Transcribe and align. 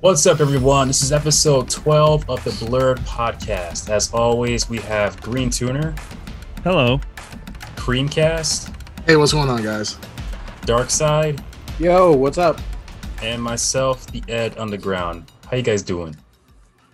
What's 0.00 0.26
up, 0.26 0.40
everyone? 0.40 0.88
This 0.88 1.02
is 1.02 1.12
episode 1.12 1.68
12 1.68 2.28
of 2.30 2.42
the 2.44 2.64
Blurred 2.64 2.98
Podcast. 3.00 3.90
As 3.90 4.12
always, 4.14 4.68
we 4.68 4.78
have 4.78 5.20
Green 5.20 5.50
Tuner, 5.50 5.94
Hello. 6.64 7.00
Creamcast, 7.76 8.74
Hey, 9.06 9.16
what's 9.16 9.32
going 9.32 9.48
on, 9.50 9.62
guys? 9.62 9.98
Dark 10.64 10.90
Side, 10.90 11.42
Yo, 11.78 12.12
what's 12.12 12.38
up? 12.38 12.58
and 13.22 13.42
myself, 13.42 14.06
the 14.12 14.22
Ed 14.28 14.56
Underground. 14.58 15.30
How 15.50 15.56
you 15.58 15.62
guys 15.62 15.82
doing? 15.82 16.16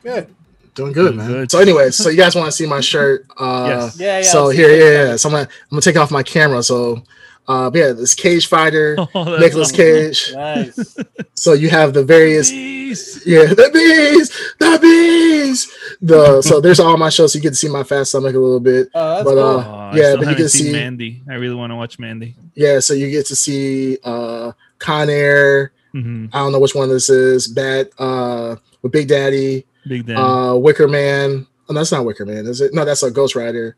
Good. 0.03 0.35
Doing 0.75 0.93
good, 0.93 1.05
Doing 1.15 1.17
man. 1.17 1.27
good. 1.31 1.51
So, 1.51 1.59
anyways, 1.61 1.95
so 1.97 2.09
you 2.09 2.17
guys 2.17 2.35
want 2.35 2.47
to 2.47 2.53
see 2.53 2.67
my 2.67 2.81
shirt? 2.81 3.25
Uh, 3.37 3.67
Yes. 3.69 3.99
Yeah, 4.01 4.19
yeah. 4.19 4.23
So 4.25 4.49
here, 4.49 4.69
that. 4.69 4.77
yeah, 4.79 5.11
yeah. 5.11 5.17
So 5.17 5.29
I'm 5.29 5.35
gonna, 5.35 5.45
I'm 5.45 5.71
gonna 5.71 5.81
take 5.83 5.97
off 5.97 6.11
my 6.11 6.23
camera. 6.25 6.63
So, 6.63 7.03
uh, 7.49 7.71
yeah, 7.75 7.93
this 7.93 8.15
Cage 8.15 8.47
Fighter, 8.49 8.97
Oh, 9.15 9.37
Nicolas 9.39 9.69
awesome. 9.73 9.77
Cage. 9.77 10.33
Nice. 10.35 10.97
So 11.35 11.53
you 11.53 11.69
have 11.69 11.93
the 11.93 12.03
various, 12.05 12.51
Jeez. 12.51 13.23
yeah, 13.27 13.45
the 13.47 13.71
bees, 13.73 14.31
the 14.59 14.79
bees. 14.81 15.71
The 16.01 16.43
so 16.43 16.61
there's 16.65 16.81
all 16.81 16.97
my 16.97 17.09
shows. 17.11 17.33
So 17.33 17.39
you 17.39 17.43
get 17.43 17.51
to 17.51 17.55
see 17.57 17.69
my 17.69 17.83
fat 17.85 18.05
stomach 18.07 18.35
a 18.35 18.39
little 18.39 18.61
bit. 18.61 18.89
Oh, 18.95 19.11
that's 19.17 19.25
But, 19.25 19.35
cool. 19.35 19.43
uh, 19.61 19.91
Oh, 19.93 19.97
yeah, 19.97 20.15
but 20.17 20.21
you 20.23 20.27
haven't 20.29 20.37
can 20.37 20.49
see- 20.49 20.73
Mandy. 20.73 21.23
I 21.31 21.35
really 21.35 21.55
want 21.55 21.71
to 21.71 21.77
watch 21.77 21.99
Mandy. 21.99 22.35
Yeah, 22.55 22.81
so 22.81 22.93
you 22.95 23.11
get 23.11 23.27
to 23.27 23.37
see 23.37 23.99
uh 24.03 24.53
Con 24.79 25.09
Air. 25.11 25.73
hmm 25.93 26.27
I 26.33 26.39
don't 26.39 26.53
know 26.53 26.59
which 26.61 26.75
one 26.75 26.89
this 26.89 27.09
is. 27.11 27.47
Bad 27.49 27.91
uh 27.99 28.57
with 28.83 28.93
Big 28.93 29.09
Daddy. 29.09 29.65
Big 29.87 30.07
Daddy. 30.07 30.19
uh 30.21 30.55
Wicker 30.55 30.89
Man. 30.89 31.47
Oh, 31.69 31.75
that's 31.75 31.93
not 31.93 32.05
Wicker 32.05 32.25
Man, 32.27 32.47
is 32.47 32.61
it? 32.61 32.73
No, 32.75 32.85
that's 32.85 33.03
a 33.03 33.11
Ghost 33.11 33.37
Rider. 33.37 33.77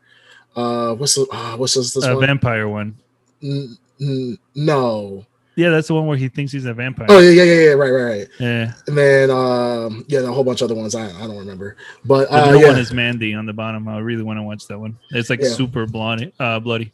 Uh, 0.55 0.93
what's 0.95 1.15
the 1.15 1.27
uh, 1.31 1.55
what's 1.57 1.75
this, 1.75 1.93
this 1.93 2.05
a 2.05 2.15
one? 2.15 2.25
vampire 2.25 2.67
one. 2.67 2.95
N- 3.43 3.77
n- 4.01 4.37
no. 4.55 5.25
Yeah, 5.55 5.71
that's 5.71 5.89
the 5.89 5.93
one 5.93 6.05
where 6.07 6.15
he 6.15 6.29
thinks 6.29 6.53
he's 6.53 6.63
a 6.65 6.73
vampire. 6.73 7.07
Oh 7.09 7.19
yeah, 7.19 7.31
yeah, 7.31 7.43
yeah, 7.43 7.61
yeah. 7.61 7.69
Right, 7.71 7.89
right, 7.89 8.03
right. 8.19 8.27
yeah. 8.39 8.73
And 8.87 8.97
then 8.97 9.29
um, 9.29 10.05
yeah, 10.07 10.19
a 10.19 10.27
whole 10.27 10.45
bunch 10.45 10.61
of 10.61 10.71
other 10.71 10.79
ones. 10.79 10.95
I 10.95 11.07
I 11.07 11.27
don't 11.27 11.37
remember, 11.37 11.75
but 12.05 12.29
The 12.29 12.35
uh, 12.43 12.45
middle 12.45 12.61
yeah, 12.61 12.67
one 12.69 12.79
is 12.79 12.93
Mandy 12.93 13.33
on 13.33 13.45
the 13.45 13.51
bottom. 13.53 13.87
I 13.89 13.99
really 13.99 14.23
want 14.23 14.39
to 14.39 14.43
watch 14.43 14.67
that 14.67 14.79
one. 14.79 14.97
It's 15.11 15.29
like 15.29 15.41
Yeah. 15.41 15.49
super 15.49 15.85
bloody. 15.85 16.31
Uh, 16.39 16.61
bloody. 16.61 16.93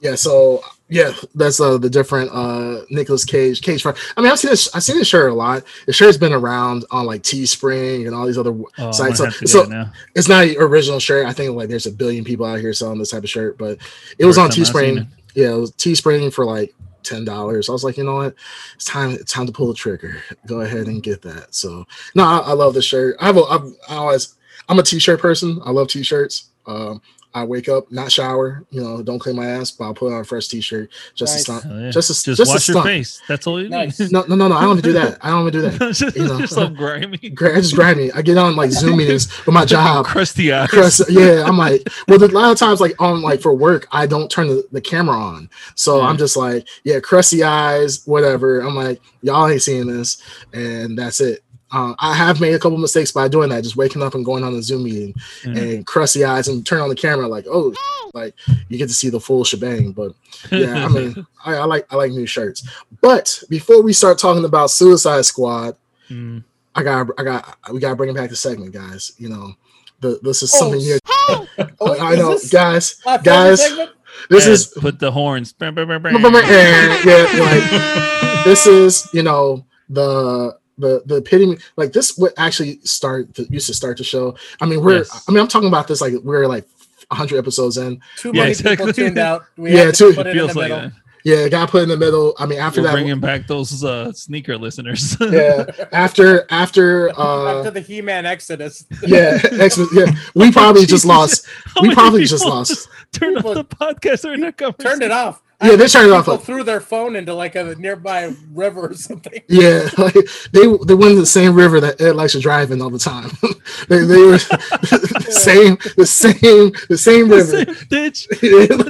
yeah. 0.00 0.14
So 0.14 0.62
yeah, 0.88 1.12
that's 1.34 1.60
uh 1.60 1.76
the 1.76 1.90
different 1.90 2.30
uh 2.32 2.86
Nicolas 2.88 3.26
Cage 3.26 3.60
Cage. 3.60 3.84
I 3.84 3.92
mean, 4.22 4.30
I've 4.32 4.38
seen 4.38 4.50
this. 4.50 4.74
I've 4.74 4.82
seen 4.84 4.96
this 4.96 5.08
shirt 5.08 5.30
a 5.30 5.34
lot. 5.34 5.64
The 5.84 5.92
shirt's 5.92 6.16
been 6.16 6.32
around 6.32 6.86
on 6.90 7.04
like 7.04 7.22
Teespring 7.22 8.06
and 8.06 8.14
all 8.14 8.24
these 8.24 8.38
other 8.38 8.56
Oh, 8.78 8.92
sites. 8.92 9.18
So, 9.18 9.24
gonna 9.24 9.30
have 9.32 9.40
to 9.40 9.48
so 9.48 9.62
it 9.82 9.88
it's 10.14 10.28
not 10.28 10.46
original 10.56 11.00
shirt. 11.00 11.26
I 11.26 11.34
think 11.34 11.54
like 11.54 11.68
there's 11.68 11.84
a 11.86 11.92
billion 11.92 12.24
people 12.24 12.46
out 12.46 12.60
here 12.60 12.72
selling 12.72 12.98
this 12.98 13.10
type 13.10 13.24
of 13.24 13.28
shirt, 13.30 13.58
but 13.58 13.76
it 14.18 14.24
was 14.24 14.38
on 14.38 14.48
time 14.48 14.62
I've 14.62 14.66
seen 14.68 14.74
Teespring. 14.96 15.08
Yeah, 15.36 15.52
it 15.52 15.58
was 15.58 15.70
Teespring 15.72 16.32
for 16.32 16.44
like 16.44 16.74
ten 17.02 17.24
dollars. 17.24 17.68
I 17.68 17.72
was 17.72 17.84
like, 17.84 17.98
you 17.98 18.04
know 18.04 18.16
what, 18.16 18.34
it's 18.74 18.86
time. 18.86 19.10
It's 19.10 19.32
time 19.32 19.46
to 19.46 19.52
pull 19.52 19.68
the 19.68 19.74
trigger. 19.74 20.20
Go 20.46 20.62
ahead 20.62 20.86
and 20.88 21.02
get 21.02 21.22
that. 21.22 21.54
So 21.54 21.86
no, 22.14 22.24
I, 22.24 22.38
I 22.38 22.52
love 22.54 22.74
the 22.74 22.82
shirt. 22.82 23.16
I 23.20 23.26
have 23.26 23.36
a, 23.36 23.42
I've, 23.42 23.72
I 23.88 23.94
always, 23.96 24.34
I'm 24.68 24.78
a 24.78 24.82
t-shirt 24.82 25.20
person. 25.20 25.60
I 25.64 25.70
love 25.70 25.88
t-shirts. 25.88 26.48
Um, 26.66 27.00
I 27.36 27.44
wake 27.44 27.68
up, 27.68 27.92
not 27.92 28.10
shower, 28.10 28.64
you 28.70 28.80
know, 28.82 29.02
don't 29.02 29.18
clean 29.18 29.36
my 29.36 29.44
ass, 29.44 29.70
but 29.70 29.84
I'll 29.84 29.92
put 29.92 30.10
on 30.10 30.20
a 30.20 30.24
fresh 30.24 30.48
t-shirt 30.48 30.88
just 31.14 31.34
Nice. 31.34 31.44
to 31.44 31.52
stunt. 31.52 31.64
Hell 31.64 31.80
yeah. 31.82 31.90
Just 31.90 32.08
a- 32.08 32.14
just, 32.24 32.38
just 32.38 32.50
a 32.50 32.54
wash 32.54 32.68
your 32.70 32.82
face. 32.82 33.20
That's 33.28 33.46
all 33.46 33.60
you 33.62 33.68
Nice. 33.68 34.00
need. 34.00 34.10
No, 34.10 34.24
no, 34.26 34.36
no, 34.36 34.48
no. 34.48 34.56
I 34.56 34.62
don't 34.62 34.78
even 34.78 34.90
do 34.90 34.92
that. 34.94 35.18
I 35.20 35.28
don't 35.28 35.46
even 35.46 35.52
do 35.52 35.68
that. 35.68 35.92
just, 35.94 36.16
You 36.16 36.26
know. 36.28 36.38
just 36.40 36.54
so 36.54 36.70
grimy. 36.70 37.18
Gra- 37.34 37.58
I 37.58 37.60
just 37.60 37.74
grab 37.74 37.98
me. 37.98 38.10
I 38.12 38.22
get 38.22 38.38
on 38.38 38.56
like 38.56 38.70
Zoom 38.70 38.96
meetings 38.96 39.28
with 39.44 39.52
my 39.52 39.66
job. 39.66 40.06
Crusty 40.06 40.50
eyes. 40.50 40.70
Chris, 40.70 41.04
yeah, 41.10 41.44
I'm 41.46 41.58
like, 41.58 41.86
well, 42.08 42.24
a 42.24 42.24
lot 42.28 42.52
of 42.52 42.56
times, 42.58 42.80
like 42.80 42.98
on 43.02 43.20
like 43.20 43.42
for 43.42 43.52
work, 43.52 43.86
I 43.92 44.06
don't 44.06 44.30
turn 44.30 44.48
the, 44.48 44.66
the 44.72 44.80
camera 44.80 45.18
on, 45.18 45.50
so 45.74 45.98
Yeah. 45.98 46.06
I'm 46.06 46.16
mm. 46.16 46.20
just 46.20 46.38
like, 46.38 46.66
yeah, 46.84 47.00
crusty 47.00 47.42
eyes, 47.42 48.06
whatever. 48.06 48.60
I'm 48.60 48.74
like, 48.74 49.02
y'all 49.20 49.46
ain't 49.46 49.60
seeing 49.60 49.88
this, 49.88 50.22
and 50.54 50.98
that's 50.98 51.20
it. 51.20 51.42
Uh, 51.72 51.94
I 51.98 52.14
have 52.14 52.40
made 52.40 52.54
a 52.54 52.58
couple 52.58 52.78
mistakes 52.78 53.10
by 53.10 53.26
doing 53.28 53.48
that, 53.50 53.64
just 53.64 53.76
waking 53.76 54.02
up 54.02 54.14
and 54.14 54.24
going 54.24 54.44
on 54.44 54.54
a 54.54 54.62
Zoom 54.62 54.84
meeting 54.84 55.14
Yeah. 55.44 55.58
and 55.58 55.86
crusty 55.86 56.24
eyes 56.24 56.46
and 56.48 56.64
turn 56.64 56.80
on 56.80 56.88
the 56.88 56.94
camera, 56.94 57.26
like, 57.26 57.44
oh, 57.50 57.74
like 58.14 58.34
you 58.68 58.78
get 58.78 58.86
to 58.88 58.94
see 58.94 59.10
the 59.10 59.18
full 59.18 59.42
shebang. 59.42 59.90
But 59.92 60.12
yeah, 60.52 60.84
I 60.86 60.88
mean, 60.88 61.26
I, 61.44 61.56
I 61.56 61.64
like 61.64 61.86
I 61.92 61.96
like 61.96 62.12
new 62.12 62.24
shirts. 62.26 62.66
But 63.00 63.42
before 63.50 63.82
we 63.82 63.92
start 63.92 64.18
talking 64.18 64.44
about 64.44 64.70
Suicide 64.70 65.24
Squad, 65.24 65.76
Mm. 66.08 66.44
I 66.76 66.84
got 66.84 67.08
I 67.18 67.24
got 67.24 67.58
we 67.72 67.80
got 67.80 67.88
to 67.90 67.96
bring 67.96 68.10
it 68.10 68.14
back 68.16 68.28
to 68.30 68.36
segment, 68.36 68.72
guys. 68.72 69.10
You 69.18 69.28
know, 69.28 69.54
the, 70.00 70.20
this 70.22 70.42
is 70.44 70.52
Oh, 70.54 70.58
something 70.58 70.78
new. 70.80 70.98
Oh, 71.80 71.98
I 71.98 72.14
know, 72.14 72.38
guys. 72.50 72.94
guys, 73.24 73.60
segment? 73.66 73.90
This 74.30 74.46
Ed, 74.46 74.52
is 74.52 74.66
put 74.68 75.00
the 75.00 75.10
horns. 75.10 75.52
Yeah, 75.60 77.02
yeah, 77.04 77.26
like 77.40 78.44
this 78.44 78.66
is 78.68 79.08
you 79.12 79.24
know 79.24 79.64
the 79.88 80.56
the 80.78 81.02
the 81.06 81.16
epitome. 81.16 81.58
Like 81.76 81.92
this 81.92 82.16
would 82.18 82.32
actually 82.36 82.80
start 82.84 83.34
to, 83.34 83.46
used 83.50 83.66
to 83.68 83.74
start 83.74 83.98
the 83.98 84.04
show. 84.04 84.36
I 84.60 84.66
mean, 84.66 84.82
we're 84.82 84.98
Yes. 84.98 85.24
I 85.28 85.32
mean, 85.32 85.40
I'm 85.40 85.48
talking 85.48 85.68
about 85.68 85.88
this 85.88 86.00
like 86.00 86.14
we're 86.22 86.46
like 86.46 86.66
100 87.08 87.38
episodes 87.38 87.76
in. 87.76 88.00
Too 88.18 88.28
Yeah, 88.34 88.40
many 88.42 88.50
exactly. 88.50 88.76
people 88.76 88.92
tuned 88.92 89.18
out. 89.18 89.44
We 89.56 89.72
Yeah, 89.74 89.90
too- 89.92 90.12
put 90.14 90.26
It 90.26 90.28
it 90.28 90.30
in 90.30 90.36
feels 90.36 90.52
the 90.54 90.58
like 90.58 90.70
middle. 90.70 90.88
that. 90.90 90.92
Yeah, 91.24 91.48
got 91.48 91.70
put 91.70 91.82
in 91.82 91.88
the 91.88 91.96
middle. 91.96 92.34
I 92.38 92.46
mean, 92.46 92.60
after 92.60 92.80
We're 92.82 92.86
that, 92.86 92.92
bringing 92.92 93.18
back 93.18 93.48
those 93.48 93.82
uh, 93.82 94.12
sneaker 94.12 94.56
listeners. 94.56 95.16
yeah, 95.20 95.64
after 95.90 96.46
after 96.50 97.10
uh 97.18 97.58
After 97.58 97.72
the 97.72 97.80
He-Man 97.80 98.24
Exodus. 98.26 98.86
yeah, 99.02 99.40
X, 99.58 99.76
yeah, 99.92 100.06
we 100.36 100.52
probably 100.52 100.86
just 100.86 101.04
lost. 101.04 101.46
How 101.74 101.82
We 101.82 101.88
many 101.88 101.94
probably 101.96 102.24
just 102.26 102.44
lost. 102.44 102.88
Turn 103.12 103.36
off 103.36 103.42
People- 103.42 103.54
the 103.54 103.64
podcast 103.64 104.24
or 104.24 104.36
not 104.36 104.56
Turned 104.78 105.02
it 105.02 105.10
off. 105.10 105.42
Yeah, 105.62 105.76
they 105.76 105.86
turned 105.88 106.08
it 106.08 106.12
off. 106.12 106.24
People 106.26 106.34
Like, 106.34 106.44
threw 106.44 106.62
their 106.64 106.80
phone 106.80 107.16
into 107.16 107.32
like 107.32 107.54
a 107.54 107.74
nearby 107.76 108.34
river 108.52 108.88
or 108.88 108.94
something. 108.94 109.42
Yeah, 109.48 109.88
like 109.96 110.14
they 110.52 110.66
they 110.86 110.94
went 110.94 111.12
in 111.12 111.18
the 111.18 111.26
same 111.26 111.54
river 111.54 111.80
that 111.80 112.00
Ed 112.00 112.14
likes 112.16 112.32
to 112.32 112.40
drive 112.40 112.70
in 112.72 112.82
all 112.82 112.90
the 112.90 112.98
time. 112.98 113.30
they, 113.88 113.98
they 114.04 114.22
were 114.22 114.36
the 114.38 115.26
same 115.30 115.78
the 115.96 116.06
same 116.06 116.72
the 116.88 116.98
same 116.98 117.28
river. 117.30 117.64
Ditch 117.88 118.28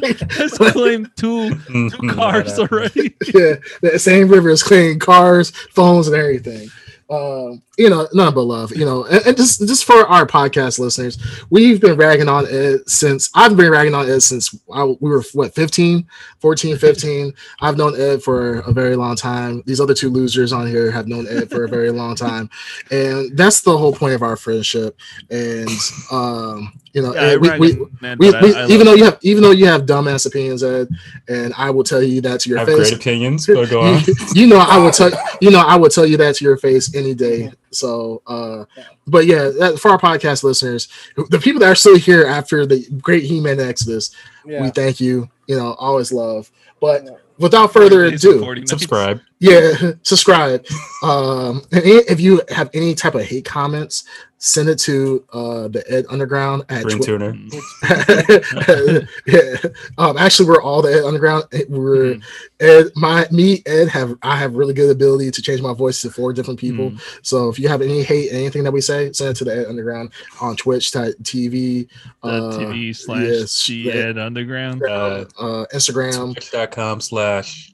Like, 0.02 0.32
has 0.32 0.52
claimed 0.58 1.10
two 1.16 1.50
two 1.50 1.56
mm-hmm. 1.56 2.10
cars 2.10 2.58
already. 2.58 3.14
yeah, 3.32 3.54
the 3.80 3.98
same 3.98 4.28
river 4.28 4.48
is 4.50 4.62
cleaning 4.62 4.98
cars, 4.98 5.50
phones, 5.50 6.08
and 6.08 6.16
everything. 6.16 6.68
Um, 7.08 7.62
you 7.78 7.88
know, 7.88 8.08
none 8.12 8.34
but 8.34 8.42
love. 8.42 8.74
You 8.74 8.84
know, 8.84 9.04
and, 9.04 9.24
and 9.26 9.36
just 9.36 9.60
just 9.60 9.84
for 9.84 10.06
our 10.06 10.26
podcast 10.26 10.78
listeners, 10.78 11.18
we've 11.50 11.80
been 11.80 11.96
ragging 11.96 12.28
on 12.28 12.46
Ed 12.46 12.88
since 12.88 13.30
I've 13.34 13.56
been 13.56 13.70
ragging 13.70 13.94
on 13.94 14.08
Ed 14.08 14.22
since 14.22 14.58
I, 14.72 14.84
we 14.84 15.10
were 15.10 15.22
what 15.32 15.54
15, 15.54 16.06
14, 16.40 16.76
15. 16.78 17.32
I've 17.60 17.76
known 17.76 18.00
Ed 18.00 18.22
for 18.22 18.60
a 18.60 18.72
very 18.72 18.96
long 18.96 19.14
time. 19.14 19.62
These 19.66 19.80
other 19.80 19.94
two 19.94 20.10
losers 20.10 20.52
on 20.52 20.66
here 20.66 20.90
have 20.90 21.06
known 21.06 21.28
Ed 21.28 21.48
for 21.48 21.64
a 21.64 21.68
very 21.68 21.90
long 21.90 22.16
time, 22.16 22.50
and 22.90 23.36
that's 23.36 23.60
the 23.60 23.76
whole 23.76 23.92
point 23.92 24.14
of 24.14 24.22
our 24.22 24.36
friendship. 24.36 24.98
And 25.30 25.70
um, 26.10 26.72
you 26.96 27.02
know, 27.02 27.12
Yeah, 27.14 27.20
I 27.20 27.24
Ed, 27.34 27.40
we, 27.42 27.48
rag 27.50 27.60
we, 27.60 27.72
we, 27.74 28.34
I- 28.34 28.64
I 28.64 28.66
even 28.68 28.86
though 28.86 28.94
you 28.94 29.04
have 29.04 29.18
even 29.20 29.42
though 29.42 29.50
you 29.50 29.66
have 29.66 29.82
dumbass 29.82 30.24
opinions, 30.26 30.64
Ed, 30.64 30.88
and 31.28 31.52
I 31.54 31.68
will 31.68 31.84
tell 31.84 32.02
you 32.02 32.22
that 32.22 32.40
to 32.40 32.48
your 32.48 32.58
I 32.58 32.60
have 32.62 32.68
face. 32.68 32.88
great 32.88 32.92
opinions, 32.94 33.46
but 33.54 33.68
go 33.68 33.82
on. 33.82 34.02
you, 34.06 34.14
you 34.34 34.46
know 34.46 34.56
I 34.56 34.78
will 34.78 34.90
tell 34.90 35.10
you 35.42 35.50
know 35.50 35.58
I 35.58 35.76
would 35.76 35.92
tell 35.92 36.06
you 36.06 36.16
that 36.16 36.36
to 36.36 36.44
your 36.44 36.56
face 36.56 36.94
any 36.94 37.12
day. 37.14 37.52
So 37.70 38.22
uh 38.26 38.64
but 39.06 39.26
yeah, 39.26 39.50
that, 39.58 39.78
for 39.78 39.90
our 39.90 39.98
podcast 39.98 40.42
listeners, 40.42 40.88
the 41.28 41.38
people 41.38 41.60
that 41.60 41.68
are 41.68 41.74
still 41.74 41.98
here 41.98 42.24
after 42.24 42.64
the 42.64 42.88
great 43.02 43.24
He-Man 43.24 43.60
Exodus, 43.60 44.10
we 44.46 44.70
thank 44.70 44.98
you. 44.98 45.28
You 45.46 45.56
know, 45.56 45.74
always 45.74 46.10
love. 46.12 46.50
But 46.80 47.20
without 47.38 47.74
further 47.74 48.06
Forty 48.06 48.10
days 48.12 48.22
to 48.22 48.42
ado, 48.42 48.66
Subscribe. 48.66 49.20
Yeah, 49.38 49.92
subscribe. 50.02 50.64
Um, 51.02 51.62
and 51.72 51.82
if 51.84 52.20
you 52.20 52.42
have 52.50 52.70
any 52.74 52.94
type 52.94 53.14
of 53.14 53.22
hate 53.22 53.44
comments, 53.44 54.04
send 54.38 54.68
it 54.68 54.78
to 54.78 55.24
uh 55.32 55.66
the 55.68 55.82
Ed 55.90 56.04
Underground 56.10 56.62
at 56.68 56.84
Green 56.84 56.98
Twi- 56.98 57.06
Tuner. 57.06 57.34
yeah. 59.26 59.56
Um, 59.98 60.16
actually, 60.18 60.48
we're 60.48 60.60
all 60.62 60.82
the 60.82 60.92
Ed 60.92 61.04
Underground. 61.04 61.44
We're 61.68 62.14
Mhm. 62.16 62.22
Ed. 62.60 62.86
My 62.96 63.26
me 63.30 63.62
Ed 63.66 63.88
have 63.88 64.14
I 64.22 64.36
have 64.36 64.54
really 64.54 64.74
good 64.74 64.90
ability 64.90 65.30
to 65.30 65.42
change 65.42 65.60
my 65.62 65.72
voice 65.74 66.00
to 66.02 66.10
four 66.10 66.32
different 66.32 66.60
people. 66.60 66.90
Mm. 66.90 67.00
So 67.22 67.48
if 67.48 67.58
you 67.58 67.68
have 67.68 67.82
any 67.82 68.02
hate, 68.02 68.30
anything 68.32 68.62
that 68.64 68.72
we 68.72 68.80
say, 68.80 69.12
send 69.12 69.30
it 69.30 69.36
to 69.38 69.44
the 69.44 69.56
Ed 69.56 69.66
Underground 69.66 70.10
on 70.40 70.56
Twitch, 70.56 70.92
t- 70.92 70.98
TV, 71.22 71.88
The 72.22 72.28
uh, 72.28 72.58
TV 72.58 72.94
slash 72.94 73.22
yes, 73.22 73.62
G 73.64 73.84
the- 73.90 73.92
Ed 73.96 74.18
Underground. 74.18 74.82
Uh, 74.82 75.24
uh, 75.38 75.64
Instagram. 75.74 76.32
Twitch.com 76.34 77.00
slash 77.00 77.72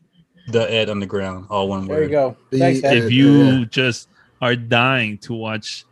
the 0.49 0.71
Ed 0.73 0.91
Underground. 0.91 1.47
All 1.51 1.69
one 1.69 1.87
way. 1.87 1.95
There 1.97 2.05
you 2.05 2.11
go. 2.11 2.37
The- 2.51 2.59
Thanks, 2.59 2.85
Ed. 2.85 2.97
If 2.97 3.13
you 3.13 3.33
yeah. 3.43 3.65
just 3.71 4.09
are 4.41 4.57
dying 4.57 5.19
to 5.19 5.35
watch 5.35 5.85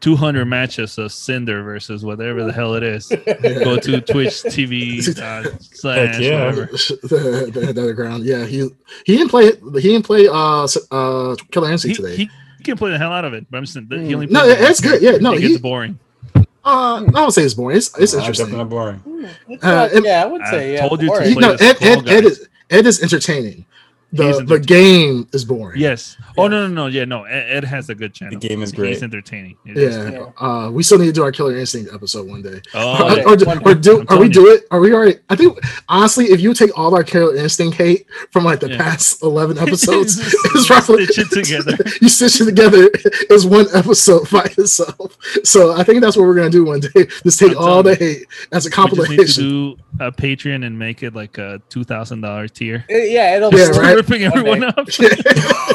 200 0.00 0.44
matches 0.46 0.96
of 0.96 1.12
Cinder 1.12 1.62
versus 1.62 2.04
whatever 2.04 2.44
the 2.44 2.52
hell 2.52 2.74
it 2.74 2.82
is, 2.82 3.08
go 3.42 3.76
to 3.78 4.00
Twitch 4.00 4.42
TV 4.44 5.00
uh, 5.18 5.58
slash 5.60 6.18
yeah. 6.18 6.46
whatever. 6.46 6.66
the, 6.72 7.50
the 7.52 7.66
Ed 7.68 7.78
Underground. 7.78 8.24
Yeah, 8.24 8.46
he 8.46 8.68
he 9.04 9.16
didn't 9.16 9.28
play 9.30 9.46
he 9.74 9.88
didn't 9.88 10.06
play 10.06 10.26
uh 10.28 10.62
s- 10.64 10.78
uh 10.90 11.34
Killer 11.50 11.70
Instinct 11.70 11.96
He, 11.98 12.02
today. 12.02 12.16
he 12.16 12.64
can 12.64 12.76
play 12.78 12.90
the 12.92 12.98
hell 12.98 13.12
out 13.12 13.24
of 13.24 13.34
it, 13.34 13.46
but 13.50 13.58
I'm 13.58 13.64
just 13.64 13.74
saying 13.74 13.88
that 13.90 14.00
he 14.00 14.14
only 14.14 14.26
No, 14.26 14.40
plays 14.40 14.58
the 14.58 14.68
it's 14.68 14.80
good. 14.80 15.02
Yeah, 15.02 15.16
no, 15.18 15.32
it 15.34 15.42
he- 15.42 15.48
gets 15.48 15.60
boring. 15.60 15.98
uh, 16.34 16.44
I 16.64 17.10
don't 17.10 17.30
say 17.32 17.42
it's 17.42 17.54
boring. 17.54 17.76
It's 17.76 17.94
it's 17.98 18.14
Nah, 18.14 18.20
interesting. 18.20 18.46
Definitely 18.46 18.64
not 18.64 18.70
boring. 18.70 19.02
It's 19.48 19.64
Uh, 19.64 19.74
not- 19.74 19.92
and- 19.92 20.04
yeah, 20.06 20.22
I 20.22 20.26
would 20.26 20.40
I 20.42 20.50
say 20.50 20.72
yeah. 20.74 20.88
told 20.88 21.02
you 21.02 21.08
to 21.08 21.12
boring. 21.12 21.28
He- 21.28 21.34
play 21.34 21.40
no, 21.42 21.56
the 21.56 21.64
Ed, 21.64 21.76
Ed, 21.82 22.08
Ed, 22.08 22.24
is, 22.24 22.48
Ed 22.70 22.86
is 22.86 23.02
entertaining. 23.02 23.66
The 24.12 24.44
the 24.46 24.58
game 24.58 25.28
is 25.32 25.44
boring. 25.44 25.80
Yes. 25.80 26.16
Oh 26.36 26.48
no 26.48 26.66
no 26.66 26.74
no 26.74 26.86
yeah 26.86 27.04
no 27.04 27.24
Ed, 27.24 27.46
Ed 27.58 27.64
has 27.64 27.88
a 27.90 27.94
good 27.94 28.12
channel. 28.14 28.38
The 28.38 28.48
game 28.48 28.62
is 28.62 28.72
great. 28.72 28.88
He's 28.90 28.98
great. 28.98 29.04
entertaining. 29.12 29.56
It 29.64 29.76
is 29.76 29.96
Yeah, 29.96 30.10
good. 30.10 30.32
Yeah. 30.40 30.46
uh, 30.48 30.70
we 30.70 30.82
still 30.82 30.98
need 30.98 31.06
to 31.06 31.12
do 31.12 31.22
our 31.22 31.32
Killer 31.32 31.56
Instinct 31.56 31.92
episode 31.94 32.28
one 32.28 32.42
day. 32.42 32.60
Oh, 32.74 33.04
or, 33.04 33.16
yeah. 33.16 33.24
or, 33.24 33.36
do- 33.36 33.44
One 33.46 33.58
or 33.68 33.74
do 33.74 34.00
I'm 34.00 34.06
are 34.08 34.20
we 34.20 34.28
telling 34.28 34.30
do 34.32 34.48
it? 34.48 34.64
Are 34.70 34.80
we 34.80 34.92
already? 34.92 35.16
I 35.28 35.36
think 35.36 35.58
honestly, 35.88 36.26
if 36.26 36.40
you 36.40 36.54
take 36.54 36.76
all 36.78 36.94
our 36.94 37.04
Killer 37.04 37.36
Instinct 37.36 37.76
hate 37.76 38.06
from 38.32 38.44
like 38.44 38.60
the 38.60 38.70
Yeah. 38.70 38.78
past 38.78 39.22
eleven 39.22 39.58
episodes, 39.58 40.16
Just 40.16 40.36
it's 40.56 40.66
probably 40.66 41.06
stitch 41.06 41.18
it 41.32 41.44
together. 41.44 41.76
you 42.00 42.08
stitch 42.08 42.40
it 42.40 42.44
together 42.46 42.90
as 43.30 43.46
one 43.46 43.66
episode 43.74 44.28
by 44.30 44.44
itself. 44.58 45.16
So 45.44 45.72
I 45.72 45.84
think 45.84 46.00
that's 46.00 46.16
what 46.16 46.24
we're 46.26 46.34
gonna 46.36 46.50
do 46.50 46.64
one 46.64 46.80
day. 46.80 47.06
Just 47.22 47.38
take 47.38 47.52
I'm 47.52 47.58
all 47.58 47.82
the 47.82 47.94
hate 47.94 48.26
as 48.52 48.66
a 48.66 48.70
We 48.70 48.70
just 48.70 48.78
need 48.86 48.96
to 48.96 48.96
compilation. 49.06 49.48
do 49.48 49.76
a 50.00 50.10
Patreon 50.12 50.64
and 50.66 50.78
make 50.78 51.02
it 51.02 51.14
like 51.14 51.38
a 51.38 51.60
two 51.68 51.84
thousand 51.84 52.22
dollar 52.22 52.48
tier. 52.48 52.84
Uh, 52.90 52.96
yeah, 52.96 53.36
it'll 53.36 53.52
Yeah, 53.54 53.70
be 53.72 53.78
right. 53.78 53.99
Ripping 54.00 54.24
everyone 54.24 54.64
up. 54.64 54.76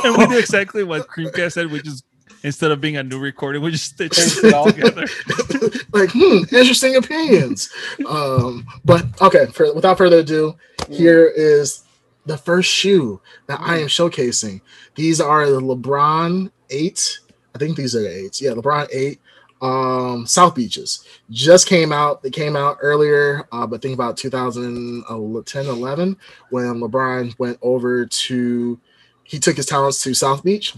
and 0.03 0.17
we 0.17 0.27
do 0.27 0.37
exactly 0.37 0.83
what 0.83 1.07
Creamcast 1.07 1.53
said. 1.53 1.71
We 1.71 1.81
just 1.81 2.03
instead 2.43 2.71
of 2.71 2.81
being 2.81 2.97
a 2.97 3.03
new 3.03 3.19
recording, 3.19 3.61
we 3.61 3.71
just 3.71 3.85
stitch 3.85 4.17
it 4.17 4.43
it 4.43 4.53
all. 4.53 4.65
together. 4.65 5.01
like, 5.93 6.09
hmm, 6.11 6.55
interesting 6.55 6.95
opinions. 6.95 7.69
Um, 8.07 8.65
but 8.83 9.05
okay, 9.21 9.45
for, 9.47 9.73
without 9.73 9.97
further 9.97 10.19
ado, 10.19 10.55
here 10.89 11.27
is 11.27 11.83
the 12.25 12.37
first 12.37 12.69
shoe 12.69 13.21
that 13.47 13.59
I 13.61 13.77
am 13.77 13.87
showcasing. 13.87 14.61
These 14.95 15.21
are 15.21 15.49
the 15.49 15.61
LeBron 15.61 16.51
8. 16.69 17.19
I 17.53 17.57
think 17.57 17.77
these 17.77 17.95
are 17.95 18.01
the 18.01 18.09
8s. 18.09 18.41
Yeah, 18.41 18.51
LeBron 18.51 18.87
8 18.91 19.19
um 19.65 20.25
South 20.25 20.55
Beaches. 20.55 21.05
Just 21.31 21.67
came 21.67 21.91
out. 21.91 22.21
They 22.21 22.29
came 22.29 22.55
out 22.55 22.77
earlier, 22.81 23.47
uh, 23.51 23.65
but 23.65 23.81
think 23.81 23.93
about 23.93 24.17
2010 24.17 25.65
11 25.65 26.17
when 26.49 26.65
LeBron 26.75 27.37
went 27.39 27.57
over 27.61 28.05
to 28.05 28.79
he 29.23 29.39
took 29.39 29.57
his 29.57 29.65
talents 29.65 30.03
to 30.03 30.13
South 30.13 30.43
Beach. 30.43 30.75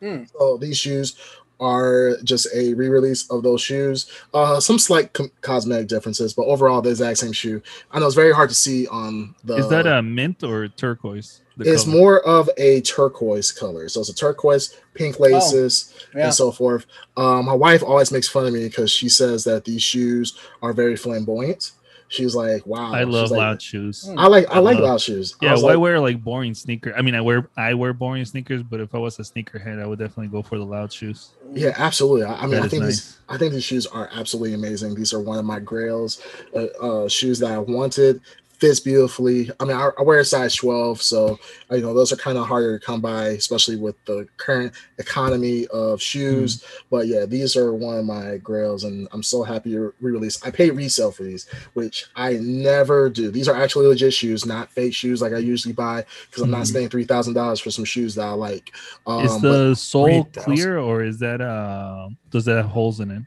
Hmm. 0.00 0.24
So 0.36 0.58
these 0.58 0.76
shoes 0.76 1.16
are 1.58 2.16
just 2.24 2.48
a 2.54 2.74
re-release 2.74 3.30
of 3.30 3.42
those 3.42 3.62
shoes. 3.62 4.10
Uh, 4.34 4.60
some 4.60 4.78
slight 4.78 5.12
com- 5.12 5.30
cosmetic 5.40 5.86
differences, 5.86 6.34
but 6.34 6.44
overall 6.46 6.82
the 6.82 6.90
exact 6.90 7.18
same 7.18 7.32
shoe. 7.32 7.62
I 7.92 8.00
know 8.00 8.06
it's 8.06 8.16
very 8.16 8.34
hard 8.34 8.50
to 8.50 8.54
see 8.54 8.86
on 8.88 9.34
the. 9.44 9.56
Is 9.56 9.68
that 9.68 9.86
a 9.86 10.02
mint 10.02 10.42
or 10.42 10.68
turquoise? 10.68 11.41
The 11.56 11.72
It's 11.72 11.84
color? 11.84 11.96
more 11.96 12.20
of 12.26 12.48
a 12.56 12.80
turquoise 12.82 13.52
color, 13.52 13.88
so 13.88 14.00
it's 14.00 14.08
a 14.10 14.14
turquoise, 14.14 14.76
pink 14.94 15.20
laces, 15.20 15.92
Yeah. 16.14 16.24
and 16.24 16.34
so 16.34 16.50
forth. 16.52 16.86
Um, 17.16 17.46
my 17.46 17.54
wife 17.54 17.82
always 17.82 18.10
makes 18.12 18.28
fun 18.28 18.46
of 18.46 18.52
me 18.52 18.64
because 18.68 18.90
she 18.90 19.08
says 19.08 19.44
that 19.44 19.64
these 19.64 19.82
shoes 19.82 20.38
are 20.62 20.72
very 20.72 20.96
flamboyant. 20.96 21.72
She's 22.08 22.34
like, 22.34 22.66
"Wow, 22.66 22.92
I 22.92 23.04
love 23.04 23.30
like, 23.30 23.38
loud 23.38 23.62
shoes. 23.62 24.06
Hmm. 24.06 24.18
I 24.18 24.26
like 24.26 24.46
I, 24.50 24.56
I 24.56 24.58
like 24.58 24.74
love- 24.74 24.84
loud 24.84 25.00
shoes. 25.00 25.34
Yeah, 25.40 25.54
why 25.54 25.70
like, 25.72 25.78
wear 25.78 25.98
like 25.98 26.22
boring 26.22 26.52
sneaker? 26.52 26.92
I 26.94 27.00
mean, 27.00 27.14
I 27.14 27.22
wear 27.22 27.48
I 27.56 27.72
wear 27.72 27.94
boring 27.94 28.26
sneakers, 28.26 28.62
but 28.62 28.80
if 28.80 28.94
I 28.94 28.98
was 28.98 29.18
a 29.18 29.22
sneakerhead, 29.22 29.80
I 29.82 29.86
would 29.86 29.98
definitely 29.98 30.26
go 30.28 30.42
for 30.42 30.58
the 30.58 30.64
loud 30.66 30.92
shoes. 30.92 31.30
yeah, 31.54 31.72
absolutely. 31.78 32.24
I, 32.24 32.34
I 32.42 32.46
mean, 32.46 32.62
I 32.62 32.68
think 32.68 32.82
nice. 32.82 32.96
these 33.00 33.18
I 33.30 33.38
think 33.38 33.54
these 33.54 33.64
shoes 33.64 33.86
are 33.86 34.10
absolutely 34.12 34.52
amazing. 34.52 34.94
These 34.94 35.14
are 35.14 35.20
one 35.20 35.38
of 35.38 35.46
my 35.46 35.58
grails, 35.58 36.20
uh, 36.54 36.64
uh, 36.82 37.08
shoes 37.08 37.38
that 37.38 37.50
I 37.50 37.58
wanted. 37.58 38.20
Fits 38.62 38.78
beautifully. 38.78 39.50
I 39.58 39.64
mean, 39.64 39.76
I, 39.76 39.90
I 39.98 40.02
wear 40.02 40.20
a 40.20 40.24
size 40.24 40.54
12, 40.54 41.02
so 41.02 41.36
you 41.72 41.80
know 41.80 41.92
those 41.92 42.12
are 42.12 42.16
kind 42.16 42.38
of 42.38 42.46
harder 42.46 42.78
to 42.78 42.86
come 42.86 43.00
by, 43.00 43.30
especially 43.30 43.74
with 43.74 43.96
the 44.04 44.28
current 44.36 44.72
economy 44.98 45.66
of 45.72 46.00
shoes. 46.00 46.58
Mm. 46.62 46.82
But 46.88 47.06
yeah, 47.08 47.24
these 47.26 47.56
are 47.56 47.74
one 47.74 47.98
of 47.98 48.04
my 48.04 48.36
grails, 48.36 48.84
and 48.84 49.08
I'm 49.10 49.24
so 49.24 49.42
happy 49.42 49.72
to 49.72 49.92
re-release. 50.00 50.40
I 50.44 50.52
pay 50.52 50.70
resale 50.70 51.10
for 51.10 51.24
these, 51.24 51.48
which 51.74 52.06
I 52.14 52.34
never 52.34 53.10
do. 53.10 53.32
These 53.32 53.48
are 53.48 53.56
actually 53.60 53.88
legit 53.88 54.14
shoes, 54.14 54.46
not 54.46 54.70
fake 54.70 54.94
shoes 54.94 55.20
like 55.20 55.32
I 55.32 55.38
usually 55.38 55.74
buy, 55.74 56.04
because 56.30 56.44
I'm 56.44 56.50
not 56.52 56.60
Mhm. 56.62 56.66
spending 56.68 56.88
three 56.90 57.04
thousand 57.04 57.34
dollars 57.34 57.58
for 57.58 57.72
some 57.72 57.84
shoes 57.84 58.14
that 58.14 58.26
I 58.26 58.30
like. 58.30 58.70
Um, 59.08 59.24
is 59.24 59.40
the 59.40 59.74
sole 59.74 60.24
clear 60.26 60.78
or 60.78 61.02
is 61.02 61.18
that 61.18 61.40
uh 61.40 62.10
does 62.30 62.44
that 62.44 62.58
have 62.58 62.66
holes 62.66 63.00
in 63.00 63.10
it? 63.10 63.22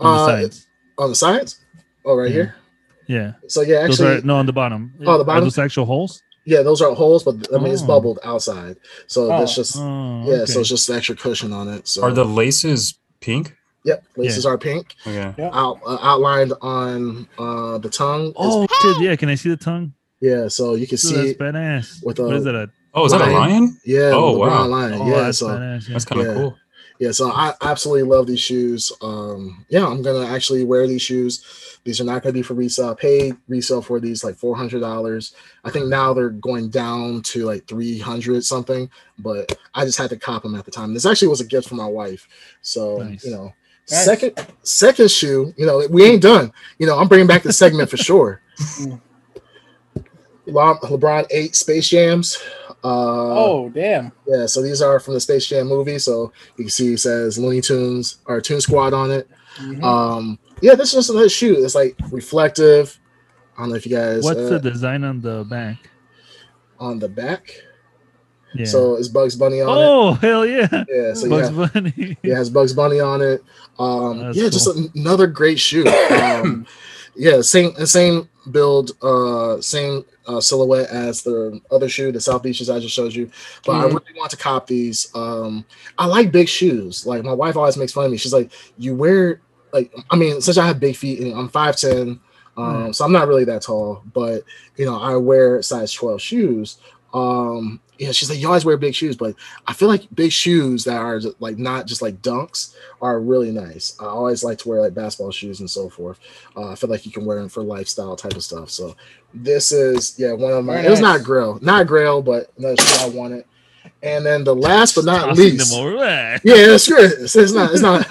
On 0.00 0.06
Uh, 0.06 0.18
the 0.18 0.32
sides. 0.42 0.66
on 0.98 1.08
the 1.08 1.16
sides? 1.16 1.64
Oh, 2.04 2.14
right 2.14 2.28
Yeah. 2.28 2.34
here. 2.34 2.54
Yeah. 3.06 3.32
So 3.48 3.60
yeah, 3.62 3.86
Those 3.86 4.00
actually, 4.00 4.18
are 4.18 4.22
no 4.22 4.36
on 4.36 4.46
the 4.46 4.52
bottom. 4.52 4.92
Oh, 5.00 5.04
the 5.18 5.22
Are 5.22 5.24
bottom? 5.24 5.44
those 5.44 5.58
actual 5.58 5.84
holes? 5.86 6.22
yeah, 6.44 6.62
those 6.62 6.80
are 6.82 6.94
holes, 6.94 7.22
but 7.24 7.34
I 7.54 7.58
mean 7.58 7.72
it's 7.72 7.82
Oh. 7.82 7.86
bubbled 7.86 8.18
outside, 8.24 8.76
so 9.06 9.24
Oh. 9.24 9.28
that's 9.38 9.54
just 9.54 9.76
Oh, 9.76 10.24
yeah, 10.26 10.42
okay. 10.42 10.52
so 10.52 10.60
it's 10.60 10.68
just 10.68 10.88
extra 10.90 11.14
cushion 11.16 11.52
on 11.52 11.68
it. 11.68 11.88
So 11.88 12.02
Are 12.02 12.12
the 12.12 12.24
laces 12.24 12.94
pink? 13.20 13.54
yep, 13.84 14.04
laces 14.16 14.44
are 14.46 14.58
pink, 14.58 14.94
Okay. 15.06 15.34
out 15.52 15.78
uh, 15.86 15.98
outlined 16.02 16.52
on 16.62 17.26
uh 17.38 17.78
the 17.78 17.88
tongue. 17.90 18.26
is- 18.28 18.34
Oh 18.36 18.66
shit, 18.82 19.00
yeah. 19.00 19.16
Can 19.16 19.28
I 19.28 19.34
see 19.36 19.48
the 19.48 19.56
tongue? 19.56 19.92
yeah, 20.20 20.48
so 20.48 20.74
you 20.74 20.86
can 20.86 20.96
Dude, 20.96 21.00
see 21.00 21.14
that's 21.16 21.28
it 21.30 21.38
badass. 21.38 22.04
with 22.04 22.18
a- 22.20 22.26
is 22.34 22.44
that? 22.44 22.54
A, 22.54 22.70
Oh, 22.94 23.04
is 23.04 23.12
that 23.12 23.20
a 23.20 23.24
Lion? 23.26 23.34
lion? 23.34 23.80
yeah, 23.84 24.10
Oh, 24.14 24.38
wow. 24.38 24.46
brown 24.48 24.70
line. 24.70 24.92
oh, 24.94 25.06
yeah, 25.06 25.20
that's 25.24 25.38
so 25.38 25.48
badass. 25.48 25.86
Yeah. 25.88 25.92
That's 25.92 26.04
kind 26.06 26.20
of 26.22 26.26
Yeah. 26.28 26.34
cool. 26.34 26.56
yeah, 26.98 27.10
so 27.12 27.30
I 27.30 27.52
absolutely 27.60 28.04
love 28.04 28.26
these 28.26 28.40
shoes. 28.40 28.90
Um, 29.02 29.66
yeah, 29.68 29.86
I'm 29.86 30.00
gonna 30.00 30.24
actually 30.26 30.64
wear 30.64 30.86
these 30.86 31.02
shoes. 31.02 31.42
These 31.86 32.00
are 32.00 32.04
not 32.04 32.22
gonna 32.22 32.32
be 32.34 32.42
for 32.42 32.54
resale. 32.54 32.90
I 32.90 32.94
paid 32.94 33.36
resale 33.48 33.80
for 33.80 34.00
these 34.00 34.22
like 34.24 34.34
four 34.36 34.56
hundred 34.56 34.80
dollars. 34.80 35.34
I 35.64 35.70
think 35.70 35.86
now 35.86 36.12
they're 36.12 36.28
going 36.30 36.68
down 36.68 37.22
to 37.22 37.44
like 37.46 37.66
three 37.66 37.98
hundred 37.98 38.44
something, 38.44 38.90
but 39.20 39.56
I 39.72 39.84
just 39.84 39.96
had 39.96 40.10
to 40.10 40.16
cop 40.18 40.42
them 40.42 40.56
at 40.56 40.64
the 40.64 40.70
time. 40.72 40.92
This 40.92 41.06
actually 41.06 41.28
was 41.28 41.40
a 41.40 41.46
gift 41.46 41.68
from 41.68 41.78
my 41.78 41.86
wife, 41.86 42.26
so 42.60 42.98
Nice. 42.98 43.24
you 43.24 43.30
know. 43.30 43.54
Nice. 43.88 44.04
Second, 44.04 44.46
second 44.64 45.10
shoe. 45.12 45.54
You 45.56 45.64
know, 45.64 45.86
we 45.88 46.04
ain't 46.04 46.20
done. 46.22 46.52
You 46.80 46.88
know, 46.88 46.98
I'm 46.98 47.06
bringing 47.06 47.28
back 47.28 47.44
the 47.44 47.52
segment 47.52 47.88
for 47.88 47.96
sure. 47.96 48.42
Le- 50.46 50.78
LeBron 50.80 51.26
eight 51.30 51.54
Space 51.56 51.88
Jams. 51.88 52.36
Uh, 52.84 53.34
oh 53.38 53.68
damn! 53.70 54.12
yeah, 54.28 54.46
so 54.46 54.62
these 54.62 54.80
are 54.82 55.00
from 55.00 55.14
the 55.14 55.20
Space 55.20 55.46
Jam 55.46 55.66
movie. 55.68 55.98
So 55.98 56.32
you 56.56 56.64
can 56.64 56.70
see 56.70 56.92
it 56.94 56.98
says 57.00 57.38
Looney 57.38 57.60
Tunes 57.60 58.16
or 58.26 58.40
Toon 58.40 58.60
Squad 58.60 58.92
on 58.94 59.10
it. 59.10 59.28
Mhm. 59.56 59.82
Um, 59.82 60.38
yeah, 60.60 60.74
this 60.74 60.88
is 60.88 60.94
just 60.94 61.10
another 61.10 61.28
shoe. 61.28 61.62
It's 61.64 61.74
like 61.74 61.96
reflective. 62.10 62.98
I 63.56 63.62
don't 63.62 63.70
know 63.70 63.76
if 63.76 63.86
you 63.86 63.96
guys 63.96 64.22
What's 64.22 64.38
uh, 64.40 64.58
the 64.58 64.70
design 64.70 65.04
on 65.04 65.20
the 65.20 65.44
back? 65.48 65.90
on 66.78 66.98
the 66.98 67.08
back. 67.08 67.50
Yeah. 68.54 68.66
So 68.66 68.96
it's 68.96 69.08
Bugs 69.08 69.34
Bunny 69.36 69.60
on 69.60 69.68
it? 69.68 69.72
oh 69.82 70.12
hell 70.14 70.46
yeah. 70.46 70.68
Yeah, 70.88 71.14
so 71.14 71.28
Bugs 71.28 71.50
yeah, 71.50 71.68
Bunny. 71.72 72.16
yeah, 72.22 72.32
it 72.32 72.36
has 72.36 72.50
Bugs 72.50 72.72
Bunny 72.72 73.00
on 73.00 73.20
it. 73.22 73.42
Um, 73.78 74.20
yeah, 74.32 74.48
just 74.48 74.66
another 74.94 75.26
great 75.26 75.58
shoe. 75.58 75.84
Um, 76.10 76.66
yeah, 77.18 77.40
same 77.40 77.74
same 77.86 78.28
build, 78.50 78.92
uh, 79.02 79.58
same 79.62 80.04
uh, 80.26 80.38
silhouette 80.38 80.90
as 80.90 81.22
the 81.22 81.58
other 81.70 81.88
shoe, 81.88 82.12
the 82.12 82.20
South 82.20 82.42
Beaches 82.42 82.68
I 82.68 82.78
just 82.78 82.94
showed 82.94 83.14
you. 83.14 83.30
But 83.64 83.72
I 83.76 83.84
Mhm. 83.84 83.88
really 83.88 84.18
want 84.18 84.30
to 84.32 84.36
cop 84.36 84.66
these. 84.66 85.08
Um, 85.14 85.64
I 85.96 86.04
like 86.06 86.30
big 86.30 86.46
shoes. 86.46 87.06
Like 87.06 87.24
my 87.24 87.32
wife 87.32 87.56
always 87.56 87.78
makes 87.78 87.92
fun 87.92 88.04
of 88.04 88.10
me. 88.10 88.18
She's 88.18 88.34
like, 88.34 88.50
"You 88.76 88.94
wear 88.94 89.40
like 89.76 89.92
I 90.10 90.16
mean, 90.16 90.40
since 90.40 90.58
I 90.58 90.66
have 90.66 90.80
big 90.80 90.96
feet 90.96 91.20
and 91.20 91.34
I'm 91.34 91.48
five 91.48 91.76
ten, 91.76 92.20
um, 92.56 92.92
so 92.92 93.04
I'm 93.04 93.12
not 93.12 93.28
really 93.28 93.44
that 93.44 93.62
tall, 93.62 94.02
but 94.12 94.42
you 94.76 94.86
know, 94.86 94.98
I 94.98 95.16
wear 95.16 95.62
size 95.62 95.92
twelve 95.92 96.20
shoes. 96.20 96.78
Um, 97.12 97.80
yeah, 97.98 98.12
she's 98.12 98.28
like, 98.28 98.38
you 98.38 98.46
always 98.46 98.64
wear 98.64 98.76
big 98.76 98.94
shoes, 98.94 99.16
but 99.16 99.34
I 99.66 99.72
feel 99.72 99.88
like 99.88 100.06
big 100.14 100.30
shoes 100.30 100.84
that 100.84 100.96
are 100.96 101.18
just, 101.18 101.40
like 101.40 101.56
not 101.56 101.86
just 101.86 102.02
like 102.02 102.20
dunks 102.20 102.74
are 103.00 103.20
really 103.20 103.50
nice. 103.50 103.96
I 104.00 104.04
always 104.04 104.44
like 104.44 104.58
to 104.58 104.68
wear 104.68 104.82
like 104.82 104.94
basketball 104.94 105.30
shoes 105.30 105.60
and 105.60 105.70
so 105.70 105.88
forth. 105.88 106.18
Uh, 106.56 106.70
I 106.70 106.74
feel 106.74 106.90
like 106.90 107.06
you 107.06 107.12
can 107.12 107.24
wear 107.24 107.38
them 107.38 107.48
for 107.48 107.62
lifestyle 107.62 108.16
type 108.16 108.34
of 108.34 108.44
stuff. 108.44 108.70
So 108.70 108.96
this 109.32 109.72
is 109.72 110.18
yeah 110.18 110.32
one 110.32 110.52
of 110.52 110.64
my. 110.64 110.74
Very 110.74 110.86
It 110.86 110.90
was 110.90 111.00
not 111.00 111.16
nice. 111.18 111.26
grill, 111.26 111.58
not 111.62 111.82
a 111.82 111.84
grail, 111.84 112.22
but 112.22 112.50
another 112.58 112.76
shoe 112.76 113.04
I 113.04 113.08
wanted. 113.08 113.44
And 114.02 114.26
then 114.26 114.44
the 114.44 114.54
last 114.54 114.94
but 114.94 115.04
not 115.04 115.36
least, 115.36 115.70
them 115.70 115.80
over 115.80 115.96
there. 115.98 116.40
yeah, 116.44 116.66
that's 116.66 116.88
good. 116.88 117.12
It's, 117.20 117.36
it's 117.36 117.52
not. 117.52 117.72
It's 117.72 117.82
not. 117.82 118.10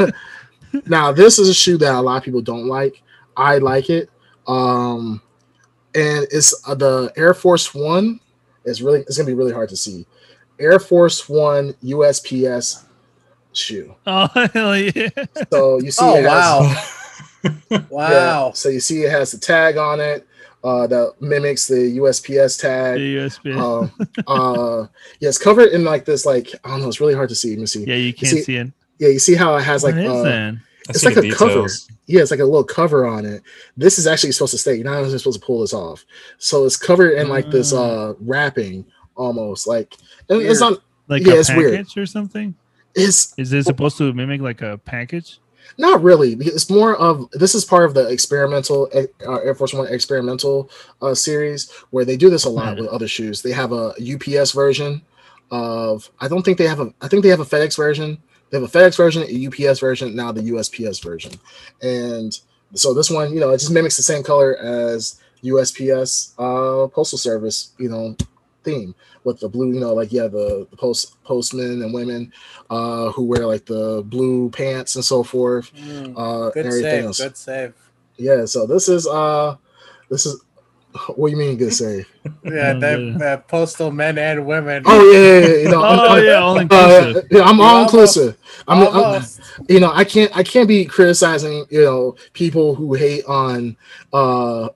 Now 0.85 1.11
this 1.11 1.39
is 1.39 1.49
a 1.49 1.53
shoe 1.53 1.77
that 1.77 1.93
a 1.95 2.01
lot 2.01 2.17
of 2.17 2.23
people 2.23 2.41
don't 2.41 2.67
like. 2.67 3.01
I 3.37 3.57
like 3.57 3.89
it. 3.89 4.09
Um, 4.47 5.21
and 5.93 6.25
it's 6.31 6.53
uh, 6.67 6.75
the 6.75 7.11
Air 7.17 7.33
Force 7.33 7.73
One. 7.73 8.19
It's 8.65 8.81
really. 8.81 9.01
It's 9.01 9.17
gonna 9.17 9.27
be 9.27 9.33
really 9.33 9.53
hard 9.53 9.69
to 9.69 9.77
see. 9.77 10.05
Air 10.59 10.79
Force 10.79 11.27
One 11.29 11.73
USPS 11.83 12.83
shoe. 13.53 13.95
Oh 14.07 14.27
hell 14.53 14.77
yeah. 14.77 15.09
So 15.51 15.79
you 15.79 15.91
see. 15.91 16.03
Oh 16.05 16.15
it 16.15 16.23
has- 16.23 16.25
wow! 17.43 17.53
yeah, 17.69 17.81
wow! 17.89 18.51
so 18.53 18.69
you 18.69 18.79
see 18.79 19.03
it 19.03 19.11
has 19.11 19.31
the 19.31 19.37
tag 19.37 19.77
on 19.77 19.99
it. 19.99 20.27
Uh, 20.63 20.87
that 20.87 21.13
mimics 21.21 21.67
the 21.67 21.75
USPS 21.99 22.59
tag. 22.59 22.97
The 22.97 23.15
USB. 23.17 23.55
Um, 23.55 23.91
uh, 24.27 24.87
yeah, 25.19 25.29
it's 25.29 25.37
covered 25.37 25.69
in 25.69 25.83
like 25.83 26.05
this. 26.05 26.25
Like 26.25 26.49
I 26.63 26.69
don't 26.69 26.81
know. 26.81 26.87
It's 26.87 26.99
really 26.99 27.13
hard 27.13 27.29
to 27.29 27.35
see. 27.35 27.49
Let 27.51 27.59
me 27.59 27.65
see. 27.67 27.85
yeah, 27.85 27.95
you 27.95 28.13
can't 28.13 28.31
see- 28.33 28.41
see, 28.41 28.55
it. 28.57 28.71
Yeah, 28.99 29.09
you 29.09 29.19
see 29.19 29.35
how 29.35 29.55
it 29.55 29.63
has 29.63 29.83
like 29.83 29.95
what 29.95 30.03
is 30.05 30.11
uh, 30.11 30.23
that? 30.23 30.55
It's 30.89 31.03
like 31.03 31.15
the 31.15 31.29
a 31.29 31.33
cover. 31.35 31.67
Yeah, 32.05 32.21
it's 32.21 32.31
like 32.31 32.39
a 32.39 32.45
little 32.45 32.63
cover 32.63 33.05
on 33.05 33.25
it. 33.25 33.41
This 33.75 33.97
is 33.97 34.05
actually 34.07 34.31
supposed 34.31 34.51
to 34.51 34.57
stay. 34.59 34.75
You're 34.75 34.85
not 34.85 34.99
even 35.03 35.17
supposed 35.17 35.39
to 35.39 35.45
pull 35.45 35.61
this 35.61 35.73
off. 35.73 36.05
So 36.37 36.65
it's 36.65 36.77
covered 36.77 37.13
in 37.17 37.27
like 37.27 37.49
this 37.49 37.73
uh 37.73 38.13
wrapping 38.19 38.85
almost 39.15 39.67
like 39.67 39.95
and 40.29 40.41
it's 40.41 40.61
Weird. 40.61 40.73
not 40.73 40.83
Like 41.07 41.25
yeah, 41.25 41.33
a 41.33 41.39
it's 41.39 41.53
weird. 41.55 41.73
package 41.75 41.97
or 41.97 42.05
something? 42.05 42.55
it's 42.93 43.33
Is 43.37 43.51
it 43.53 43.63
supposed 43.63 43.97
to 43.97 44.13
mimic 44.13 44.41
like 44.41 44.61
a 44.61 44.77
package? 44.77 45.39
Not 45.77 46.03
really, 46.03 46.35
because 46.35 46.53
it's 46.53 46.69
more 46.69 46.95
of 46.95 47.29
this 47.31 47.55
is 47.55 47.65
part 47.65 47.85
of 47.85 47.93
the 47.95 48.07
experimental 48.07 48.87
uh, 48.93 49.39
Air 49.39 49.55
Force 49.55 49.73
One 49.73 49.87
experimental 49.91 50.69
uh, 51.01 51.15
series 51.15 51.71
where 51.89 52.05
they 52.05 52.15
do 52.15 52.29
this 52.29 52.45
a 52.45 52.49
lot 52.49 52.77
with 52.77 52.87
other 52.87 53.07
shoes. 53.07 53.41
They 53.41 53.51
have 53.51 53.71
a 53.73 53.93
UPS 53.99 54.51
version 54.51 55.01
of 55.51 56.09
I 56.19 56.27
don't 56.27 56.43
think 56.43 56.57
they 56.59 56.67
have 56.67 56.79
a 56.79 56.93
I 57.01 57.07
think 57.07 57.23
they 57.23 57.29
have 57.29 57.39
a 57.39 57.45
FedEx 57.45 57.75
version. 57.75 58.17
They 58.49 58.59
have 58.59 58.63
a 58.63 58.71
FedEx 58.77 58.95
version, 58.95 59.23
a 59.23 59.47
UPS 59.47 59.79
version, 59.79 60.15
now 60.15 60.31
the 60.31 60.41
USPS 60.41 61.01
version, 61.03 61.33
and 61.81 62.37
so 62.73 62.93
this 62.93 63.09
one, 63.09 63.33
you 63.33 63.39
know, 63.39 63.49
it 63.51 63.57
just 63.59 63.71
mimics 63.71 63.95
the 63.97 64.03
same 64.03 64.21
color 64.23 64.57
as 64.57 65.19
USPS 65.43 66.33
uh, 66.37 66.87
postal 66.89 67.17
service, 67.17 67.71
you 67.77 67.89
know, 67.89 68.15
theme 68.63 68.93
with 69.23 69.39
the 69.39 69.47
blue, 69.47 69.73
you 69.73 69.79
know, 69.79 69.93
like 69.93 70.11
yeah, 70.11 70.27
the, 70.27 70.67
the 70.69 70.75
post 70.77 71.21
postmen 71.23 71.81
and 71.83 71.93
women 71.93 72.33
uh, 72.69 73.11
who 73.11 73.23
wear 73.23 73.45
like 73.45 73.65
the 73.65 74.03
blue 74.07 74.49
pants 74.49 74.95
and 74.95 75.05
so 75.05 75.23
forth, 75.23 75.71
Mm, 75.75 76.13
uh, 76.17 76.49
good 76.51 76.65
and 76.65 76.73
everything 76.73 76.91
save. 76.91 77.05
else. 77.05 77.19
Good 77.21 77.37
save. 77.37 77.73
Yeah, 78.17 78.45
so 78.45 78.65
this 78.65 78.89
is 78.89 79.07
uh, 79.07 79.55
this 80.09 80.25
is 80.25 80.41
what 81.15 81.27
do 81.27 81.31
you 81.31 81.37
mean 81.37 81.57
good 81.57 81.73
save? 81.73 82.07
Yeah, 82.43 82.73
Oh, 82.75 82.79
that, 82.79 82.95
good. 82.97 83.19
that 83.19 83.47
postal 83.47 83.91
men 83.91 84.17
and 84.17 84.45
women. 84.45 84.83
Oh 84.85 85.11
yeah, 85.11 85.19
yeah, 85.19 85.47
yeah, 85.47 85.55
you 85.63 85.69
know, 85.69 85.83
I'm- 85.83 85.99
Oh 86.01 86.07
I'm- 86.15 86.25
yeah, 86.25 86.33
all 86.35 86.57
uh, 86.57 86.61
inclusive. 86.61 87.27
yeah, 87.31 87.41
I'm 87.43 87.57
You're 87.57 87.65
all 87.67 87.83
inclusive. 87.83 88.37
I'm, 88.67 88.87
I'm, 88.95 89.23
you 89.67 89.79
know, 89.79 89.91
I 89.93 90.03
can't 90.03 90.35
I 90.35 90.43
can't 90.43 90.67
be 90.67 90.85
criticizing, 90.85 91.65
you 91.69 91.81
know, 91.83 92.15
people 92.33 92.75
who 92.75 92.93
hate 92.93 93.25
on 93.25 93.75
uh 94.13 94.69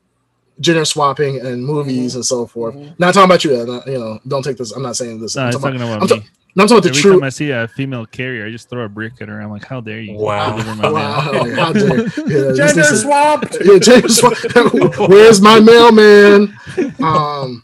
gender 0.60 0.84
swapping 0.84 1.40
and 1.40 1.64
movies 1.66 2.16
and 2.16 2.26
so 2.26 2.46
forth. 2.46 2.76
Mhm. 2.76 3.00
Not 3.00 3.14
talking 3.14 3.26
about 3.30 3.44
you, 3.46 3.56
uh, 3.56 3.64
not- 3.66 3.88
you 3.88 3.98
know, 3.98 4.20
don't 4.28 4.44
take 4.44 4.58
this. 4.58 4.72
I'm 4.72 4.84
not 4.84 4.98
saying 4.98 5.22
this. 5.22 5.36
No, 5.36 5.44
I'm, 5.44 5.48
it's 5.50 5.58
talking 5.58 5.80
talking 5.80 5.94
about, 5.94 6.04
about 6.04 6.12
I'm 6.12 6.20
me. 6.20 6.30
No, 6.60 6.63
I'm 6.63 6.68
talking 6.68 6.78
about 6.78 6.84
the 6.84 6.89
Every 6.89 7.01
true. 7.01 7.13
time 7.13 7.24
I 7.24 7.30
see 7.30 7.51
a 7.51 7.68
female 7.70 8.06
carrier, 8.06 8.46
I 8.46 8.51
just 8.51 8.70
throw 8.70 8.84
a 8.84 8.89
brick 8.89 9.13
at 9.22 9.28
her. 9.30 9.42
I'm 9.42 9.50
like, 9.50 9.66
"How 9.66 9.82
dare 9.82 10.01
you?" 10.01 10.13
Wow. 10.13 10.51
deliver 10.51 10.75
my. 10.75 10.92
Wow, 10.92 11.32
like, 11.32 11.51
how 11.54 11.74
dare 11.74 11.98
yeah, 11.98 12.04
this 12.06 12.58
Gender 12.58 12.82
is- 12.82 13.01
swapped. 13.01 13.58
yeah, 13.63 13.80
James, 13.80 14.22
where's 15.10 15.42
my 15.42 15.60
mailman? 15.60 16.54
Um, 17.01 17.63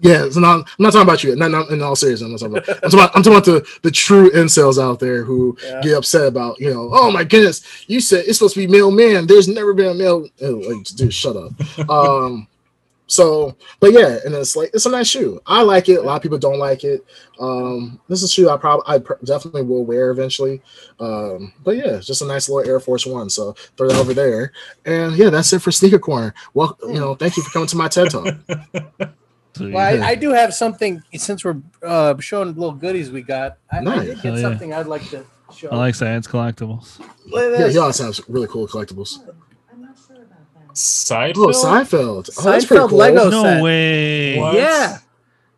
yeah, 0.00 0.28
so 0.28 0.40
not, 0.40 0.58
I'm 0.58 0.64
not 0.78 0.92
talking 0.92 1.08
about 1.08 1.24
you. 1.24 1.34
Not, 1.36 1.50
not 1.50 1.70
in 1.70 1.80
all 1.82 1.96
seriousness, 1.96 2.42
I'm 2.42 2.52
not 2.52 2.64
talking 2.64 2.74
about. 2.74 2.84
I'm 2.84 2.90
talking 2.90 2.98
about, 3.00 3.16
I'm 3.16 3.22
talking 3.22 3.32
about 3.38 3.44
the, 3.72 3.78
the 3.82 3.90
true 3.90 4.30
incels 4.30 4.80
out 4.82 5.00
there 5.00 5.24
who 5.24 5.56
Yeah. 5.64 5.80
get 5.82 5.94
upset 5.96 6.26
about, 6.28 6.60
you 6.60 6.68
know, 6.72 6.90
oh 6.92 7.10
my 7.10 7.24
goodness, 7.24 7.62
you 7.88 8.00
said 8.00 8.24
it's 8.26 8.36
supposed 8.38 8.54
to 8.54 8.60
be 8.60 8.66
mailman. 8.66 9.26
There's 9.26 9.48
never 9.48 9.72
been 9.72 9.86
a 9.88 9.94
mail. 9.94 10.28
Oh, 10.42 10.50
like, 10.68 10.84
dude, 10.84 11.14
shut 11.14 11.34
up. 11.36 11.88
Um, 11.90 12.46
so, 13.06 13.56
but 13.80 13.92
yeah, 13.92 14.18
and 14.24 14.34
it's 14.34 14.56
like 14.56 14.70
it's 14.74 14.86
a 14.86 14.90
nice 14.90 15.06
shoe. 15.08 15.40
I 15.46 15.62
like 15.62 15.88
it. 15.88 15.98
A 15.98 16.02
lot 16.02 16.16
of 16.16 16.22
people 16.22 16.38
don't 16.38 16.58
like 16.58 16.82
it. 16.84 17.04
Um, 17.40 18.00
this 18.08 18.22
is 18.22 18.30
a 18.30 18.32
shoe 18.32 18.48
I 18.50 18.56
probably 18.56 18.84
I 18.88 18.98
pr- 18.98 19.14
definitely 19.24 19.62
will 19.62 19.84
wear 19.84 20.10
eventually. 20.10 20.60
Um, 20.98 21.52
but 21.62 21.76
yeah, 21.76 21.96
it's 21.96 22.06
just 22.06 22.22
a 22.22 22.26
nice 22.26 22.48
little 22.48 22.68
Air 22.68 22.80
Force 22.80 23.06
One. 23.06 23.30
So 23.30 23.52
throw 23.76 23.88
that 23.88 23.96
over 23.96 24.12
there. 24.14 24.52
And 24.84 25.16
yeah, 25.16 25.30
that's 25.30 25.52
it 25.52 25.60
for 25.62 25.70
Sneaker 25.70 25.98
Corner. 25.98 26.34
Well, 26.54 26.76
you 26.82 26.94
know, 26.94 27.14
thank 27.14 27.36
you 27.36 27.42
for 27.42 27.50
coming 27.50 27.68
to 27.68 27.76
my 27.76 27.88
TED 27.88 28.10
Talk. 28.10 28.34
Well. 29.58 29.78
I, 29.78 30.08
I 30.08 30.14
do 30.16 30.32
have 30.32 30.52
something 30.52 31.02
since 31.14 31.42
we're 31.42 31.56
uh, 31.82 32.18
showing 32.20 32.48
little 32.48 32.72
goodies 32.74 33.10
we 33.10 33.22
got. 33.22 33.56
I, 33.72 33.78
I 33.78 33.80
Nice. 33.80 34.00
did 34.06 34.18
Oh, 34.18 34.22
get 34.22 34.34
yeah. 34.34 34.40
something 34.42 34.74
I'd 34.74 34.86
like 34.86 35.08
to 35.08 35.24
show. 35.56 35.70
I 35.70 35.76
like 35.76 35.94
science 35.94 36.26
collectibles. 36.26 36.98
Yeah, 37.26 37.40
this. 37.48 37.72
he 37.72 37.78
always 37.78 37.96
has 37.98 38.20
really 38.28 38.48
cool 38.48 38.68
collectibles. 38.68 39.20
I'm 39.72 39.80
not 39.80 39.96
sure 40.06 40.16
about 40.16 40.28
that. 40.54 40.60
Seinfeld. 40.76 41.36
Oh, 41.36 41.64
Seinfeld. 41.64 42.30
Oh, 42.38 42.42
that's 42.42 42.64
pretty 42.66 42.82
Seinfeld 42.84 42.88
cool. 42.90 42.98
Lego 42.98 43.30
No 43.30 43.42
set. 43.42 43.62
way. 43.62 44.38
What? 44.38 44.54
Yeah, 44.54 44.98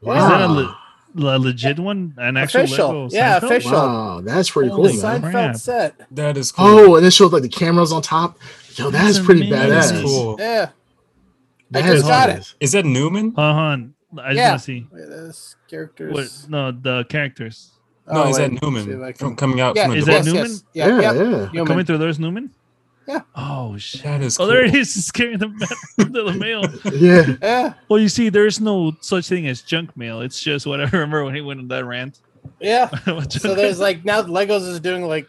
Wow. 0.00 0.14
Is 0.14 0.28
that 0.30 0.40
a, 0.42 0.46
le- 0.46 1.36
a 1.36 1.38
legit 1.38 1.78
one? 1.80 2.14
An 2.18 2.36
actual 2.36 2.60
Official. 2.62 2.88
Lego 3.04 3.08
Yeah, 3.16 3.40
Seinfeld? 3.40 3.42
official. 3.44 3.72
Wow, 3.72 4.20
that's 4.22 4.50
pretty 4.50 4.70
Holy 4.70 4.92
cool, 4.92 5.02
man. 5.02 5.20
crap. 5.22 5.32
Seinfeld 5.54 5.58
set. 5.58 6.00
That 6.12 6.36
is 6.36 6.52
cool. 6.52 6.66
Oh, 6.66 6.96
and 6.96 7.04
it 7.04 7.10
showed 7.12 7.32
like 7.32 7.42
the 7.42 7.48
cameras 7.48 7.92
on 7.92 8.02
top. 8.02 8.38
Yo, 8.76 8.90
that's, 8.90 9.14
That's 9.16 9.26
pretty 9.26 9.48
amazing. 9.48 9.68
that 9.70 9.84
badass. 9.84 9.92
is 9.96 10.02
cool. 10.02 10.36
Yeah. 10.38 10.70
I 11.74 11.82
just 11.82 11.94
is 11.94 12.02
got 12.04 12.28
badass. 12.30 12.54
Is 12.60 12.72
that 12.72 12.84
Newman? 12.86 13.34
Uh 13.36 13.52
huh. 13.54 13.76
I 14.22 14.34
just 14.34 14.36
Yeah. 14.36 14.48
want 14.50 14.60
to 14.60 14.64
see. 14.64 14.86
Look 14.92 15.02
at 15.02 15.08
this 15.10 15.56
characters. 15.68 16.12
What? 16.14 16.50
No, 16.50 16.70
the 16.70 17.04
characters. 17.08 17.72
No, 18.10 18.22
Oh, 18.24 18.28
is 18.30 18.36
that 18.38 18.50
wait, 18.52 18.60
see 18.60 18.66
Newman 18.66 18.84
can- 18.86 19.14
from 19.14 19.36
coming 19.36 19.60
out 19.60 19.74
Yeah, 19.76 19.82
from 19.86 19.90
the 19.92 19.98
Is 19.98 20.04
door? 20.06 20.14
that 20.14 20.24
yes, 20.24 20.32
Newman? 20.32 20.50
yes. 20.50 20.64
Yeah, 20.72 20.86
Yeah, 20.86 21.00
yeah. 21.00 21.12
yeah. 21.12 21.48
Newman. 21.52 21.66
Coming 21.66 21.84
through 21.84 21.98
there's 21.98 22.18
Newman? 22.20 22.50
Yeah. 23.08 23.20
Oh 23.36 23.76
shit. 23.78 24.02
That 24.02 24.20
is 24.22 24.36
Oh, 24.38 24.42
cool. 24.44 24.48
there 24.48 24.64
it 24.64 24.74
is. 24.74 24.94
It's 24.96 25.10
carrying 25.10 25.38
the, 25.38 25.48
the 25.96 26.32
mail. 26.34 26.62
Yeah. 26.94 27.36
Yeah, 27.42 27.72
Well, 27.88 27.98
you 28.00 28.08
see, 28.08 28.28
there's 28.28 28.60
no 28.60 28.92
such 29.00 29.28
thing 29.28 29.46
as 29.48 29.62
junk 29.62 29.96
mail. 29.96 30.20
It's 30.20 30.40
just 30.40 30.66
what 30.66 30.80
I 30.80 30.84
remember 30.84 31.24
when 31.24 31.34
he 31.34 31.40
went 31.40 31.58
on 31.60 31.68
that 31.68 31.84
rant. 31.86 32.20
yeah. 32.60 32.88
So 33.30 33.54
there's 33.54 33.80
like 33.80 34.04
now 34.04 34.22
Legos 34.22 34.68
is 34.68 34.78
doing 34.80 35.04
like 35.06 35.26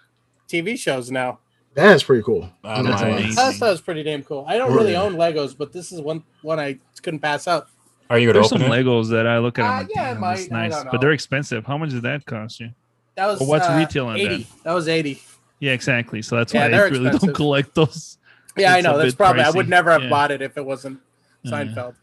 TV 0.49 0.77
shows 0.77 1.09
now. 1.09 1.39
That 1.75 1.95
is 1.95 2.03
pretty 2.03 2.23
cool. 2.23 2.49
That's 2.63 2.83
my- 2.83 3.07
amazing. 3.09 3.39
I 3.39 3.51
thought 3.53 3.67
it 3.67 3.71
was 3.71 3.81
pretty 3.81 4.03
damn 4.03 4.23
cool. 4.23 4.43
I 4.47 4.57
don't 4.57 4.73
really 4.75 4.91
Yeah. 4.93 5.03
own 5.03 5.13
Legos, 5.15 5.55
but 5.57 5.71
this 5.71 5.91
is 5.91 6.01
one 6.01 6.23
one 6.41 6.59
I 6.59 6.79
couldn't 7.01 7.19
pass 7.21 7.47
up. 7.47 7.69
Are 8.09 8.17
you 8.17 8.27
gonna 8.27 8.39
There's 8.39 8.49
some 8.49 8.61
open 8.63 8.73
it? 8.73 8.83
Legos 8.85 9.09
that 9.11 9.27
I 9.27 9.37
look 9.37 9.59
at. 9.59 9.65
Uh, 9.65 9.77
like, 9.83 9.87
yeah, 9.95 10.11
it 10.11 10.19
might- 10.19 10.35
that's 10.37 10.49
nice, 10.49 10.83
but 10.91 10.99
they're 10.99 11.11
expensive. 11.11 11.65
How 11.65 11.77
much 11.77 11.91
did 11.91 12.01
that 12.01 12.25
cost 12.25 12.59
you? 12.59 12.71
That 13.15 13.27
was 13.27 13.39
Well, 13.39 13.49
what's 13.49 13.67
uh, 13.67 13.75
retail 13.77 14.07
on 14.07 14.17
that? 14.17 14.45
That 14.63 14.73
was 14.73 14.87
eighty. 14.87 15.21
Yeah, 15.59 15.73
exactly. 15.73 16.21
So 16.21 16.37
that's 16.37 16.53
Yeah, 16.53 16.67
why 16.69 16.77
I 16.77 16.81
really 16.83 16.95
expensive. 17.07 17.19
don't 17.21 17.33
collect 17.35 17.75
those. 17.75 18.17
Yeah, 18.57 18.73
I 18.73 18.81
know. 18.81 18.97
That's 18.97 19.11
bit 19.11 19.17
probably 19.17 19.43
I 19.43 19.49
would 19.49 19.69
never 19.69 19.91
have 19.91 20.03
Yeah. 20.03 20.09
bought 20.09 20.31
it 20.31 20.41
if 20.41 20.57
it 20.57 20.65
wasn't 20.65 20.99
Yeah. 21.43 21.51
Seinfeld. 21.51 21.95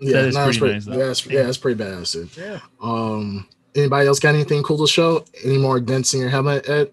Yeah, 0.00 0.12
That 0.22 0.28
is 0.28 0.34
no, 0.34 0.48
it's 0.48 0.58
pretty 0.58 0.74
nice. 0.74 0.86
Yeah, 0.86 0.96
that's, 1.06 1.26
yeah, 1.26 1.42
that's 1.44 1.56
pretty 1.58 1.82
badass, 1.82 2.12
dude. 2.12 2.36
Yeah. 2.36 2.58
Um, 2.82 3.46
anybody 3.74 4.06
else 4.08 4.18
got 4.18 4.34
anything 4.34 4.62
cool 4.62 4.78
to 4.84 4.90
show? 4.92 5.24
Any 5.44 5.58
more 5.58 5.78
dents 5.80 6.14
in 6.14 6.20
your 6.20 6.28
helmet, 6.30 6.68
Ed? 6.68 6.90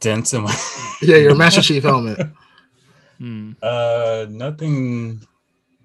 Dents 0.00 0.32
in 0.32 0.42
my. 0.42 0.56
Yeah, 1.02 1.16
your 1.16 1.34
Master 1.42 1.62
Chief 1.62 1.82
helmet. 1.82 2.26
Hmm. 3.18 3.52
Uh, 3.62 4.26
nothing. 4.28 5.20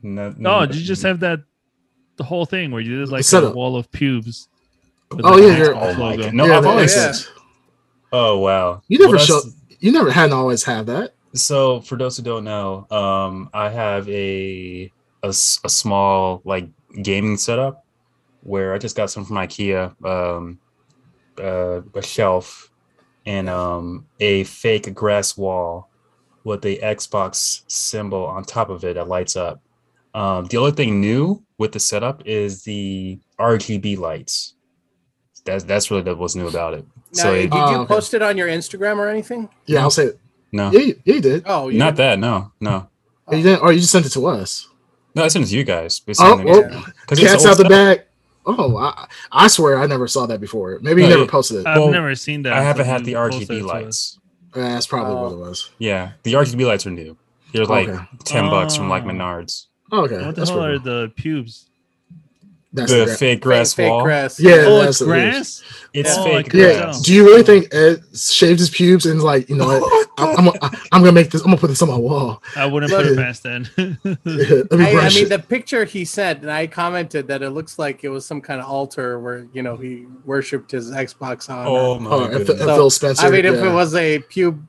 No, 0.01 0.33
Oh, 0.45 0.65
did 0.65 0.75
you 0.75 0.83
just 0.85 1.03
have 1.03 1.19
that 1.21 1.41
the 2.17 2.23
whole 2.23 2.45
thing 2.45 2.71
where 2.71 2.81
you 2.81 2.99
did 2.99 3.09
like 3.09 3.25
a 3.31 3.51
wall 3.51 3.75
of 3.75 3.91
pubes? 3.91 4.47
Oh, 5.23 5.37
yeah, 5.37 5.57
you're- 5.57 5.73
Oh 5.75 5.91
logo? 5.97 6.31
No, 6.31 6.45
yeah, 6.45 6.57
I've 6.57 6.65
always. 6.65 6.95
makes 6.95 7.25
yeah. 7.27 7.31
Oh 8.11 8.39
wow! 8.39 8.81
You 8.87 8.99
never 8.99 9.15
Well, 9.17 9.25
showed. 9.25 9.43
You 9.79 9.91
never 9.91 10.09
hadn't 10.11 10.33
always 10.33 10.63
have 10.63 10.85
that. 10.87 11.13
So 11.33 11.81
for 11.81 11.97
those 11.97 12.15
who 12.17 12.23
don't 12.23 12.43
know, 12.45 12.87
um, 12.91 13.49
I 13.53 13.69
have 13.69 14.07
a 14.09 14.91
a 15.23 15.33
small 15.33 16.41
like 16.45 16.69
gaming 17.01 17.37
setup 17.37 17.83
where 18.43 18.73
I 18.73 18.77
just 18.77 18.95
got 18.95 19.09
some 19.09 19.25
from 19.25 19.37
IKEA, 19.37 19.93
um, 20.05 20.59
uh, 21.39 21.81
a 21.93 22.01
shelf, 22.03 22.71
and 23.25 23.49
um, 23.49 24.05
a 24.19 24.43
fake 24.45 24.93
grass 24.93 25.35
wall 25.35 25.89
with 26.43 26.61
the 26.61 26.77
Xbox 26.77 27.63
symbol 27.67 28.23
on 28.25 28.43
top 28.43 28.69
of 28.69 28.83
it 28.83 28.93
that 28.95 29.07
lights 29.07 29.35
up. 29.35 29.61
Um, 30.13 30.45
the 30.45 30.57
only 30.57 30.71
thing 30.71 31.01
new 31.01 31.43
with 31.57 31.71
the 31.73 31.79
setup 31.79 32.21
is 32.25 32.63
the 32.63 33.19
RGB 33.39 33.97
lights. 33.97 34.53
That's 35.43 35.63
that's 35.65 35.91
really 35.91 36.03
the- 36.03 36.15
what's 36.15 36.35
new 36.35 36.47
about 36.47 36.75
it. 36.75 36.85
Now, 37.15 37.23
So 37.23 37.33
did 37.33 37.45
it, 37.45 37.53
you 37.53 37.59
Oh, 37.59 37.75
okay. 37.81 37.87
post 37.93 38.13
it 38.13 38.21
on 38.21 38.37
your 38.37 38.47
Instagram 38.47 38.97
or 38.97 39.07
anything? 39.07 39.49
Yeah, 39.65 39.81
I'll 39.81 39.89
say 39.91 40.05
it. 40.07 40.19
no, 40.51 40.71
Yeah, 40.71 40.79
you, 40.79 41.01
yeah, 41.05 41.15
you 41.15 41.21
did. 41.21 41.43
Oh, 41.45 41.69
you 41.69 41.79
not 41.79 41.95
didn't? 41.95 42.21
that. 42.21 42.27
No, 42.27 42.51
no, 42.59 42.87
oh, 43.27 43.35
You 43.35 43.43
didn't, 43.43 43.61
or 43.61 43.71
you 43.71 43.79
just 43.79 43.91
sent 43.91 44.05
it 44.05 44.09
to 44.09 44.25
us. 44.27 44.67
no. 45.15 45.23
I 45.23 45.27
sent 45.29 45.45
it 45.45 45.49
to 45.49 45.57
you 45.57 45.63
guys. 45.63 46.01
Oh, 46.07 46.11
it's 46.11 46.21
Oh, 46.21 46.33
on 46.33 46.43
well, 46.43 46.63
Instagram. 46.63 46.93
'Cause 47.07 47.19
cats 47.19 47.33
old 47.45 47.45
out 47.51 47.57
the 47.57 47.63
stuff. 47.65 47.69
bag. 47.69 48.01
Oh, 48.47 48.77
I, 48.77 49.07
I 49.31 49.47
swear 49.47 49.79
I 49.79 49.87
never 49.87 50.07
saw 50.07 50.25
that 50.27 50.39
before. 50.39 50.77
Maybe 50.81 51.01
you 51.01 51.09
never 51.09 51.23
it- 51.23 51.29
posted 51.31 51.57
it. 51.61 51.65
I've 51.67 51.79
Well, 51.79 51.89
never 51.89 52.13
seen 52.15 52.43
that. 52.43 52.53
I 52.53 52.61
haven't 52.61 52.85
had 52.85 53.03
the 53.05 53.11
you 53.11 53.17
posted 53.17 53.49
it 53.49 53.53
RGB 53.63 53.65
lights. 53.65 54.19
Yeah, 54.55 54.69
that's 54.69 54.85
probably 54.87 55.13
Oh. 55.15 55.23
what 55.23 55.31
it 55.33 55.37
was. 55.37 55.69
Yeah, 55.79 56.11
the 56.23 56.33
RGB 56.35 56.63
lights 56.65 56.85
are 56.85 56.91
new. 56.91 57.17
They're 57.53 57.65
like 57.65 57.87
Okay. 57.89 58.03
ten 58.23 58.49
bucks 58.49 58.75
from 58.75 58.87
like 58.89 59.03
Oh. 59.03 59.07
Menards. 59.07 59.65
Okay, 59.91 60.15
What 60.17 60.25
the 60.27 60.31
that's 60.41 60.49
hell 60.49 60.63
are 60.63 60.77
cool. 60.79 60.83
the 60.83 61.11
pubes? 61.15 61.65
That's 62.75 62.91
The 62.91 62.97
the 62.99 63.05
gra- 63.05 63.15
fake 63.15 63.41
grass 63.41 63.73
fake, 63.73 63.89
wall. 63.89 63.99
Fake 64.01 64.05
grass. 64.05 64.39
Yeah, 64.39 64.53
oh, 64.65 64.79
that's 64.81 65.01
it's 65.01 65.07
what 65.07 65.17
it 65.19 65.27
is. 65.29 65.33
grass. 65.33 65.63
It's 65.93 66.17
Oh, 66.17 66.23
fake 66.25 66.49
couldn't 66.49 66.67
Yeah. 66.69 66.77
grass. 66.83 67.01
Do 67.01 67.13
you 67.13 67.23
really 67.25 67.43
think 67.43 67.73
Ed 67.73 68.03
shaved 68.13 68.59
his 68.59 68.69
pubes 68.69 69.05
and 69.05 69.21
like 69.21 69.49
you 69.49 69.55
know 69.55 69.65
oh, 69.69 69.79
what? 69.79 70.09
I'm, 70.17 70.29
I'm, 70.37 70.45
gonna- 70.45 70.59
I'm 70.91 71.01
gonna 71.01 71.11
make 71.13 71.31
this. 71.31 71.41
I'm 71.41 71.47
gonna 71.47 71.57
put 71.57 71.67
this 71.67 71.81
on 71.81 71.87
my 71.89 71.97
wall. 71.97 72.43
I 72.55 72.65
wouldn't 72.65 72.91
Look- 72.91 73.03
put 73.03 73.11
it 73.13 73.17
past 73.17 73.43
then. 73.43 73.69
Let 73.77 74.25
me 74.25 74.85
I, 74.85 75.05
I 75.05 75.09
mean, 75.09 75.25
it. 75.25 75.29
the 75.29 75.43
picture 75.47 75.85
he 75.85 76.05
sent, 76.05 76.41
and 76.41 76.51
I 76.51 76.67
commented 76.67 77.27
that 77.29 77.41
it 77.41 77.51
looks 77.51 77.79
like 77.79 78.03
it 78.03 78.09
was 78.09 78.25
some 78.25 78.41
kind 78.41 78.59
of 78.59 78.67
altar 78.67 79.19
where 79.19 79.47
you 79.53 79.61
know 79.63 79.77
he 79.77 80.05
worshipped 80.25 80.71
his 80.71 80.91
Xbox 80.91 81.49
on. 81.49 81.65
Oh, 81.67 81.75
oh 81.95 81.99
my 81.99 82.09
Oh, 82.09 82.23
and, 82.25 82.31
Phil- 82.31 82.39
goodness. 82.39 82.49
and 82.61 82.69
So, 82.69 82.75
Phil 82.75 82.89
Spencer. 82.89 83.25
I 83.27 83.29
mean, 83.29 83.45
if 83.45 83.55
it 83.55 83.71
was 83.71 83.95
a 83.95 84.19
pube 84.19 84.61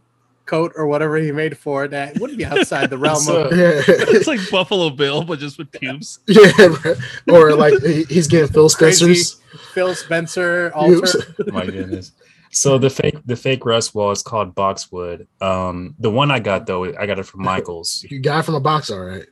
coat 0.46 0.72
or 0.76 0.86
whatever 0.86 1.16
he 1.16 1.32
made 1.32 1.58
for 1.58 1.84
it, 1.84 1.90
that 1.90 2.18
wouldn't 2.18 2.38
be 2.38 2.44
outside 2.44 2.88
the 2.90 2.98
realm 2.98 3.16
So- 3.20 3.44
of. 3.44 3.56
yeah, 3.56 3.82
it's 3.86 4.26
like 4.26 4.40
Buffalo 4.50 4.90
Bill, 4.90 5.22
but 5.24 5.38
just 5.38 5.58
with 5.58 5.70
pubes. 5.72 6.20
yeah, 6.26 6.50
or 7.30 7.54
like 7.54 7.74
he's 7.82 8.26
getting 8.28 8.48
Phil 8.52 8.68
Crazy. 8.70 9.14
Spencer's. 9.14 9.40
Phil 9.74 9.94
Spencer 9.94 10.70
pubes. 10.78 11.14
altar. 11.14 11.52
my 11.52 11.66
goodness. 11.66 12.12
So 12.52 12.78
the 12.78 12.88
fake 12.88 13.16
the 13.26 13.36
fake 13.36 13.60
grass 13.60 13.92
wall 13.92 14.12
is 14.12 14.22
called 14.22 14.54
boxwood. 14.54 15.26
Um, 15.42 15.94
the 15.98 16.10
one 16.10 16.30
I 16.30 16.38
got 16.38 16.66
though, 16.66 16.84
I 16.96 17.04
got 17.06 17.18
it 17.18 17.24
from 17.26 17.42
Michaels. 17.42 18.04
You 18.08 18.18
got 18.20 18.38
it 18.40 18.42
from 18.44 18.54
a 18.54 18.60
box, 18.60 18.90
all 18.90 19.00
right. 19.00 19.26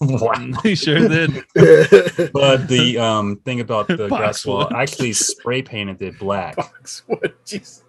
wow. 0.00 0.50
he 0.62 0.74
sure 0.74 1.08
did. 1.08 1.42
But 1.54 2.68
the 2.68 2.98
um 3.00 3.36
thing 3.44 3.60
about 3.60 3.88
the 3.88 4.08
grass 4.08 4.44
wall, 4.46 4.68
I 4.74 4.82
actually 4.82 5.12
spray 5.14 5.62
painted 5.62 6.02
it 6.02 6.18
black. 6.18 6.56
Boxwood. 6.56 7.34
Jeez. 7.46 7.82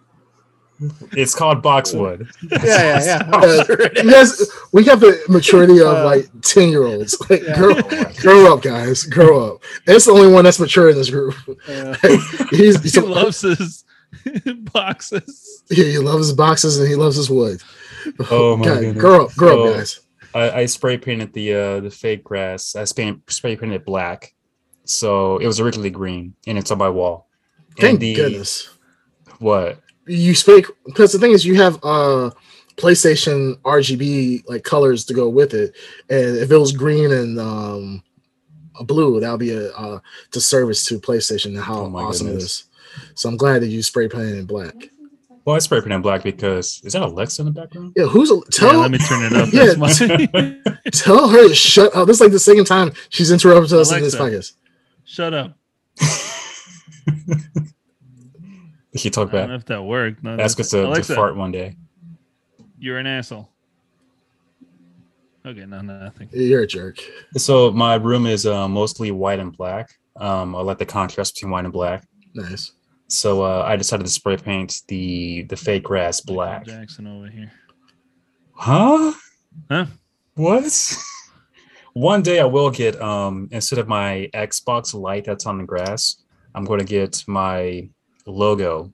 It's 1.14 1.34
called 1.34 1.62
boxwood. 1.62 2.30
Yeah, 2.52 2.60
yeah, 2.64 3.06
yeah. 3.06 3.30
Uh, 3.34 3.64
sure 3.64 3.82
it 3.82 4.04
You 4.04 4.12
guys, 4.12 4.40
is. 4.40 4.52
we 4.74 4.84
have 4.86 5.00
the 5.00 5.22
maturity 5.30 5.80
of 5.80 5.88
Uh, 5.88 6.06
like 6.06 6.28
ten 6.42 6.70
year 6.70 6.84
olds. 6.84 7.18
Like, 7.30 7.44
yeah. 7.44 7.58
grow, 7.58 7.74
grow 8.22 8.54
up, 8.54 8.62
guys. 8.62 9.04
Grow 9.04 9.54
up. 9.56 9.64
It's 9.88 10.06
the 10.06 10.12
only 10.12 10.32
one 10.32 10.44
that's 10.44 10.60
mature 10.60 10.90
in 10.90 10.96
this 10.98 11.10
group. 11.10 11.34
Yeah. 11.68 11.96
he's, 12.52 12.82
he's 12.82 12.94
he 12.96 13.00
loves 13.02 13.42
his 13.42 13.86
boxes. 14.74 15.64
he, 15.70 15.92
he 15.92 15.98
loves 15.98 16.28
his 16.28 16.34
boxes 16.36 16.78
and 16.78 16.88
he 16.88 16.96
loves 16.96 17.16
his 17.16 17.30
wood. 17.30 17.62
Oh 18.30 18.56
my 18.58 18.66
God, 18.66 18.80
goodness. 18.82 19.02
grow 19.02 19.26
up, 19.26 19.36
grow 19.36 19.50
So, 19.50 19.70
up, 19.72 19.78
guys. 19.78 20.00
I, 20.34 20.52
I 20.62 20.66
spray 20.66 20.98
painted 20.98 21.32
the 21.34 21.54
uh 21.54 21.80
the 21.80 21.90
fake 21.92 22.24
grass. 22.24 22.76
I 22.76 22.84
spray 22.84 23.16
spray 23.30 23.56
painted 23.56 23.76
it 23.76 23.86
black, 23.86 24.34
so 24.84 25.38
it 25.38 25.48
was 25.48 25.60
originally 25.60 25.90
green, 25.90 26.36
and 26.46 26.58
it's 26.58 26.70
on 26.72 26.78
my 26.78 26.90
wall. 26.90 27.30
Thank 27.80 27.94
and 27.94 28.00
the 28.02 28.14
goodness. 28.16 28.70
what? 29.40 29.80
You 30.08 30.36
speak 30.36 30.68
because 30.86 31.12
the 31.14 31.20
thing 31.20 31.32
is, 31.32 31.46
you 31.46 31.56
have 31.56 31.76
uh 31.84 32.30
PlayStation 32.78 33.56
RGB 33.62 34.48
like 34.48 34.64
colors 34.64 35.06
to 35.06 35.14
go 35.14 35.30
with 35.30 35.54
it, 35.54 35.74
and 36.10 36.38
if 36.38 36.52
it 36.52 36.58
was 36.58 36.72
green 36.74 37.12
and 37.12 37.40
um 37.40 38.04
blue, 38.86 39.20
that 39.20 39.32
would 39.32 39.40
be 39.40 39.52
a 39.52 39.72
uh 39.72 40.00
disservice 40.32 40.86
to 40.86 41.00
PlayStation 41.00 41.48
and 41.56 41.60
how 41.60 41.86
Oh 41.86 41.96
awesome 41.96 42.28
it 42.28 42.32
goodness. 42.32 42.44
is. 42.44 42.64
So 43.16 43.30
I'm 43.30 43.38
glad 43.38 43.62
that 43.62 43.68
you 43.68 43.82
spray 43.82 44.08
painted 44.08 44.38
in 44.38 44.46
black. 44.46 44.76
Well, 45.46 45.56
I 45.56 45.60
spray 45.60 45.80
painted 45.80 45.96
in 45.96 46.02
black 46.02 46.24
because 46.24 46.82
is 46.84 46.94
that 46.94 47.02
Alexa 47.02 47.42
in 47.42 47.46
the 47.48 47.52
background? 47.52 47.94
Yeah, 47.96 48.06
who's 48.06 48.30
a, 48.32 48.36
Yeah, 48.36 48.42
tell 48.52 48.80
let 48.82 48.92
me 48.92 48.98
turn 49.00 49.24
it 49.24 49.34
up. 49.34 49.50
Yeah, 49.54 49.74
That's 49.74 50.02
my- 50.02 50.58
tell 50.92 51.30
her 51.30 51.48
to 51.48 51.56
shut 51.56 51.96
up. 51.96 52.08
This 52.08 52.18
is 52.18 52.22
like 52.22 52.32
the 52.32 52.40
second 52.40 52.66
time 52.66 52.92
she's 53.10 53.32
interrupted 53.32 53.74
us 53.78 53.92
in 53.92 54.02
this 54.02 54.16
podcast. 54.16 54.54
Shut 55.06 55.34
up. 55.34 55.58
Did 58.96 59.02
she 59.02 59.10
talk 59.10 59.34
I 59.34 59.40
don't 59.40 59.50
know 59.50 59.56
if 59.56 59.66
that 59.66 59.84
worked. 59.84 60.24
No, 60.24 60.40
Ask 60.40 60.58
us 60.62 60.70
to, 60.70 60.86
to 60.86 61.04
fart 61.04 61.36
one 61.36 61.52
day. 61.52 61.76
You're 62.80 62.98
an 62.98 63.06
asshole. 63.06 63.50
Okay, 65.46 65.66
no, 65.66 65.82
nothing. 65.82 66.30
You're 66.32 66.62
a 66.62 66.68
jerk. 66.68 67.00
So 67.36 67.72
my 67.72 67.96
room 67.96 68.26
is 68.26 68.46
uh, 68.46 68.70
mostly 68.70 69.12
white 69.12 69.40
and 69.40 69.52
black. 69.52 69.90
Um, 70.16 70.56
I 70.56 70.62
like 70.62 70.78
the 70.78 70.86
contrast 70.86 71.36
between 71.36 71.52
white 71.52 71.66
and 71.66 71.74
black. 71.74 72.08
Nice. 72.36 72.72
So 73.10 73.44
uh, 73.44 73.66
I 73.68 73.76
decided 73.76 74.06
to 74.06 74.10
spray 74.10 74.38
paint 74.38 74.84
the 74.88 75.44
the 75.50 75.58
fake 75.58 75.84
grass 75.84 76.22
black. 76.22 76.66
Jackson 76.66 77.06
over 77.06 77.28
here. 77.28 77.52
Huh? 78.54 79.12
Huh? 79.70 79.88
What? 80.36 80.98
One 81.96 82.22
day 82.22 82.40
I 82.40 82.46
will 82.46 82.72
get 82.72 83.02
um 83.02 83.50
instead 83.52 83.78
of 83.78 83.90
my 83.90 84.30
Xbox 84.34 84.94
light 84.94 85.26
that's 85.26 85.46
on 85.46 85.58
the 85.58 85.66
grass, 85.66 86.24
I'm 86.56 86.64
going 86.64 86.80
to 86.80 86.86
get 86.86 87.26
my 87.28 87.90
logo 88.26 88.92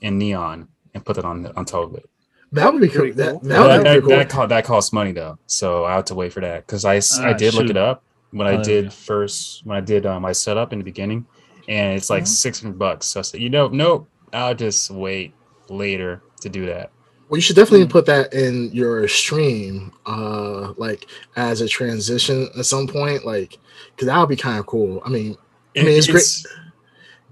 in 0.00 0.18
neon 0.18 0.68
and 0.94 1.04
put 1.04 1.18
it 1.18 1.24
on 1.24 1.46
on 1.56 1.64
top 1.64 1.90
of 1.90 1.94
it. 1.96 2.08
That 2.52 2.72
would 2.72 2.80
be 2.80 2.88
cool. 2.88 2.98
Pretty 3.00 3.12
That, 3.12 3.30
cool. 3.32 3.40
that 3.40 3.48
That, 3.48 3.60
would 3.60 3.68
that, 3.68 3.78
be 3.78 3.84
that, 3.84 4.02
pretty 4.02 4.30
cool. 4.30 4.40
co- 4.42 4.46
that 4.46 4.64
costs 4.64 4.92
money 4.92 5.12
though, 5.12 5.38
so 5.46 5.84
I 5.84 5.94
have 5.94 6.04
to 6.06 6.14
wait 6.14 6.32
for 6.32 6.40
that 6.40 6.66
because 6.66 6.84
I 6.84 6.96
s- 6.96 7.18
I 7.18 7.30
Ah, 7.30 7.32
did 7.34 7.54
look 7.54 7.70
it 7.70 7.76
up 7.76 8.02
when 8.30 8.46
Oh, 8.46 8.50
I 8.50 8.52
there 8.52 8.60
we 8.60 8.64
did 8.82 8.92
first 8.92 9.66
when 9.66 9.76
I 9.76 9.80
did 9.80 10.06
uh, 10.06 10.20
my 10.20 10.32
setup 10.32 10.72
in 10.72 10.78
the 10.78 10.84
beginning, 10.84 11.26
and 11.68 11.96
it's 11.96 12.08
like 12.10 12.24
Mhm. 12.24 12.28
six 12.28 12.60
hundred 12.62 12.78
bucks. 12.78 13.06
So 13.06 13.20
I 13.20 13.22
said, 13.22 13.40
you 13.40 13.50
know, 13.50 13.68
nope, 13.68 14.08
I'll 14.32 14.54
just 14.54 14.90
wait 14.90 15.34
later 15.68 16.22
to 16.40 16.48
do 16.48 16.66
that. 16.66 16.90
Well, 17.28 17.38
you 17.38 17.42
should 17.42 17.56
definitely 17.56 17.86
Hmm. 17.86 17.90
put 17.90 18.06
that 18.06 18.32
in 18.32 18.70
your 18.72 19.08
stream, 19.08 19.92
uh, 20.06 20.72
like 20.76 21.06
as 21.34 21.60
a 21.60 21.68
transition 21.68 22.48
at 22.56 22.64
some 22.66 22.86
point, 22.86 23.24
like 23.26 23.58
because 23.94 24.06
that 24.06 24.18
would 24.18 24.28
be 24.28 24.36
kind 24.36 24.58
of 24.60 24.66
cool. 24.66 25.02
I 25.04 25.08
mean, 25.08 25.36
I 25.76 25.82
mean, 25.82 25.98
it's 25.98 26.06
great. 26.06 26.24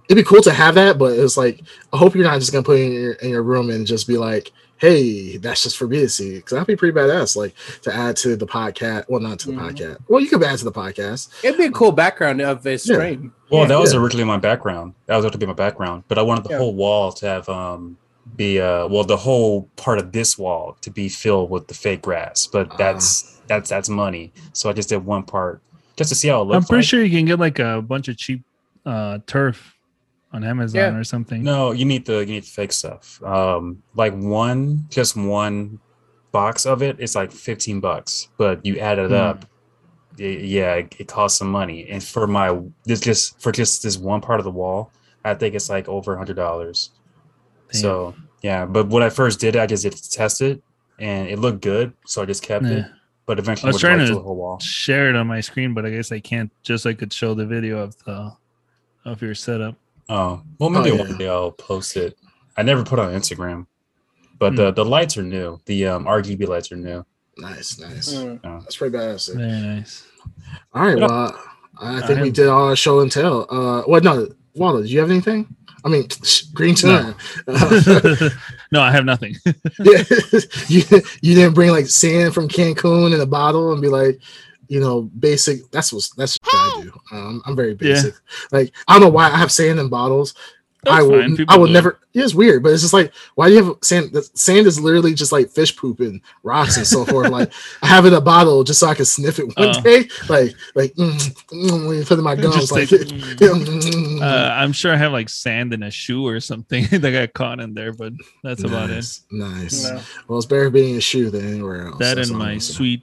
It'd 0.08 0.16
be 0.23 0.28
cool 0.28 0.42
to 0.42 0.52
have 0.52 0.75
that, 0.76 0.99
but 0.99 1.18
it's 1.18 1.37
like 1.37 1.62
I 1.92 1.96
hope 1.96 2.14
you're 2.14 2.25
not 2.25 2.38
just 2.40 2.52
gonna 2.52 2.62
put 2.64 2.78
it 2.78 2.84
in 2.87 2.92
your 2.92 3.12
in 3.14 3.30
your 3.30 3.42
room 3.42 3.70
and 3.70 3.87
just 3.87 4.06
be 4.06 4.16
like, 4.18 4.52
"Hey, 4.78 5.37
that's 5.38 5.62
just 5.62 5.76
for 5.76 5.87
me 5.87 6.00
to 6.00 6.08
see," 6.08 6.37
because 6.37 6.52
that'd 6.52 6.66
be 6.66 6.76
pretty 6.76 6.96
badass. 6.99 7.37
Like 7.37 7.54
to 7.82 7.94
add 7.94 8.16
to 8.18 8.37
the 8.37 8.46
podcast. 8.46 9.04
Well, 9.08 9.20
not 9.20 9.38
to 9.40 9.46
the 9.49 9.52
Mhm. 9.54 9.70
podcast. 9.70 9.99
Well, 10.08 10.20
you 10.20 10.28
could 10.28 10.42
add 10.42 10.58
to 10.58 10.64
the 10.64 10.73
podcast. 10.73 11.28
It'd 11.44 11.56
be 11.58 11.64
a 11.66 11.70
cool 11.70 11.92
background 11.92 12.40
of 12.42 12.66
a 12.66 12.73
Yeah. 12.73 12.76
stream. 12.76 13.32
Well, 13.50 13.62
Yeah. 13.62 13.68
that 13.68 13.78
was 13.80 13.92
Yeah. 13.94 14.00
originally 14.00 14.25
my 14.25 14.38
background. 14.38 14.94
That 15.06 15.16
was 15.16 15.23
going 15.25 15.32
to 15.32 15.38
be 15.38 15.46
my 15.46 15.52
background, 15.52 16.04
but 16.08 16.18
I 16.18 16.23
wanted 16.23 16.44
the 16.44 16.50
Yeah. 16.50 16.58
whole 16.58 16.75
wall 16.75 17.12
to 17.12 17.26
have 17.26 17.49
um 17.49 17.96
be 18.37 18.58
uh 18.58 18.87
well 18.88 19.04
the 19.04 19.18
whole 19.18 19.68
part 19.76 19.99
of 19.99 20.12
this 20.12 20.38
wall 20.38 20.76
to 20.80 20.90
be 20.90 21.08
filled 21.11 21.50
with 21.50 21.68
the 21.68 21.74
fake 21.74 22.02
grass, 22.02 22.46
but 22.50 22.68
Ah. 22.72 22.76
that's 22.79 23.31
that's 23.46 23.68
that's 23.68 23.88
money. 23.90 24.33
So 24.55 24.68
I 24.70 24.72
just 24.72 24.88
did 24.88 25.05
one 25.05 25.22
part 25.24 25.61
just 25.96 26.09
to 26.09 26.14
see 26.16 26.29
how 26.29 26.40
it 26.40 26.44
looks. 26.46 26.57
I'm 26.57 26.62
pretty 26.64 26.79
like. 26.81 26.88
sure 26.88 27.02
you 27.05 27.11
can 27.11 27.26
get 27.26 27.38
like 27.38 27.59
a 27.59 27.83
bunch 27.87 28.09
of 28.09 28.16
cheap 28.16 28.42
uh, 28.87 29.18
turf 29.26 29.73
on 30.35 30.44
Amazon 30.44 30.77
Yeah. 30.81 30.99
or 30.99 31.05
something. 31.05 31.42
No, 31.42 31.70
you 31.73 31.85
need 31.87 32.05
the 32.05 32.18
you 32.20 32.27
need 32.37 32.42
the 32.42 32.49
fake 32.59 32.73
stuff. 32.73 33.23
Um, 33.23 33.83
like 33.94 34.12
one 34.14 34.85
just 34.90 35.16
one 35.16 35.79
box 36.33 36.66
of 36.66 36.83
it 36.83 36.99
is 37.01 37.14
like 37.14 37.31
fifteen 37.33 37.81
bucks, 37.81 38.29
but 38.37 38.64
you 38.66 38.79
add 38.79 38.99
it 38.99 39.09
Hmm. 39.11 39.14
up. 39.14 39.47
y- 40.18 40.25
Yeah, 40.57 40.75
it, 40.75 40.94
it 40.99 41.09
costs 41.09 41.38
some 41.38 41.51
money, 41.51 41.88
and 41.88 42.03
for 42.03 42.27
my 42.27 42.59
this 42.85 43.01
just 43.01 43.40
for 43.40 43.51
just 43.53 43.83
this 43.83 43.97
one 43.97 44.20
part 44.20 44.40
of 44.40 44.44
the 44.44 44.51
wall, 44.51 44.90
I 45.25 45.35
think 45.35 45.55
it's 45.55 45.70
like 45.70 45.88
over 45.88 46.14
a 46.14 46.18
hundred 46.18 46.37
dollars. 46.37 46.90
So 47.70 48.14
yeah, 48.42 48.66
but 48.66 48.88
when 48.88 49.03
I 49.03 49.09
first 49.11 49.40
did 49.40 49.57
it, 49.57 49.61
I 49.61 49.66
just 49.66 49.83
did 49.85 49.92
to 49.92 50.11
test 50.11 50.40
it, 50.42 50.62
and 50.99 51.29
it 51.29 51.38
looked 51.38 51.62
good, 51.62 51.92
so 52.07 52.23
I 52.23 52.27
just 52.27 52.42
kept 52.42 52.66
it. 52.66 52.85
But 53.27 53.38
eventually, 53.38 53.68
I 53.68 53.73
was 53.73 53.77
would 53.77 53.81
trying 53.88 53.99
to 54.01 54.07
to 54.07 54.14
the 54.14 54.20
whole 54.20 54.37
wall. 54.37 54.59
share 54.61 55.09
it 55.09 55.16
on 55.16 55.27
my 55.27 55.40
screen, 55.40 55.73
but 55.75 55.87
I 55.87 55.90
guess 55.90 56.12
I 56.12 56.20
can't. 56.20 56.51
Just 56.62 56.83
so 56.85 56.90
I 56.90 56.94
could 56.94 57.12
show 57.12 57.33
the 57.35 57.47
video 57.47 57.79
of 57.79 57.97
the 58.05 58.33
of 59.07 59.23
your 59.23 59.35
setup. 59.35 59.77
Oh 60.09 60.43
well, 60.59 60.71
maybe 60.71 60.90
Oh, 60.93 60.97
one 60.97 61.11
yeah. 61.11 61.17
day 61.19 61.29
I'll 61.29 61.53
post 61.53 61.97
it. 61.97 62.19
I 62.57 62.62
never 62.62 62.85
put 62.85 62.99
it 62.99 63.03
on 63.03 63.12
Instagram, 63.14 63.67
but 64.38 64.55
the 64.57 64.71
the 64.71 64.85
lights 64.85 65.17
are 65.17 65.23
new. 65.23 65.61
The 65.67 65.87
um, 65.87 66.05
RGB 66.05 66.47
lights 66.47 66.71
are 66.73 66.77
new. 66.77 67.05
Nice, 67.38 67.79
nice. 67.81 68.12
Mm. 68.14 68.40
That's 68.62 68.77
pretty 68.77 68.97
badass. 68.97 69.27
dude. 69.27 69.38
Very 69.38 69.61
nice. 69.61 70.07
All 70.73 70.83
right, 70.87 70.99
Yeah. 70.99 71.07
well, 71.07 71.40
I 71.81 71.99
I 71.99 72.07
think 72.07 72.21
we 72.21 72.31
did 72.31 72.47
all 72.49 72.69
our 72.69 72.77
show 72.77 73.01
and 73.01 73.11
tell. 73.11 73.47
Uh, 73.51 73.83
what? 73.83 74.05
No, 74.05 74.29
Waldo, 74.55 74.83
do 74.83 74.88
you 74.88 75.01
have 75.01 75.11
anything? 75.11 75.49
I 75.85 75.88
mean, 75.90 76.07
Green 76.55 76.75
Tuna. 76.75 77.14
no, 78.73 78.81
I 78.81 78.90
have 78.90 79.05
nothing. 79.05 79.35
yeah, 79.45 80.03
you 80.69 80.83
you 81.21 81.35
didn't 81.35 81.55
bring 81.55 81.71
like 81.71 81.87
sand 81.88 82.33
from 82.35 82.49
Cancun 82.49 83.12
in 83.14 83.21
a 83.21 83.27
bottle 83.27 83.73
and 83.73 83.83
be 83.83 83.88
like, 83.88 84.19
you 84.68 84.81
know, 84.81 85.03
basic. 85.18 85.70
That's 85.70 85.92
what 85.92 86.09
that's 86.16 86.38
what 86.42 86.55
I 86.55 86.83
do. 86.83 87.00
Um, 87.12 87.42
I'm 87.46 87.57
very 87.57 87.70
Yeah. 87.72 87.94
basic. 87.94 88.14
Like 88.53 88.72
I 88.88 88.94
don't 88.94 89.03
know 89.03 89.09
why 89.11 89.27
I 89.27 89.37
have 89.37 89.53
sand 89.53 89.79
in 89.81 89.88
bottles. 89.88 90.35
I 90.87 90.96
That's 91.00 91.07
will. 91.07 91.44
I 91.48 91.57
will 91.57 91.66
do. 91.66 91.72
never. 91.72 91.98
Yeah, 92.12 92.24
it's 92.24 92.35
weird, 92.35 92.62
but 92.62 92.70
it's 92.72 92.83
just 92.83 92.92
like, 92.92 93.11
why 93.37 93.48
do 93.48 93.55
you 93.55 93.64
have 93.64 93.77
sand? 93.83 94.12
the 94.12 94.22
Sand 94.35 94.66
is 94.66 94.79
literally 94.79 95.14
just 95.14 95.33
like 95.33 95.48
fish 95.48 95.74
poop 95.74 96.00
and 96.00 96.20
rocks 96.42 96.77
and 96.77 96.87
so 96.87 97.05
forth. 97.07 97.31
Like 97.31 97.50
I 97.81 97.87
have 97.87 98.05
it 98.05 98.09
in 98.09 98.14
a 98.14 98.20
bottle 98.20 98.62
just 98.64 98.81
so 98.81 98.88
I 98.88 98.94
can 98.94 99.07
sniff 99.07 99.38
it 99.38 99.46
one 99.46 99.55
Oh. 99.57 99.81
day. 99.81 100.07
Like 100.29 100.55
like 100.74 100.92
mm, 100.92 101.11
mm, 101.48 102.07
put 102.07 102.18
in 102.18 102.22
my 102.24 102.37
gums, 102.44 102.70
like. 102.70 102.90
like, 102.92 103.00
mm, 103.00 104.20
uh, 104.20 104.53
I'm 104.55 104.72
sure 104.72 104.92
I 104.92 104.96
have 104.96 105.12
like 105.12 105.31
sand 105.31 105.72
in 105.72 105.83
a 105.83 105.90
shoe 105.90 106.27
or 106.27 106.38
something 106.40 106.85
that 106.90 107.11
got 107.11 107.33
caught 107.33 107.61
in 107.61 107.72
there, 107.72 107.94
but 107.94 108.12
that's 108.42 108.62
about 108.62 108.90
it. 108.90 108.96
nice, 108.96 109.22
Nice. 109.31 109.90
No. 109.90 110.03
Well, 110.29 110.38
it's 110.38 110.46
better 110.46 110.68
being 110.68 110.96
a 110.96 111.00
shoe 111.00 111.31
than 111.31 111.46
anywhere 111.48 111.87
else. 111.87 111.98
That 111.98 112.16
That's 112.16 112.29
and 112.29 112.38
my 112.38 112.59
sweet 112.59 113.03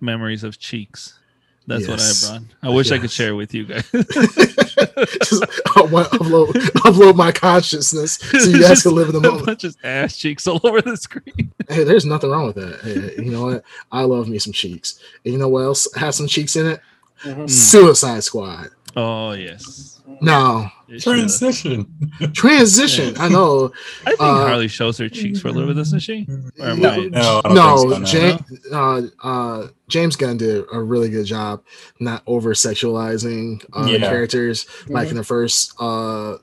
memories 0.00 0.44
of 0.44 0.58
cheeks. 0.58 1.18
That's 1.68 1.88
Yes. 1.88 1.90
what 1.90 2.30
I 2.30 2.38
brought. 2.38 2.48
I 2.62 2.68
wish 2.74 2.92
I 2.92 2.96
could 2.98 3.04
Yes. 3.04 3.12
share 3.12 3.34
with 3.34 3.52
you 3.52 3.64
guys. 3.64 3.90
just 3.92 5.44
I 5.76 5.82
want 5.82 6.10
to 6.12 6.18
upload 6.18 6.52
upload 6.84 7.16
my 7.16 7.32
consciousness 7.32 8.14
so 8.18 8.38
you 8.38 8.60
guys 8.60 8.68
Just 8.68 8.82
can 8.84 8.94
live 8.94 9.08
in 9.08 9.14
the 9.14 9.18
a 9.28 9.30
moment. 9.30 9.46
bunch 9.46 9.64
of 9.64 9.76
ass 9.82 10.16
cheeks 10.16 10.46
all 10.46 10.60
over 10.62 10.80
the 10.80 10.96
screen. 10.96 11.52
Hey, 11.68 11.82
there's 11.84 12.04
nothing 12.04 12.30
wrong 12.30 12.46
with 12.46 12.56
that. 12.56 12.80
Hey, 12.82 13.22
you 13.24 13.30
know 13.32 13.46
what? 13.46 13.64
I 13.90 14.02
love 14.02 14.28
me 14.28 14.38
some 14.38 14.52
cheeks. 14.52 15.00
And 15.24 15.32
you 15.34 15.38
know 15.40 15.48
what 15.48 15.60
else 15.64 15.92
has 15.96 16.14
some 16.16 16.28
cheeks 16.28 16.54
in 16.56 16.66
it? 16.66 16.80
Mhm. 17.24 17.50
Suicide 17.50 18.22
Squad. 18.22 18.68
Oh 18.96 19.32
yes. 19.32 19.92
No, 20.22 20.70
It 20.88 21.02
should've. 21.02 21.18
Transition. 21.20 22.10
transition. 22.32 23.14
I 23.18 23.28
know. 23.28 23.72
I 24.06 24.10
think 24.10 24.20
Uh, 24.20 24.46
Harley 24.46 24.68
shows 24.68 24.96
her 24.98 25.08
cheeks 25.08 25.40
for 25.40 25.48
a 25.48 25.52
little 25.52 25.68
bit, 25.68 25.76
doesn't 25.76 25.98
she? 26.00 26.26
Or 26.58 26.68
am 26.68 26.80
No, 26.80 26.90
I- 26.90 27.06
No, 27.08 27.40
I 27.44 27.52
no, 27.52 27.76
so, 27.76 27.98
no. 27.98 28.04
James, 28.04 28.40
uh, 28.72 29.02
uh, 29.22 29.68
James 29.88 30.16
Gunn 30.16 30.38
did 30.38 30.64
a 30.72 30.80
really 30.80 31.10
good 31.10 31.26
job 31.26 31.62
not 32.00 32.22
over 32.26 32.54
sexualizing 32.54 33.62
uh, 33.76 33.84
Yeah. 33.86 33.98
characters 33.98 34.66
like 34.88 35.08
Mhm. 35.08 35.10
in 35.12 35.16
the 35.18 35.24
first, 35.24 35.74
uh, 35.80 36.36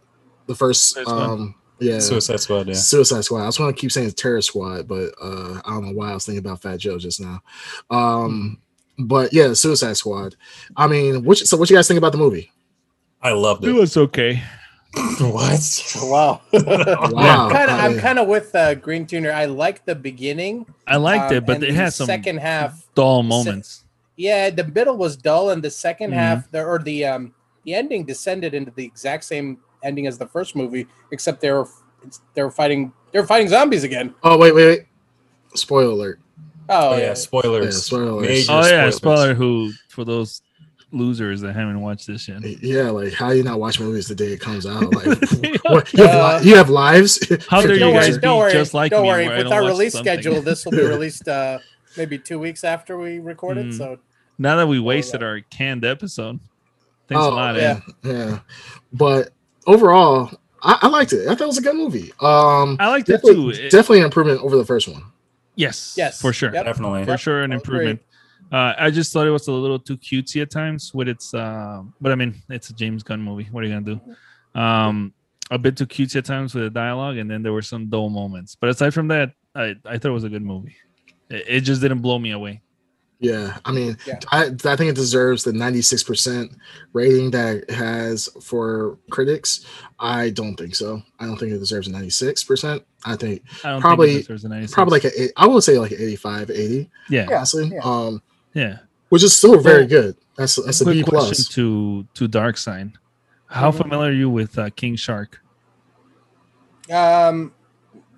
the 0.48 0.56
first, 0.56 0.96
First 0.96 1.10
um, 1.10 1.56
yeah, 1.80 2.00
Suicide 2.00 2.40
Squad. 2.42 2.68
Yeah. 2.68 2.74
Suicide 2.76 3.24
Squad. 3.26 3.44
I 3.44 3.46
was 3.48 3.58
going 3.58 3.74
to 3.74 3.80
keep 3.80 3.92
saying 3.92 4.12
Terror 4.12 4.42
Squad, 4.42 4.88
but 4.88 5.14
uh, 5.22 5.62
I 5.66 5.72
don't 5.72 5.86
know 5.86 5.94
why 5.94 6.12
I 6.12 6.14
was 6.14 6.26
thinking 6.26 6.46
about 6.46 6.62
Fat 6.62 6.78
Joe 6.80 7.00
just 7.00 7.20
now. 7.22 7.42
Um, 7.90 8.60
but 9.00 9.34
yeah, 9.34 9.54
Suicide 9.54 9.98
Squad. 9.98 10.36
I 10.78 10.88
mean, 10.88 11.24
which 11.24 11.44
so 11.46 11.58
what 11.58 11.70
you 11.70 11.76
guys 11.76 11.88
think 11.88 11.98
about 11.98 12.12
the 12.12 12.18
movie? 12.18 12.52
I 13.22 13.32
loved 13.32 13.64
It 13.64 13.70
it. 13.70 13.74
was 13.74 13.96
okay. 13.98 14.42
what? 15.20 15.96
Wow. 16.04 16.42
Wow, 16.52 17.48
I'm 17.48 17.52
kind 17.52 17.70
of 17.72 17.80
I- 17.80 17.86
I'm 17.86 17.98
kind 18.00 18.20
of 18.20 18.28
with 18.28 18.54
uh, 18.56 18.76
Green 18.76 19.06
Tuner. 19.06 19.32
I 19.32 19.46
like 19.46 19.86
the 19.86 19.96
beginning. 19.96 20.66
I 20.88 20.98
liked 20.98 21.32
um, 21.32 21.38
it, 21.38 21.46
but 21.46 21.58
it 21.64 21.68
the 21.68 21.74
had 21.74 21.94
some 21.94 22.06
second 22.08 22.38
half. 22.38 22.86
dull 22.96 23.24
moments. 23.24 23.86
Yeah, 24.16 24.50
the 24.52 24.66
middle 24.66 24.96
was 24.98 25.18
dull, 25.18 25.50
and 25.50 25.64
the 25.64 25.70
2nd 25.70 26.10
Mhm. 26.10 26.14
half, 26.14 26.52
the, 26.52 26.64
or 26.64 26.78
the 26.80 27.06
um, 27.06 27.34
the 27.66 27.74
ending 27.74 28.06
descended 28.06 28.54
into 28.54 28.70
the 28.72 28.86
exact 28.86 29.24
same 29.24 29.58
ending 29.84 30.06
as 30.06 30.18
the 30.20 30.28
first 30.28 30.56
movie, 30.56 30.86
except 31.12 31.42
they 31.42 31.52
were 31.52 31.68
they 32.36 32.44
were 32.44 32.52
fighting 32.52 32.94
They're 33.12 33.26
fighting 33.26 33.48
zombies 33.48 33.84
again. 33.84 34.14
Oh 34.24 34.38
wait, 34.38 34.54
wait, 34.54 34.66
wait. 34.68 34.80
Spoiler 35.56 35.92
alert. 35.92 36.20
Oh, 36.70 36.92
Oh, 36.92 36.98
yeah, 36.98 37.14
spoilers. 37.14 37.76
Yeah, 37.76 37.82
spoilers. 37.82 38.22
Major 38.28 38.52
Oh 38.52 38.60
yeah, 38.62 38.90
spoilers. 38.90 38.96
spoiler 38.96 39.34
who 39.34 39.72
for 39.90 40.06
those 40.06 40.42
losers 40.92 41.42
that 41.42 41.54
haven't 41.54 41.82
watched 41.82 42.06
this 42.08 42.28
yet. 42.28 42.42
Yeah, 42.64 42.90
like 42.92 43.14
how 43.14 43.32
you 43.32 43.44
not 43.44 43.60
watch 43.60 43.80
movies 43.80 44.08
the 44.08 44.16
day 44.16 44.34
it 44.34 44.40
comes 44.40 44.66
out? 44.66 44.94
Like, 44.94 45.06
what, 45.64 45.92
you, 45.94 46.04
have, 46.06 46.16
Uh, 46.16 46.40
li- 46.42 46.50
you 46.50 46.56
have 46.56 46.70
lives. 46.70 47.20
How 47.50 47.62
dare 47.62 47.74
you 47.74 47.80
Don't 47.80 47.94
guys 47.94 48.10
worry, 48.10 48.18
be 48.18 48.22
don't 48.22 48.38
worry, 48.38 48.52
just 48.54 48.74
like 48.76 48.92
don't 48.92 49.02
me 49.04 49.10
worry. 49.10 49.28
With 49.28 49.38
don't 49.46 49.54
our 49.54 49.64
release 49.66 49.94
something? 49.94 50.14
schedule, 50.22 50.42
this 50.42 50.64
will 50.66 50.72
be 50.74 50.78
released 50.84 51.28
uh, 51.28 51.58
maybe 51.98 52.18
two 52.20 52.38
weeks 52.40 52.64
after 52.64 52.98
we 52.98 53.20
record 53.20 53.58
it. 53.58 53.68
Mm. 53.68 53.78
So 53.78 54.00
Now 54.38 54.56
that 54.58 54.68
we 54.68 54.80
wasted 54.80 55.22
that. 55.22 55.26
our 55.26 55.40
canned 55.50 55.84
episode, 55.84 56.40
thanks 57.08 57.20
a 57.24 57.26
Oh, 57.26 57.30
lot. 57.30 57.56
yeah. 57.56 57.80
Yeah. 58.04 58.12
yeah, 58.14 58.40
but 58.94 59.30
overall, 59.66 60.30
I, 60.62 60.78
I 60.84 60.88
liked 60.90 61.12
it. 61.14 61.28
I 61.28 61.34
thought 61.34 61.42
it 61.46 61.48
was 61.48 61.58
a 61.58 61.62
good 61.64 61.76
movie. 61.76 62.12
Um, 62.22 62.78
I 62.80 62.88
liked 62.90 63.10
it 63.10 63.22
too. 63.26 63.50
It- 63.50 63.72
definitely 63.72 64.00
an 64.00 64.06
improvement 64.06 64.42
over 64.42 64.56
the 64.58 64.66
first 64.66 64.88
one. 64.88 65.04
Yes, 65.56 65.96
Yes. 65.98 66.22
for 66.22 66.34
sure. 66.34 66.54
Yep. 66.54 66.66
Definitely. 66.66 67.06
for 67.06 67.18
sure 67.18 67.44
an 67.44 67.52
I'll 67.54 67.60
agree. 67.60 67.76
improvement. 67.78 68.02
Uh, 68.52 68.74
I 68.78 68.92
just 68.92 69.12
thought 69.14 69.26
it 69.26 69.32
was 69.32 69.48
a 69.48 69.52
little 69.52 69.80
too 69.80 69.98
cutesy 69.98 70.42
at 70.42 70.52
times 70.52 70.94
with 70.94 71.08
its, 71.08 71.34
uh, 71.34 71.82
but 72.02 72.12
I 72.12 72.16
mean, 72.16 72.36
it's 72.50 72.70
a 72.70 72.74
James 72.74 73.02
Gunn 73.04 73.22
movie. 73.22 73.48
What 73.52 73.64
are 73.64 73.68
you 73.68 73.74
gonna 73.80 74.00
do? 74.54 74.60
Um, 74.60 75.14
a 75.52 75.58
bit 75.58 75.76
too 75.78 75.86
cutesy 75.88 76.18
at 76.18 76.26
times 76.26 76.54
with 76.54 76.64
the 76.66 76.70
dialogue, 76.70 77.18
and 77.18 77.30
then 77.30 77.42
there 77.44 77.54
were 77.54 77.62
some 77.62 77.90
dull 77.90 78.10
moments. 78.10 78.56
But 78.60 78.70
aside 78.70 78.94
from 78.94 79.08
that, 79.10 79.32
I, 79.56 79.76
I 79.86 79.98
thought 79.98 80.10
it 80.10 80.12
was 80.12 80.24
a 80.24 80.30
good 80.30 80.42
movie. 80.44 80.76
It, 81.30 81.46
it 81.48 81.62
just 81.62 81.82
didn't 81.82 82.00
blow 82.00 82.18
me 82.20 82.32
away. 82.32 82.62
Yeah, 83.24 83.58
I 83.64 83.72
mean, 83.72 83.98
Yeah. 84.06 84.20
I 84.32 84.48
I 84.66 84.76
think 84.76 84.90
it 84.92 84.96
deserves 84.96 85.44
the 85.44 85.52
96% 85.54 86.56
rating 86.92 87.32
that 87.32 87.56
it 87.56 87.72
has 87.72 88.28
for 88.42 88.98
critics. 89.10 89.66
I 89.98 90.30
don't 90.30 90.56
think 90.58 90.76
so. 90.76 91.02
I 91.20 91.26
don't 91.26 91.38
think 91.38 91.54
it 91.54 91.58
deserves 91.60 91.88
a 91.88 91.92
96%. 91.92 92.84
I 93.06 93.16
think 93.16 93.42
I 93.64 93.70
don't 93.72 93.82
Probably- 93.82 94.08
think 94.08 94.20
it 94.20 94.28
deserves 94.28 94.44
a 94.46 94.74
probably 94.74 94.92
like 95.00 95.06
a 95.06 95.22
eight- 95.24 95.32
I 95.38 95.48
would 95.48 95.64
say 95.64 95.80
like 95.80 95.92
an 95.92 96.02
85, 96.02 96.50
80, 96.52 96.90
yeah, 97.10 97.28
Yeah. 97.30 97.38
honestly. 97.38 97.72
yeah. 97.74 97.80
Um, 97.84 98.22
yeah. 98.54 98.78
which 99.10 99.24
is 99.24 99.34
still 99.34 99.60
very 99.60 99.86
good. 99.88 100.16
That's 100.38 100.56
that's 100.56 100.82
a 100.82 100.84
Quick 100.86 100.96
B 100.98 101.04
question 101.04 101.36
plus. 101.36 101.48
to 101.50 102.06
to 102.16 102.28
Dark 102.28 102.58
Side. 102.58 102.92
How 103.46 103.72
Mhm. 103.72 103.78
familiar 103.84 104.10
are 104.10 104.14
you 104.14 104.30
with 104.30 104.58
uh, 104.60 104.70
King 104.76 104.96
Shark? 104.98 105.40
um, 106.92 107.54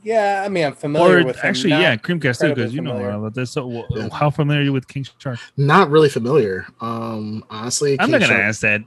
yeah, 0.05 0.43
I 0.45 0.49
mean, 0.49 0.65
I'm 0.65 0.73
familiar 0.73 1.19
Or 1.19 1.25
with 1.25 1.35
him, 1.35 1.41
actually, 1.49 1.71
not- 1.71 1.81
yeah, 1.81 1.95
Creamcast 1.97 2.39
too, 2.41 2.49
because 2.55 2.73
you 2.73 2.81
know 2.81 2.91
familiar. 2.91 3.11
all 3.11 3.19
about 3.19 3.33
this. 3.33 3.51
So, 3.51 3.69
wh- 3.69 3.97
Yeah. 3.97 4.07
how 4.13 4.29
familiar 4.29 4.61
are 4.61 4.65
you 4.65 4.71
with 4.73 4.87
King 4.87 5.05
Shark? 5.17 5.39
Not 5.57 5.89
really 5.89 6.09
familiar. 6.09 6.65
Um, 6.79 7.43
honestly, 7.49 7.99
I'm 7.99 8.05
King 8.05 8.11
not 8.11 8.21
gonna 8.21 8.33
Shark- 8.33 8.41
ask 8.49 8.61
that. 8.61 8.81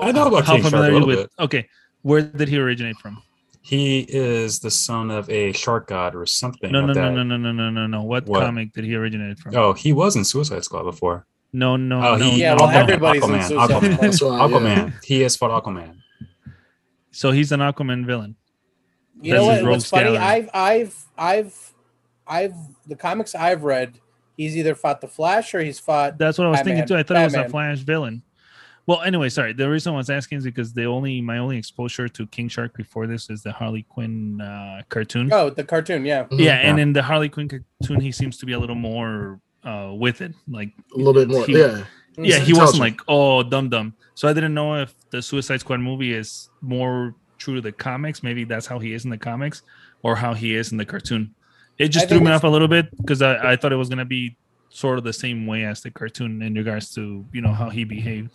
I 0.00 0.12
know 0.12 0.28
about 0.28 0.46
how 0.46 0.54
King 0.54 0.62
Shark 0.62 0.72
a 0.72 0.76
familiar 0.76 0.90
are 0.90 1.00
you 1.00 1.06
little 1.06 1.22
with? 1.24 1.30
Okay, 1.40 1.68
where 2.02 2.22
did 2.22 2.48
he 2.48 2.56
originate 2.58 2.96
from? 2.96 3.22
He 3.62 4.00
is 4.08 4.58
the 4.60 4.70
son 4.70 5.10
of 5.10 5.28
a 5.28 5.52
shark 5.52 5.86
god 5.88 6.14
or 6.14 6.24
something. 6.24 6.72
No, 6.72 6.80
of 6.80 6.86
no, 6.86 6.92
no, 6.94 7.00
that. 7.02 7.10
no, 7.12 7.22
no, 7.24 7.36
no, 7.36 7.52
no, 7.52 7.70
no, 7.70 7.86
no. 7.86 8.02
What, 8.02 8.26
What? 8.26 8.40
comic 8.44 8.72
did 8.72 8.84
he 8.84 8.94
originate 8.94 9.38
from? 9.38 9.54
Oh, 9.54 9.74
he 9.74 9.92
was 9.92 10.16
in 10.16 10.24
Suicide 10.24 10.64
Squad 10.64 10.84
before. 10.84 11.26
No, 11.52 11.76
no, 11.76 11.98
Oh, 12.02 12.16
no. 12.16 12.24
he- 12.30 12.40
Yeah, 12.40 12.54
no, 12.54 12.64
well, 12.64 12.72
no. 12.72 12.78
everybody's 12.78 13.22
in 13.22 13.30
Aquaman, 13.30 13.42
Suicide 13.48 13.70
Aquaman. 13.70 13.82
Squad. 13.92 14.00
That's 14.00 14.22
why, 14.22 14.36
yeah. 14.38 14.46
Aquaman. 14.86 15.04
He 15.04 15.22
is 15.22 15.36
for 15.36 15.48
Aquaman. 15.50 15.96
So 17.10 17.32
he's 17.32 17.52
an 17.52 17.60
Aquaman 17.60 18.06
villain. 18.06 18.36
You 19.22 19.34
know 19.34 19.44
what? 19.44 19.64
What's 19.64 19.88
funny? 19.90 20.04
gallery. 20.12 20.18
I've, 20.18 20.50
I've, 20.54 21.04
I've, 21.18 21.74
I've 22.26 22.54
the 22.86 22.96
comics 22.96 23.34
I've 23.34 23.62
read. 23.64 23.98
He's 24.36 24.56
either 24.56 24.74
fought 24.74 25.00
the 25.00 25.08
Flash 25.08 25.54
or 25.54 25.60
he's 25.60 25.78
fought. 25.78 26.16
That's 26.16 26.38
what 26.38 26.46
I 26.46 26.50
was 26.50 26.58
Batman. 26.60 26.76
thinking 26.76 26.88
too. 26.88 26.96
I 26.98 27.02
thought 27.02 27.16
it 27.18 27.24
was 27.24 27.34
a 27.34 27.48
Flash 27.48 27.78
villain. 27.80 28.22
Well, 28.86 29.02
anyway, 29.02 29.28
sorry. 29.28 29.52
The 29.52 29.68
reason 29.68 29.92
I 29.92 29.96
was 29.96 30.08
asking 30.10 30.38
is 30.38 30.44
because 30.44 30.72
the 30.72 30.84
only 30.84 31.20
my 31.20 31.38
only 31.38 31.58
exposure 31.58 32.08
to 32.08 32.26
King 32.28 32.48
Shark 32.48 32.74
before 32.76 33.06
this 33.06 33.28
is 33.30 33.42
the 33.42 33.52
Harley 33.52 33.82
Quinn 33.82 34.40
uh, 34.40 34.82
cartoon. 34.88 35.30
Oh, 35.32 35.50
the 35.50 35.62
cartoon. 35.64 36.04
Yeah. 36.04 36.24
Mhm. 36.24 36.40
yeah, 36.40 36.54
and 36.56 36.80
in 36.80 36.92
the 36.92 37.02
Harley 37.02 37.28
Quinn 37.28 37.48
cartoon, 37.48 38.00
he 38.00 38.10
seems 38.10 38.38
to 38.38 38.46
be 38.46 38.52
a 38.54 38.58
little 38.58 38.74
more 38.74 39.38
uh, 39.62 39.92
with 39.92 40.22
it. 40.22 40.32
Like 40.48 40.72
a 40.94 40.96
little 40.96 41.12
bit 41.12 41.28
more. 41.28 41.44
he- 41.44 41.58
yeah, 41.58 41.84
yeah, 42.16 42.38
he 42.38 42.52
wasn't 42.54 42.80
like 42.80 43.00
oh 43.06 43.42
dumb 43.42 43.68
dumb. 43.68 43.94
So 44.14 44.26
I 44.28 44.32
didn't 44.32 44.54
know 44.54 44.74
if 44.82 44.94
the 45.10 45.20
Suicide 45.22 45.60
Squad 45.60 45.80
movie 45.80 46.12
is 46.14 46.48
more 46.62 47.14
true 47.40 47.56
to 47.56 47.60
the 47.60 47.72
comics. 47.72 48.22
Maybe 48.22 48.44
that's 48.44 48.66
how 48.66 48.78
he 48.78 48.92
is 48.92 49.04
in 49.04 49.10
the 49.10 49.18
comics, 49.18 49.62
or 50.04 50.14
how 50.14 50.34
he 50.34 50.54
is 50.54 50.70
in 50.70 50.78
the 50.78 50.84
cartoon. 50.86 51.34
It 51.78 51.88
just 51.88 52.06
I 52.06 52.08
threw 52.10 52.20
me 52.20 52.30
off 52.30 52.44
a 52.44 52.48
little 52.48 52.68
bit 52.68 52.94
because 52.98 53.22
I, 53.22 53.52
I 53.52 53.56
thought 53.56 53.72
it 53.72 53.76
was 53.76 53.88
gonna 53.88 54.04
be 54.04 54.36
sort 54.68 54.98
of 54.98 55.04
the 55.04 55.12
same 55.12 55.46
way 55.46 55.64
as 55.64 55.80
the 55.80 55.90
cartoon 55.90 56.42
in 56.42 56.54
regards 56.54 56.94
to 56.94 57.24
you 57.32 57.40
know 57.40 57.52
how 57.52 57.70
he 57.70 57.82
behaved. 57.84 58.30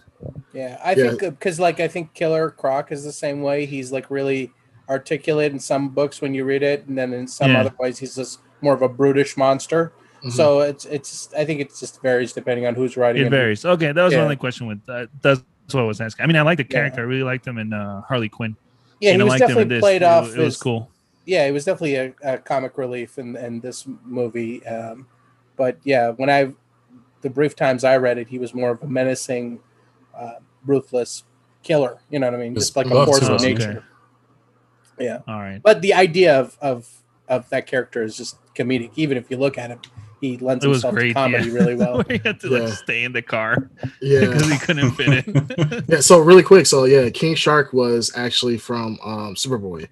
Yeah, 0.51 0.77
I 0.83 0.93
Yeah. 0.95 1.09
think 1.11 1.19
because 1.21 1.59
like 1.59 1.79
I 1.79 1.87
think 1.87 2.13
Killer 2.13 2.49
Croc 2.49 2.91
is 2.91 3.03
the 3.05 3.11
same 3.13 3.41
way. 3.41 3.65
He's 3.65 3.91
like 3.91 4.09
really 4.09 4.51
articulate 4.89 5.51
in 5.51 5.59
some 5.59 5.89
books 5.89 6.21
when 6.21 6.33
you 6.33 6.43
read 6.43 6.63
it, 6.63 6.85
and 6.87 6.97
then 6.97 7.13
in 7.13 7.27
some 7.27 7.51
Yeah. 7.51 7.61
other 7.61 7.73
ways 7.79 7.99
he's 7.99 8.15
just 8.15 8.39
more 8.61 8.73
of 8.73 8.81
a 8.81 8.89
brutish 8.89 9.37
monster. 9.37 9.93
Mhm. 10.23 10.31
So 10.31 10.61
it's 10.61 10.85
it's 10.85 11.29
I 11.37 11.45
think 11.45 11.61
it 11.61 11.69
just 11.79 12.01
varies 12.01 12.33
depending 12.33 12.65
on 12.65 12.73
who's 12.73 12.97
writing 12.97 13.27
It 13.27 13.29
varies. 13.29 13.63
Okay, 13.63 13.91
that 13.91 14.03
was 14.03 14.13
my 14.13 14.19
Yeah. 14.19 14.23
only 14.23 14.35
question 14.35 14.65
with 14.65 14.83
that. 14.87 15.09
That's 15.21 15.41
what 15.71 15.81
I 15.81 15.85
was 15.85 16.01
asking. 16.01 16.23
I 16.23 16.27
mean, 16.27 16.35
I 16.37 16.41
like 16.41 16.57
the 16.57 16.63
Yeah. 16.63 16.77
character. 16.77 17.01
I 17.01 17.03
really 17.03 17.23
liked 17.23 17.45
him 17.45 17.59
in 17.59 17.73
uh, 17.73 18.01
Harley 18.01 18.29
Quinn. 18.29 18.55
Yeah, 19.01 19.11
and 19.11 19.21
he 19.21 19.27
I 19.27 19.31
was 19.31 19.39
liked 19.39 19.41
him 19.43 19.49
in 19.49 19.55
definitely 19.55 19.75
this. 19.75 19.81
played 19.81 20.01
It- 20.01 20.05
off. 20.05 20.27
It, 20.29 20.37
was 20.37 20.55
as- 20.55 20.61
cool. 20.61 20.89
Yeah, 21.25 21.45
it 21.47 21.51
was 21.51 21.65
definitely 21.65 21.95
a, 21.95 22.13
a 22.23 22.37
comic 22.37 22.77
relief 22.77 23.17
in 23.17 23.35
in 23.35 23.59
this 23.59 23.87
movie. 24.03 24.65
Um, 24.67 25.07
but 25.57 25.77
yeah, 25.83 26.09
when 26.11 26.29
I 26.29 26.53
the 27.21 27.29
brief 27.31 27.55
times 27.55 27.83
I 27.83 27.97
read 27.97 28.17
it, 28.19 28.27
he 28.27 28.37
was 28.37 28.53
more 28.53 28.69
of 28.71 28.83
a 28.83 28.87
menacing, 28.87 29.59
uh, 30.15 30.35
ruthless 30.65 31.23
killer. 31.63 31.97
You 32.11 32.19
know 32.19 32.27
what 32.27 32.35
I 32.35 32.43
mean? 32.43 32.53
His 32.53 32.65
Just 32.65 32.75
like 32.77 32.85
a 32.85 33.05
force 33.05 33.23
of 33.23 33.29
us, 33.31 33.41
okay. 33.43 33.53
nature. 33.55 33.83
Yeah. 34.99 35.19
All 35.27 35.39
right. 35.39 35.59
But 35.63 35.81
the 35.81 35.93
idea 35.95 36.39
of 36.39 36.57
of 36.61 36.87
of 37.27 37.49
that 37.49 37.65
character 37.65 38.03
is 38.03 38.15
just 38.15 38.37
comedic. 38.53 38.91
Even 38.95 39.17
if 39.17 39.31
you 39.31 39.37
look 39.37 39.57
at 39.57 39.71
him, 39.71 39.79
he 40.31 40.37
lends 40.37 40.63
It 40.65 40.67
was 40.67 40.77
himself 40.77 40.95
great. 40.95 41.07
to 41.09 41.13
comedy 41.13 41.47
yeah. 41.47 41.53
really 41.53 41.75
well. 41.75 42.03
He 42.09 42.17
had 42.23 42.39
to 42.41 42.49
like 42.49 42.73
stay 42.73 43.03
in 43.03 43.11
the 43.13 43.21
car 43.21 43.69
yeah. 44.01 44.19
because 44.25 44.49
he 44.51 44.57
couldn't 44.57 44.91
fit 44.91 45.23
it. 45.27 45.85
Yeah, 45.87 45.99
so 45.99 46.19
really 46.19 46.43
quick, 46.43 46.65
so 46.65 46.85
yeah, 46.85 47.09
King 47.09 47.35
Shark 47.35 47.73
was 47.73 48.11
actually 48.15 48.57
from 48.57 48.97
um 49.03 49.35
Superboy. 49.35 49.87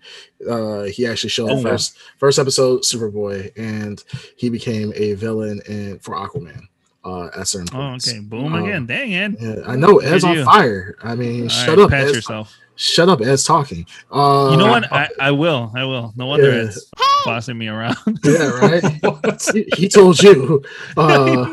Uh 0.49 0.83
he 0.83 1.05
actually 1.07 1.29
showed 1.29 1.49
Oh, 1.49 1.55
the 1.57 1.63
wow. 1.63 1.69
first 1.71 1.97
first 2.17 2.39
episode 2.39 2.81
Superboy 2.81 3.51
and 3.57 4.03
he 4.37 4.49
became 4.49 4.91
a 4.95 5.13
villain 5.13 5.61
in 5.67 5.99
for 5.99 6.15
Aquaman 6.15 6.63
uh 7.05 7.29
at 7.37 7.47
certain 7.47 7.67
oh, 7.73 7.89
points. 7.89 8.07
okay. 8.09 8.19
Boom 8.19 8.53
Um, 8.53 8.63
again. 8.63 8.85
Dang 8.85 9.11
it. 9.11 9.31
Yeah, 9.39 9.55
I 9.65 9.75
know 9.75 9.99
Ed's 9.99 10.23
on 10.23 10.43
fire. 10.45 10.95
I 11.03 11.15
mean, 11.15 11.43
All 11.43 11.49
shut 11.49 11.77
right, 11.77 11.83
up, 11.85 11.89
Pat 11.91 12.07
Ed. 12.07 12.15
yourself. 12.15 12.55
Shut 12.75 13.07
up, 13.09 13.21
Ed's 13.21 13.43
talking. 13.43 13.85
Uh, 14.11 14.49
You 14.51 14.57
know 14.57 14.67
what? 14.67 14.91
I, 14.91 15.07
I 15.19 15.31
will. 15.31 15.71
I 15.75 15.83
will. 15.85 16.11
No 16.15 16.25
wonder 16.25 16.51
Yeah. 16.51 16.63
it's 16.65 16.89
bossing 17.23 17.57
me 17.57 17.67
around. 17.67 17.97
yeah, 18.23 18.49
right. 18.61 18.83
What? 19.03 19.47
he, 19.53 19.65
he 19.77 19.87
told 19.89 20.21
you. 20.21 20.63
Uh, 20.97 21.49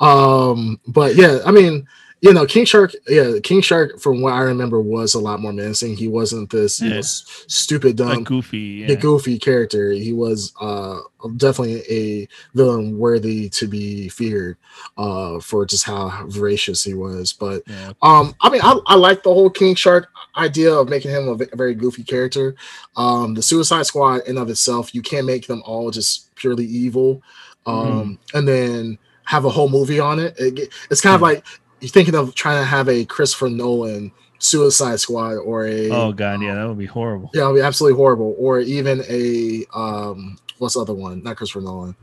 um, 0.00 0.80
but 0.88 1.14
yeah, 1.14 1.38
I 1.44 1.50
mean, 1.50 1.86
you 2.24 2.32
know, 2.32 2.46
King 2.46 2.64
Shark, 2.64 2.94
yeah, 3.06 3.34
King 3.42 3.60
Shark, 3.60 4.00
from 4.00 4.22
what 4.22 4.32
I 4.32 4.40
remember, 4.40 4.80
was 4.80 5.12
a 5.12 5.18
lot 5.20 5.40
more 5.40 5.52
menacing. 5.52 5.94
He 5.94 6.08
wasn't 6.08 6.48
this 6.48 6.80
you 6.80 6.88
know, 6.88 6.94
Yeah. 6.94 7.00
s- 7.00 7.44
stupid, 7.48 8.00
like 8.00 8.14
dumb, 8.14 8.24
goofy. 8.24 8.86
the 8.86 8.94
Yeah. 8.94 8.98
goofy 8.98 9.38
character. 9.38 9.90
He 9.90 10.14
was 10.14 10.54
uh 10.58 11.00
definitely 11.36 11.82
a 11.90 12.28
villain 12.54 12.98
worthy 12.98 13.50
to 13.50 13.66
be 13.68 14.08
feared 14.08 14.56
uh 14.96 15.38
for 15.40 15.66
just 15.66 15.84
how 15.84 16.24
voracious 16.28 16.82
he 16.82 16.94
was. 16.94 17.34
But 17.34 17.62
yeah. 17.66 17.92
um, 18.00 18.34
I 18.40 18.48
mean, 18.48 18.62
I, 18.64 18.78
I 18.86 18.94
like 18.94 19.22
the 19.22 19.34
whole 19.34 19.50
King 19.50 19.74
Shark 19.74 20.08
idea 20.38 20.72
of 20.72 20.88
making 20.88 21.10
him 21.10 21.28
a, 21.28 21.36
very 21.56 21.74
goofy 21.74 22.04
character. 22.04 22.54
Um, 22.96 23.34
the 23.34 23.42
Suicide 23.42 23.84
Squad 23.84 24.22
in 24.26 24.38
of 24.38 24.48
itself, 24.48 24.94
you 24.94 25.02
can't 25.02 25.26
make 25.26 25.46
them 25.46 25.62
all 25.66 25.90
just 25.90 26.34
purely 26.36 26.64
evil, 26.64 27.22
um, 27.66 28.18
and 28.32 28.48
then 28.48 28.98
have 29.26 29.44
a 29.46 29.48
whole 29.50 29.68
movie 29.70 30.00
on 30.00 30.18
it. 30.18 30.34
it 30.38 30.68
it's 30.90 31.00
kind 31.00 31.14
of 31.14 31.22
like 31.22 31.44
you're 31.84 31.90
thinking 31.90 32.14
of 32.14 32.34
trying 32.34 32.60
to 32.60 32.64
have 32.64 32.88
a 32.88 33.04
Christopher 33.04 33.50
Nolan 33.50 34.10
Suicide 34.38 35.00
Squad 35.00 35.34
or 35.36 35.66
a 35.66 35.90
Oh 35.90 36.12
god, 36.12 36.40
yeah, 36.42 36.54
that 36.54 36.66
would 36.68 36.78
be 36.78 36.86
horrible. 36.86 37.30
yeah, 37.34 37.42
it'd 37.44 37.56
be 37.56 37.60
absolutely 37.60 37.96
horrible, 37.96 38.34
or 38.38 38.60
even 38.60 39.02
a 39.08 39.64
um, 39.74 40.36
what's 40.58 40.74
the 40.74 40.80
other 40.80 40.94
one? 40.94 41.22
Not 41.22 41.36
Christopher 41.36 41.60
Nolan, 41.62 41.94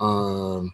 um, 0.00 0.72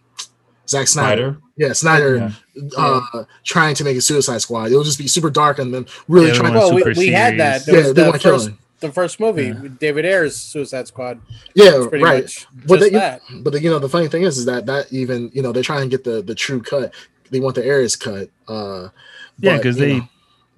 Zack 0.67 0.87
Snyder. 0.87 1.21
Snyder. 1.21 1.37
Yeah, 1.57 1.73
Snyder 1.73 2.33
Yeah. 2.55 2.69
uh 2.77 3.25
trying 3.43 3.75
to 3.75 3.83
make 3.83 3.97
a 3.97 4.01
Suicide 4.01 4.41
Squad. 4.41 4.67
It'll 4.71 4.83
just 4.83 4.97
be 4.97 5.07
super 5.07 5.29
dark 5.29 5.59
and 5.59 5.73
then 5.73 5.85
really 6.07 6.27
Yeah, 6.29 6.33
trying 6.33 6.53
to 6.53 6.59
want 6.59 6.73
Well, 6.75 6.83
we, 6.85 6.93
we 6.93 7.07
had 7.09 7.37
that. 7.39 7.65
There 7.65 7.75
yeah, 7.75 7.81
was 7.83 7.93
they 7.93 8.01
the 8.03 8.09
want 8.09 8.21
to 8.21 8.27
kill 8.27 8.39
first 8.39 8.51
the 8.79 8.91
first 8.91 9.19
movie, 9.19 9.45
Yeah. 9.45 9.67
David 9.79 10.03
Ayer's 10.05 10.35
Suicide 10.35 10.87
Squad. 10.87 11.21
Yeah, 11.55 11.77
was 11.77 11.87
pretty 11.87 12.03
right. 12.03 12.23
much 12.23 12.47
But 12.65 12.79
just 12.79 12.91
they- 12.91 12.97
that. 12.97 13.21
But 13.41 13.53
the, 13.53 13.61
you 13.61 13.69
know, 13.69 13.79
the 13.79 13.87
funny 13.87 14.07
thing 14.09 14.23
is, 14.23 14.37
is 14.37 14.45
that 14.45 14.65
that 14.65 14.91
even 14.91 15.29
you 15.33 15.41
know 15.41 15.51
they're 15.51 15.63
trying 15.63 15.89
to 15.89 15.95
get 15.95 16.03
the 16.03 16.21
the 16.21 16.35
true 16.35 16.61
cut. 16.61 16.93
They 17.33 17.39
want 17.41 17.55
the 17.55 17.63
Ayer's 17.65 17.95
cut. 17.97 18.29
Uh, 18.47 18.89
Yeah, 19.39 19.55
but, 19.57 19.63
'cause 19.63 19.77
you 19.79 19.85
they 19.85 19.97
know, 19.99 20.07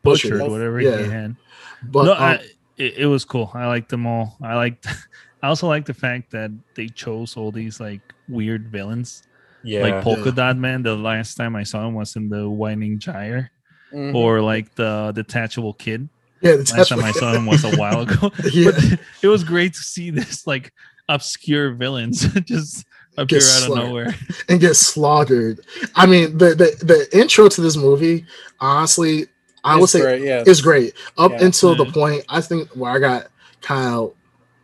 Butchered 0.04 0.32
Butchered. 0.34 0.52
whatever 0.52 0.80
Yeah. 0.82 0.98
he 1.00 1.10
had. 1.10 1.36
But 1.82 2.04
no, 2.06 2.12
um, 2.14 2.18
I, 2.22 2.34
it, 2.78 2.94
it 2.98 3.06
was 3.08 3.26
cool. 3.26 3.50
I 3.54 3.66
liked 3.68 3.90
them 3.90 4.06
all. 4.06 4.38
I 4.44 4.56
liked. 4.56 4.86
I 5.44 5.48
also 5.48 5.68
like 5.68 5.86
the 5.86 5.94
fact 5.94 6.32
that 6.32 6.52
they 6.76 6.88
chose 6.90 7.38
all 7.38 7.52
these 7.52 7.80
like 7.80 8.02
weird 8.28 8.68
villains, 8.70 9.24
Yeah. 9.64 9.82
like 9.82 10.04
Polka 10.04 10.26
Yeah. 10.26 10.32
Dot 10.36 10.58
Man. 10.58 10.84
The 10.84 10.96
last 10.96 11.36
time 11.36 11.56
I 11.56 11.64
saw 11.64 11.88
him 11.88 11.94
was 11.96 12.16
in 12.16 12.30
the 12.30 12.50
Whining 12.50 13.00
Gyre, 13.00 13.52
Mhm. 13.94 14.14
or 14.16 14.42
like 14.42 14.74
the 14.76 15.12
detachable 15.16 15.74
kid. 15.74 16.10
Yeah, 16.42 16.58
the 16.58 16.74
Last 16.76 16.90
time 16.90 17.04
I 17.04 17.12
saw 17.12 17.34
him 17.34 17.46
was 17.46 17.64
a 17.64 17.76
while 17.78 18.02
ago. 18.06 18.32
Yeah. 18.52 18.72
But 18.76 19.00
it 19.22 19.28
was 19.30 19.44
great 19.44 19.74
to 19.76 19.80
see 19.82 20.10
this 20.10 20.46
like 20.46 20.74
obscure 21.08 21.74
villains 21.74 22.28
just 22.44 22.86
appear 23.18 23.40
Get 23.40 23.48
out 23.50 23.58
of 23.58 23.64
slaughtered. 23.66 23.86
nowhere. 23.86 24.16
and 24.50 24.60
get 24.60 24.76
slaughtered. 24.76 25.60
I 25.96 26.06
mean, 26.06 26.38
the 26.38 26.50
the, 26.56 26.86
the 26.86 27.18
intro 27.20 27.48
to 27.50 27.62
this 27.62 27.78
movie, 27.78 28.26
honestly, 28.60 29.28
I 29.64 29.80
would 29.80 29.90
say 29.90 30.02
great, 30.02 30.22
yeah. 30.22 30.44
is 30.46 30.62
great 30.62 30.94
up 31.18 31.32
Yeah. 31.32 31.46
until 31.46 31.76
the 31.76 31.86
mm. 31.86 31.94
point 31.94 32.26
I 32.30 32.42
think 32.42 32.70
where 32.76 32.92
I 32.92 33.00
got 33.00 33.28
kind 33.62 33.94
of 33.94 34.14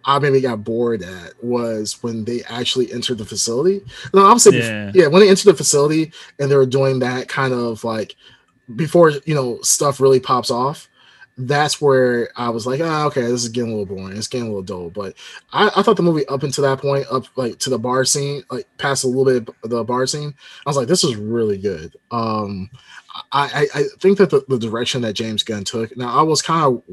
I 0.05 0.17
maybe 0.19 0.41
got 0.41 0.63
bored 0.63 1.03
at 1.03 1.33
was 1.43 2.01
when 2.01 2.25
they 2.25 2.43
actually 2.49 2.91
entered 2.91 3.17
the 3.19 3.25
facility. 3.25 3.81
No, 4.13 4.25
I 4.25 4.31
would 4.31 4.41
say 4.41 4.57
Yeah. 4.57 4.85
yeah. 4.85 4.91
yeah, 5.03 5.07
when 5.07 5.21
they 5.21 5.29
entered 5.29 5.51
the 5.51 5.57
facility 5.57 6.11
and 6.39 6.49
they 6.49 6.55
were 6.55 6.65
doing 6.65 6.99
that 6.99 7.27
kind 7.27 7.53
of 7.53 7.83
like 7.83 8.15
before 8.75 9.11
you 9.25 9.35
know 9.35 9.59
stuff 9.61 9.99
really 9.99 10.19
pops 10.19 10.51
off. 10.51 10.87
That's 11.37 11.81
where 11.81 12.29
I 12.35 12.49
was 12.49 12.67
like, 12.67 12.81
ah, 12.83 13.05
okay, 13.07 13.21
this 13.21 13.43
is 13.43 13.49
getting 13.49 13.71
a 13.71 13.75
little 13.77 13.95
boring. 13.95 14.17
It's 14.17 14.27
getting 14.27 14.47
a 14.47 14.49
little 14.49 14.63
dull. 14.63 14.89
But 14.89 15.15
I, 15.53 15.71
I 15.75 15.81
thought 15.81 15.95
the 15.97 16.03
movie 16.03 16.27
up 16.27 16.43
until 16.43 16.63
that 16.63 16.79
point, 16.79 17.05
up 17.09 17.25
like 17.35 17.57
to 17.59 17.69
the 17.69 17.79
bar 17.79 18.05
scene, 18.05 18.43
like 18.51 18.67
past 18.77 19.03
a 19.03 19.07
little 19.07 19.25
bit 19.25 19.49
of 19.63 19.69
the 19.69 19.83
bar 19.83 20.05
scene, 20.05 20.33
I 20.65 20.69
was 20.69 20.77
like, 20.77 20.87
this 20.87 21.03
is 21.03 21.15
really 21.15 21.57
good. 21.57 21.95
Um, 22.11 22.69
I, 23.31 23.67
I, 23.73 23.79
I 23.79 23.83
think 23.99 24.17
that 24.19 24.29
the, 24.29 24.43
the 24.49 24.59
direction 24.59 25.01
that 25.01 25.13
James 25.13 25.43
Gunn 25.43 25.63
took. 25.63 25.95
Now, 25.97 26.09
I 26.17 26.21
was 26.21 26.41
kind 26.41 26.63
of, 26.65 26.83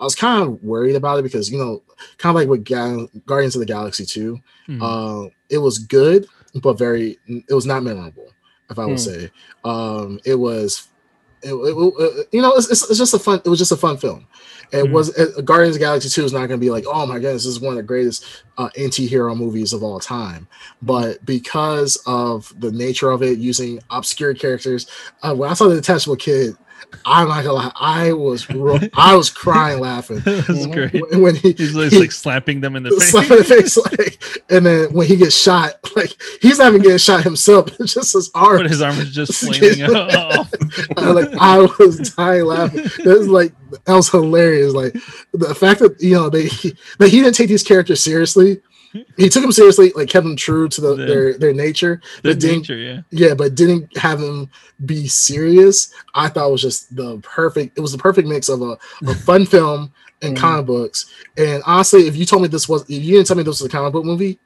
I 0.00 0.04
was 0.04 0.14
kind 0.14 0.42
of 0.42 0.62
worried 0.62 0.94
about 0.96 1.18
it 1.18 1.22
because 1.22 1.50
you 1.50 1.58
know, 1.58 1.82
kind 2.18 2.36
of 2.36 2.40
like 2.40 2.48
with 2.48 2.64
Ga- 2.64 3.08
Guardians 3.24 3.56
of 3.56 3.60
the 3.60 3.66
Galaxy 3.66 4.04
two, 4.04 4.38
Mhm. 4.68 4.80
uh, 5.26 5.30
it 5.48 5.58
was 5.58 5.78
good, 5.78 6.26
but 6.62 6.74
very, 6.78 7.18
it 7.26 7.54
was 7.54 7.66
not 7.66 7.82
memorable, 7.82 8.28
if 8.70 8.78
I 8.78 8.84
would 8.84 8.92
Hmm. 8.92 8.96
say. 8.98 9.30
Um, 9.64 10.20
it 10.24 10.34
was, 10.34 10.88
it, 11.42 11.52
it- 11.52 11.94
it- 11.98 12.28
you 12.32 12.42
know, 12.42 12.52
it's, 12.54 12.70
it's, 12.70 12.98
just 12.98 13.14
a 13.14 13.18
fun. 13.18 13.40
It 13.44 13.48
was 13.48 13.58
just 13.58 13.72
a 13.72 13.76
fun 13.76 13.96
film. 13.96 14.26
It 14.72 14.86
Mhm. 14.86 14.90
was 14.92 15.10
Guardians 15.44 15.76
of 15.76 15.80
Galaxy 15.80 16.08
two 16.08 16.24
is 16.24 16.32
not 16.32 16.48
going 16.48 16.58
to 16.58 16.64
be 16.64 16.70
like, 16.70 16.84
oh 16.88 17.06
my 17.06 17.14
goodness, 17.20 17.44
this 17.44 17.52
is 17.52 17.60
one 17.60 17.72
of 17.72 17.76
the 17.76 17.82
greatest 17.84 18.24
uh, 18.58 18.68
anti-hero 18.76 19.34
movies 19.34 19.72
of 19.72 19.82
all 19.84 20.00
time. 20.00 20.48
But 20.82 21.24
because 21.24 21.96
of 22.06 22.52
the 22.58 22.72
nature 22.72 23.10
of 23.12 23.22
it, 23.22 23.38
using 23.38 23.78
obscure 23.90 24.34
characters, 24.34 24.86
uh, 25.22 25.34
when 25.36 25.50
I 25.50 25.54
saw 25.54 25.68
the 25.68 25.76
detachable 25.76 26.16
kid, 26.16 26.56
I'm 27.04 27.28
not 27.28 27.44
gonna 27.44 27.52
lie, 27.54 27.72
I 27.76 28.12
was 28.12 28.48
ro- 28.50 28.78
I 28.94 29.14
was 29.14 29.30
crying 29.30 29.80
laughing 29.80 30.18
That's 30.24 30.66
great. 30.66 30.92
when, 30.92 31.22
when 31.22 31.34
he 31.36 31.52
He's 31.52 31.74
like, 31.74 31.90
he- 31.92 32.00
like 32.00 32.12
slapping 32.12 32.60
them 32.60 32.74
in 32.76 32.82
the 32.82 32.90
face. 32.98 33.10
slap 33.10 33.30
in 33.30 33.36
the 33.38 33.44
face, 33.44 33.76
like, 33.76 34.42
and 34.50 34.64
then 34.66 34.92
when 34.92 35.06
he 35.06 35.16
gets 35.16 35.36
shot, 35.36 35.74
like 35.94 36.10
he's 36.40 36.58
not 36.58 36.68
even 36.68 36.82
getting 36.82 36.98
shot 36.98 37.22
himself. 37.22 37.68
It's 37.80 37.94
just 37.94 38.12
his 38.14 38.30
arm. 38.34 38.58
But 38.58 38.70
his 38.70 38.82
arm 38.82 38.96
is 38.98 39.12
just 39.12 39.34
flaming 39.34 39.82
off. 39.94 40.52
I, 40.96 41.10
like 41.10 41.28
I 41.38 41.58
was 41.78 42.14
dying 42.14 42.44
laughing. 42.44 42.84
Was 43.04 43.28
like 43.28 43.52
that 43.84 43.94
was 43.94 44.08
hilarious. 44.10 44.72
Like 44.72 44.94
the 45.32 45.54
fact 45.54 45.80
that 45.80 46.00
you 46.00 46.14
know 46.14 46.28
they 46.30 46.48
that 46.98 47.08
he 47.08 47.20
didn't 47.20 47.34
take 47.34 47.48
these 47.48 47.62
characters 47.62 48.00
seriously. 48.00 48.60
He 49.16 49.28
took 49.28 49.42
them 49.42 49.52
seriously, 49.52 49.92
like 49.94 50.08
kept 50.08 50.24
them 50.24 50.36
true 50.36 50.68
to 50.68 50.80
the, 50.80 50.94
Yeah. 50.96 51.06
their 51.06 51.38
their 51.38 51.52
nature, 51.52 52.00
The 52.22 52.34
but 52.34 52.42
nature, 52.42 52.76
yeah. 52.76 53.00
yeah, 53.10 53.34
but 53.34 53.54
didn't 53.54 53.96
have 53.96 54.20
them 54.20 54.50
be 54.84 55.08
serious. 55.08 55.90
I 56.14 56.28
thought 56.28 56.50
was 56.50 56.62
just 56.62 56.94
the 56.94 57.18
perfect. 57.18 57.76
It 57.76 57.80
was 57.80 57.92
the 57.92 57.98
perfect 57.98 58.28
mix 58.28 58.48
of 58.48 58.62
a, 58.62 58.78
a 59.06 59.14
fun 59.26 59.46
film 59.46 59.92
and 60.22 60.36
Mhm. 60.36 60.40
comic 60.40 60.66
books. 60.66 61.06
And 61.36 61.62
honestly, 61.66 62.06
if 62.06 62.16
you 62.16 62.24
told 62.24 62.42
me 62.42 62.48
this 62.48 62.68
was, 62.68 62.82
if 62.82 62.90
you 63.04 63.12
didn't 63.16 63.26
tell 63.26 63.36
me 63.36 63.42
this 63.42 63.60
was 63.60 63.66
a 63.68 63.68
comic 63.76 63.92
book 63.92 64.04
movie, 64.04 64.38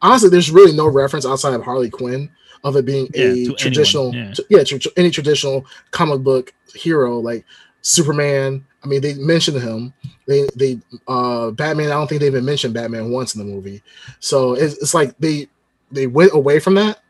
honestly, 0.00 0.28
there's 0.30 0.50
really 0.50 0.74
no 0.76 0.88
reference 0.88 1.24
outside 1.26 1.54
of 1.54 1.62
Harley 1.62 1.90
Quinn 1.90 2.28
of 2.64 2.76
it 2.76 2.84
being 2.84 3.08
Yeah, 3.14 3.26
a 3.52 3.54
traditional, 3.54 4.14
yeah. 4.14 4.32
yeah, 4.48 4.62
any 4.96 5.10
traditional 5.10 5.66
comic 5.90 6.20
book 6.20 6.52
hero 6.74 7.18
like 7.18 7.44
Superman. 7.82 8.64
I 8.82 8.86
mean, 8.88 9.00
they 9.00 9.14
mentioned 9.14 9.60
him. 9.62 9.92
They 10.26 10.48
they 10.56 10.80
uh 11.08 11.50
Batman. 11.50 11.86
I 11.88 11.94
don't 11.94 12.08
think 12.08 12.20
they 12.20 12.26
even 12.28 12.44
mentioned 12.44 12.74
Batman 12.74 13.10
once 13.10 13.34
in 13.34 13.38
the 13.46 13.52
movie. 13.52 13.82
So 14.20 14.54
it's, 14.54 14.74
it's 14.78 14.94
like 14.94 15.16
they 15.18 15.48
they 15.90 16.06
went 16.06 16.32
away 16.32 16.58
from 16.58 16.74
that 16.76 17.00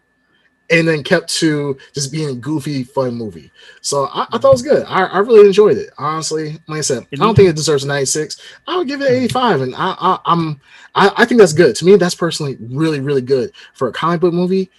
and 0.70 0.88
then 0.88 1.02
kept 1.02 1.28
to 1.34 1.76
just 1.92 2.10
being 2.10 2.30
a 2.30 2.34
goofy, 2.34 2.82
fun 2.82 3.14
movie. 3.14 3.50
So 3.82 4.06
I, 4.06 4.26
I 4.32 4.38
thought 4.38 4.48
it 4.48 4.52
was 4.52 4.62
good. 4.62 4.84
I, 4.88 5.04
I 5.04 5.18
really 5.18 5.46
enjoyed 5.46 5.76
it. 5.76 5.90
Honestly, 5.98 6.58
like 6.68 6.78
I 6.78 6.82
said, 6.82 7.06
I 7.12 7.16
don't 7.16 7.34
think 7.34 7.48
it 7.50 7.56
deserves 7.56 7.84
a 7.84 7.88
96. 7.88 8.40
I 8.66 8.76
would 8.78 8.88
give 8.88 9.02
it 9.02 9.10
85, 9.10 9.60
and 9.60 9.74
I, 9.74 9.94
I 9.98 10.18
I'm 10.24 10.60
I, 10.94 11.12
I 11.18 11.24
think 11.26 11.40
that's 11.40 11.52
good. 11.52 11.76
To 11.76 11.84
me, 11.84 11.96
that's 11.96 12.14
personally 12.14 12.56
really, 12.60 13.00
really 13.00 13.20
good 13.22 13.52
for 13.74 13.88
a 13.88 13.92
comic 13.92 14.20
book 14.20 14.32
movie. 14.34 14.70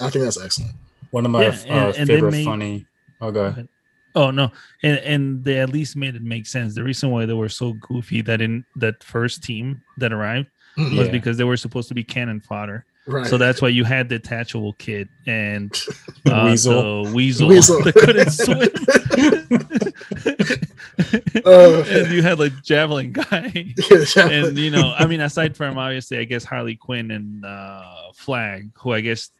I 0.00 0.10
think 0.10 0.24
that's 0.24 0.40
excellent. 0.40 0.72
One 1.12 1.24
of 1.24 1.30
my 1.30 1.42
Yeah, 1.42 1.48
uh, 1.48 1.52
and- 1.88 1.96
and 1.96 2.08
favorite 2.08 2.32
made- 2.32 2.44
funny. 2.44 2.86
Oh, 3.20 3.30
go 3.30 3.44
ahead. 3.46 3.68
Oh 4.16 4.30
no, 4.32 4.50
and 4.82 4.98
and 4.98 5.44
they 5.44 5.58
at 5.60 5.68
least 5.70 5.94
made 5.94 6.16
it 6.16 6.22
make 6.22 6.46
sense. 6.46 6.74
The 6.74 6.82
reason 6.82 7.10
why 7.10 7.26
they 7.26 7.34
were 7.34 7.48
so 7.50 7.74
goofy 7.74 8.22
that 8.22 8.40
in 8.40 8.64
that 8.76 9.04
first 9.04 9.44
team 9.44 9.82
that 9.98 10.12
arrived 10.12 10.48
was 10.78 10.92
Yeah. 10.92 11.10
because 11.12 11.36
they 11.36 11.44
were 11.44 11.56
supposed 11.56 11.86
to 11.88 11.94
be 11.94 12.02
cannon 12.02 12.40
fodder. 12.40 12.84
Right. 13.06 13.26
So 13.28 13.38
that's 13.38 13.62
why 13.62 13.68
you 13.68 13.84
had 13.84 14.08
the 14.08 14.18
detachable 14.18 14.72
kid 14.74 15.08
and 15.28 15.70
uh, 16.26 16.42
Weasel. 16.46 17.04
the 17.04 17.12
weasel, 17.12 17.46
Weasel. 17.48 17.82
that 17.84 17.94
couldn't 17.94 18.30
swim. 18.30 18.68
Uh, 21.44 21.84
and 21.88 22.10
you 22.12 22.22
had 22.22 22.38
like 22.38 22.52
javelin 22.64 23.12
guy. 23.12 23.52
Yeah, 24.16 24.28
and 24.28 24.58
you 24.58 24.70
know, 24.70 24.94
I 24.98 25.06
mean, 25.06 25.20
aside 25.20 25.56
from 25.56 25.78
obviously, 25.78 26.18
I 26.18 26.24
guess 26.24 26.42
Harley 26.44 26.74
Quinn 26.74 27.10
and 27.12 27.44
uh, 27.44 27.82
Flag, 28.14 28.70
who 28.78 28.92
I 28.92 29.00
guess 29.00 29.30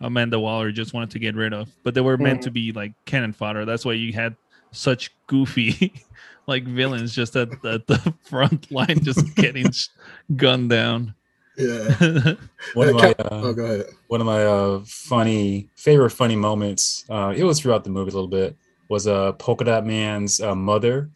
Amanda 0.00 0.38
Waller 0.40 0.72
just 0.72 0.94
wanted 0.94 1.10
to 1.10 1.18
get 1.18 1.34
rid 1.34 1.52
of, 1.52 1.68
but 1.82 1.94
they 1.94 2.00
were 2.00 2.16
meant 2.16 2.40
Mhm. 2.40 2.44
to 2.44 2.50
be 2.50 2.72
like 2.72 2.92
cannon 3.04 3.32
fodder. 3.32 3.64
That's 3.64 3.84
why 3.84 3.92
you 3.94 4.12
had 4.12 4.34
such 4.72 5.10
goofy 5.26 5.92
like 6.46 6.64
villains 6.64 7.14
just 7.14 7.36
at, 7.36 7.48
at 7.64 7.86
the 7.86 8.14
front 8.24 8.70
line, 8.72 9.02
just 9.02 9.34
getting 9.36 9.66
gunned 10.36 10.70
down. 10.70 11.14
yeah. 11.58 12.34
One 12.74 12.88
of 12.88 12.94
my 12.96 13.10
uh, 13.18 13.28
oh, 13.30 13.52
go 13.52 13.64
ahead. 13.64 13.86
one 14.08 14.20
of 14.20 14.26
my 14.26 14.44
uh, 14.44 14.80
funny 14.86 15.68
favorite 15.76 16.10
funny 16.10 16.36
moments. 16.36 17.04
Uh, 17.10 17.34
it 17.36 17.44
was 17.44 17.60
throughout 17.60 17.84
the 17.84 17.90
movie 17.90 18.10
a 18.10 18.14
little 18.14 18.28
bit. 18.28 18.56
Was 18.88 19.06
uh, 19.06 19.32
Polka 19.32 19.64
Dot 19.64 19.84
Man's 19.86 20.40
uh, 20.40 20.54
mother. 20.54 21.10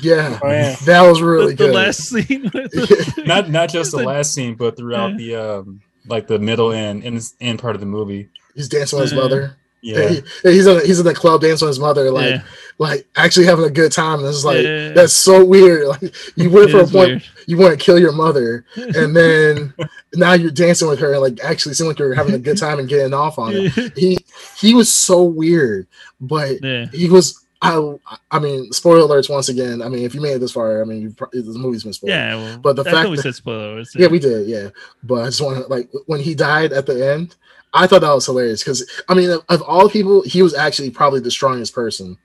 Yeah, 0.00 0.38
Oh, 0.42 0.48
yeah. 0.50 0.76
that 0.84 1.02
was 1.02 1.20
really 1.22 1.54
the, 1.54 1.64
the 1.64 1.64
good. 1.66 1.74
last 1.74 1.98
scene, 2.08 2.50
with 2.54 3.26
Not 3.26 3.50
not 3.50 3.68
just 3.70 3.90
the 3.92 3.98
last 4.02 4.32
scene, 4.34 4.54
but 4.54 4.76
throughout 4.76 5.16
the 5.16 5.34
um, 5.36 5.80
like 6.06 6.26
the 6.26 6.38
middle 6.38 6.72
end 6.72 7.04
and 7.04 7.32
end 7.40 7.58
part 7.58 7.74
of 7.74 7.80
the 7.80 7.86
movie. 7.86 8.28
He's 8.54 8.68
dancing 8.68 8.98
with 8.98 9.10
his 9.10 9.18
mother. 9.18 9.56
Yeah, 9.84 10.08
He- 10.10 10.22
he's 10.44 10.66
in 10.66 10.76
a, 10.76 10.80
he's 10.86 11.00
in 11.00 11.06
the 11.06 11.12
club 11.14 11.40
dancing 11.40 11.66
with 11.66 11.72
his 11.74 11.80
mother, 11.80 12.08
like 12.12 12.30
yeah, 12.30 12.42
like 12.78 13.04
actually 13.16 13.46
having 13.46 13.64
a 13.64 13.70
good 13.70 13.90
time. 13.90 14.20
And 14.20 14.28
it's 14.28 14.44
like 14.44 14.62
Yeah. 14.62 14.90
that's 14.90 15.12
so 15.12 15.44
weird. 15.44 15.86
Like 15.88 16.14
you 16.36 16.50
went 16.50 16.68
it 16.68 16.72
for 16.72 16.80
a 16.82 16.86
point, 16.86 17.08
weird. 17.08 17.22
you 17.46 17.56
want 17.58 17.76
to 17.76 17.84
kill 17.84 17.98
your 17.98 18.12
mother, 18.12 18.64
and 18.76 19.16
then 19.16 19.74
now 20.14 20.34
you're 20.34 20.52
dancing 20.52 20.86
with 20.86 21.00
her, 21.00 21.12
and 21.14 21.20
like 21.22 21.40
actually 21.42 21.74
seem 21.74 21.88
like 21.88 21.98
you're 21.98 22.14
having 22.14 22.34
a 22.34 22.38
good 22.38 22.58
time 22.58 22.78
and 22.78 22.88
getting 22.88 23.12
off 23.12 23.38
on 23.40 23.54
it. 23.56 23.92
He 23.96 24.18
he 24.56 24.72
was 24.74 24.92
so 24.92 25.24
weird, 25.24 25.88
but 26.20 26.62
yeah. 26.62 26.86
he 26.92 27.08
was. 27.08 27.41
I 27.64 27.94
I 28.32 28.38
mean, 28.40 28.72
spoiler 28.72 29.06
alerts 29.06 29.30
once 29.30 29.48
again. 29.48 29.80
I 29.82 29.88
mean, 29.88 30.04
if 30.04 30.14
you 30.14 30.20
made 30.20 30.32
it 30.34 30.40
this 30.40 30.52
far, 30.52 30.82
I 30.82 30.84
mean, 30.84 31.00
you 31.00 31.10
pro- 31.12 31.28
the 31.32 31.42
movie's 31.58 31.84
been 31.84 31.92
spoiled. 31.92 32.10
Yeah, 32.10 32.34
well, 32.34 32.58
But 32.58 32.74
the 32.76 32.82
I 32.82 32.84
fact 32.86 32.96
thought 32.96 33.10
we 33.10 33.16
that- 33.16 33.22
said 33.22 33.34
spoilers. 33.36 33.94
Yeah, 33.96 34.08
we 34.08 34.18
did. 34.18 34.48
Yeah, 34.48 34.70
but 35.04 35.22
I 35.22 35.26
just 35.26 35.40
want 35.40 35.58
to 35.58 35.66
like 35.68 35.88
when 36.06 36.20
he 36.20 36.34
died 36.34 36.72
at 36.72 36.86
the 36.86 37.06
end, 37.14 37.36
I 37.72 37.86
thought 37.86 38.00
that 38.00 38.12
was 38.12 38.26
hilarious 38.26 38.62
because 38.64 38.84
I 39.08 39.14
mean, 39.14 39.30
of, 39.30 39.44
of 39.48 39.62
all 39.62 39.88
people, 39.88 40.22
he 40.22 40.42
was 40.42 40.54
actually 40.54 40.90
probably 40.90 41.20
the 41.20 41.30
strongest 41.30 41.72
person. 41.74 42.18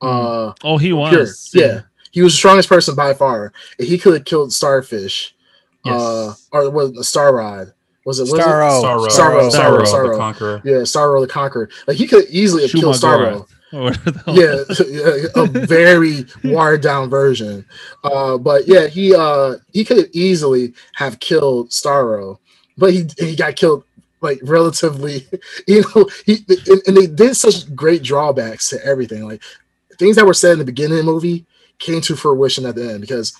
Uh, 0.00 0.52
oh, 0.64 0.78
he 0.78 0.88
pure. 0.88 0.96
was. 0.96 1.50
Yeah, 1.54 1.82
he 2.12 2.22
was 2.22 2.32
the 2.32 2.38
strongest 2.38 2.68
person 2.68 2.94
by 2.94 3.12
far. 3.14 3.52
He 3.78 3.98
could 3.98 4.14
have 4.14 4.24
killed 4.24 4.52
Starfish, 4.52 5.34
Yes. 5.84 6.00
uh, 6.00 6.34
or 6.52 6.70
was 6.70 6.90
it 6.96 7.04
Star 7.04 7.34
Rod? 7.34 7.72
Was 8.06 8.20
it 8.20 8.22
was 8.22 8.32
it? 8.32 8.38
Starro. 8.40 8.82
Starro, 8.82 9.06
Starro, 9.08 9.50
Starro, 9.50 9.82
Starro. 9.84 10.12
the 10.12 10.16
Conqueror. 10.18 10.62
Yeah, 10.64 10.74
Starro 10.78 11.20
the 11.20 11.26
Conqueror. 11.30 11.68
Like 11.86 11.98
he 11.98 12.06
could 12.06 12.24
easily 12.30 12.62
have 12.62 12.72
killed 12.72 12.94
Starro. 12.94 13.44
Shuma-Gorath, 13.44 13.48
or 13.72 13.92
yeah, 14.26 14.64
yeah, 14.86 15.26
a 15.36 15.46
very 15.46 16.24
watered 16.44 16.80
down 16.82 17.10
version. 17.10 17.64
Uh, 18.04 18.38
but 18.38 18.66
yeah, 18.66 18.86
he 18.86 19.14
uh 19.14 19.56
he 19.72 19.84
could 19.84 20.08
easily 20.14 20.74
have 20.94 21.20
killed 21.20 21.70
Starro, 21.70 22.38
but 22.76 22.92
he 22.92 23.08
he 23.18 23.36
got 23.36 23.56
killed 23.56 23.84
like 24.20 24.40
relatively, 24.42 25.26
you 25.66 25.84
know. 25.94 26.08
He 26.24 26.44
and, 26.48 26.82
and 26.86 26.96
they 26.96 27.06
did 27.06 27.36
such 27.36 27.74
great 27.74 28.02
drawbacks 28.02 28.70
to 28.70 28.84
everything, 28.84 29.24
like 29.26 29.42
things 29.98 30.16
that 30.16 30.26
were 30.26 30.34
said 30.34 30.52
in 30.52 30.58
the 30.58 30.64
beginning 30.64 30.98
of 30.98 31.04
the 31.04 31.12
movie 31.12 31.44
came 31.78 32.00
to 32.02 32.16
fruition 32.16 32.66
at 32.66 32.74
the 32.74 32.90
end 32.92 33.00
because. 33.00 33.34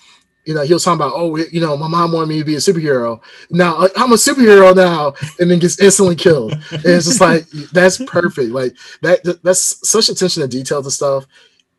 You 0.49 0.55
know, 0.55 0.63
he 0.63 0.73
was 0.73 0.83
talking 0.83 0.95
about, 0.99 1.13
oh, 1.15 1.35
you 1.37 1.61
know, 1.61 1.77
my 1.77 1.87
mom 1.87 2.11
wanted 2.11 2.25
me 2.29 2.39
to 2.39 2.43
be 2.43 2.55
a 2.55 2.57
superhero. 2.57 3.21
Now 3.51 3.75
uh, 3.77 3.89
I'm 3.95 4.11
a 4.13 4.15
superhero 4.15 4.75
now, 4.75 5.13
and 5.39 5.51
then 5.51 5.59
gets 5.59 5.79
instantly 5.79 6.15
killed. 6.15 6.53
And 6.71 6.85
it's 6.85 7.05
just 7.05 7.21
like 7.21 7.47
that's 7.71 7.99
perfect. 8.07 8.49
Like 8.51 8.75
that 9.03 9.43
that's 9.43 9.87
such 9.87 10.09
attention 10.09 10.41
to 10.41 10.47
detail 10.47 10.81
to 10.81 10.89
stuff 10.89 11.27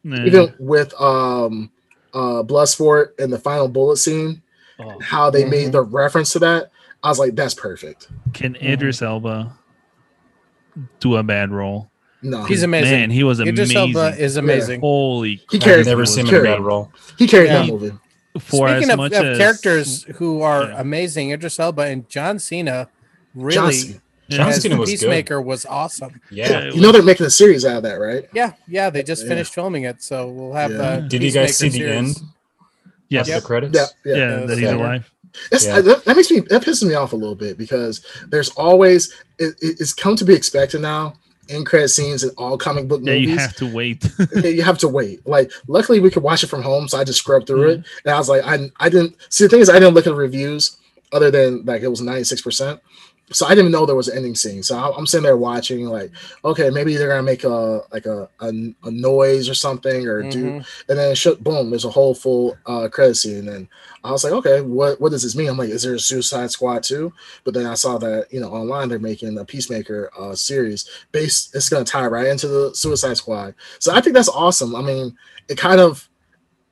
Yeah. 0.04 0.24
even 0.24 0.54
with 0.60 0.94
um 1.00 1.72
uh 2.14 2.44
bloodsport 2.44 3.18
and 3.18 3.32
the 3.32 3.38
final 3.40 3.66
bullet 3.68 3.96
scene 3.96 4.40
Oh, 4.78 5.00
how 5.00 5.30
they 5.30 5.42
Mhm. 5.42 5.50
made 5.50 5.72
the 5.72 5.82
reference 5.82 6.32
to 6.32 6.38
that 6.40 6.70
i 7.02 7.08
was 7.08 7.18
like 7.18 7.34
that's 7.34 7.54
perfect 7.54 8.08
can 8.32 8.56
Idris 8.56 9.02
Elba 9.02 9.52
do 11.00 11.16
a 11.16 11.22
bad 11.22 11.50
role? 11.50 11.90
No, 12.22 12.44
He's 12.44 12.62
amazing. 12.62 12.90
Man, 12.92 13.10
he 13.10 13.24
was 13.24 13.40
Idris 13.40 13.70
amazing. 13.70 13.96
Elba 13.96 14.16
is 14.22 14.36
amazing. 14.36 14.80
Holy, 14.80 15.36
He 15.50 15.58
crap, 15.58 15.60
carried- 15.62 15.80
I've 15.80 15.86
never 15.86 16.06
seen 16.06 16.26
him 16.26 16.34
in 16.34 16.40
a 16.40 16.44
bad 16.44 16.60
role. 16.60 16.92
he 17.18 17.26
carried 17.26 17.48
Yeah. 17.48 17.62
that 17.62 17.72
movie. 17.72 17.92
For 18.38 18.68
Speaking 18.68 18.84
as 18.84 18.88
of, 18.90 18.96
much 18.98 19.12
of 19.12 19.24
as 19.26 19.38
characters 19.38 20.02
who 20.16 20.42
are 20.42 20.64
Yeah. 20.64 20.80
amazing, 20.80 21.30
Idris 21.32 21.58
Elba 21.58 21.82
and 21.82 22.08
John 22.08 22.38
Cena 22.38 22.88
really 23.34 23.54
John 23.54 23.72
Cena. 23.72 24.00
John 24.28 24.48
as 24.50 24.62
Cena 24.62 24.74
the 24.76 24.80
was 24.80 24.90
good. 24.90 24.98
Peacemaker 25.00 25.40
was 25.42 25.66
awesome. 25.66 26.20
Yeah. 26.30 26.60
it 26.66 26.74
You 26.74 26.80
know 26.80 26.92
they're 26.92 27.02
making 27.02 27.26
a 27.26 27.30
series 27.30 27.64
out 27.64 27.78
of 27.78 27.82
that, 27.82 27.94
right? 27.94 28.28
Yeah, 28.32 28.52
yeah, 28.68 28.88
they 28.90 29.02
just 29.02 29.22
Yeah. 29.24 29.28
finished 29.30 29.52
filming 29.52 29.84
it, 29.84 30.02
so 30.02 30.28
we'll 30.28 30.52
have. 30.52 30.70
Yeah. 30.70 30.78
Uh, 30.80 31.00
Did 31.00 31.22
you 31.24 31.32
guys 31.32 31.56
see 31.56 31.66
Peacemaker 31.66 31.88
the 31.90 31.96
end? 31.98 32.16
yes, 33.08 33.28
After 33.28 33.40
the 33.40 33.46
credits? 33.46 33.76
Yeah, 33.76 33.86
yeah. 34.04 34.16
yeah, 34.16 34.40
Yeah, 34.40 34.46
that 34.46 34.58
he's 34.58 34.68
so- 34.68 34.76
alive. 34.78 35.10
That's, 35.50 35.64
Yeah. 35.66 35.80
that, 35.80 36.04
that 36.04 36.16
makes 36.16 36.30
me 36.30 36.40
that 36.50 36.62
pisses 36.62 36.86
me 36.88 36.94
off 36.94 37.12
a 37.12 37.16
little 37.16 37.36
bit 37.36 37.56
because 37.56 38.04
there's 38.28 38.48
always 38.50 39.12
it, 39.38 39.54
it- 39.60 39.80
it's 39.80 39.92
come 39.92 40.16
to 40.16 40.24
be 40.24 40.34
expected 40.34 40.80
now 40.80 41.14
in 41.50 41.64
credit 41.64 41.88
scenes 41.88 42.22
in 42.24 42.30
all 42.38 42.56
comic 42.56 42.88
book 42.88 43.00
Yeah, 43.02 43.14
you 43.14 43.36
have 43.36 43.56
to 43.56 43.66
wait. 43.74 44.08
you 44.44 44.62
have 44.62 44.78
to 44.78 44.88
wait. 44.88 45.26
Like, 45.26 45.50
luckily 45.66 46.00
we 46.00 46.10
could 46.10 46.22
watch 46.22 46.42
it 46.44 46.46
from 46.48 46.62
home, 46.62 46.88
so 46.88 46.98
I 46.98 47.04
just 47.04 47.18
scrubbed 47.18 47.46
through 47.46 47.60
Mm-hmm. 47.68 47.80
it, 47.82 47.86
and 48.04 48.14
I 48.14 48.18
was 48.18 48.28
like, 48.28 48.42
I 48.44 48.70
I 48.78 48.88
didn't 48.88 49.16
see 49.28 49.44
the 49.44 49.48
thing 49.50 49.60
is 49.60 49.68
I 49.68 49.78
didn't 49.78 49.94
look 49.94 50.06
at 50.06 50.10
the 50.10 50.16
reviews 50.16 50.76
other 51.12 51.30
than 51.30 51.64
like 51.64 51.82
it 51.82 51.88
was 51.88 52.00
ninety 52.00 52.24
six 52.24 52.40
percent. 52.40 52.80
So 53.32 53.46
I 53.46 53.54
didn't 53.54 53.70
know 53.70 53.86
there 53.86 53.94
was 53.94 54.08
an 54.08 54.16
ending 54.16 54.34
scene. 54.34 54.62
So 54.62 54.76
I'm 54.76 55.06
sitting 55.06 55.22
there 55.24 55.36
watching, 55.36 55.86
like, 55.86 56.10
okay, 56.44 56.68
maybe 56.68 56.96
they're 56.96 57.08
gonna 57.08 57.22
make 57.22 57.44
a 57.44 57.82
like 57.92 58.06
a 58.06 58.28
a, 58.40 58.48
a 58.84 58.90
noise 58.90 59.48
or 59.48 59.54
something, 59.54 60.06
or 60.08 60.22
do, 60.28 60.44
Mhm. 60.44 60.66
and 60.88 60.98
then 60.98 61.14
shut, 61.14 61.42
boom, 61.44 61.70
there's 61.70 61.84
a 61.84 61.90
whole 61.90 62.14
full 62.14 62.56
uh, 62.66 62.88
credit 62.88 63.14
scene, 63.14 63.48
and 63.48 63.68
I 64.02 64.10
was 64.10 64.24
like, 64.24 64.32
okay, 64.32 64.62
what 64.62 65.00
what 65.00 65.12
does 65.12 65.22
this 65.22 65.36
mean? 65.36 65.48
I'm 65.48 65.56
like, 65.56 65.70
is 65.70 65.82
there 65.84 65.94
a 65.94 65.98
Suicide 66.00 66.50
Squad 66.50 66.82
too? 66.82 67.12
But 67.44 67.54
then 67.54 67.66
I 67.66 67.74
saw 67.74 67.98
that 67.98 68.26
you 68.32 68.40
know 68.40 68.50
online 68.50 68.88
they're 68.88 68.98
making 68.98 69.38
a 69.38 69.44
Peacemaker 69.44 70.10
uh, 70.18 70.34
series 70.34 70.88
based. 71.12 71.54
It's 71.54 71.68
gonna 71.68 71.84
tie 71.84 72.06
right 72.06 72.26
into 72.26 72.48
the 72.48 72.74
Suicide 72.74 73.16
Squad, 73.16 73.54
so 73.78 73.94
I 73.94 74.00
think 74.00 74.14
that's 74.14 74.28
awesome. 74.28 74.74
I 74.74 74.82
mean, 74.82 75.16
it 75.48 75.56
kind 75.56 75.80
of 75.80 76.08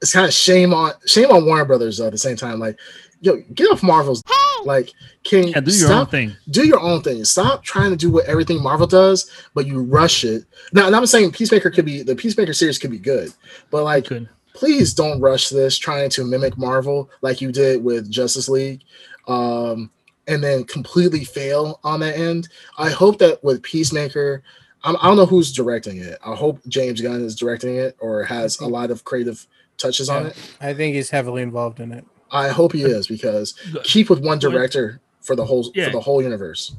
it's 0.01 0.13
kind 0.13 0.27
of 0.27 0.33
shame 0.33 0.73
on 0.73 0.93
shame 1.07 1.31
on 1.31 1.45
Warner 1.45 1.65
Brothers 1.65 1.99
though, 1.99 2.07
at 2.07 2.13
the 2.13 2.19
same 2.19 2.37
time. 2.37 2.61
Like, 2.61 2.79
yo, 3.21 3.43
get 3.55 3.71
off 3.71 3.83
Marvel's. 3.83 4.23
Like, 4.65 4.93
can 5.25 5.49
yeah, 5.49 5.61
do 5.61 5.71
your 5.71 5.89
own 5.89 5.95
stop 5.95 6.11
thing. 6.11 6.37
do 6.51 6.67
your 6.67 6.81
own 6.81 7.03
thing. 7.03 7.25
Stop 7.25 7.63
trying 7.63 7.91
to 7.91 7.97
do 7.97 8.11
what 8.11 8.27
everything 8.27 8.63
Marvel 8.63 8.87
does, 8.87 9.31
but 9.55 9.67
you 9.67 9.83
rush 9.83 10.25
it. 10.25 10.45
Now, 10.73 10.87
and 10.87 10.97
I'm 10.97 11.07
saying 11.07 11.33
Peacemaker 11.33 11.71
could 11.71 11.85
be 11.85 12.03
the 12.03 12.17
Peacemaker 12.17 12.53
series 12.53 12.79
could 12.79 12.91
be 12.91 12.99
good, 12.99 13.33
but 13.71 13.85
like, 13.85 14.09
Good. 14.09 14.29
please 14.55 14.95
don't 14.95 15.21
rush 15.21 15.49
this 15.49 15.79
trying 15.79 16.11
to 16.11 16.25
mimic 16.25 16.59
Marvel 16.59 17.09
like 17.23 17.41
you 17.41 17.53
did 17.53 17.83
with 17.83 18.11
Justice 18.11 18.49
League, 18.49 18.83
um, 19.29 19.91
and 20.27 20.43
then 20.43 20.65
completely 20.65 21.25
fail 21.25 21.81
on 21.85 22.01
that 22.01 22.17
end. 22.17 22.49
I 22.79 22.91
hope 22.91 23.19
that 23.19 23.43
with 23.45 23.63
Peacemaker, 23.63 24.43
I'm, 24.83 24.97
I 24.97 25.05
don't 25.05 25.17
know 25.17 25.27
who's 25.27 25.53
directing 25.53 25.99
it. 25.99 26.19
I 26.25 26.35
hope 26.35 26.61
James 26.69 27.01
Gunn 27.01 27.25
is 27.25 27.37
directing 27.37 27.77
it 27.77 27.97
or 28.01 28.25
has 28.25 28.59
a 28.61 28.67
lot 28.67 28.91
of 28.91 29.05
creative 29.05 29.47
touches 29.77 30.09
on 30.09 30.27
it. 30.27 30.37
I 30.61 30.75
think 30.75 30.97
he's 30.97 31.11
heavily 31.11 31.43
involved 31.43 31.81
in 31.81 31.93
it. 31.93 32.05
I 32.31 32.49
hope 32.49 32.73
he 32.73 32.83
is 32.83 33.07
because 33.07 33.55
keep 33.85 34.11
with 34.11 34.21
one 34.21 34.39
director 34.39 35.01
for 35.23 35.35
the 35.37 35.45
whole 35.45 35.71
Yeah. 35.75 35.87
for 35.87 35.93
the 35.93 36.01
whole 36.01 36.23
universe. 36.23 36.75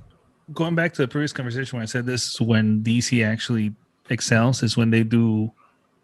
Going 0.54 0.76
back 0.76 0.94
to 0.94 1.02
the 1.04 1.08
previous 1.08 1.32
conversation 1.34 1.78
when 1.78 1.84
I 1.84 1.86
said 1.86 2.06
this 2.06 2.34
is 2.34 2.42
when 2.42 2.82
DC 2.82 3.24
actually 3.26 3.74
excels 4.10 4.64
is 4.64 4.76
when 4.78 4.90
they 4.90 5.04
do 5.04 5.52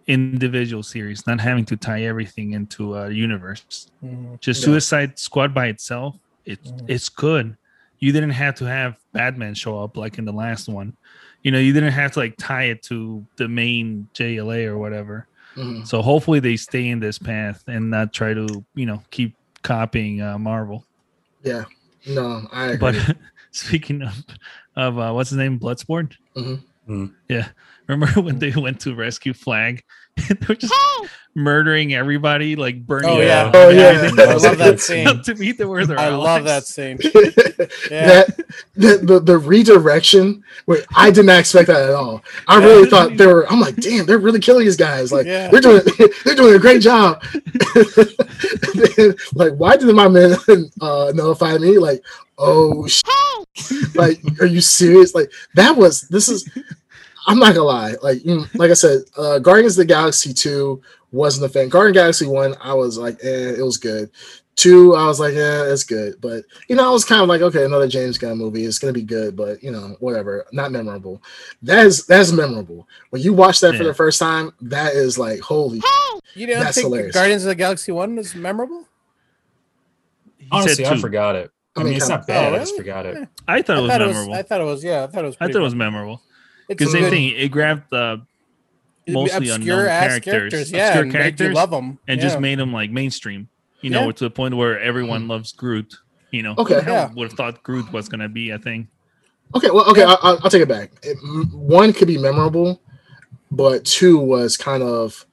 individual 0.07 0.83
series, 0.83 1.25
not 1.25 1.41
having 1.41 1.65
to 1.65 1.75
tie 1.75 2.03
everything 2.03 2.51
into 2.53 2.95
a 2.95 3.09
universe. 3.09 3.89
Mhm. 4.03 4.39
Just 4.39 4.61
Yeah. 4.61 4.65
Suicide 4.65 5.17
Squad 5.19 5.53
by 5.53 5.67
itself, 5.67 6.15
it's 6.45 6.71
Mhm. 6.71 6.85
it's 6.87 7.09
good. 7.09 7.57
You 7.99 8.11
didn't 8.11 8.31
have 8.31 8.53
to 8.55 8.65
have 8.65 8.97
Batman 9.13 9.55
show 9.55 9.79
up 9.83 9.97
like 9.97 10.19
in 10.19 10.25
the 10.25 10.33
last 10.33 10.67
one. 10.69 10.93
You 11.41 11.51
know, 11.51 11.57
you 11.59 11.73
didn't 11.73 11.93
have 11.93 12.11
to 12.13 12.19
like 12.19 12.35
tie 12.37 12.65
it 12.65 12.83
to 12.83 13.25
the 13.37 13.47
main 13.47 14.07
JLA 14.13 14.65
or 14.65 14.77
whatever. 14.77 15.27
Mhm. 15.55 15.87
So 15.87 16.01
hopefully 16.01 16.39
they 16.39 16.57
stay 16.57 16.87
in 16.87 16.99
this 16.99 17.17
path 17.17 17.63
and 17.67 17.89
not 17.89 18.13
try 18.13 18.33
to, 18.33 18.65
you 18.75 18.85
know, 18.85 19.01
keep 19.11 19.35
copying 19.63 20.21
uh, 20.21 20.37
Marvel. 20.37 20.85
Yeah, 21.43 21.65
no, 22.07 22.47
I 22.51 22.71
agree. 22.71 22.77
But 22.77 23.17
speaking 23.51 24.01
of 24.01 24.25
of 24.75 24.99
uh, 24.99 25.11
what's 25.13 25.29
his 25.29 25.37
name, 25.37 25.59
Bloodsport. 25.59 26.13
Mhm. 26.35 26.63
Mm. 26.89 27.13
Yeah, 27.29 27.47
remember 27.87 28.21
when 28.21 28.39
they 28.39 28.51
went 28.51 28.81
to 28.81 28.95
rescue 28.95 29.33
Flag? 29.33 29.83
and 30.29 30.39
they 30.39 30.45
were 30.47 30.55
just 30.55 30.73
murdering 31.37 31.93
everybody, 31.93 32.55
like 32.55 32.85
burning. 32.87 33.09
Oh 33.09 33.19
yeah, 33.19 33.51
Oh, 33.53 33.69
yeah. 33.69 34.09
I 34.17 34.21
I 34.31 34.33
love 34.35 34.57
that 34.57 34.79
scene. 34.87 35.21
to 35.23 35.35
me, 35.35 35.51
they 35.51 35.65
were 35.65 35.85
their 35.85 35.99
I 35.99 36.07
love 36.09 36.45
that 36.45 36.65
scene. 36.65 36.97
Yeah. 37.89 38.07
that 38.07 38.37
the, 38.75 38.97
the 38.97 39.19
the 39.19 39.37
redirection 39.37 40.43
wait 40.67 40.85
i 40.95 41.09
did 41.09 41.25
not 41.25 41.39
expect 41.39 41.67
that 41.67 41.89
at 41.89 41.95
all 41.95 42.21
i 42.47 42.59
Yeah. 42.59 42.65
really 42.65 42.89
thought 42.89 43.15
they 43.15 43.25
were 43.25 43.49
i'm 43.51 43.59
like 43.59 43.75
damn 43.77 44.05
they're 44.05 44.17
really 44.19 44.39
killing 44.39 44.65
these 44.65 44.75
guys 44.75 45.11
like 45.11 45.25
Yeah. 45.25 45.49
they're 45.49 45.61
doing 45.61 45.81
they're 46.25 46.35
doing 46.35 46.55
a 46.55 46.59
great 46.59 46.81
job 46.81 47.23
like 49.35 49.53
why 49.55 49.77
didn't 49.77 49.95
my 49.95 50.07
man 50.07 50.35
uh 50.81 51.11
notify 51.15 51.57
me 51.57 51.77
like 51.77 52.03
oh 52.37 52.85
sh- 52.87 53.01
like 53.95 54.19
are 54.41 54.45
you 54.47 54.61
serious 54.61 55.15
like 55.15 55.31
that 55.53 55.75
was 55.77 56.01
this 56.09 56.27
is 56.29 56.49
i'm 57.27 57.39
not 57.39 57.53
gonna 57.53 57.63
lie 57.65 57.93
like 58.01 58.21
like 58.55 58.71
i 58.71 58.73
said 58.73 59.01
uh 59.17 59.39
guardians 59.39 59.77
of 59.77 59.87
the 59.87 59.93
galaxy 59.93 60.33
2 60.33 60.81
wasn't 61.11 61.45
a 61.45 61.49
fan 61.49 61.69
guardian 61.69 61.93
galaxy 61.93 62.25
1 62.27 62.55
i 62.61 62.73
was 62.73 62.97
like 62.97 63.15
eh, 63.23 63.53
it 63.57 63.63
was 63.63 63.77
good 63.77 64.09
Two, 64.55 64.95
I 64.95 65.05
was 65.05 65.19
like, 65.19 65.33
yeah, 65.33 65.65
it's 65.65 65.83
good. 65.83 66.15
But 66.21 66.45
you 66.69 66.77
know, 66.77 66.87
I 66.87 66.91
was 66.91 67.03
kind 67.03 67.21
of 67.21 67.27
like, 67.27 67.41
okay, 67.41 67.65
another 67.65 67.89
James 67.89 68.17
Gunn 68.17 68.37
movie. 68.37 68.63
It's 68.63 68.79
gonna 68.79 68.93
be 68.93 69.01
good, 69.01 69.35
but 69.35 69.61
you 69.61 69.69
know, 69.69 69.97
whatever. 69.99 70.45
Not 70.53 70.71
memorable. 70.71 71.21
That 71.61 71.85
is 71.85 72.05
that's 72.05 72.31
memorable. 72.31 72.87
When 73.09 73.21
you 73.21 73.33
watch 73.33 73.59
that 73.59 73.75
for 73.75 73.83
the 73.83 73.93
first 73.93 74.17
time, 74.17 74.53
that 74.61 74.93
is 74.93 75.19
like, 75.19 75.41
holy 75.41 75.81
You 76.35 76.47
don't 76.47 76.61
That's 76.61 76.75
think 76.75 76.85
hilarious. 76.85 77.13
Guardians 77.13 77.43
of 77.43 77.49
the 77.49 77.55
Galaxy 77.55 77.91
One 77.91 78.17
is 78.17 78.33
memorable? 78.33 78.87
He 80.37 80.45
said 80.45 80.51
Honestly, 80.53 80.85
I 80.85 80.97
forgot 80.99 81.35
it. 81.35 81.51
I 81.75 81.81
I 81.81 81.83
mean, 81.83 81.89
mean, 81.91 81.97
it's 81.97 82.07
not 82.07 82.25
bad. 82.25 82.53
Oh, 82.53 82.55
I 82.55 82.59
just 82.59 82.77
forgot 82.77 83.05
it. 83.05 83.27
I 83.49 83.61
thought 83.61 83.75
it 83.75 83.79
I 83.79 83.81
was 83.81 83.91
thought 83.91 84.01
it 84.01 84.07
was. 84.07 84.15
memorable. 84.15 84.33
I 84.35 84.41
thought 84.41 84.61
it 84.61 84.63
was. 84.63 84.83
Yeah, 84.85 85.03
I 85.03 85.07
thought 85.07 85.23
it 85.25 85.27
was. 85.27 85.37
I 85.41 85.47
thought 85.47 85.55
it 85.55 85.59
was 85.59 85.73
good. 85.73 85.79
memorable 85.79 86.13
It's 86.13 86.24
because 86.67 86.91
same 86.91 87.03
good- 87.03 87.09
thing. 87.11 87.29
It 87.35 87.49
grabbed 87.49 87.89
the 87.89 88.21
mostly 89.07 89.49
unknown 89.49 89.55
obscure-ass 89.85 90.19
characters, 90.21 90.71
Yeah, 90.71 90.87
obscure 90.87 91.03
and 91.03 91.13
you 91.13 91.19
characters, 91.19 91.53
love 91.53 91.69
them, 91.71 91.99
and 92.07 92.19
just 92.19 92.39
made 92.39 92.57
them 92.59 92.73
like 92.73 92.91
mainstream. 92.91 93.49
You 93.81 93.91
know, 93.91 94.05
Yeah. 94.05 94.11
to 94.13 94.23
the 94.23 94.29
point 94.31 94.55
where 94.55 94.79
everyone 94.79 95.27
loves 95.27 95.51
Groot. 95.51 95.95
You 96.31 96.41
know, 96.43 96.55
Okay. 96.57 96.81
Yeah. 96.85 97.11
would 97.13 97.29
have 97.29 97.37
thought 97.37 97.61
Groot 97.63 97.91
was 97.93 98.09
gonna 98.09 98.27
be 98.29 98.49
a 98.49 98.57
thing. 98.59 98.87
Okay, 99.53 99.69
well, 99.69 99.87
okay, 99.91 100.01
Yeah. 100.01 100.13
I, 100.13 100.17
I'll, 100.21 100.39
I'll 100.43 100.49
take 100.49 100.63
it 100.63 100.67
back. 100.67 100.91
It, 101.03 101.15
one 101.53 101.93
could 101.93 102.07
be 102.07 102.17
memorable, 102.17 102.81
but 103.51 103.85
two 103.85 104.17
was 104.17 104.57
kind 104.57 104.81
of 104.81 105.25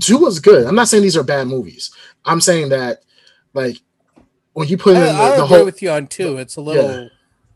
two 0.00 0.16
was 0.18 0.40
good. 0.40 0.66
I'm 0.66 0.74
not 0.74 0.88
saying 0.88 1.02
these 1.02 1.16
are 1.18 1.22
bad 1.22 1.48
movies. 1.48 1.90
I'm 2.24 2.40
saying 2.40 2.70
that 2.70 3.02
like 3.52 3.76
when 4.54 4.68
you 4.68 4.78
put 4.78 4.96
in 4.96 5.02
I, 5.02 5.04
the, 5.04 5.10
I 5.12 5.28
the 5.36 5.44
agree 5.44 5.56
whole 5.58 5.64
with 5.66 5.82
you 5.82 5.90
on 5.90 6.06
two. 6.06 6.38
It's 6.38 6.56
a 6.56 6.60
little, 6.62 7.10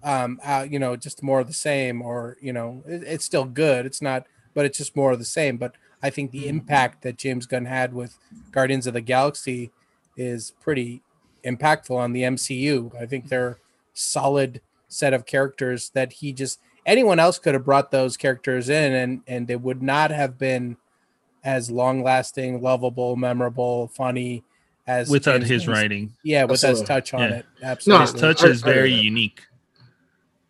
um, 0.05 0.41
uh, 0.45 0.67
you 0.69 0.79
know, 0.79 0.97
just 0.97 1.23
more 1.23 1.41
of 1.41 1.47
the 1.47 1.53
same, 1.53 2.03
or 2.03 2.37
you 2.41 2.53
know, 2.53 2.83
it, 2.87 3.03
it's 3.05 3.25
still 3.25 3.45
good. 3.45 3.87
It's 3.87 4.03
not, 4.03 4.27
but 4.55 4.65
it's 4.65 4.79
just 4.79 4.97
more 4.97 5.12
of 5.12 5.19
the 5.19 5.25
same. 5.25 5.57
But 5.57 5.75
I 6.03 6.11
think 6.11 6.31
the 6.31 6.49
impact 6.49 7.03
that 7.03 7.17
James 7.17 7.47
Gunn 7.47 7.67
had 7.67 7.95
with 7.95 8.17
Guardians 8.51 8.87
of 8.87 8.95
the 8.95 9.01
Galaxy 9.01 9.71
is 10.17 10.53
pretty 10.61 11.03
impactful 11.45 11.97
on 11.97 12.12
the 12.12 12.23
MCU. 12.23 12.95
I 13.01 13.07
think 13.07 13.29
they're 13.29 13.59
solid 13.95 14.61
set 14.88 15.12
of 15.15 15.27
characters 15.27 15.91
that 15.91 16.15
he 16.15 16.33
just 16.33 16.61
anyone 16.85 17.19
else 17.19 17.38
could 17.38 17.55
have 17.55 17.65
brought 17.65 17.91
those 17.91 18.17
characters 18.17 18.69
in 18.69 18.93
and 18.93 19.23
and 19.27 19.47
they 19.47 19.57
would 19.57 19.83
not 19.83 20.11
have 20.11 20.38
been 20.38 20.77
as 21.45 21.71
long 21.71 22.03
lasting, 22.03 22.61
lovable, 22.62 23.17
memorable, 23.17 23.88
funny 23.88 24.45
as 24.87 25.09
Without 25.09 25.38
James 25.38 25.49
his 25.51 25.67
Gunn's- 25.67 25.77
writing, 25.79 26.12
Yeah, 26.23 26.45
with 26.45 26.61
his 26.61 26.83
touch 26.83 27.15
on 27.15 27.21
Yeah. 27.21 27.37
it. 27.38 27.47
Absolutely. 27.62 28.07
his 28.12 28.21
touch 28.21 28.43
I- 28.45 28.49
is 28.49 28.62
I 28.62 28.67
very 28.73 28.95
that. 28.97 29.03
unique. 29.03 29.43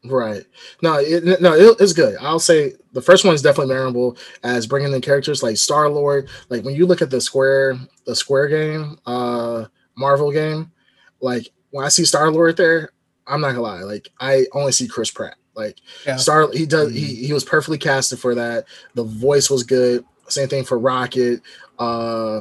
Right. 0.04 0.44
No, 0.82 0.94
it, 0.98 1.40
no, 1.40 1.54
it, 1.54 1.76
it's 1.80 1.92
good. 1.92 2.16
I'll 2.20 2.40
say 2.40 2.74
the 2.92 3.02
first 3.02 3.24
one 3.24 3.34
is 3.34 3.42
definitely 3.42 3.72
memorable 3.72 4.16
as 4.42 4.66
bringing 4.66 4.92
in 4.92 5.00
characters 5.00 5.42
like 5.42 5.56
Star 5.56 5.88
Lord. 5.88 6.28
Like 6.48 6.64
when 6.64 6.74
you 6.74 6.86
look 6.86 7.02
at 7.02 7.10
the 7.10 7.20
Square, 7.20 7.78
the 8.04 8.16
Square 8.16 8.48
game, 8.48 8.98
uh, 9.06 9.66
Marvel 9.96 10.32
game, 10.32 10.72
like 11.20 11.48
when 11.70 11.84
I 11.84 11.88
see 11.88 12.04
Star 12.04 12.30
Lord 12.32 12.56
there, 12.56 12.90
I'm 13.28 13.40
not 13.40 13.50
gonna 13.50 13.62
lie. 13.62 13.82
Like 13.82 14.08
I 14.18 14.46
only 14.52 14.72
see 14.72 14.88
Chris 14.88 15.10
Pratt. 15.10 15.36
Like 15.54 15.78
Yeah. 16.04 16.16
Star, 16.16 16.50
he 16.52 16.66
does. 16.66 16.92
He 16.92 17.26
he 17.26 17.32
was 17.32 17.44
perfectly 17.44 17.78
casted 17.78 18.18
for 18.18 18.34
that. 18.34 18.64
The 18.94 19.04
voice 19.04 19.50
was 19.50 19.62
good. 19.62 20.04
Same 20.28 20.48
thing 20.48 20.64
for 20.64 20.78
Rocket. 20.78 21.42
Uh, 21.78 22.40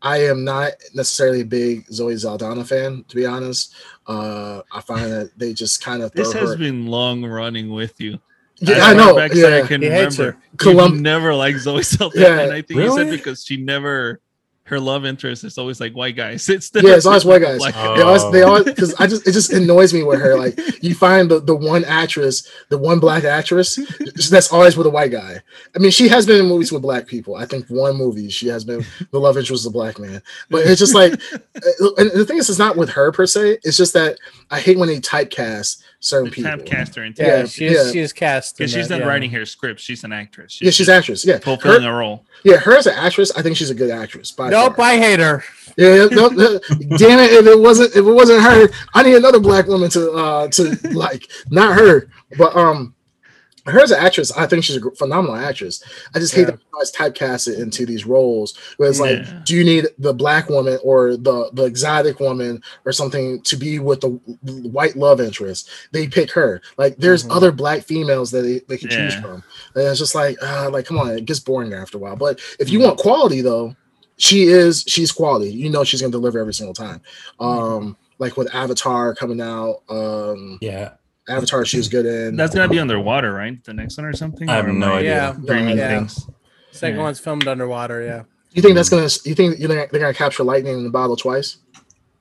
I 0.00 0.18
am 0.24 0.44
not 0.44 0.72
necessarily 0.94 1.40
a 1.40 1.44
big 1.44 1.86
Zoe 1.92 2.16
Saldana 2.16 2.64
fan, 2.64 3.04
to 3.08 3.16
be 3.16 3.26
honest. 3.26 3.74
Uh, 4.06 4.62
I 4.72 4.80
find 4.80 5.10
that 5.10 5.32
they 5.36 5.52
just 5.52 5.82
kind 5.82 6.02
of 6.02 6.12
This 6.12 6.32
has 6.32 6.50
her. 6.50 6.56
been 6.56 6.86
long 6.86 7.24
running 7.24 7.70
with 7.70 8.00
you. 8.00 8.18
Yeah, 8.60 8.76
As 8.76 8.82
I 8.82 8.92
know. 8.94 9.14
back 9.16 9.32
as 9.32 9.44
I 9.44 9.66
can 9.66 9.82
He 9.82 9.88
remember. 9.88 10.36
Colum- 10.56 10.96
you 10.96 11.00
never 11.00 11.34
liked 11.34 11.60
Zoe 11.60 11.82
Saldana, 11.82 12.26
Yeah. 12.26 12.40
and 12.42 12.52
I 12.52 12.62
think 12.62 12.80
you 12.80 12.94
said 12.94 13.10
because 13.10 13.44
she 13.44 13.56
never 13.56 14.20
her 14.68 14.78
love 14.78 15.06
interest 15.06 15.44
is 15.44 15.56
always 15.56 15.80
like 15.80 15.94
white 15.94 16.16
guys. 16.16 16.48
It's 16.58 16.70
Yeah, 16.74 16.94
it's 16.94 17.06
always 17.06 17.24
white 17.24 17.42
guys. 17.42 17.60
Like, 17.60 17.74
Oh. 17.76 17.96
They 17.96 18.02
always, 18.02 18.32
they 18.32 18.42
always, 18.42 18.64
because 18.64 18.94
I 18.94 19.06
just, 19.06 19.26
it 19.26 19.32
just 19.32 19.52
annoys 19.52 19.94
me 19.94 20.02
with 20.02 20.20
her. 20.20 20.36
Like, 20.36 20.58
you 20.82 20.94
find 20.94 21.30
the, 21.30 21.40
the 21.40 21.54
one 21.54 21.84
actress, 21.84 22.48
the 22.68 22.78
one 22.78 22.98
black 23.00 23.24
actress, 23.24 23.76
that's 24.30 24.52
always 24.52 24.76
with 24.76 24.86
a 24.86 24.90
white 24.90 25.10
guy. 25.10 25.40
I 25.74 25.78
mean, 25.78 25.90
she 25.90 26.08
has 26.08 26.26
been 26.26 26.40
in 26.40 26.46
movies 26.46 26.70
with 26.70 26.82
black 26.82 27.06
people. 27.06 27.36
I 27.36 27.46
think 27.46 27.66
one 27.68 27.96
movie 27.96 28.28
she 28.28 28.48
has 28.48 28.64
been 28.64 28.84
the 29.10 29.18
love 29.18 29.36
interest 29.36 29.50
was 29.50 29.66
a 29.66 29.70
black 29.70 29.98
man. 29.98 30.22
But 30.50 30.66
it's 30.66 30.78
just 30.78 30.94
like, 30.94 31.12
uh, 31.32 31.94
and 31.96 32.10
the 32.10 32.24
thing 32.26 32.38
is, 32.38 32.50
it's 32.50 32.58
not 32.58 32.76
with 32.76 32.90
her 32.90 33.10
per 33.12 33.26
se. 33.26 33.58
It's 33.62 33.76
just 33.76 33.94
that 33.94 34.18
I 34.50 34.60
hate 34.60 34.78
when 34.78 34.88
they 34.88 35.00
typecast 35.00 35.82
certain 36.00 36.30
people. 36.30 36.50
typecast 36.50 36.94
her 36.96 37.04
into 37.04 37.22
Yeah, 37.22 37.38
Yeah, 37.40 37.44
she 37.46 37.66
is. 37.66 37.86
yeah. 37.86 37.92
She 37.92 37.98
is 38.00 38.12
cast. 38.12 38.56
because 38.56 38.72
she's 38.72 38.88
that, 38.88 38.98
not 38.98 39.04
yeah. 39.04 39.08
writing 39.10 39.30
her 39.30 39.44
script. 39.44 39.80
She's 39.80 40.04
an 40.04 40.12
actress. 40.12 40.60
Yeah, 40.60 40.70
she's 40.70 40.88
an 40.88 40.94
actress. 40.96 41.24
Yeah, 41.24 41.38
fulfilling 41.38 41.82
her, 41.82 41.90
a 41.90 41.96
role. 41.96 42.24
yeah, 42.44 42.56
her 42.56 42.76
as 42.76 42.86
an 42.86 42.94
actress, 42.94 43.32
I 43.36 43.42
think 43.42 43.56
she's 43.56 43.70
a 43.70 43.74
good 43.74 43.90
actress. 43.90 44.30
By 44.30 44.50
Nope, 44.50 44.76
far. 44.76 44.86
I 44.86 44.96
hate 44.96 45.20
her. 45.20 45.42
Yeah, 45.76 46.06
no, 46.10 46.28
no, 46.28 46.58
damn 46.96 47.18
it! 47.20 47.32
If 47.32 47.46
it 47.46 47.58
wasn't, 47.58 47.90
if 47.90 47.96
it 47.98 48.02
wasn't 48.02 48.42
her, 48.42 48.68
I 48.94 49.02
need 49.04 49.14
another 49.16 49.38
black 49.38 49.66
woman 49.68 49.88
to, 49.90 50.10
uh, 50.12 50.48
to 50.48 50.76
like, 50.92 51.28
not 51.50 51.78
her, 51.78 52.08
but 52.36 52.56
um, 52.56 52.94
her 53.68 53.80
as 53.80 53.90
an 53.90 53.98
actress, 54.00 54.30
I 54.32 54.46
think 54.46 54.64
she's 54.64 54.76
a 54.76 54.90
phenomenal 54.92 55.36
actress. 55.36 55.82
I 56.14 56.18
just 56.18 56.34
hate 56.34 56.42
Yeah. 56.42 56.52
that 56.52 56.60
guys 56.78 56.92
typecast 56.92 57.48
it 57.48 57.58
into 57.60 57.84
these 57.86 58.04
roles 58.06 58.56
where 58.76 58.88
it's 58.88 59.00
like, 59.00 59.44
do 59.44 59.54
you 59.56 59.64
need 59.64 59.86
the 59.98 60.12
black 60.14 60.48
woman 60.48 60.78
or 60.82 61.16
the 61.16 61.50
the 61.52 61.64
exotic 61.64 62.20
woman 62.20 62.62
or 62.84 62.92
something 62.92 63.40
to 63.42 63.56
be 63.56 63.78
with 63.78 64.00
the 64.00 64.08
white 64.68 64.96
love 64.96 65.20
interest? 65.20 65.68
They 65.92 66.06
pick 66.08 66.30
her. 66.32 66.60
Like, 66.76 66.96
there's 66.98 67.24
Mhm. 67.24 67.36
other 67.36 67.52
black 67.52 67.82
females 67.82 68.30
that 68.30 68.42
they, 68.42 68.60
they 68.68 68.76
can 68.78 68.90
choose 68.90 69.14
from. 69.14 69.42
And 69.74 69.84
it's 69.88 69.98
just 69.98 70.14
like, 70.14 70.36
uh, 70.42 70.70
like, 70.70 70.86
come 70.86 70.98
on, 70.98 71.10
it 71.10 71.24
gets 71.24 71.40
boring 71.40 71.72
after 71.72 71.98
a 71.98 72.00
while. 72.00 72.16
But 72.16 72.40
if 72.58 72.70
you 72.70 72.80
want 72.80 72.98
quality, 72.98 73.40
though, 73.40 73.74
she 74.16 74.44
is 74.44 74.84
she's 74.88 75.12
quality. 75.12 75.50
You 75.50 75.70
know 75.70 75.84
she's 75.84 76.00
gonna 76.00 76.10
deliver 76.10 76.38
every 76.40 76.54
single 76.54 76.74
time. 76.74 77.00
Um, 77.38 77.96
like 78.18 78.36
with 78.36 78.52
Avatar 78.52 79.14
coming 79.14 79.40
out, 79.40 79.82
um, 79.88 80.58
Yeah, 80.60 80.90
Avatar 81.28 81.64
she 81.64 81.76
was 81.76 81.88
good 81.88 82.06
in. 82.06 82.36
That's 82.36 82.54
gonna 82.54 82.68
be 82.68 82.78
underwater, 82.78 83.32
right? 83.32 83.62
The 83.64 83.74
next 83.74 83.96
one 83.96 84.06
or 84.06 84.12
something. 84.12 84.48
I 84.48 84.56
have 84.56 84.66
no 84.68 84.94
idea. 84.94 85.10
Yeah. 85.10 85.36
Dreaming 85.44 85.76
Yeah. 85.78 85.88
things. 85.88 86.28
Second 86.72 86.96
Yeah. 86.98 87.02
one's 87.02 87.20
filmed 87.20 87.46
underwater. 87.48 88.02
Yeah. 88.02 88.22
you 88.52 88.62
think 88.62 88.74
that's 88.74 88.88
gonna? 88.88 89.08
You 89.24 89.34
think 89.34 89.58
you're 89.58 89.68
they're 89.68 89.86
gonna 89.88 90.14
capture 90.14 90.42
lightning 90.44 90.74
in 90.78 90.84
the 90.84 90.90
bottle 90.90 91.16
twice? 91.16 91.58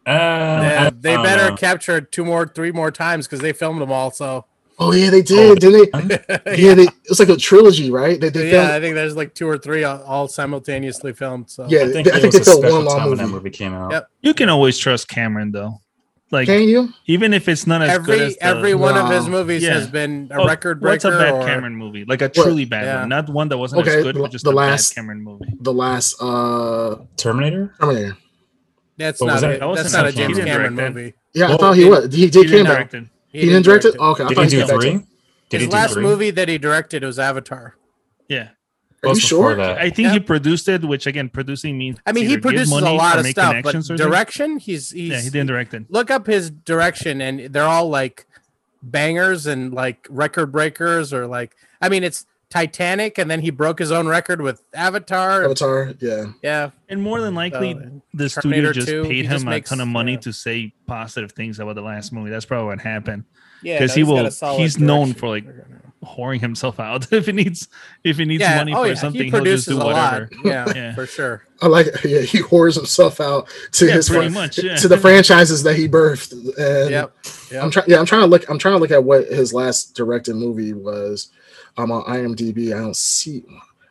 uh, 0.05 0.09
Yeah, 0.11 0.89
they 0.93 1.15
better 1.17 1.49
know. 1.51 1.55
capture 1.57 1.97
it 1.97 2.11
two 2.11 2.23
more, 2.25 2.47
three 2.47 2.71
more 2.71 2.91
times 2.91 3.27
because 3.27 3.39
they 3.41 3.53
filmed 3.53 3.81
them 3.81 3.91
all. 3.91 4.11
So 4.11 4.45
Oh 4.79 4.91
yeah, 4.93 5.09
they 5.09 5.21
did, 5.23 5.59
didn't 5.59 5.91
they? 5.91 6.57
Yeah, 6.57 6.75
they, 6.75 6.87
it's 7.05 7.19
like 7.19 7.29
a 7.29 7.35
trilogy, 7.35 7.89
right? 7.91 8.19
They, 8.21 8.29
they 8.29 8.45
yeah, 8.51 8.67
filmed, 8.67 8.71
I 8.71 8.79
think 8.79 8.93
there's 8.95 9.15
like 9.15 9.33
two 9.33 9.47
or 9.47 9.57
three 9.57 9.83
all, 9.83 10.03
all 10.03 10.27
simultaneously 10.27 11.13
filmed. 11.13 11.49
So 11.49 11.65
Yeah, 11.67 11.81
I 11.81 11.91
think, 11.91 12.05
they- 12.07 12.11
I 12.13 12.19
think 12.19 12.33
was 12.33 12.45
they 12.45 12.51
a 12.51 12.53
filmed 12.53 12.59
special 12.59 12.75
one 12.77 12.85
long 12.85 12.97
time 12.99 13.09
when 13.09 13.17
that 13.17 13.23
movie. 13.23 13.33
movie 13.35 13.49
came 13.49 13.73
out. 13.73 13.91
Yep. 13.91 14.09
You 14.21 14.33
can 14.35 14.49
always 14.49 14.77
trust 14.77 15.07
Cameron 15.07 15.51
though. 15.51 15.81
Like 16.29 16.47
Can 16.47 16.63
you? 16.63 16.89
even 17.05 17.33
if 17.33 17.47
it's 17.47 17.65
not 17.65 17.81
as 17.81 17.99
good 17.99 18.09
every 18.15 18.25
as 18.25 18.35
the, 18.35 18.43
every 18.43 18.75
one 18.75 18.97
of 18.97 19.09
his 19.09 19.29
movies 19.29 19.63
Yeah. 19.63 19.75
has 19.75 19.87
been 19.87 20.27
a 20.31 20.41
Oh, 20.41 20.45
record 20.45 20.81
What's 20.81 21.05
a 21.05 21.11
bad 21.11 21.33
or, 21.33 21.45
Cameron 21.45 21.75
movie? 21.77 22.03
Like 22.03 22.21
a 22.21 22.27
truly 22.27 22.65
bad 22.65 22.83
Yeah. 22.85 22.99
one, 23.01 23.09
not 23.09 23.29
one 23.29 23.47
that 23.47 23.57
wasn't 23.57 23.81
Okay, 23.83 23.97
as 23.99 24.03
good, 24.03 24.15
the- 24.15 24.19
but 24.21 24.31
just 24.31 24.43
the 24.43 24.51
a 24.51 24.53
last- 24.53 24.89
bad 24.93 24.95
Cameron 25.01 25.21
movie. 25.23 25.45
The 25.61 25.73
last 25.73 26.21
uh 26.21 26.97
Terminator. 27.15 27.73
Terminator. 27.79 28.17
That's 28.97 29.21
What 29.21 29.27
not 29.27 29.41
that? 29.41 29.55
a, 29.55 29.59
That 29.59 29.67
wasn't 29.69 29.83
that's 29.85 29.93
not 29.95 30.05
a 30.05 30.09
a 30.09 30.11
James 30.11 30.37
Cameron. 30.37 30.75
Cameron 30.75 30.93
movie. 30.95 31.13
Yeah, 31.33 31.53
I 31.53 31.57
thought 31.57 31.75
he 31.77 31.83
he- 31.83 31.89
was. 31.89 32.13
He, 32.13 32.29
did 32.29 32.33
He 32.33 32.41
came 32.41 32.51
didn't 32.51 32.65
back. 32.65 32.75
direct 32.75 32.93
it. 32.95 33.03
He, 33.31 33.41
didn't 33.45 33.63
direct 33.63 33.85
it. 33.85 33.95
Okay, 33.97 34.23
I 34.23 34.27
Did 34.27 34.35
thought 34.35 34.51
he 34.51 34.57
he 34.59 34.65
do 34.65 34.67
three? 34.67 34.91
Did 34.91 35.03
His 35.51 35.61
he 35.61 35.67
do 35.67 35.73
last 35.75 35.95
movie 35.97 36.31
that 36.31 36.49
he 36.49 36.57
directed 36.57 37.03
was 37.03 37.19
Avatar. 37.19 37.75
Yeah. 38.27 38.49
Are 39.03 39.09
you 39.13 39.19
sure? 39.19 39.55
That. 39.55 39.77
I 39.77 39.89
think 39.89 40.09
he 40.11 40.19
produced 40.19 40.67
it, 40.67 40.83
which 40.83 41.05
again, 41.07 41.29
producing 41.29 41.77
means 41.77 41.97
I 42.05 42.11
mean, 42.11 42.25
he 42.25 42.31
give 42.35 42.41
produces 42.41 42.71
a 42.71 42.79
lot 42.91 43.19
of 43.19 43.25
stuff, 43.27 43.53
but 43.53 43.61
connections 43.71 43.91
or 43.91 43.97
something. 43.97 44.07
direction, 44.11 44.57
he's 44.59 44.89
he's 44.91 45.09
Yeah, 45.11 45.21
he 45.21 45.29
didn't 45.29 45.47
direct 45.47 45.73
it. 45.73 45.85
look 45.89 46.09
up 46.11 46.25
his 46.27 46.49
direction 46.49 47.21
and 47.21 47.53
they're 47.53 47.63
all 47.63 47.89
like 47.89 48.25
bangers 48.83 49.45
and 49.47 49.73
like 49.73 50.07
record 50.09 50.51
breakers 50.51 51.13
or 51.13 51.27
like 51.27 51.55
I 51.81 51.89
mean 51.89 52.03
it's 52.03 52.25
Titanic 52.49 53.17
and 53.17 53.29
then 53.29 53.41
he 53.41 53.49
broke 53.49 53.77
his 53.79 53.91
own 53.91 54.07
record 54.07 54.41
with 54.41 54.61
Avatar. 54.73 55.43
Avatar. 55.43 55.93
Yeah. 55.99 56.27
Yeah. 56.41 56.69
And 56.87 57.01
more 57.03 57.19
than 57.19 57.35
likely, 57.35 57.73
Uh, 57.73 57.79
the 58.13 58.29
Terminator 58.29 58.71
studio 58.71 58.73
just 58.73 58.87
2, 58.87 59.03
paid 59.03 59.25
him 59.25 59.31
just 59.33 59.43
a 59.45 59.49
makes- 59.49 59.69
ton 59.69 59.81
of 59.81 59.87
money 59.89 60.13
yeah. 60.13 60.19
to 60.19 60.31
say 60.31 60.73
positive 60.85 61.33
things 61.33 61.59
about 61.59 61.75
the 61.75 61.81
last 61.81 62.13
movie. 62.13 62.29
That's 62.29 62.45
probably 62.45 62.67
what 62.67 62.79
happened. 62.79 63.25
Yeah, 63.61 63.79
'Cause 63.79 63.89
no, 63.89 63.95
he 63.95 64.03
will- 64.05 64.25
a 64.25 64.31
solid 64.31 64.61
he's 64.61 64.79
known 64.79 65.13
for, 65.13 65.27
like, 65.27 65.45
Whoring 66.15 66.39
himself 66.41 66.79
out 66.79 67.11
if 67.13 67.25
he 67.25 67.31
needs 67.31 67.67
if 68.03 68.17
he 68.17 68.25
needs 68.25 68.41
yeah, 68.41 68.55
money 68.57 68.73
oh, 68.73 68.83
for 68.83 68.87
yeah, 68.89 68.93
something, 68.95 69.23
he 69.25 69.29
he'll 69.29 69.43
just 69.43 69.67
do 69.67 69.79
a 69.81 69.85
whatever. 69.85 70.29
lot. 70.35 70.45
Yeah, 70.45 70.65
Yeah. 70.75 70.95
for 70.95 71.05
sure. 71.05 71.43
I 71.61 71.67
like. 71.67 71.87
Yeah, 72.03 72.21
he 72.21 72.39
whores 72.39 72.75
himself 72.75 73.19
out 73.19 73.47
to 73.73 73.85
Yeah, 73.87 73.93
his 73.93 74.09
pretty 74.09 74.23
fran- 74.29 74.33
much, 74.33 74.57
yeah. 74.63 74.75
to 74.77 74.87
the 74.87 74.97
franchises 74.97 75.63
that 75.63 75.75
he 75.75 75.87
birthed. 75.87 76.31
And 76.57 76.89
Yep. 76.91 77.13
yep. 77.51 77.63
I'm 77.63 77.71
trying. 77.71 77.89
Yeah, 77.89 77.99
I'm 77.99 78.05
trying 78.05 78.21
to 78.21 78.27
look. 78.27 78.49
I'm 78.49 78.59
trying 78.59 78.75
to 78.75 78.79
look 78.79 78.91
at 78.91 79.03
what 79.03 79.27
his 79.27 79.53
last 79.53 79.95
directed 79.95 80.35
movie 80.35 80.73
was. 80.73 81.29
I'm 81.77 81.91
on 81.91 82.03
IMDb. 82.03 82.75
I 82.75 82.79
don't 82.79 82.95
see. 82.95 83.43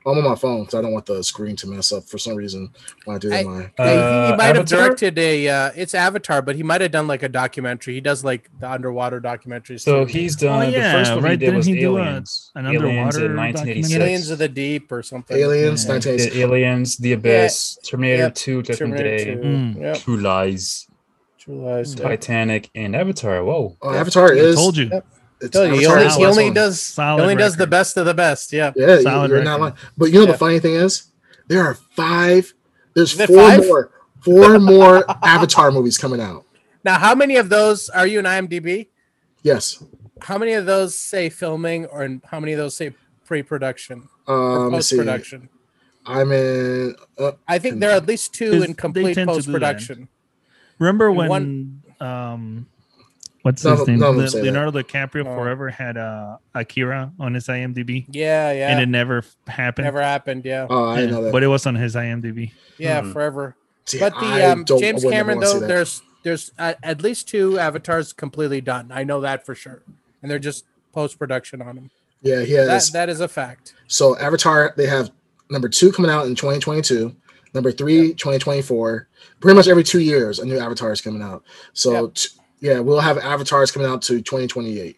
I'm 0.07 0.19
on 0.19 0.25
my 0.25 0.35
phone 0.37 0.61
because 0.61 0.75
I 0.79 0.83
don't 0.83 0.93
want 0.93 1.07
the 1.07 1.23
screen 1.25 1.57
to 1.57 1.67
mess 1.67 1.91
up 1.93 2.05
for 2.05 2.17
some 2.17 2.35
reason 2.37 2.71
when 3.05 3.17
I 3.17 3.19
do 3.19 3.33
I- 3.33 3.43
my. 3.43 3.71
Yeah, 3.79 3.85
he- 3.87 4.29
he, 4.29 4.33
Uh, 4.33 4.37
might 4.37 4.55
have 4.57 4.67
directed 4.67 5.19
a. 5.19 5.49
Uh, 5.49 5.71
it's 5.75 5.95
Avatar, 5.95 6.43
but 6.43 6.55
he 6.57 6.63
might 6.63 6.81
have 6.81 6.93
done 6.93 7.07
like 7.09 7.23
a 7.25 7.29
documentary. 7.29 7.95
He 7.95 8.01
does 8.01 8.23
like 8.23 8.49
the 8.61 8.71
underwater 8.71 9.21
documentaries. 9.21 9.81
So 9.81 10.05
too. 10.05 10.13
he's 10.13 10.37
done. 10.37 10.67
Oh, 10.67 10.69
yeah, 10.69 10.93
the 10.93 10.99
first 10.99 11.11
movie 11.11 11.23
right, 11.25 11.31
he 11.33 11.37
did 11.39 11.45
didn't 11.47 11.57
was 11.57 11.67
he 11.67 11.81
do 11.81 11.97
a- 11.97 12.01
Aliens. 12.03 12.53
an 12.55 12.67
Aliens 12.67 13.17
underwater 13.17 13.27
in 13.27 13.37
1986. 13.37 13.89
documentary? 13.89 14.07
Aliens 14.07 14.31
of 14.31 14.39
the 14.39 14.49
Deep 14.49 14.93
or 14.93 15.03
something. 15.03 15.37
Aliens, 15.37 15.85
Yeah. 15.85 15.91
1986. 15.91 16.35
The 16.35 16.43
Aliens, 16.43 16.97
The 16.99 17.13
Abyss, 17.13 17.79
Terminator 17.85 18.23
Yep. 18.23 18.35
2, 18.37 18.63
Judgment 18.63 18.79
Terminator 18.97 19.25
Day, 19.25 19.35
2. 19.35 19.41
Mm. 19.41 19.81
Yep. 19.81 19.97
True 19.99 20.17
Lies, 20.19 20.87
True 21.39 21.65
Lies. 21.67 21.95
Yep. 21.95 22.03
Titanic, 22.03 22.71
and 22.75 22.95
Avatar. 22.95 23.45
Whoa. 23.45 23.77
Oh, 23.83 23.95
Avatar 23.95 24.33
I 24.33 24.37
is. 24.37 24.55
told 24.57 24.77
you. 24.77 24.89
Yep. 24.93 25.07
It's, 25.41 25.51
Tell 25.51 25.65
he 25.71 25.87
only, 25.87 26.09
he 26.09 26.25
only 26.25 26.51
does 26.51 26.81
Solid 26.81 27.19
he 27.19 27.23
only 27.23 27.37
does 27.37 27.57
the 27.57 27.67
best 27.67 27.97
of 27.99 28.07
the 28.07 28.15
best. 28.15 28.53
Yeah. 28.53 28.73
Yeah, 28.75 29.01
Solid 29.01 29.31
you're 29.31 29.45
not 29.45 29.61
lying. 29.61 29.75
But 29.97 30.07
you 30.07 30.15
know 30.21 30.27
Yeah. 30.27 30.33
the 30.33 30.39
funny 30.39 30.59
thing 30.61 30.75
is, 30.75 31.09
there 31.49 31.63
are 31.63 31.75
five. 31.75 32.53
There's 32.95 33.13
Is 33.13 33.19
there 33.19 33.27
four 33.27 33.37
five? 33.39 33.61
more. 33.67 33.91
Four 34.21 34.59
more 34.73 35.05
Avatar 35.25 35.71
movies 35.71 35.99
coming 35.99 36.21
out. 36.21 36.45
Now, 36.85 36.99
how 36.99 37.15
many 37.15 37.37
of 37.37 37.49
those 37.51 37.89
are 37.91 38.07
you 38.07 38.19
in 38.21 38.25
IMDb? 38.25 38.89
Yes. 39.43 39.83
How 40.23 40.39
many 40.39 40.53
of 40.55 40.65
those 40.67 40.97
say 40.97 41.29
filming, 41.29 41.85
or 41.87 42.03
and 42.03 42.23
how 42.31 42.41
many 42.41 42.53
of 42.53 42.59
those 42.59 42.75
say 42.75 42.95
pre-production 43.27 44.09
or 44.27 44.67
Um, 44.67 44.73
post 44.73 44.97
production? 44.97 45.49
I'm 46.07 46.33
in. 46.33 46.95
Uh, 47.19 47.33
I 47.47 47.59
think 47.59 47.81
there 47.81 47.91
are 47.91 47.97
at 47.97 48.07
least 48.07 48.33
two 48.33 48.63
in 48.63 48.73
complete 48.75 49.15
tend 49.15 49.15
to 49.15 49.21
do 49.21 49.25
that. 49.25 49.35
post 49.35 49.53
production. 49.53 50.09
Remember 50.79 51.13
when 51.13 51.29
one- 51.29 51.83
um 52.01 52.67
what's 53.47 53.65
None 53.65 53.73
his 53.75 53.81
of- 53.83 53.89
name? 53.89 53.99
none 54.01 54.09
of 54.11 54.15
them 54.17 54.25
Le- 54.25 54.31
say 54.31 54.39
that. 54.41 54.45
Leonardo 54.45 54.83
DiCaprio 54.83 55.25
No. 55.25 55.35
forever 55.37 55.71
had 55.71 55.97
uh 55.97 56.37
Akira 56.55 57.13
on 57.19 57.35
his 57.35 57.47
IMDb 57.47 58.07
Yeah, 58.11 58.51
yeah. 58.53 58.71
and 58.71 58.81
it 58.81 58.89
never 58.89 59.23
happened. 59.47 59.85
Never 59.85 60.03
happened. 60.03 60.45
Yeah, 60.45 60.67
oh, 60.69 60.85
I 60.87 61.01
Yeah, 61.01 61.07
know 61.07 61.23
that. 61.25 61.33
But 61.33 61.43
it 61.43 61.47
was 61.47 61.65
on 61.67 61.75
his 61.77 61.95
IMDb. 61.95 62.53
yeah, 62.79 63.01
Hmm. 63.03 63.13
forever. 63.13 63.55
See, 63.85 63.99
But 64.01 64.15
the 64.19 64.51
um, 64.51 64.65
James 64.65 65.03
Cameron 65.05 65.39
though, 65.41 65.61
there's 65.61 66.03
there's 66.25 66.51
uh, 66.59 66.75
at 66.83 67.03
least 67.03 67.29
two 67.29 67.57
avatars 67.59 68.13
completely 68.13 68.61
done. 68.61 68.91
I 68.91 69.05
know 69.05 69.21
that 69.21 69.47
for 69.47 69.55
sure, 69.55 69.83
and 70.23 70.31
they're 70.31 70.41
just 70.41 70.65
post 70.93 71.19
production 71.19 71.63
on 71.63 71.77
them. 71.77 71.91
yeah, 72.23 72.41
he 72.43 72.55
That 72.55 72.69
has. 72.69 72.91
that 72.91 73.09
is 73.09 73.21
a 73.21 73.29
fact. 73.29 73.75
So 73.87 74.19
Avatar, 74.19 74.75
they 74.77 74.87
have 74.87 75.11
number 75.51 75.69
two 75.69 75.93
coming 75.93 76.11
out 76.11 76.27
in 76.27 76.35
2022. 76.35 77.15
Number 77.55 77.71
three, 77.71 78.13
2024. 78.15 79.07
Pretty 79.41 79.55
much 79.57 79.69
every 79.69 79.85
two 79.85 80.01
years, 80.01 80.41
a 80.41 80.45
new 80.45 80.59
Avatar 80.59 80.91
is 80.93 81.01
coming 81.01 81.23
out. 81.23 81.45
So 81.75 81.93
Yep. 82.07 82.15
t- 82.15 82.29
yeah, 82.61 82.79
we'll 82.81 83.01
have 83.01 83.19
Avatars 83.19 83.71
coming 83.71 83.89
out 83.89 84.03
to 84.03 84.21
2028. 84.23 84.97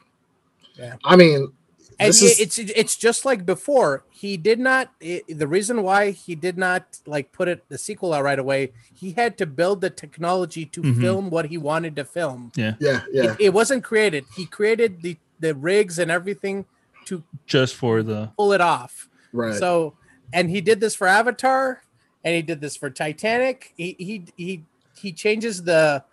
Yeah. 0.76 0.94
I 1.04 1.16
mean, 1.16 1.52
And 1.98 2.08
is 2.10 2.22
it's 2.22 2.58
it's 2.58 2.96
just 2.96 3.24
like 3.24 3.44
before. 3.44 4.04
He 4.10 4.36
did 4.36 4.58
not. 4.60 4.92
i 5.02 5.22
the 5.28 5.46
reason 5.48 5.82
why 5.82 6.10
he 6.12 6.34
did 6.36 6.56
not 6.56 6.98
like 7.06 7.32
put 7.32 7.48
it 7.48 7.64
the 7.68 7.76
sequel 7.78 8.12
out 8.14 8.22
right 8.22 8.38
away. 8.38 8.72
He 8.94 9.12
had 9.12 9.36
to 9.38 9.46
build 9.46 9.80
the 9.80 9.90
technology 9.90 10.64
to 10.66 10.82
Mhm. 10.82 11.00
film 11.00 11.30
what 11.30 11.46
he 11.46 11.58
wanted 11.58 11.96
to 11.96 12.04
film. 12.04 12.52
yeah, 12.56 12.74
yeah. 12.80 13.00
It, 13.12 13.36
it 13.40 13.52
wasn't 13.52 13.82
created. 13.82 14.24
He 14.36 14.46
created 14.46 15.02
the 15.02 15.16
the 15.40 15.54
rigs 15.54 15.98
and 15.98 16.10
everything 16.10 16.64
to 17.06 17.22
Just 17.46 17.74
for 17.74 18.02
the 18.02 18.30
pull 18.36 18.52
it 18.52 18.60
off. 18.60 19.08
right. 19.32 19.54
So, 19.58 19.94
and 20.32 20.50
he 20.50 20.60
did 20.60 20.78
this 20.80 20.94
for 20.94 21.06
Avatar, 21.08 21.82
and 22.24 22.34
he 22.34 22.42
did 22.42 22.60
this 22.60 22.76
for 22.76 22.90
Titanic. 22.90 23.72
He 23.76 23.96
he 23.98 24.24
he 24.36 24.64
he 24.96 25.12
changes 25.12 25.62
the 25.64 26.04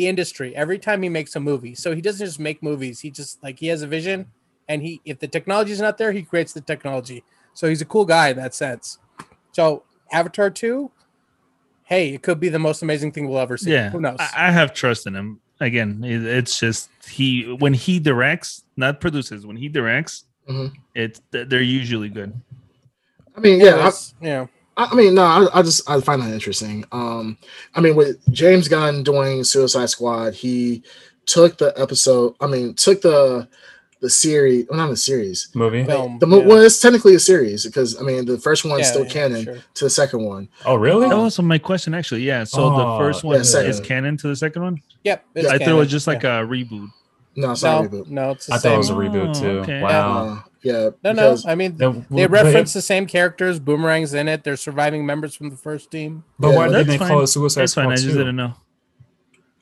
the 0.00 0.08
industry 0.08 0.56
every 0.56 0.78
time 0.78 1.02
he 1.02 1.08
makes 1.10 1.36
a 1.36 1.40
movie. 1.40 1.74
So 1.74 1.94
he 1.94 2.00
doesn't 2.00 2.24
just 2.24 2.40
make 2.40 2.62
movies. 2.62 3.00
He 3.00 3.10
just 3.10 3.42
like 3.42 3.58
he 3.58 3.66
has 3.68 3.82
a 3.82 3.86
vision, 3.86 4.26
and 4.68 4.80
he 4.82 5.00
if 5.04 5.18
the 5.18 5.28
technology 5.28 5.72
is 5.72 5.80
not 5.80 5.98
there, 5.98 6.12
he 6.12 6.22
creates 6.22 6.52
the 6.54 6.62
technology. 6.62 7.22
So 7.52 7.68
he's 7.68 7.82
a 7.82 7.84
cool 7.84 8.06
guy 8.06 8.28
in 8.30 8.36
that 8.38 8.54
sense. 8.54 8.98
So 9.52 9.82
Avatar 10.10 10.48
two, 10.50 10.90
hey, 11.84 12.14
it 12.14 12.22
could 12.22 12.40
be 12.40 12.48
the 12.48 12.58
most 12.58 12.82
amazing 12.82 13.12
thing 13.12 13.28
we'll 13.28 13.38
ever 13.40 13.56
see. 13.58 13.72
yeah. 13.72 13.90
who 13.90 14.00
knows? 14.00 14.16
I, 14.18 14.48
I 14.48 14.50
have 14.50 14.72
trust 14.72 15.06
in 15.06 15.14
him. 15.14 15.40
Again, 15.60 16.02
it, 16.02 16.24
it's 16.24 16.58
just 16.58 16.88
he 17.06 17.52
when 17.58 17.74
he 17.74 17.98
directs, 18.00 18.64
not 18.76 19.00
produces. 19.00 19.44
When 19.44 19.56
he 19.56 19.68
directs, 19.68 20.24
Mhm. 20.48 20.72
it's 20.94 21.20
they're 21.30 21.60
usually 21.60 22.08
good. 22.08 22.32
I 23.36 23.40
mean, 23.40 23.60
yeah, 23.60 23.90
yeah. 24.22 24.46
I, 24.80 24.84
I 24.84 24.88
I 24.90 24.94
mean, 24.94 25.14
no, 25.14 25.22
I, 25.22 25.58
I 25.58 25.62
just 25.62 25.88
I 25.88 26.00
find 26.00 26.22
that 26.22 26.32
interesting. 26.32 26.84
Um, 26.92 27.36
I 27.74 27.80
mean, 27.80 27.96
with 27.96 28.18
James 28.32 28.68
Gunn 28.68 29.02
doing 29.02 29.44
Suicide 29.44 29.90
Squad, 29.90 30.34
he 30.34 30.82
took 31.26 31.58
the 31.58 31.72
episode. 31.76 32.34
I 32.40 32.46
mean, 32.46 32.74
took 32.74 33.00
the 33.02 33.48
the 34.00 34.08
series, 34.08 34.66
well, 34.70 34.78
not 34.78 34.88
the 34.88 34.96
series. 34.96 35.50
movie. 35.54 35.84
Film. 35.84 36.18
The 36.20 36.26
mo- 36.26 36.40
yeah. 36.40 36.46
well, 36.46 36.58
it's 36.62 36.80
technically 36.80 37.14
a 37.16 37.20
series 37.20 37.66
because 37.66 38.00
I 38.00 38.02
mean, 38.02 38.24
the 38.24 38.38
first 38.38 38.64
one's 38.64 38.80
Yeah, 38.80 38.86
still 38.86 39.04
yeah, 39.04 39.10
canon 39.12 39.44
sure. 39.44 39.58
to 39.74 39.84
the 39.84 39.90
second 39.90 40.24
one. 40.24 40.48
Oh, 40.64 40.76
really? 40.76 41.06
That 41.08 41.18
was 41.18 41.38
my 41.42 41.58
question, 41.58 41.92
actually. 41.92 42.22
Yeah. 42.22 42.44
So 42.44 42.70
the 42.70 42.76
Oh, 42.86 42.98
first 42.98 43.22
yeah, 43.22 43.28
one 43.30 43.44
second. 43.44 43.70
is 43.70 43.80
canon 43.80 44.16
to 44.16 44.28
the 44.28 44.36
second 44.36 44.62
one. 44.62 44.82
Yep. 45.04 45.24
it's 45.34 45.44
Yeah, 45.46 45.52
I 45.54 45.58
thought 45.58 45.68
it 45.68 45.72
was 45.74 45.90
just 45.90 46.06
like 46.06 46.22
yeah. 46.22 46.40
a 46.40 46.46
reboot. 46.46 46.88
No, 47.36 47.52
it's 47.52 47.62
not 47.62 47.80
a 47.80 47.82
no, 47.84 47.88
reboot. 47.90 48.06
no, 48.08 48.30
it's 48.30 48.46
the 48.46 48.54
I 48.54 48.58
thought 48.58 48.74
it 48.74 48.78
was 48.78 48.88
a 48.90 48.94
reboot 48.94 49.36
Oh, 49.36 49.40
too. 49.40 49.48
okay. 49.60 49.82
Wow. 49.82 50.44
Uh, 50.62 50.68
yeah, 50.68 50.90
no, 51.02 51.12
no. 51.12 51.36
I 51.46 51.54
mean, 51.54 51.76
Then 51.76 52.04
they 52.10 52.26
reference 52.26 52.72
the 52.74 52.82
same 52.82 53.06
characters. 53.06 53.58
Boomerang's 53.58 54.12
in 54.14 54.28
it. 54.28 54.44
They're 54.44 54.56
surviving 54.58 55.06
members 55.06 55.34
from 55.34 55.48
the 55.50 55.56
first 55.56 55.90
team. 55.90 56.24
But 56.38 56.50
Yeah, 56.50 56.56
why 56.56 56.68
that's 56.68 56.72
didn't 56.80 56.88
they 56.90 56.98
fine. 56.98 57.08
call 57.08 57.22
it 57.22 57.26
Suicide 57.28 57.62
That's 57.62 57.74
fine. 57.74 57.86
I 57.86 57.94
Squad 57.94 58.04
just 58.04 58.12
2? 58.14 58.18
didn't 58.18 58.36
know. 58.36 58.52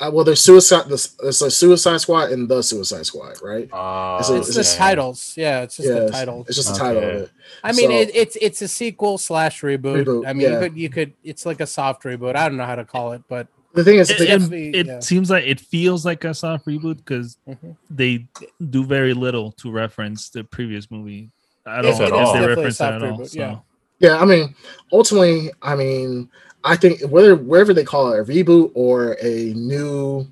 uh, 0.00 0.10
well, 0.12 0.24
there's 0.24 0.40
Suicide. 0.40 0.84
There's, 0.88 1.14
there's 1.20 1.40
a 1.42 1.50
Suicide 1.50 2.00
Squad 2.00 2.30
and 2.32 2.48
the 2.48 2.62
Suicide 2.62 3.06
Squad, 3.06 3.36
right? 3.42 3.68
Oh, 3.72 4.16
It's 4.18 4.28
a- 4.30 4.36
It's 4.38 4.48
it's 4.48 4.56
the 4.56 4.74
a- 4.74 4.78
titles. 4.78 5.34
Yeah, 5.36 5.62
it's 5.62 5.76
just 5.76 5.88
yeah, 5.88 5.94
the 5.94 6.04
it's- 6.06 6.18
titles. 6.18 6.46
It's 6.48 6.56
just 6.56 6.72
the 6.72 6.78
title 6.78 7.02
of 7.02 7.08
it. 7.08 7.30
I 7.62 7.72
mean, 7.72 7.90
so- 7.90 7.96
it, 7.96 8.10
it's 8.14 8.36
it's 8.40 8.62
a 8.62 8.68
sequel 8.68 9.18
slash 9.18 9.60
reboot. 9.62 10.04
Reboot, 10.04 10.26
I 10.26 10.32
mean, 10.32 10.42
yeah. 10.42 10.54
you 10.54 10.58
could 10.60 10.76
you 10.78 10.88
could. 10.88 11.12
It's 11.22 11.46
like 11.46 11.60
a 11.60 11.66
soft 11.66 12.02
reboot. 12.02 12.34
I 12.36 12.48
don't 12.48 12.58
know 12.58 12.66
how 12.66 12.74
to 12.76 12.84
call 12.84 13.12
it, 13.12 13.22
but 13.28 13.46
The 13.78 13.84
thing 13.84 13.98
is, 14.00 14.10
It, 14.10 14.20
it- 14.22 14.74
it 14.74 14.86
yeah. 14.86 14.98
seems 14.98 15.30
like 15.30 15.44
it 15.46 15.60
feels 15.60 16.04
like 16.04 16.24
a 16.24 16.34
soft 16.34 16.66
reboot 16.66 16.96
because 16.96 17.36
Mhm. 17.48 17.76
they 17.88 18.26
do 18.70 18.84
very 18.84 19.14
little 19.14 19.52
to 19.52 19.70
reference 19.70 20.30
the 20.30 20.42
previous 20.42 20.90
movie 20.90 21.30
I 21.64 21.82
don't 21.82 21.92
it 21.92 21.94
is 21.94 22.00
If 22.00 22.32
they 22.34 22.46
reference 22.46 22.74
it 22.74 22.78
soft 22.78 22.94
at 22.94 23.02
all. 23.04 23.18
reboot, 23.18 23.28
So. 23.28 23.38
yeah. 23.38 23.58
yeah, 24.00 24.18
I 24.18 24.24
mean, 24.24 24.54
ultimately, 24.92 25.50
I 25.62 25.76
mean, 25.76 26.28
I 26.64 26.74
think 26.74 27.02
whether 27.02 27.36
wherever 27.36 27.72
they 27.72 27.84
call 27.84 28.12
it 28.12 28.18
a 28.18 28.24
reboot 28.24 28.72
or 28.74 29.16
a 29.22 29.52
new, 29.54 30.26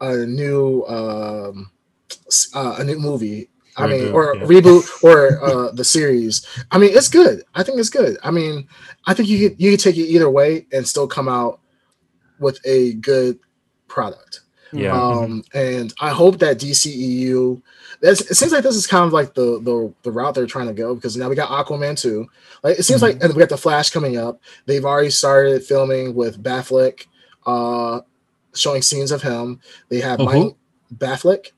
a 0.00 0.16
new, 0.26 0.82
um, 0.86 1.70
uh, 2.54 2.76
a 2.78 2.84
new 2.84 2.98
movie. 2.98 3.48
I 3.78 3.86
mean, 3.86 4.00
Reboot, 4.06 4.14
or 4.14 4.36
yeah. 4.36 4.44
reboot 4.46 4.84
or 5.04 5.44
uh, 5.44 5.70
the 5.72 5.84
series. 5.84 6.44
I 6.72 6.78
mean, 6.78 6.90
it's 6.96 7.08
good. 7.10 7.44
I 7.54 7.62
think 7.62 7.78
it's 7.78 7.90
good. 7.90 8.16
I 8.24 8.30
mean, 8.32 8.66
I 9.06 9.12
think 9.14 9.28
you 9.28 9.38
could 9.50 9.60
you 9.60 9.70
could 9.72 9.80
take 9.80 9.96
it 9.98 10.08
either 10.08 10.28
way 10.30 10.66
and 10.72 10.88
still 10.88 11.06
come 11.06 11.28
out 11.28 11.60
with 12.38 12.58
a 12.64 12.94
good 12.94 13.38
product. 13.88 14.40
Yeah. 14.72 14.92
Um, 15.00 15.42
and 15.54 15.94
I 16.00 16.10
hope 16.10 16.38
that 16.40 16.58
DCEU. 16.58 17.62
That's, 18.02 18.20
it 18.30 18.34
seems 18.34 18.52
like 18.52 18.62
this 18.62 18.74
is 18.76 18.86
kind 18.86 19.04
of 19.06 19.12
like 19.12 19.32
the, 19.34 19.60
the 19.60 19.92
the 20.02 20.12
route 20.12 20.34
they're 20.34 20.46
trying 20.46 20.66
to 20.66 20.74
go 20.74 20.94
because 20.94 21.16
now 21.16 21.28
we 21.28 21.34
got 21.36 21.48
Aquaman 21.48 21.98
too. 21.98 22.26
Like 22.62 22.78
it 22.78 22.82
seems 22.82 23.00
like, 23.00 23.22
and 23.22 23.32
we 23.32 23.38
got 23.40 23.48
the 23.48 23.56
Flash 23.56 23.90
coming 23.90 24.16
up. 24.18 24.40
They've 24.66 24.84
already 24.84 25.10
started 25.10 25.62
filming 25.64 26.14
with 26.14 26.42
Batfleck, 26.42 27.06
uh, 27.46 28.00
showing 28.54 28.82
scenes 28.82 29.12
of 29.12 29.22
him. 29.22 29.60
They 29.88 30.00
have 30.00 30.20
Oh, 30.20 30.24
Mike 30.26 30.34
who? 30.34 30.56
Batfleck, 30.94 31.52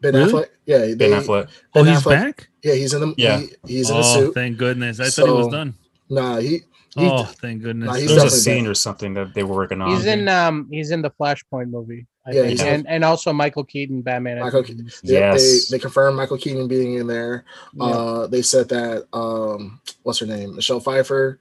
Ben 0.00 0.14
Really? 0.14 0.32
Affleck. 0.32 0.46
Yeah, 0.64 0.78
they, 0.78 0.94
Ben 0.94 1.10
Affleck. 1.10 1.48
Oh, 1.74 1.82
he's 1.82 1.98
Affleck. 1.98 2.10
back. 2.10 2.48
Yeah, 2.62 2.74
he's 2.74 2.94
in 2.94 3.00
the 3.00 3.14
Yeah. 3.18 3.38
he, 3.40 3.48
he's 3.66 3.90
in 3.90 3.96
oh, 3.96 3.98
the 3.98 4.04
suit. 4.14 4.34
thank 4.34 4.56
goodness! 4.56 4.98
I 4.98 5.08
thought 5.10 5.26
he 5.26 5.32
was 5.32 5.48
done. 5.48 5.74
Nah, 6.08 6.36
he, 6.38 6.48
he 6.48 6.60
Oh, 6.98 7.24
thank 7.24 7.62
goodness! 7.62 7.86
Nah, 7.86 7.94
he's 7.94 8.08
There 8.14 8.24
was 8.24 8.32
a 8.34 8.36
scene 8.40 8.64
back. 8.64 8.70
or 8.70 8.74
something 8.74 9.14
that 9.14 9.34
they 9.34 9.42
were 9.42 9.54
working 9.54 9.80
on. 9.82 9.90
he's 9.90 10.06
in 10.06 10.28
um 10.28 10.68
he's 10.70 10.90
in 10.90 11.02
the 11.02 11.10
Flashpoint 11.10 11.70
movie. 11.70 12.06
I 12.26 12.30
Yeah, 12.32 12.40
think. 12.42 12.50
he's 12.52 12.62
and 12.62 12.86
and 12.88 13.04
also 13.04 13.32
Michael 13.32 13.64
Keaton 13.64 14.02
Batman. 14.02 14.40
Michael 14.40 14.62
think 14.64 14.80
he's- 14.80 15.00
they, 15.02 15.12
Yes. 15.14 15.68
they, 15.68 15.76
they 15.76 15.80
confirmed 15.80 16.16
Michael 16.16 16.38
Keaton 16.38 16.66
being 16.68 16.94
in 16.94 17.06
there. 17.06 17.44
yeah. 17.74 17.84
Uh, 17.84 18.26
they 18.26 18.42
said 18.42 18.68
that 18.70 19.06
um, 19.12 19.80
what's 20.02 20.18
her 20.18 20.26
name? 20.26 20.56
Michelle 20.56 20.80
Pfeiffer 20.80 21.38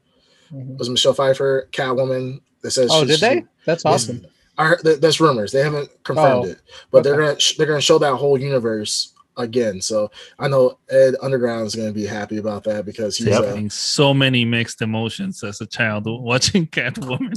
Mhm. 0.54 0.78
was 0.78 0.90
Michelle 0.90 1.14
Pfeiffer, 1.14 1.68
Catwoman. 1.72 2.40
They 2.62 2.70
said 2.70 2.88
Oh, 2.92 3.02
she- 3.02 3.08
did 3.08 3.20
she- 3.20 3.26
they? 3.26 3.46
That's 3.66 3.84
Yes. 3.84 3.94
awesome. 3.94 4.28
I 4.58 4.68
heard 4.68 4.84
that's 4.84 5.20
rumors. 5.20 5.52
They 5.52 5.62
haven't 5.64 5.90
confirmed 6.04 6.46
Oh, 6.46 6.50
it, 6.50 6.60
but 6.92 7.04
they're 7.04 7.18
gonna 7.18 7.40
sh- 7.40 7.58
they're 7.58 7.68
gonna 7.68 7.82
show 7.82 7.98
that 7.98 8.14
whole 8.16 8.38
universe 8.40 9.12
again. 9.38 9.82
So 9.82 10.10
I 10.40 10.48
know 10.48 10.78
Ed 10.90 11.16
Underground 11.22 11.68
is 11.68 11.76
gonna 11.76 11.92
be 11.92 12.06
happy 12.06 12.38
about 12.38 12.64
that 12.66 12.86
because 12.86 13.18
he's 13.18 13.28
Yep. 13.28 13.44
uh, 13.44 13.70
so 13.70 14.14
many 14.14 14.46
mixed 14.46 14.82
emotions 14.82 15.44
as 15.44 15.62
a 15.62 15.66
child 15.66 16.06
watching 16.08 16.68
Catwoman. 16.68 17.34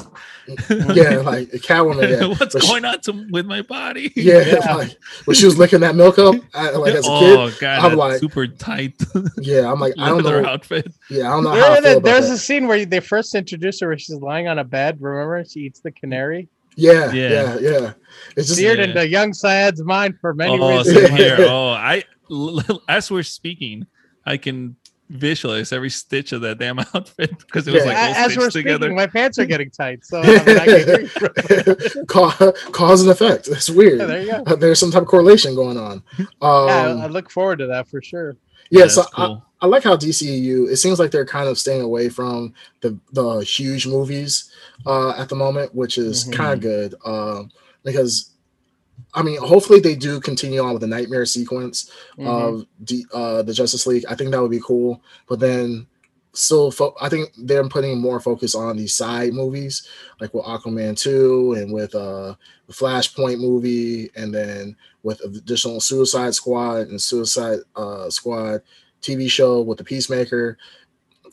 yeah 0.94 1.18
like 1.18 1.48
Catwoman. 1.68 2.08
Yeah, 2.20 2.26
What's 2.38 2.54
But 2.54 2.62
she- 2.62 2.68
going 2.68 2.84
on 2.84 3.00
to, 3.02 3.26
with 3.30 3.46
my 3.46 3.62
body? 3.62 4.12
yeah, 4.16 4.40
Yeah. 4.46 4.74
like 4.74 4.96
when 5.24 5.34
she 5.34 5.44
was 5.46 5.58
licking 5.58 5.80
that 5.80 5.94
milk 5.94 6.18
up, 6.18 6.34
I, 6.54 6.70
like 6.70 6.94
as 6.94 7.06
a 7.06 7.08
kid. 7.18 7.38
oh 7.38 7.50
god, 7.60 7.84
I'm 7.92 7.96
like- 7.98 8.20
super 8.20 8.46
tight 8.46 8.94
Yeah, 9.38 9.70
I'm 9.70 9.80
like 9.80 9.94
I 9.98 10.08
don't 10.08 10.22
know. 10.22 10.44
outfit. 10.46 10.92
Yeah, 11.10 11.28
I 11.28 11.30
don't 11.34 11.44
know 11.44 11.50
how 11.50 11.56
I 11.56 11.58
There- 11.58 11.74
feel 11.74 11.82
there- 11.82 11.92
about 11.98 12.04
there's 12.04 12.28
that. 12.28 12.34
a 12.34 12.38
scene 12.38 12.66
where 12.66 12.84
they 12.86 13.00
first 13.00 13.34
introduce 13.34 13.80
her 13.80 13.88
where 13.88 13.98
she's 13.98 14.16
lying 14.16 14.48
on 14.48 14.58
a 14.58 14.64
bed. 14.64 14.98
Remember, 15.00 15.44
she 15.44 15.60
eats 15.60 15.80
the 15.80 15.90
canary. 15.90 16.48
Yeah, 16.80 17.12
Yeah. 17.12 17.28
yeah, 17.30 17.58
yeah, 17.58 17.92
It's 18.36 18.46
just 18.48 18.54
Seared 18.60 18.78
Yeah. 18.78 18.84
into 18.84 19.08
young 19.08 19.34
Syed's 19.34 19.82
mind 19.82 20.14
for 20.20 20.32
many 20.32 20.58
Oh, 20.58 20.78
reasons. 20.78 21.08
same 21.08 21.16
here. 21.16 21.36
Oh, 21.40 21.70
I 21.70 22.04
as 22.88 23.10
we're 23.10 23.22
speaking, 23.24 23.86
I 24.24 24.36
can 24.36 24.76
visualize 25.10 25.72
every 25.72 25.88
stitch 25.90 26.32
of 26.32 26.42
that 26.42 26.58
damn 26.58 26.78
outfit 26.94 27.36
because 27.38 27.66
it 27.66 27.72
was 27.74 27.82
Yeah. 27.84 27.88
like 27.88 27.96
all 27.96 28.14
As 28.24 28.36
we're 28.36 28.42
stitched 28.50 28.52
together. 28.64 28.86
speaking, 28.86 28.96
my 28.96 29.06
pants 29.06 29.38
are 29.38 29.46
getting 29.46 29.70
tight. 29.70 30.04
So 30.04 30.20
I 30.22 30.26
mean, 30.26 30.58
I 30.58 30.66
can. 30.66 32.06
Ca- 32.06 32.52
cause 32.72 33.00
and 33.02 33.10
effect. 33.10 33.48
It's 33.48 33.70
weird. 33.70 33.98
Yeah, 34.00 34.06
there 34.06 34.22
you 34.22 34.30
go. 34.30 34.42
Uh, 34.46 34.54
There's 34.56 34.78
some 34.78 34.90
type 34.90 35.02
of 35.02 35.08
correlation 35.08 35.54
going 35.54 35.76
on. 35.78 36.02
yeah, 36.18 36.26
I 36.42 36.46
I 36.46 37.04
Um, 37.06 37.10
look 37.12 37.30
forward 37.30 37.58
to 37.60 37.66
that 37.68 37.88
for 37.88 38.00
sure. 38.02 38.36
yeah, 38.70 38.82
That's 38.82 38.94
so 38.94 39.04
I. 39.16 39.38
I 39.60 39.66
like 39.66 39.82
how 39.82 39.96
DCEU. 39.96 40.70
It 40.70 40.76
seems 40.76 41.00
like 41.00 41.10
they're 41.10 41.26
kind 41.26 41.48
of 41.48 41.58
staying 41.58 41.80
away 41.82 42.08
from 42.10 42.54
the 42.80 42.96
the 43.12 43.40
huge 43.40 43.88
movies 43.88 44.50
uh, 44.86 45.10
at 45.10 45.28
the 45.28 45.34
moment, 45.36 45.74
which 45.74 45.98
is 45.98 46.24
Mhm. 46.26 46.32
kind 46.32 46.52
of 46.54 46.60
good 46.60 46.94
um, 47.04 47.50
because. 47.84 48.30
I 49.14 49.22
mean, 49.22 49.38
hopefully 49.38 49.78
they 49.80 49.94
do 49.94 50.20
continue 50.20 50.60
on 50.60 50.72
with 50.72 50.80
the 50.82 50.86
Knightmare 50.88 51.24
sequence 51.24 51.88
Mhm. 52.18 52.26
of 52.26 52.66
the 52.80 53.06
uh, 53.12 53.42
the 53.42 53.54
Justice 53.54 53.86
League. 53.86 54.04
I 54.08 54.14
think 54.14 54.32
that 54.32 54.42
would 54.42 54.50
be 54.50 54.60
cool. 54.60 55.00
But 55.28 55.38
then, 55.38 55.86
still, 56.34 56.70
fo- 56.72 56.94
I 57.00 57.08
think 57.08 57.30
they're 57.38 57.66
putting 57.68 57.98
more 58.00 58.20
focus 58.20 58.54
on 58.56 58.76
these 58.76 58.92
side 58.94 59.32
movies, 59.32 59.84
like 60.20 60.34
with 60.34 60.44
Aquaman 60.44 60.96
two 60.98 61.54
and 61.56 61.72
with 61.72 61.94
uh, 61.94 62.34
the 62.66 62.72
Flashpoint 62.72 63.38
movie, 63.38 64.10
and 64.16 64.34
then 64.34 64.76
with 65.04 65.20
additional 65.24 65.80
Suicide 65.80 66.34
Squad 66.34 66.88
and 66.88 67.00
Suicide 67.00 67.60
uh, 67.76 68.10
Squad 68.10 68.62
TV 69.00 69.30
show 69.30 69.62
with 69.62 69.78
the 69.78 69.84
Peacemaker. 69.84 70.58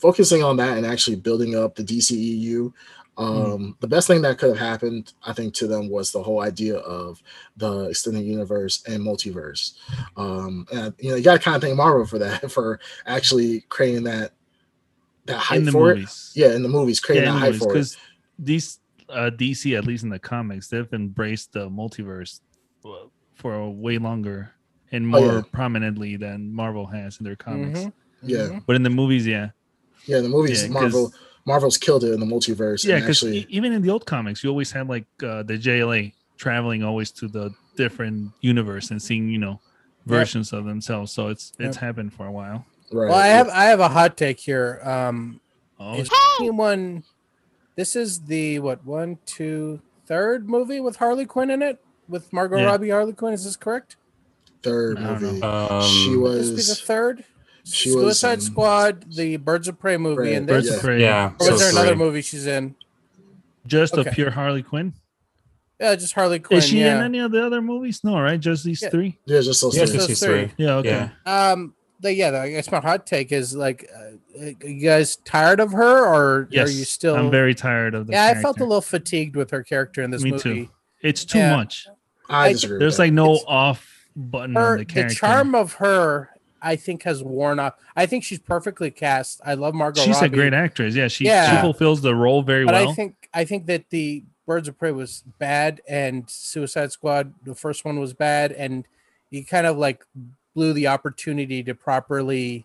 Focusing 0.00 0.42
on 0.42 0.56
that 0.58 0.76
and 0.76 0.86
actually 0.86 1.16
building 1.16 1.56
up 1.56 1.74
the 1.74 1.82
DCEU. 1.82 2.72
Um, 3.18 3.76
The 3.80 3.88
best 3.88 4.06
thing 4.06 4.20
that 4.22 4.38
could 4.38 4.50
have 4.50 4.58
happened, 4.58 5.12
I 5.24 5.32
think, 5.32 5.54
to 5.54 5.66
them 5.66 5.88
was 5.88 6.12
the 6.12 6.22
whole 6.22 6.40
idea 6.42 6.76
of 6.78 7.22
the 7.56 7.84
extended 7.84 8.24
universe 8.24 8.82
and 8.86 9.02
multiverse. 9.02 9.72
Um, 10.16 10.66
and 10.72 10.94
you 10.98 11.10
know, 11.10 11.16
you 11.16 11.22
got 11.22 11.34
to 11.34 11.38
kind 11.38 11.56
of 11.56 11.62
thank 11.62 11.76
Marvel 11.76 12.04
for 12.06 12.18
that, 12.18 12.50
for 12.56 12.78
actually 13.06 13.62
creating 13.68 14.04
that 14.04 14.32
that 15.26 15.38
hype 15.38 15.58
in 15.58 15.64
the 15.64 15.72
for 15.72 15.94
movies. 15.94 16.32
it. 16.36 16.40
Yeah, 16.40 16.54
in 16.54 16.62
the 16.62 16.68
movies, 16.68 17.00
creating 17.00 17.26
yeah, 17.28 17.32
that 17.34 17.38
hype 17.40 17.54
for 17.56 17.64
it. 17.70 17.72
because 17.74 17.96
these 18.38 18.78
uh, 19.08 19.30
DC, 19.34 19.76
at 19.76 19.84
least 19.86 20.04
in 20.04 20.10
the 20.10 20.18
comics, 20.18 20.68
they've 20.68 20.92
embraced 20.92 21.52
the 21.52 21.68
multiverse 21.70 22.40
uh, 22.84 23.06
for 23.34 23.70
way 23.70 23.98
longer 23.98 24.50
and 24.92 25.04
Oh, 25.14 25.20
more 25.20 25.32
yeah. 25.36 25.42
prominently 25.52 26.16
than 26.16 26.52
Marvel 26.52 26.86
has 26.86 27.18
in 27.18 27.24
their 27.24 27.34
comics. 27.36 27.80
Mhm. 27.80 27.92
Yeah. 28.22 28.38
Mhm. 28.48 28.62
But 28.66 28.76
in 28.76 28.82
the 28.82 28.90
movies, 28.90 29.26
yeah, 29.26 29.50
Yeah, 30.06 30.20
the 30.20 30.28
movies, 30.28 30.62
Yeah, 30.62 30.68
'cause- 30.68 30.74
Marvel, 30.92 31.12
Marvel's 31.46 31.78
killed 31.78 32.04
it 32.04 32.12
in 32.12 32.20
the 32.20 32.26
multiverse. 32.26 32.84
yeah, 32.84 32.96
because 32.96 33.22
actually, 33.22 33.46
even 33.48 33.72
in 33.72 33.80
the 33.82 33.90
old 33.90 34.04
comics, 34.04 34.42
you 34.44 34.50
always 34.50 34.72
had 34.72 34.88
like 34.88 35.06
uh, 35.22 35.42
the 35.44 35.54
JLA 35.54 36.12
traveling 36.36 36.82
always 36.82 37.10
to 37.12 37.28
the 37.28 37.54
different 37.76 38.32
universe 38.40 38.90
and 38.90 39.00
seeing 39.00 39.28
you 39.28 39.38
know 39.38 39.60
versions 40.06 40.52
of 40.52 40.64
themselves. 40.64 41.12
So 41.12 41.28
it's 41.28 41.52
it's 41.58 41.76
happened 41.76 42.12
for 42.12 42.26
a 42.26 42.32
while. 42.32 42.66
right? 42.92 43.08
Well, 43.08 43.18
I 43.18 43.28
have 43.28 43.48
I 43.48 43.64
have 43.64 43.80
a 43.80 43.88
hot 43.88 44.16
take 44.16 44.40
here. 44.40 44.80
Um, 44.82 45.40
Oh, 45.78 45.94
is 45.98 46.08
anyone? 46.40 47.04
This 47.76 47.94
is 47.96 48.22
the 48.22 48.58
what 48.60 48.82
one, 48.86 49.18
two, 49.26 49.82
third 50.06 50.48
movie 50.48 50.80
with 50.80 50.96
Harley 50.96 51.26
Quinn 51.26 51.50
in 51.50 51.60
it 51.60 51.84
with 52.08 52.32
Margot 52.32 52.56
Yeah. 52.56 52.64
Robbie 52.64 52.88
Harley 52.88 53.12
Quinn. 53.12 53.34
Is 53.34 53.44
this 53.44 53.56
correct? 53.56 53.96
third 54.62 54.98
movie. 54.98 55.42
Um, 55.42 55.82
she 55.82 56.16
This 56.16 56.50
be 56.50 56.56
the 56.62 56.74
third. 56.74 57.24
She 57.66 57.90
was, 57.90 58.02
Suicide 58.20 58.34
um, 58.34 58.40
Squad, 58.40 59.12
the 59.14 59.36
Birds 59.38 59.68
of 59.68 59.78
Prey 59.78 59.96
movie, 59.96 60.16
Prey, 60.16 60.34
and 60.34 60.46
Birds 60.46 60.66
this. 60.68 60.76
of 60.76 60.82
Prey. 60.82 61.00
yeah. 61.00 61.32
Or 61.40 61.46
so 61.46 61.52
was 61.52 61.60
there 61.60 61.70
another 61.70 61.88
three. 61.88 61.96
movie 61.96 62.22
she's 62.22 62.46
in? 62.46 62.74
just 63.66 63.94
Okay. 63.94 64.08
a 64.08 64.12
pure 64.12 64.30
Harley 64.30 64.62
Quinn. 64.62 64.94
Yeah, 65.80 65.94
just 65.96 66.14
Harley 66.14 66.38
Quinn. 66.38 66.58
Is 66.58 66.66
she 66.68 66.80
yeah. 66.80 66.98
in 66.98 67.04
any 67.04 67.18
of 67.18 67.32
the 67.32 67.44
other 67.44 67.60
movies? 67.60 68.02
No, 68.04 68.18
right? 68.20 68.38
Just 68.40 68.64
these 68.64 68.80
Yeah. 68.80 68.90
three. 68.90 69.18
Yeah, 69.26 69.40
just 69.40 69.60
those 69.60 69.76
Yeah, 69.76 69.84
three. 69.84 69.94
just 69.96 69.98
those 69.98 70.08
these 70.08 70.20
three. 70.20 70.46
three. 70.46 70.64
Yeah. 70.64 70.74
Okay. 70.76 71.10
Yeah. 71.26 71.50
Um, 71.52 71.74
the, 72.00 72.14
yeah, 72.14 72.40
I 72.40 72.50
guess 72.50 72.70
my 72.70 72.80
hot 72.80 73.06
take 73.06 73.32
is 73.32 73.54
like, 73.56 73.88
uh, 73.94 74.42
are 74.44 74.68
you 74.68 74.86
guys 74.88 75.16
tired 75.16 75.60
of 75.60 75.72
her, 75.72 76.06
or 76.06 76.48
Yes. 76.50 76.68
are 76.68 76.72
you 76.72 76.84
still? 76.84 77.16
I'm 77.16 77.30
very 77.30 77.54
tired 77.54 77.94
of 77.94 78.06
the. 78.06 78.12
yeah, 78.12 78.26
I 78.26 78.40
felt 78.40 78.60
a 78.60 78.64
little 78.64 78.80
fatigued 78.80 79.34
with 79.34 79.50
her 79.50 79.62
character 79.62 80.02
in 80.02 80.10
this 80.10 80.22
Me 80.22 80.30
movie. 80.30 80.42
too. 80.42 80.68
It's 81.02 81.24
too 81.24 81.38
Yeah. 81.38 81.56
much. 81.56 81.88
I 82.28 82.46
I- 82.46 82.52
disagree. 82.52 82.78
There's 82.78 82.98
like 82.98 83.12
no 83.12 83.32
It's- 83.32 83.44
off 83.48 84.08
button 84.14 84.54
Her, 84.54 84.72
on 84.78 84.78
the 84.78 84.84
the 85.02 85.10
charm 85.14 85.54
of 85.54 85.74
her 85.74 86.30
I 86.62 86.76
think 86.76 87.02
has 87.04 87.22
worn 87.22 87.58
off. 87.58 87.74
I 87.94 88.06
think 88.06 88.24
she's 88.24 88.38
perfectly 88.38 88.90
cast. 88.90 89.40
I 89.44 89.54
love 89.54 89.74
Margot. 89.74 90.02
She's 90.02 90.20
a 90.22 90.28
great 90.28 90.54
actress. 90.54 90.94
Yeah, 90.94 91.08
she 91.08 91.24
she 91.24 91.56
fulfills 91.60 92.00
the 92.00 92.14
role 92.14 92.42
very 92.42 92.64
but 92.64 92.74
well. 92.74 92.90
I 92.90 92.94
think 92.94 93.28
I 93.34 93.44
think 93.44 93.66
that 93.66 93.90
the 93.90 94.22
Birds 94.46 94.68
of 94.68 94.78
Prey 94.78 94.92
was 94.92 95.24
bad, 95.38 95.80
and 95.88 96.28
Suicide 96.30 96.92
Squad, 96.92 97.34
the 97.44 97.54
first 97.54 97.84
one 97.84 97.98
was 97.98 98.12
bad, 98.12 98.52
and 98.52 98.86
he 99.30 99.42
kind 99.42 99.66
of 99.66 99.76
like 99.76 100.04
blew 100.54 100.72
the 100.72 100.86
opportunity 100.86 101.62
to 101.64 101.74
properly 101.74 102.64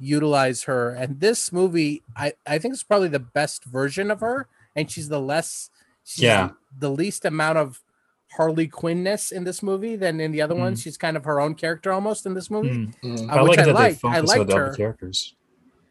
utilize 0.00 0.64
her. 0.64 0.90
And 0.90 1.20
this 1.20 1.52
movie, 1.52 2.02
I 2.16 2.32
I 2.46 2.58
think 2.58 2.74
it's 2.74 2.82
probably 2.82 3.08
the 3.08 3.18
best 3.20 3.64
version 3.64 4.10
of 4.10 4.20
her, 4.20 4.48
and 4.74 4.90
she's 4.90 5.08
the 5.08 5.20
less, 5.20 5.70
she's 6.04 6.24
Yeah. 6.24 6.50
the 6.76 6.90
least 6.90 7.24
amount 7.24 7.58
of 7.58 7.81
Harley 8.36 8.68
Quinnness 8.68 9.30
in 9.32 9.44
this 9.44 9.62
movie 9.62 9.96
than 9.96 10.20
in 10.20 10.32
the 10.32 10.40
other 10.42 10.54
ones. 10.54 10.80
She's 10.82 10.96
kind 10.96 11.16
of 11.16 11.24
her 11.24 11.40
own 11.40 11.54
character 11.54 11.92
almost 11.92 12.26
in 12.26 12.34
this 12.34 12.50
movie. 12.50 12.70
Mm. 12.70 12.94
Mm. 13.02 13.28
Uh, 13.30 13.32
I 13.34 13.42
which 13.42 13.50
like 13.50 13.58
I 13.58 13.62
that 13.62 13.66
they 13.66 13.72
liked. 13.72 14.04
I 14.04 14.14
focus 14.16 14.28
liked 14.28 14.38
with 14.40 14.48
the 14.48 14.56
her. 14.56 14.66
other 14.68 14.76
characters. 14.76 15.34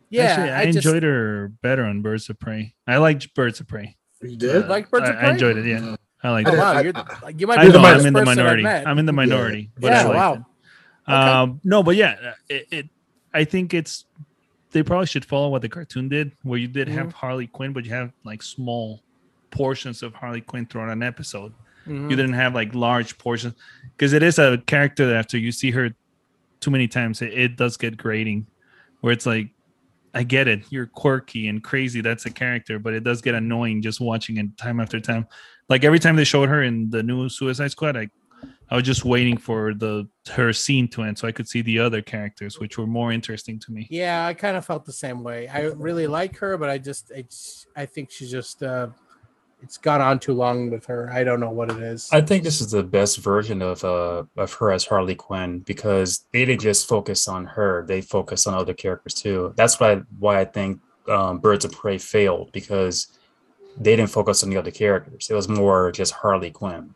Yeah, 0.10 0.24
Actually, 0.24 0.50
I, 0.50 0.60
I, 0.62 0.66
just 0.72 0.78
enjoyed 0.86 1.04
her 1.04 1.48
better 1.62 1.86
on 1.86 2.02
Birds 2.02 2.30
of 2.30 2.38
Prey. 2.39 2.74
I 2.86 2.98
liked 2.98 3.34
Birds 3.34 3.60
of 3.62 3.68
Prey. 3.68 3.96
You 4.22 4.36
did? 4.36 4.66
Uh, 4.66 4.68
like 4.68 4.89
Birds 4.89 5.06
I, 5.08 5.12
of 5.12 5.16
I 5.16 5.20
Prey? 5.22 5.30
enjoyed 5.32 5.58
it. 5.58 5.66
Yeah, 5.68 5.96
I 6.24 6.30
liked 6.32 6.50
I 6.50 6.52
Oh, 6.52 6.56
it. 6.56 6.58
wow, 6.58 6.74
I- 6.74 6.82
you're 6.82 6.94
I- 6.98 7.30
you 7.38 7.48
might 7.48 7.60
I 7.60 7.62
be 7.62 7.64
You're 7.68 7.72
the 7.74 7.78
the 7.80 7.82
know 7.82 7.88
I'm 7.88 8.06
in 8.06 8.14
the 8.14 8.20
first 8.20 8.26
person 8.28 8.30
I've 8.30 8.36
minority. 8.36 8.66
I'm 8.88 9.00
in 9.00 9.06
the 9.06 9.12
Yeah. 9.14 9.16
minority, 9.16 9.70
but 9.80 9.88
Yeah, 9.88 10.08
wow. 10.08 10.46
Okay. 11.08 11.14
Um, 11.14 11.62
no, 11.64 11.82
but 11.82 11.96
yeah, 11.96 12.34
it, 12.50 12.68
it. 12.72 12.89
I 13.34 13.44
think 13.46 13.74
it's 13.74 14.06
they 14.72 14.84
probably 14.84 15.06
should 15.08 15.26
follow 15.26 15.50
what 15.50 15.62
the 15.62 15.70
cartoon 15.70 16.10
did, 16.10 16.32
where 16.44 16.60
you 16.60 16.68
did 16.68 16.88
Mm-hmm. 16.89 16.98
have 16.98 17.14
Harley 17.14 17.48
Quinn, 17.48 17.72
but 17.74 17.86
you 17.86 17.92
have 17.92 18.12
like 18.26 18.42
small 18.44 19.02
portions 19.50 20.04
of 20.04 20.14
Harley 20.14 20.42
Quinn 20.42 20.66
throughout 20.66 20.89
an 20.89 21.04
episode. 21.04 21.54
Mhm. 21.88 22.09
You 22.09 22.15
didn't 22.15 22.34
have 22.34 22.53
like 22.53 22.75
large 22.75 23.17
portions 23.17 23.55
because 23.97 24.13
it 24.13 24.23
is 24.23 24.39
a 24.39 24.57
character 24.65 25.07
that 25.07 25.15
after 25.15 25.38
you 25.38 25.51
see 25.51 25.71
her 25.71 25.89
too 26.59 26.71
many 26.71 26.88
times, 26.88 27.21
it, 27.21 27.34
it 27.34 27.55
does 27.57 27.77
get 27.77 27.97
grating. 27.97 28.47
Where 29.01 29.13
it's 29.13 29.25
like, 29.25 29.49
I 30.13 30.23
get 30.23 30.47
it, 30.47 30.63
you're 30.69 30.86
quirky 30.86 31.47
and 31.47 31.63
crazy. 31.63 32.01
That's 32.01 32.25
a 32.25 32.29
character, 32.29 32.77
but 32.77 32.93
it 32.93 33.03
does 33.03 33.21
get 33.21 33.34
annoying 33.34 33.82
just 33.82 33.99
watching 33.99 34.38
it 34.38 34.57
time 34.57 34.79
after 34.79 34.99
time. 34.99 35.25
Like 35.69 35.84
every 35.84 35.99
time 35.99 36.15
they 36.15 36.23
showed 36.25 36.49
her 36.49 36.63
in 36.63 36.89
the 36.89 37.01
new 37.01 37.29
Suicide 37.29 37.71
Squad, 37.71 37.97
I, 37.97 38.09
I 38.69 38.75
was 38.75 38.84
just 38.84 39.05
waiting 39.05 39.38
for 39.38 39.73
the 39.73 40.07
her 40.29 40.53
scene 40.53 40.88
to 40.89 41.03
end 41.03 41.17
so 41.17 41.27
I 41.27 41.32
could 41.32 41.47
see 41.47 41.61
the 41.61 41.79
other 41.79 42.01
characters, 42.01 42.59
which 42.59 42.77
were 42.77 42.88
more 42.88 43.11
interesting 43.11 43.57
to 43.59 43.71
me. 43.71 43.88
Yeah, 43.89 44.25
I 44.27 44.34
kind 44.34 44.57
of 44.57 44.65
felt 44.65 44.86
the 44.86 44.93
same 44.93 45.23
way. 45.23 45.47
I 45.47 45.61
really 45.61 46.07
like 46.07 46.38
her, 46.38 46.57
but 46.57 46.69
I 46.69 46.77
just 46.77 47.11
it's 47.11 47.67
I 47.75 47.86
think 47.86 48.11
she's 48.11 48.32
just 48.32 48.61
uh 48.63 48.88
it's 49.62 49.78
gone 49.78 50.01
on 50.01 50.20
too 50.20 50.34
long 50.34 50.70
with 50.70 50.86
her. 50.88 51.09
I 51.12 51.24
don't 51.24 51.39
know 51.39 51.51
what 51.51 51.70
it 51.70 51.78
is. 51.78 52.09
I 52.12 52.22
think 52.22 52.43
this 52.43 52.62
is 52.62 52.72
the 52.72 52.84
best 52.84 53.18
version 53.20 53.62
of 53.62 53.84
uh 53.84 54.24
of 54.38 54.53
her 54.55 54.72
as 54.72 54.86
Harley 54.86 55.16
Quinn 55.16 55.59
because 55.59 56.26
they 56.32 56.45
didn't 56.45 56.62
just 56.62 56.88
focus 56.88 57.28
on 57.28 57.45
her; 57.45 57.86
they 57.88 58.01
focused 58.01 58.47
on 58.47 58.53
other 58.53 58.74
characters 58.74 59.14
too. 59.14 59.53
That's 59.55 59.80
why 59.80 60.01
why 60.20 60.39
I 60.39 60.45
think 60.45 60.82
um, 61.07 61.39
Birds 61.39 61.66
of 61.66 61.72
Prey 61.72 61.97
failed 61.97 62.51
because 62.51 63.07
they 63.78 63.95
didn't 63.95 64.12
focus 64.12 64.43
on 64.43 64.49
the 64.49 64.57
other 64.57 64.72
characters. 64.72 65.30
It 65.30 65.34
was 65.34 65.47
more 65.47 65.91
just 65.91 66.14
Harley 66.14 66.51
Quinn. 66.51 66.93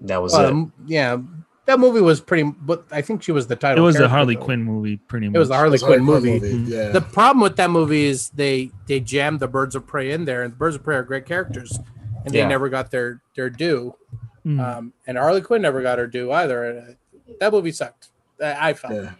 That 0.00 0.22
was 0.22 0.34
it. 0.34 0.54
yeah, 0.86 1.18
that 1.66 1.78
movie 1.80 2.00
was 2.00 2.20
pretty. 2.20 2.42
But 2.42 2.84
I 2.90 3.02
think 3.02 3.22
she 3.22 3.32
was 3.32 3.46
the 3.46 3.56
title 3.56 3.82
It 3.82 3.86
was 3.86 3.96
the 3.96 4.08
Harley 4.08 4.34
though. 4.36 4.42
Quinn 4.44 4.62
movie, 4.62 4.96
pretty 4.96 5.28
much. 5.28 5.36
It 5.36 5.38
was 5.38 5.48
the 5.48 5.54
Harley 5.56 5.74
It's 5.74 5.82
a 5.82 5.86
Harley 5.86 6.00
Quinn 6.04 6.20
Quinn 6.20 6.32
movie. 6.40 6.56
movie, 6.56 6.72
Yeah. 6.72 6.88
The 6.90 7.00
problem 7.00 7.40
with 7.42 7.56
that 7.56 7.70
movie 7.70 8.04
is 8.04 8.30
they 8.30 8.70
they 8.86 9.00
jammed 9.00 9.40
the 9.40 9.48
Birds 9.48 9.74
of 9.74 9.86
Prey 9.86 10.10
in 10.12 10.24
there, 10.24 10.42
and 10.42 10.52
the 10.52 10.56
Birds 10.56 10.76
of 10.76 10.82
Prey 10.82 10.96
are 10.96 11.02
great 11.02 11.26
characters, 11.26 11.78
and 12.24 12.34
they 12.34 12.38
Yeah. 12.38 12.48
never 12.48 12.68
got 12.68 12.90
their 12.90 13.20
their 13.36 13.48
due. 13.50 13.94
Mm. 14.46 14.60
Um, 14.60 14.92
and 15.06 15.16
Harley 15.18 15.40
Quinn 15.40 15.62
never 15.62 15.82
got 15.82 15.98
her 15.98 16.06
due 16.08 16.32
either. 16.32 16.64
And, 16.64 16.78
uh, 16.90 16.92
that 17.38 17.52
movie 17.52 17.70
sucked. 17.72 18.08
I, 18.42 18.70
I 18.70 18.74
felt. 18.74 18.92
yeah. 18.94 19.10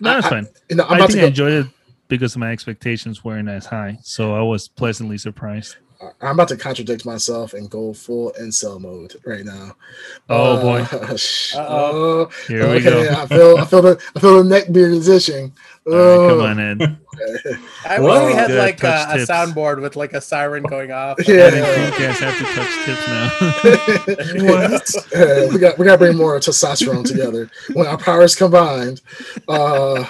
no, 0.00 0.14
that's 0.14 0.24
I- 0.24 0.28
I- 0.28 0.30
fine. 0.30 0.46
You 0.70 0.76
know, 0.76 0.84
I'm 0.84 0.92
I 0.92 0.96
about 0.96 1.08
think 1.10 1.20
to 1.20 1.24
I 1.24 1.28
enjoyed 1.28 1.52
it 1.52 1.66
because 2.08 2.34
my 2.36 2.50
expectations 2.50 3.22
weren't 3.22 3.48
as 3.48 3.66
high, 3.66 3.98
so 4.02 4.34
I 4.34 4.40
was 4.42 4.68
pleasantly 4.68 5.18
surprised. 5.18 5.76
I'm 6.22 6.32
about 6.32 6.48
to 6.48 6.56
contradict 6.56 7.04
myself 7.04 7.52
and 7.52 7.68
go 7.68 7.92
full 7.92 8.32
incel 8.40 8.80
mode 8.80 9.16
right 9.26 9.44
now. 9.44 9.76
Oh, 10.30 10.56
Uh, 10.56 10.62
boy. 10.62 10.78
Uh-oh. 10.96 11.56
oh, 11.58 12.30
Here 12.48 12.70
we 12.72 12.80
go. 12.80 13.00
I 13.10 13.26
feel, 13.26 13.58
I 13.58 13.64
feel 13.66 13.82
the, 13.82 14.02
I 14.16 14.20
feel 14.20 14.42
the 14.42 14.48
neck 14.48 14.72
beard 14.72 14.92
is 14.92 15.08
itching. 15.08 15.52
All 15.86 15.92
right, 15.92 16.28
come 16.30 16.40
Oh, 16.40 16.46
on, 16.46 16.58
Ed. 16.60 16.98
I 17.84 18.00
What? 18.00 18.24
wish 18.24 18.32
we 18.32 18.38
had 18.38 18.50
like 18.52 18.78
touch 18.78 19.18
a, 19.18 19.22
a 19.22 19.26
soundboard 19.26 19.82
with 19.82 19.94
like 19.96 20.14
a 20.14 20.20
siren 20.22 20.62
going 20.62 20.90
off. 20.90 21.18
Yeah. 21.28 21.34
Ed 21.34 21.54
and 21.54 22.14
have 22.16 22.38
to 22.38 22.44
touch 22.54 22.74
tips 22.86 23.08
now. 23.08 24.44
What? 24.46 25.14
Uh, 25.14 25.48
we 25.52 25.58
got 25.58 25.78
we 25.78 25.84
got 25.84 25.92
to 25.92 25.98
bring 25.98 26.16
more 26.16 26.38
testosterone 26.38 27.04
together 27.04 27.50
when 27.74 27.86
our 27.86 27.98
powers 27.98 28.34
combined. 28.34 29.00
Uh, 29.48 30.04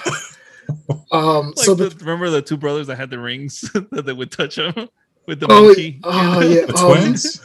um, 1.11 1.47
like 1.49 1.59
so 1.59 1.74
the, 1.74 1.88
the, 1.88 2.05
remember 2.05 2.30
the 2.30 2.43
two 2.43 2.57
brothers 2.57 2.86
that 2.86 2.97
had 2.97 3.11
the 3.11 3.18
rings 3.18 3.62
that 3.91 4.05
they 4.07 4.12
would 4.12 4.30
touch 4.30 4.57
them 4.57 4.88
with 5.27 5.41
the 5.41 5.47
oh, 5.51 5.66
monkey? 5.66 6.01
oh 6.05 6.41
yeah, 6.41 6.66
The 6.66 6.75
oh, 6.77 6.95
twins? 6.95 7.41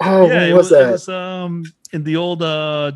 Oh, 0.00 0.26
yeah, 0.26 0.34
what 0.34 0.42
it 0.42 0.52
was, 0.54 0.56
was, 0.56 0.70
that? 0.70 0.88
it 0.88 0.92
was 0.92 1.08
um 1.08 1.64
in 1.92 2.02
the 2.04 2.16
old 2.16 2.42
uh 2.42 2.92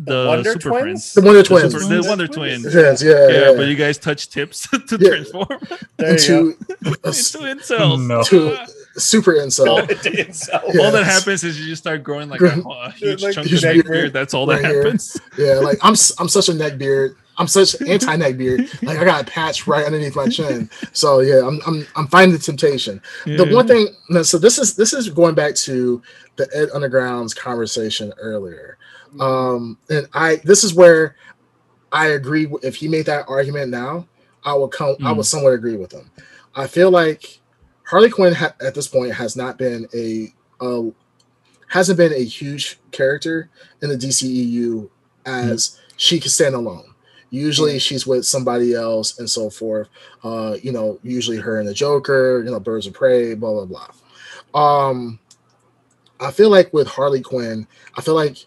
the, 0.00 0.22
The 0.22 0.28
Wonder 0.28 0.52
Super 0.52 0.68
Twins? 0.68 0.80
Friends. 0.80 1.14
the 1.14 1.22
Wonder 1.22 1.42
The, 1.42 1.48
Twins. 1.48 1.72
Super- 1.72 2.02
the 2.02 2.08
Wonder 2.08 2.28
Twins. 2.28 2.74
Yes, 2.74 3.02
yeah, 3.02 3.10
Yeah, 3.28 3.38
yeah. 3.50 3.52
but 3.56 3.66
you 3.66 3.74
guys 3.74 3.98
touch 3.98 4.28
tips 4.30 4.68
to 4.70 4.96
Yeah. 5.00 5.08
transform 5.08 5.48
There 5.96 6.10
into 6.12 6.56
into 6.78 6.94
incels. 7.04 8.06
No. 8.06 8.22
To- 8.22 8.66
super 8.94 9.32
incel. 9.34 9.66
go. 9.88 9.94
It's 10.04 10.48
Yeah. 10.48 10.80
all 10.84 10.92
that 10.92 11.04
happens 11.04 11.42
is 11.44 11.58
you 11.60 11.66
just 11.66 11.82
start 11.82 12.02
growing 12.04 12.28
like 12.28 12.40
a, 12.40 12.60
a 12.60 12.90
huge 12.92 13.22
Like 13.24 13.34
chunk 13.34 13.46
of 13.48 13.52
neck 13.54 13.62
beard 13.74 13.86
beard. 13.86 14.12
That's 14.12 14.34
all 14.34 14.46
that 14.46 14.62
right 14.62 14.66
here. 14.66 14.82
happens. 14.84 15.20
Yeah, 15.36 15.54
like 15.54 15.78
I'm 15.82 15.92
s- 15.94 16.12
I'm 16.20 16.28
such 16.28 16.48
a 16.48 16.54
neck 16.54 16.78
beard. 16.78 17.16
I'm 17.38 17.46
such 17.46 17.80
anti 17.82 18.16
neck 18.16 18.36
beard. 18.36 18.68
Like 18.82 18.98
I 18.98 19.04
got 19.04 19.22
a 19.22 19.30
patch 19.30 19.66
right 19.66 19.86
underneath 19.86 20.16
my 20.16 20.26
chin. 20.28 20.68
So 20.92 21.20
yeah, 21.20 21.46
I'm 21.46 21.60
I'm 21.66 21.86
I'm 21.96 22.06
finding 22.08 22.36
the 22.36 22.42
temptation. 22.42 23.00
The 23.24 23.44
one 23.54 23.66
thing 23.66 23.88
so 24.24 24.38
this 24.38 24.58
is 24.58 24.74
this 24.76 24.92
is 24.92 25.08
going 25.08 25.34
back 25.34 25.54
to 25.56 26.02
the 26.36 26.48
Ed 26.54 26.70
Underground's 26.74 27.34
conversation 27.34 28.12
earlier. 28.18 28.76
Um 29.20 29.78
and 29.88 30.08
I 30.12 30.36
this 30.44 30.64
is 30.64 30.74
where 30.74 31.16
I 31.92 32.08
agree 32.08 32.48
if 32.62 32.76
he 32.76 32.88
made 32.88 33.06
that 33.06 33.26
argument 33.28 33.70
now, 33.70 34.06
I 34.44 34.54
would 34.54 34.70
come 34.72 34.96
I 35.04 35.12
would 35.12 35.26
somewhat 35.26 35.54
agree 35.54 35.76
with 35.76 35.92
him. 35.92 36.10
I 36.54 36.66
feel 36.66 36.90
like 36.90 37.40
Harley 37.84 38.10
Quinn 38.10 38.34
ha- 38.34 38.54
at 38.60 38.74
this 38.74 38.88
point 38.88 39.14
has 39.14 39.36
not 39.36 39.56
been 39.56 39.86
a 39.94 40.34
uh, 40.60 40.90
hasn't 41.68 41.98
been 41.98 42.12
a 42.12 42.24
huge 42.24 42.78
character 42.90 43.48
in 43.80 43.88
the 43.88 43.96
DCEU 43.96 44.90
as 45.24 45.78
she 45.96 46.18
can 46.18 46.30
stand 46.30 46.54
alone. 46.54 46.87
Usually 47.30 47.78
she's 47.78 48.06
with 48.06 48.24
somebody 48.24 48.74
else 48.74 49.18
and 49.18 49.28
so 49.28 49.50
forth. 49.50 49.88
Uh, 50.24 50.56
you 50.62 50.72
know, 50.72 50.98
usually 51.02 51.36
her 51.36 51.58
and 51.58 51.68
the 51.68 51.74
Joker, 51.74 52.42
you 52.44 52.50
know, 52.50 52.60
Birds 52.60 52.86
of 52.86 52.94
Prey, 52.94 53.34
blah 53.34 53.52
blah 53.52 53.88
blah. 54.52 54.88
Um, 54.88 55.18
I 56.20 56.30
feel 56.30 56.50
like 56.50 56.72
with 56.72 56.88
Harley 56.88 57.20
Quinn, 57.20 57.66
I 57.96 58.00
feel 58.00 58.14
like 58.14 58.38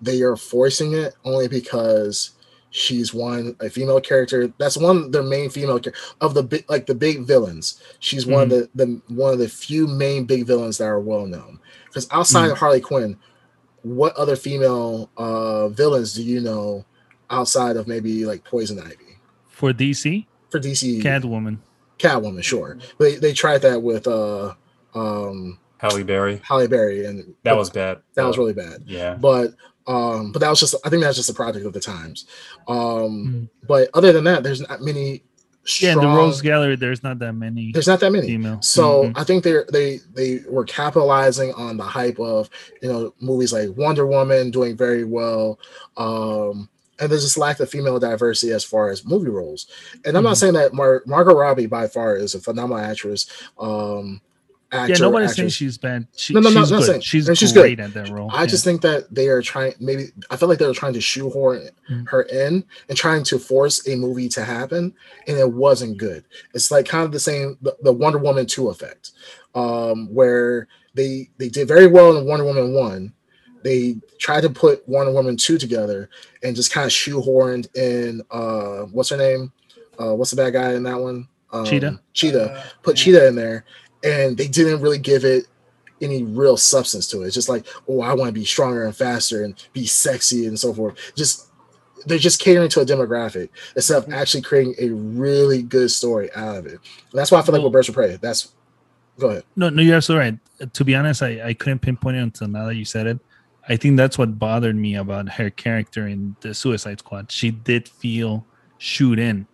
they 0.00 0.22
are 0.22 0.36
forcing 0.36 0.94
it 0.94 1.14
only 1.24 1.48
because 1.48 2.32
she's 2.70 3.12
one 3.12 3.56
a 3.60 3.68
female 3.68 4.00
character. 4.00 4.52
That's 4.58 4.76
one 4.76 4.96
of 4.96 5.12
their 5.12 5.22
main 5.22 5.50
female 5.50 5.80
of 6.20 6.34
the 6.34 6.42
big 6.42 6.64
like 6.68 6.86
the 6.86 6.94
big 6.94 7.26
villains. 7.26 7.82
She's 7.98 8.26
one 8.26 8.44
of 8.44 8.50
the, 8.50 8.70
the 8.74 9.00
one 9.08 9.32
of 9.32 9.38
the 9.38 9.48
few 9.48 9.86
main 9.86 10.24
big 10.24 10.46
villains 10.46 10.78
that 10.78 10.86
are 10.86 11.00
well 11.00 11.26
known. 11.26 11.60
Because 11.86 12.08
outside 12.10 12.50
of 12.50 12.58
Harley 12.58 12.80
Quinn, 12.80 13.18
what 13.82 14.14
other 14.16 14.36
female 14.36 15.10
uh 15.16 15.68
villains 15.68 16.14
do 16.14 16.22
you 16.22 16.40
know 16.40 16.84
outside 17.30 17.76
of 17.76 17.86
maybe 17.88 18.24
like 18.26 18.44
Poison 18.44 18.78
Ivy 18.80 19.18
For 19.48 19.72
DC, 19.72 20.26
for 20.50 20.58
DC? 20.60 21.02
Catwoman. 21.02 21.58
Catwoman, 21.98 22.42
sure. 22.42 22.78
They 22.98 23.16
they 23.16 23.32
tried 23.32 23.62
that 23.62 23.82
with 23.82 24.06
uh 24.06 24.54
um 24.94 25.58
Halle 25.78 26.02
Berry. 26.04 26.40
Halle 26.44 26.66
Berry, 26.68 27.06
and 27.06 27.34
That 27.44 27.56
was 27.56 27.70
bad. 27.70 27.98
that 28.14 28.24
was 28.24 28.36
really 28.36 28.52
bad. 28.52 28.82
yeah. 28.86 29.14
But 29.14 29.54
um, 29.86 30.30
but 30.30 30.40
that 30.40 30.50
was 30.50 30.60
just 30.60 30.74
I 30.84 30.88
think 30.90 31.02
that's 31.02 31.16
just 31.16 31.30
a 31.30 31.34
project 31.34 31.64
of 31.66 31.72
the 31.72 31.80
times. 31.80 32.26
Um, 32.68 32.78
Mm. 32.78 33.48
but 33.66 33.88
other 33.94 34.12
than 34.12 34.24
that, 34.24 34.42
there's 34.42 34.60
not 34.60 34.82
many. 34.82 35.22
Yeah, 35.78 35.92
in 35.92 35.98
the 36.00 36.06
Rogues 36.06 36.40
Gallery, 36.40 36.74
there's 36.76 37.02
not 37.02 37.18
that 37.18 37.34
many 37.34 37.70
There's 37.72 37.86
not 37.86 38.00
that 38.00 38.10
many. 38.12 38.26
female. 38.26 38.60
So 38.62 39.04
Mhm. 39.04 39.12
I 39.16 39.24
think 39.24 39.44
they 39.44 39.56
they 39.70 40.00
they 40.14 40.40
were 40.48 40.64
capitalizing 40.64 41.52
on 41.54 41.76
the 41.76 41.82
hype 41.84 42.18
of 42.18 42.48
you 42.82 42.88
know 42.90 43.14
movies 43.20 43.52
like 43.52 43.68
Wonder 43.76 44.06
Woman 44.06 44.50
doing 44.50 44.74
very 44.76 45.04
well, 45.04 45.58
um, 45.98 46.68
and 47.00 47.10
there's 47.10 47.22
this 47.22 47.38
lack 47.38 47.60
of 47.60 47.70
female 47.70 47.98
diversity 47.98 48.52
as 48.52 48.64
far 48.64 48.90
as 48.90 49.04
movie 49.04 49.30
roles. 49.30 49.66
And 50.04 50.16
I'm 50.16 50.24
not 50.24 50.34
Mhm. 50.36 50.40
saying 50.40 50.54
that 50.54 50.74
Mar- 50.74 51.02
Margot 51.06 51.34
Robbie 51.34 51.66
by 51.66 51.88
far 51.88 52.16
is 52.16 52.34
a 52.34 52.40
phenomenal 52.40 52.84
actress. 52.84 53.26
Um, 53.58 54.20
actor, 54.72 54.92
yeah, 54.92 54.98
nobody's 55.00 55.34
saying 55.34 55.48
she's 55.48 55.76
bad. 55.78 56.06
She, 56.14 56.32
No, 56.32 56.40
no, 56.40 56.50
no, 56.50 56.60
she's 56.60 56.70
not 56.70 56.76
good. 56.78 56.86
saying- 56.86 57.00
she's, 57.00 57.30
she's 57.38 57.52
good. 57.52 57.62
great 57.62 57.80
at 57.80 57.92
that 57.94 58.08
role. 58.10 58.30
I 58.32 58.46
just 58.46 58.62
think 58.62 58.82
that 58.82 59.12
they 59.12 59.28
are 59.28 59.42
trying. 59.42 59.74
Maybe 59.80 60.10
I 60.30 60.36
feel 60.36 60.48
like 60.48 60.58
they 60.58 60.66
were 60.66 60.72
trying 60.74 60.92
to 60.92 61.00
shoehorn 61.00 61.70
Mm. 61.90 62.08
her 62.08 62.22
in 62.22 62.64
and 62.88 62.96
trying 62.96 63.24
to 63.24 63.38
force 63.38 63.86
a 63.88 63.96
movie 63.96 64.28
to 64.28 64.44
happen, 64.44 64.94
and 65.26 65.38
it 65.38 65.52
wasn't 65.52 65.96
good. 65.98 66.24
It's 66.54 66.70
like 66.70 66.86
kind 66.86 67.04
of 67.04 67.10
the 67.12 67.18
same 67.20 67.56
the, 67.62 67.74
the 67.82 67.92
Wonder 67.92 68.18
Woman 68.18 68.46
two 68.46 68.68
effect, 68.68 69.10
um, 69.56 70.06
where 70.14 70.68
they 70.94 71.30
they 71.38 71.48
did 71.48 71.66
very 71.66 71.86
well 71.88 72.16
in 72.16 72.24
Wonder 72.26 72.44
Woman 72.44 72.72
one, 72.72 73.12
they 73.62 73.96
tried 74.18 74.42
to 74.42 74.50
put 74.50 74.86
Wonder 74.88 75.12
Woman 75.12 75.36
two 75.36 75.58
together 75.58 76.08
and 76.42 76.56
just 76.56 76.72
kind 76.72 76.84
of 76.86 76.90
shoehorned 76.92 77.74
in 77.76 78.22
uh 78.30 78.82
what's 78.92 79.08
her 79.10 79.16
name? 79.16 79.52
Uh 79.98 80.14
what's 80.14 80.30
the 80.30 80.36
bad 80.36 80.52
guy 80.52 80.74
in 80.74 80.82
that 80.84 80.98
one? 80.98 81.28
Um, 81.52 81.64
Cheetah? 81.64 82.00
Cheetah. 82.12 82.52
Uh, 82.52 82.62
Put 82.82 82.96
Cheetah 82.96 83.26
in 83.26 83.34
there, 83.34 83.64
and 84.04 84.36
they 84.38 84.46
didn't 84.46 84.80
really 84.80 84.98
give 84.98 85.24
it 85.24 85.46
any 86.00 86.22
real 86.22 86.56
substance 86.56 87.08
to 87.08 87.22
it. 87.22 87.26
It's 87.26 87.34
just 87.34 87.48
like, 87.48 87.66
oh, 87.88 88.00
I 88.02 88.14
want 88.14 88.28
to 88.28 88.32
be 88.32 88.44
stronger 88.44 88.86
and 88.86 88.94
faster 88.96 89.42
and 89.44 89.54
be 89.72 89.84
sexy 89.84 90.46
and 90.46 90.58
so 90.58 90.72
forth. 90.72 90.96
Just 91.16 91.48
they're 92.06 92.18
just 92.18 92.40
catering 92.40 92.70
to 92.70 92.80
a 92.80 92.86
demographic 92.86 93.50
instead 93.76 93.98
of 93.98 94.06
Mhm. 94.06 94.14
actually 94.14 94.40
creating 94.42 94.74
a 94.78 94.88
really 94.94 95.62
good 95.62 95.90
story 95.90 96.30
out 96.34 96.56
of 96.56 96.66
it. 96.66 96.72
And 96.74 96.80
that's 97.12 97.30
why 97.30 97.40
I 97.40 97.42
feel 97.42 97.52
like 97.52 97.58
Well- 97.60 97.64
with 97.64 97.72
Birds 97.74 97.88
of 97.90 97.94
Prey, 97.96 98.16
that's 98.22 98.52
go 99.18 99.28
ahead. 99.30 99.44
No, 99.56 99.68
no, 99.68 99.82
you're 99.82 99.96
absolutely 99.96 100.24
right. 100.30 100.38
Uh, 100.62 100.66
To 100.72 100.84
be 100.84 100.94
honest, 100.94 101.22
I, 101.22 101.48
I 101.48 101.52
couldn't 101.52 101.80
pinpoint 101.80 102.16
it 102.16 102.20
until 102.20 102.48
now 102.48 102.64
that 102.66 102.76
you 102.76 102.84
said 102.86 103.06
it. 103.06 103.18
I 103.70 103.76
think 103.76 103.96
that's 103.96 104.18
what 104.18 104.36
bothered 104.36 104.74
me 104.74 104.96
about 104.96 105.28
her 105.28 105.48
character 105.48 106.08
in 106.08 106.34
the 106.40 106.52
Suicide 106.52 106.98
Squad. 106.98 107.30
She 107.30 107.52
did 107.52 107.88
feel 107.88 108.44
shoot 108.78 109.20
in. 109.20 109.46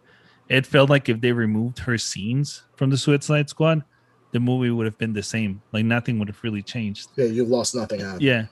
It 0.49 0.64
felt 0.64 0.89
like 0.89 1.11
if 1.11 1.21
they 1.21 1.33
removed 1.33 1.81
her 1.81 1.99
scenes 1.99 2.62
from 2.77 2.89
the 2.89 2.97
Suicide 2.97 3.51
Squad, 3.51 3.85
the 4.33 4.41
movie 4.41 4.71
would 4.71 4.87
have 4.87 4.97
been 4.97 5.12
the 5.12 5.23
same. 5.23 5.61
Like 5.71 5.85
nothing 5.85 6.19
would 6.19 6.29
have 6.29 6.43
really 6.43 6.62
changed. 6.62 7.11
Yeah, 7.17 7.27
you've 7.27 7.51
lost 7.51 7.75
nothing 7.75 8.01
out 8.01 8.17
of 8.17 8.23
it. 8.23 8.25
Yeah, 8.25 8.47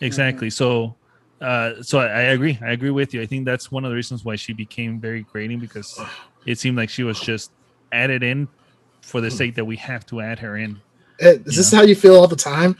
exactly. 0.00 0.48
So, 0.48 0.96
uh, 1.42 1.82
so 1.82 1.98
I, 1.98 2.06
I 2.06 2.20
agree. 2.32 2.58
I 2.62 2.70
agree 2.70 2.90
with 2.90 3.12
you. 3.12 3.20
I 3.20 3.26
think 3.26 3.44
that's 3.44 3.70
one 3.70 3.84
of 3.84 3.90
the 3.90 3.96
reasons 3.96 4.24
why 4.24 4.36
she 4.36 4.54
became 4.54 5.00
very 5.00 5.24
grating 5.24 5.58
because 5.58 6.00
it 6.46 6.58
seemed 6.58 6.78
like 6.78 6.88
she 6.88 7.02
was 7.02 7.20
just 7.20 7.50
added 7.92 8.22
in 8.22 8.48
for 9.02 9.20
the 9.20 9.30
sake 9.30 9.54
that 9.56 9.66
we 9.66 9.76
have 9.76 10.06
to 10.06 10.22
add 10.22 10.38
her 10.38 10.56
in. 10.56 10.80
Hey, 11.20 11.38
is 11.46 11.56
this 11.56 11.72
how 11.72 11.82
you 11.82 11.94
feel 11.94 12.16
all 12.16 12.28
the 12.28 12.36
time? 12.36 12.76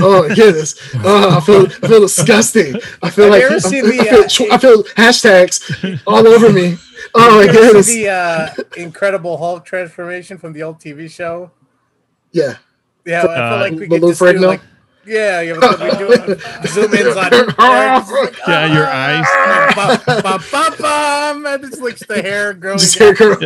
Oh 0.00 0.28
my 0.28 0.34
goodness! 0.34 0.74
Oh, 1.04 1.36
I 1.36 1.40
feel 1.40 1.66
I 1.82 1.88
feel 1.88 2.00
disgusting. 2.00 2.76
I 3.02 3.10
feel 3.10 3.30
Have 3.30 3.32
like 3.32 3.44
I, 3.50 3.58
seen 3.58 3.86
I 4.00 4.04
feel, 4.06 4.24
uh, 4.24 4.28
I 4.50 4.58
feel 4.58 4.82
hashtags 4.96 6.02
all 6.06 6.26
over 6.26 6.52
me. 6.52 6.78
Oh 7.14 7.36
my 7.38 7.46
You 7.52 7.52
ever 7.52 7.64
see 7.64 7.84
goodness! 7.84 7.86
the 7.86 8.08
uh, 8.08 8.50
Incredible 8.76 9.36
Hulk 9.38 9.64
transformation 9.64 10.38
from 10.38 10.52
the 10.52 10.62
old 10.62 10.80
TV 10.80 11.08
show. 11.08 11.52
Yeah, 12.32 12.56
Yeah, 13.04 13.26
I 13.30 13.42
feel 13.42 13.58
Uh, 13.58 13.58
like 13.58 13.78
we 13.78 13.86
the 13.88 13.88
could 13.88 14.02
Lou 14.02 14.06
just 14.06 14.26
do 14.26 14.38
Ferrigno? 14.38 14.44
like, 14.44 14.62
yeah, 15.06 15.40
yeah, 15.40 15.56
but 15.60 15.80
we 15.80 15.90
do 15.90 16.36
zoom 16.68 16.94
ins 16.94 17.16
on 17.16 17.32
Eric, 17.34 17.58
like, 17.58 18.36
Yeah, 18.46 18.66
your 18.72 18.86
eyes. 18.86 19.26
bum, 20.06 20.22
bum, 20.22 20.42
bum, 20.50 20.74
bum, 20.78 21.46
and 21.46 21.64
it's 21.64 21.80
like 21.80 21.98
the 21.98 22.20
hair 22.22 22.52
growing. 22.54 22.78
just 22.78 22.98
hair 22.98 23.10
out. 23.10 23.16
curl. 23.16 23.36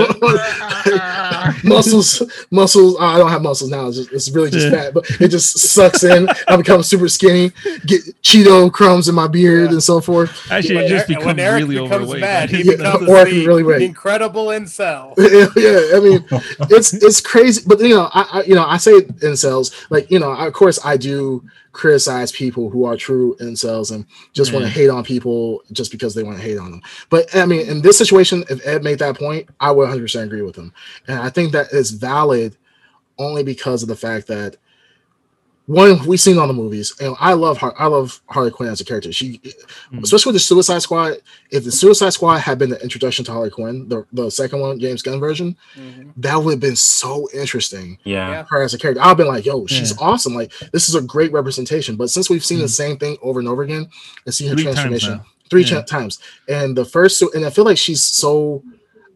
muscles, 1.64 2.22
muscles. 2.50 2.96
oh, 2.98 3.04
I 3.04 3.18
don't 3.18 3.30
have 3.30 3.42
muscles 3.42 3.70
now. 3.70 3.88
It's, 3.88 3.96
just, 3.98 4.12
it's 4.12 4.30
really 4.30 4.50
just 4.50 4.66
Yeah. 4.66 4.82
fat, 4.84 4.94
but 4.94 5.08
it 5.20 5.28
just 5.28 5.58
sucks 5.58 6.04
in. 6.04 6.28
I 6.46 6.56
become 6.56 6.82
super 6.82 7.08
skinny. 7.08 7.52
Get 7.86 8.02
Cheeto 8.22 8.72
crumbs 8.72 9.08
in 9.08 9.14
my 9.14 9.26
beard 9.26 9.66
Yeah. 9.66 9.72
and 9.72 9.82
so 9.82 10.00
forth. 10.00 10.30
Actually, 10.50 10.76
When 10.76 10.84
it 10.84 10.88
just 10.88 11.10
Eric- 11.10 11.24
when 11.26 11.36
becomes 11.36 11.40
Eric 11.40 11.62
really 11.68 11.74
becomes 11.82 12.02
overweight. 12.02 12.20
mad, 12.20 12.50
he 12.50 12.62
Yeah, 12.62 12.76
becomes 12.76 13.08
or 13.08 13.24
the 13.24 13.46
really 13.46 13.62
weight. 13.62 13.82
incredible 13.82 14.46
incel. 14.46 15.14
yeah, 15.56 15.96
I 15.96 16.00
mean, 16.00 16.24
it's 16.70 16.92
it's 16.94 17.20
crazy, 17.20 17.62
but 17.66 17.80
you 17.80 17.90
know, 17.94 18.08
I, 18.12 18.26
I 18.32 18.42
you 18.44 18.54
know 18.54 18.64
I 18.64 18.76
say 18.76 19.00
incels 19.00 19.72
like 19.90 20.10
you 20.10 20.18
know, 20.18 20.32
of 20.32 20.52
course 20.52 20.78
I 20.84 20.96
do 20.96 21.42
criticize 21.72 22.32
people 22.32 22.70
who 22.70 22.84
are 22.84 22.96
true 22.96 23.36
incels 23.40 23.92
and 23.92 24.06
just 24.32 24.52
want 24.52 24.64
to 24.64 24.70
mm. 24.70 24.74
hate 24.74 24.88
on 24.88 25.04
people 25.04 25.62
just 25.72 25.90
because 25.90 26.14
they 26.14 26.22
want 26.22 26.36
to 26.36 26.42
hate 26.42 26.58
on 26.58 26.70
them. 26.70 26.82
But 27.10 27.34
I 27.34 27.46
mean, 27.46 27.68
in 27.68 27.82
this 27.82 27.98
situation, 27.98 28.44
if 28.50 28.66
Ed 28.66 28.82
made 28.82 28.98
that 29.00 29.18
point, 29.18 29.48
I 29.60 29.70
would 29.70 29.82
100 29.82 30.02
percent 30.02 30.26
agree 30.26 30.42
with 30.42 30.56
him, 30.56 30.72
and 31.06 31.18
I 31.18 31.30
think 31.30 31.52
that 31.52 31.72
is 31.72 31.90
valid 31.90 32.56
only 33.18 33.42
because 33.42 33.82
of 33.82 33.88
the 33.88 33.96
fact 33.96 34.26
that 34.28 34.56
one 35.68 36.04
we've 36.06 36.18
seen 36.20 36.38
all 36.38 36.46
the 36.46 36.54
movies, 36.54 36.94
and 36.98 37.14
I 37.20 37.34
love 37.34 37.58
Har- 37.58 37.74
I 37.78 37.86
love 37.88 38.22
Harley 38.26 38.50
Quinn 38.50 38.70
as 38.70 38.80
a 38.80 38.84
character. 38.86 39.12
She, 39.12 39.38
Mm. 39.92 40.02
especially 40.02 40.30
with 40.30 40.36
the 40.36 40.46
Suicide 40.46 40.80
Squad. 40.80 41.18
If 41.50 41.64
the 41.64 41.70
Suicide 41.70 42.10
Squad 42.14 42.38
had 42.38 42.58
been 42.58 42.70
the 42.70 42.82
introduction 42.82 43.22
to 43.26 43.32
Harley 43.32 43.50
Quinn, 43.50 43.86
the, 43.86 44.06
the 44.12 44.30
second 44.30 44.60
one, 44.60 44.80
James 44.80 45.02
Gunn 45.02 45.20
version, 45.20 45.56
Mhm. 45.78 46.12
that 46.16 46.42
would 46.42 46.52
have 46.52 46.60
been 46.60 46.74
so 46.76 47.28
interesting. 47.34 47.98
Yeah. 48.04 48.30
Yeah. 48.30 48.44
Her 48.48 48.62
as 48.62 48.72
a 48.72 48.78
character, 48.78 49.02
I've 49.04 49.18
been 49.18 49.26
like, 49.28 49.44
yo, 49.44 49.66
she's 49.66 49.90
Yeah. 49.90 49.96
awesome. 50.00 50.34
Like 50.34 50.52
this 50.72 50.88
is 50.88 50.94
a 50.94 51.02
great 51.02 51.32
representation. 51.32 51.96
But 51.96 52.08
since 52.10 52.30
we've 52.30 52.44
seen 52.44 52.60
the 52.60 52.64
Mhm. 52.64 52.70
same 52.70 52.96
thing 52.96 53.18
over 53.22 53.38
and 53.38 53.48
over 53.48 53.62
again, 53.62 53.88
and 54.24 54.34
seen 54.34 54.48
her 54.48 54.54
Three 54.54 54.64
transformation 54.64 55.12
now. 55.12 55.24
three 55.50 55.62
Yeah. 55.64 55.68
cha- 55.68 55.82
times, 55.82 56.18
and 56.48 56.76
the 56.76 56.84
first, 56.86 57.20
and 57.34 57.44
I 57.44 57.50
feel 57.50 57.64
like 57.66 57.76
she's 57.78 58.02
so. 58.02 58.62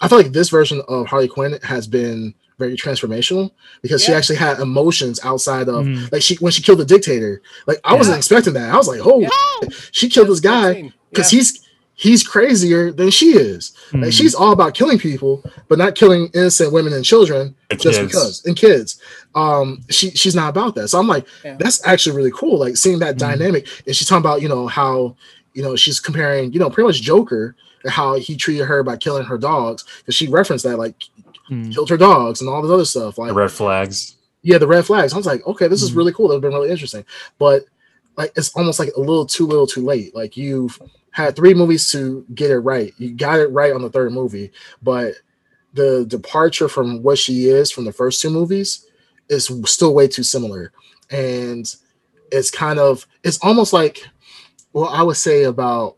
I 0.02 0.08
feel 0.08 0.18
like 0.18 0.32
this 0.32 0.48
version 0.50 0.82
of 0.88 1.06
Harley 1.06 1.28
Quinn 1.28 1.58
has 1.62 1.86
been 1.86 2.34
very 2.58 2.76
transformational 2.76 3.50
because 3.82 4.02
she 4.04 4.12
actually 4.12 4.36
had 4.36 4.60
emotions 4.60 5.18
outside 5.24 5.68
of 5.68 5.84
Mhm. 5.86 6.12
like 6.12 6.22
she 6.22 6.36
when 6.36 6.52
she 6.52 6.62
killed 6.62 6.78
the 6.78 6.84
dictator. 6.84 7.42
Like 7.66 7.80
I 7.84 7.94
wasn't 7.94 8.16
expecting 8.18 8.52
that. 8.54 8.72
I 8.72 8.76
was 8.76 8.88
like, 8.88 9.00
oh, 9.02 9.20
Yeah. 9.20 9.68
she 9.90 10.08
killed 10.08 10.28
this 10.28 10.40
That's 10.40 10.70
a 10.70 10.74
good 10.74 10.82
guy 10.84 10.92
because 11.10 11.32
Yeah. 11.32 11.38
he's 11.38 11.58
he's 11.94 12.22
crazier 12.26 12.90
than 12.90 13.10
she 13.10 13.32
is. 13.36 13.72
Like 13.92 14.04
Mm. 14.04 14.12
she's 14.12 14.34
all 14.34 14.52
about 14.52 14.74
killing 14.74 14.98
people, 14.98 15.44
but 15.68 15.78
not 15.78 15.94
killing 15.94 16.30
innocent 16.34 16.72
women 16.72 16.92
and 16.94 17.04
children 17.04 17.54
The 17.70 17.76
just 17.76 17.98
kids. 18.00 18.10
because 18.12 18.42
and 18.46 18.56
kids. 18.56 18.96
Um, 19.34 19.82
she 19.90 20.10
she's 20.10 20.34
not 20.34 20.48
about 20.50 20.74
that. 20.76 20.88
So 20.88 20.98
I'm 20.98 21.06
like, 21.08 21.26
Yeah. 21.44 21.56
that's 21.58 21.80
actually 21.86 22.16
really 22.16 22.32
cool. 22.34 22.58
Like 22.58 22.76
seeing 22.76 22.98
that 23.00 23.16
Mhm. 23.16 23.18
dynamic, 23.18 23.66
and 23.86 23.94
she's 23.94 24.08
talking 24.08 24.20
about 24.24 24.42
you 24.42 24.48
know 24.48 24.66
how 24.66 25.16
you 25.54 25.62
know 25.62 25.76
she's 25.76 26.00
comparing 26.00 26.52
you 26.52 26.58
know 26.58 26.70
pretty 26.70 26.86
much 26.86 27.02
Joker 27.02 27.54
and 27.84 27.92
how 27.92 28.14
he 28.14 28.36
treated 28.36 28.64
her 28.66 28.82
by 28.82 28.96
killing 28.96 29.24
her 29.24 29.36
dogs 29.38 29.84
because 29.98 30.14
she 30.14 30.28
referenced 30.28 30.64
that 30.64 30.78
like 30.78 30.94
Mm. 31.50 31.72
killed 31.74 31.90
her 31.90 31.96
dogs 31.96 32.40
and 32.40 32.48
all 32.48 32.62
this 32.62 32.70
other 32.70 32.84
stuff. 32.84 33.18
Like 33.18 33.28
The 33.28 33.34
red 33.34 33.50
flags. 33.50 34.16
yeah, 34.42 34.58
the 34.58 34.66
red 34.66 34.86
flags. 34.86 35.12
I 35.12 35.16
was 35.16 35.26
like, 35.26 35.46
okay, 35.46 35.68
this 35.68 35.82
is 35.82 35.92
Mhm. 35.92 35.96
really 35.96 36.12
cool. 36.12 36.28
That 36.28 36.34
would 36.34 36.42
been 36.42 36.52
really 36.52 36.70
interesting. 36.70 37.04
But 37.38 37.64
like 38.16 38.32
it's 38.36 38.50
almost 38.54 38.78
like 38.78 38.90
a 38.96 39.00
little 39.00 39.26
too 39.26 39.46
little 39.46 39.66
too 39.66 39.82
late. 39.84 40.14
Like 40.14 40.36
you've 40.36 40.80
had 41.10 41.34
three 41.36 41.54
movies 41.54 41.90
to 41.92 42.24
get 42.34 42.50
it 42.50 42.58
right. 42.60 42.92
You 42.98 43.10
got 43.10 43.40
it 43.40 43.50
right 43.50 43.72
on 43.72 43.82
the 43.82 43.90
third 43.90 44.12
movie, 44.12 44.52
but 44.82 45.14
the 45.74 46.04
departure 46.06 46.68
from 46.68 47.02
what 47.02 47.18
she 47.18 47.46
is 47.46 47.70
from 47.70 47.84
the 47.86 47.92
first 47.92 48.20
two 48.20 48.30
movies 48.30 48.86
is 49.28 49.50
still 49.64 49.94
way 49.94 50.06
too 50.08 50.22
similar. 50.22 50.72
And 51.10 51.74
it's 52.30 52.50
kind 52.50 52.78
of 52.78 53.06
it's 53.24 53.38
almost 53.42 53.72
like 53.72 54.06
well, 54.74 54.88
I 54.88 55.02
would 55.02 55.16
say 55.18 55.42
about 55.44 55.96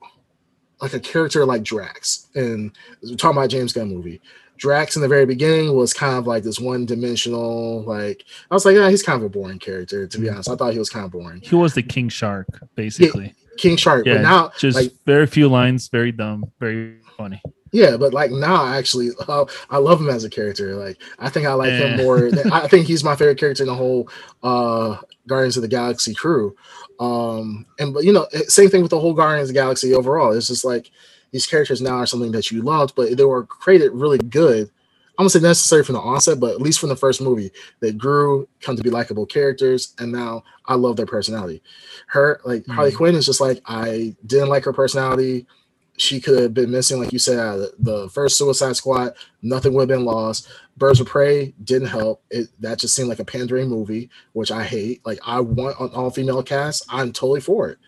like 0.82 0.94
a 0.94 1.00
character 1.00 1.44
like 1.46 1.62
Drax. 1.62 2.26
And 2.34 2.72
we're 3.02 3.14
talking 3.16 3.38
about 3.38 3.50
James 3.50 3.72
Gunn 3.72 3.88
movie. 3.94 4.20
Drax 4.56 4.96
in 4.96 5.02
the 5.02 5.08
very 5.08 5.26
beginning 5.26 5.74
was 5.74 5.92
kind 5.92 6.16
of 6.16 6.26
like 6.26 6.42
this 6.44 6.58
one 6.60 6.86
dimensional, 6.86 7.82
like 7.82 8.24
I 8.50 8.54
was 8.54 8.64
like, 8.64 8.76
yeah, 8.76 8.88
he's 8.90 9.02
kind 9.02 9.20
of 9.20 9.24
a 9.26 9.28
boring 9.28 9.58
character, 9.58 10.06
to 10.06 10.18
be 10.18 10.28
honest. 10.28 10.48
I 10.50 10.56
thought 10.56 10.72
he 10.72 10.78
was 10.78 10.90
kind 10.90 11.04
of 11.04 11.12
boring. 11.12 11.40
He 11.42 11.54
was 11.54 11.74
the 11.74 11.82
King 11.82 12.08
Shark, 12.08 12.46
basically. 12.74 13.34
King 13.58 13.76
Shark, 13.76 14.06
Yeah, 14.06 14.14
but 14.14 14.22
now 14.22 14.52
just 14.58 14.76
like 14.76 14.92
very 15.06 15.26
few 15.26 15.48
lines, 15.48 15.88
very 15.88 16.12
dumb, 16.12 16.50
very 16.60 16.96
funny. 17.16 17.40
yeah, 17.72 17.96
but 17.96 18.12
like 18.12 18.30
now 18.30 18.66
actually 18.66 19.10
uh, 19.28 19.44
I 19.70 19.78
love 19.78 20.00
him 20.00 20.08
as 20.10 20.24
a 20.24 20.30
character. 20.30 20.74
Like 20.76 20.98
I 21.18 21.28
think 21.28 21.46
I 21.46 21.52
like 21.54 21.70
him 21.72 22.00
Eh. 22.00 22.02
more 22.02 22.30
than, 22.30 22.50
I 22.52 22.66
think 22.68 22.86
he's 22.86 23.04
my 23.04 23.14
favorite 23.16 23.38
character 23.38 23.62
in 23.64 23.68
the 23.68 23.74
whole 23.74 24.08
uh 24.42 24.96
Guardians 25.26 25.56
of 25.56 25.62
the 25.62 25.68
Galaxy 25.68 26.14
crew. 26.14 26.54
Um 27.00 27.66
and 27.78 27.94
but 27.94 28.04
you 28.04 28.12
know, 28.12 28.26
eh, 28.32 28.42
same 28.48 28.70
thing 28.70 28.82
with 28.82 28.90
the 28.90 29.00
whole 29.00 29.14
Guardians 29.14 29.50
of 29.50 29.54
the 29.54 29.60
Galaxy 29.60 29.94
overall. 29.94 30.32
It's 30.32 30.48
just 30.48 30.64
like 30.64 30.90
these 31.34 31.46
characters 31.46 31.82
now 31.82 31.96
are 31.96 32.06
something 32.06 32.30
that 32.30 32.52
you 32.52 32.62
loved, 32.62 32.94
but 32.94 33.16
they 33.16 33.24
were 33.24 33.44
created 33.44 33.90
really 33.90 34.18
good. 34.18 34.70
I'm 35.18 35.24
gonna 35.24 35.30
say 35.30 35.40
necessary 35.40 35.82
from 35.82 35.94
the 35.94 36.00
onset, 36.00 36.38
but 36.38 36.52
at 36.52 36.60
least 36.62 36.78
from 36.78 36.90
the 36.90 36.96
first 36.96 37.20
movie, 37.20 37.50
they 37.80 37.90
grew, 37.90 38.46
come 38.60 38.76
to 38.76 38.82
be 38.84 38.88
likable 38.90 39.26
characters, 39.26 39.94
and 39.98 40.12
now 40.12 40.44
I 40.66 40.76
love 40.76 40.94
their 40.96 41.06
personality. 41.06 41.60
Her 42.06 42.40
like 42.44 42.64
Harley 42.68 42.92
Mhm. 42.92 42.96
Quinn 42.96 43.14
is 43.16 43.26
just 43.26 43.40
like 43.40 43.60
I 43.66 44.14
didn't 44.24 44.48
like 44.48 44.64
her 44.64 44.72
personality. 44.72 45.48
She 45.96 46.20
could 46.20 46.40
have 46.40 46.54
been 46.54 46.70
missing, 46.70 47.00
like 47.00 47.12
you 47.12 47.18
said, 47.18 47.36
the, 47.36 47.72
the 47.80 48.08
first 48.10 48.36
Suicide 48.36 48.76
Squad. 48.76 49.14
Nothing 49.42 49.72
would 49.74 49.82
have 49.88 49.98
been 49.98 50.04
lost. 50.04 50.46
Birds 50.76 51.00
of 51.00 51.08
Prey 51.08 51.52
didn't 51.64 51.88
help. 51.88 52.22
It 52.30 52.46
that 52.60 52.78
just 52.78 52.94
seemed 52.94 53.08
like 53.08 53.18
a 53.18 53.24
pandering 53.24 53.68
movie, 53.68 54.08
which 54.34 54.52
I 54.52 54.62
hate. 54.62 55.04
Like 55.04 55.18
I 55.26 55.40
want 55.40 55.80
an 55.80 55.90
all 55.94 56.10
female 56.10 56.44
cast. 56.44 56.84
I'm 56.88 57.12
totally 57.12 57.40
for 57.40 57.70
it, 57.70 57.78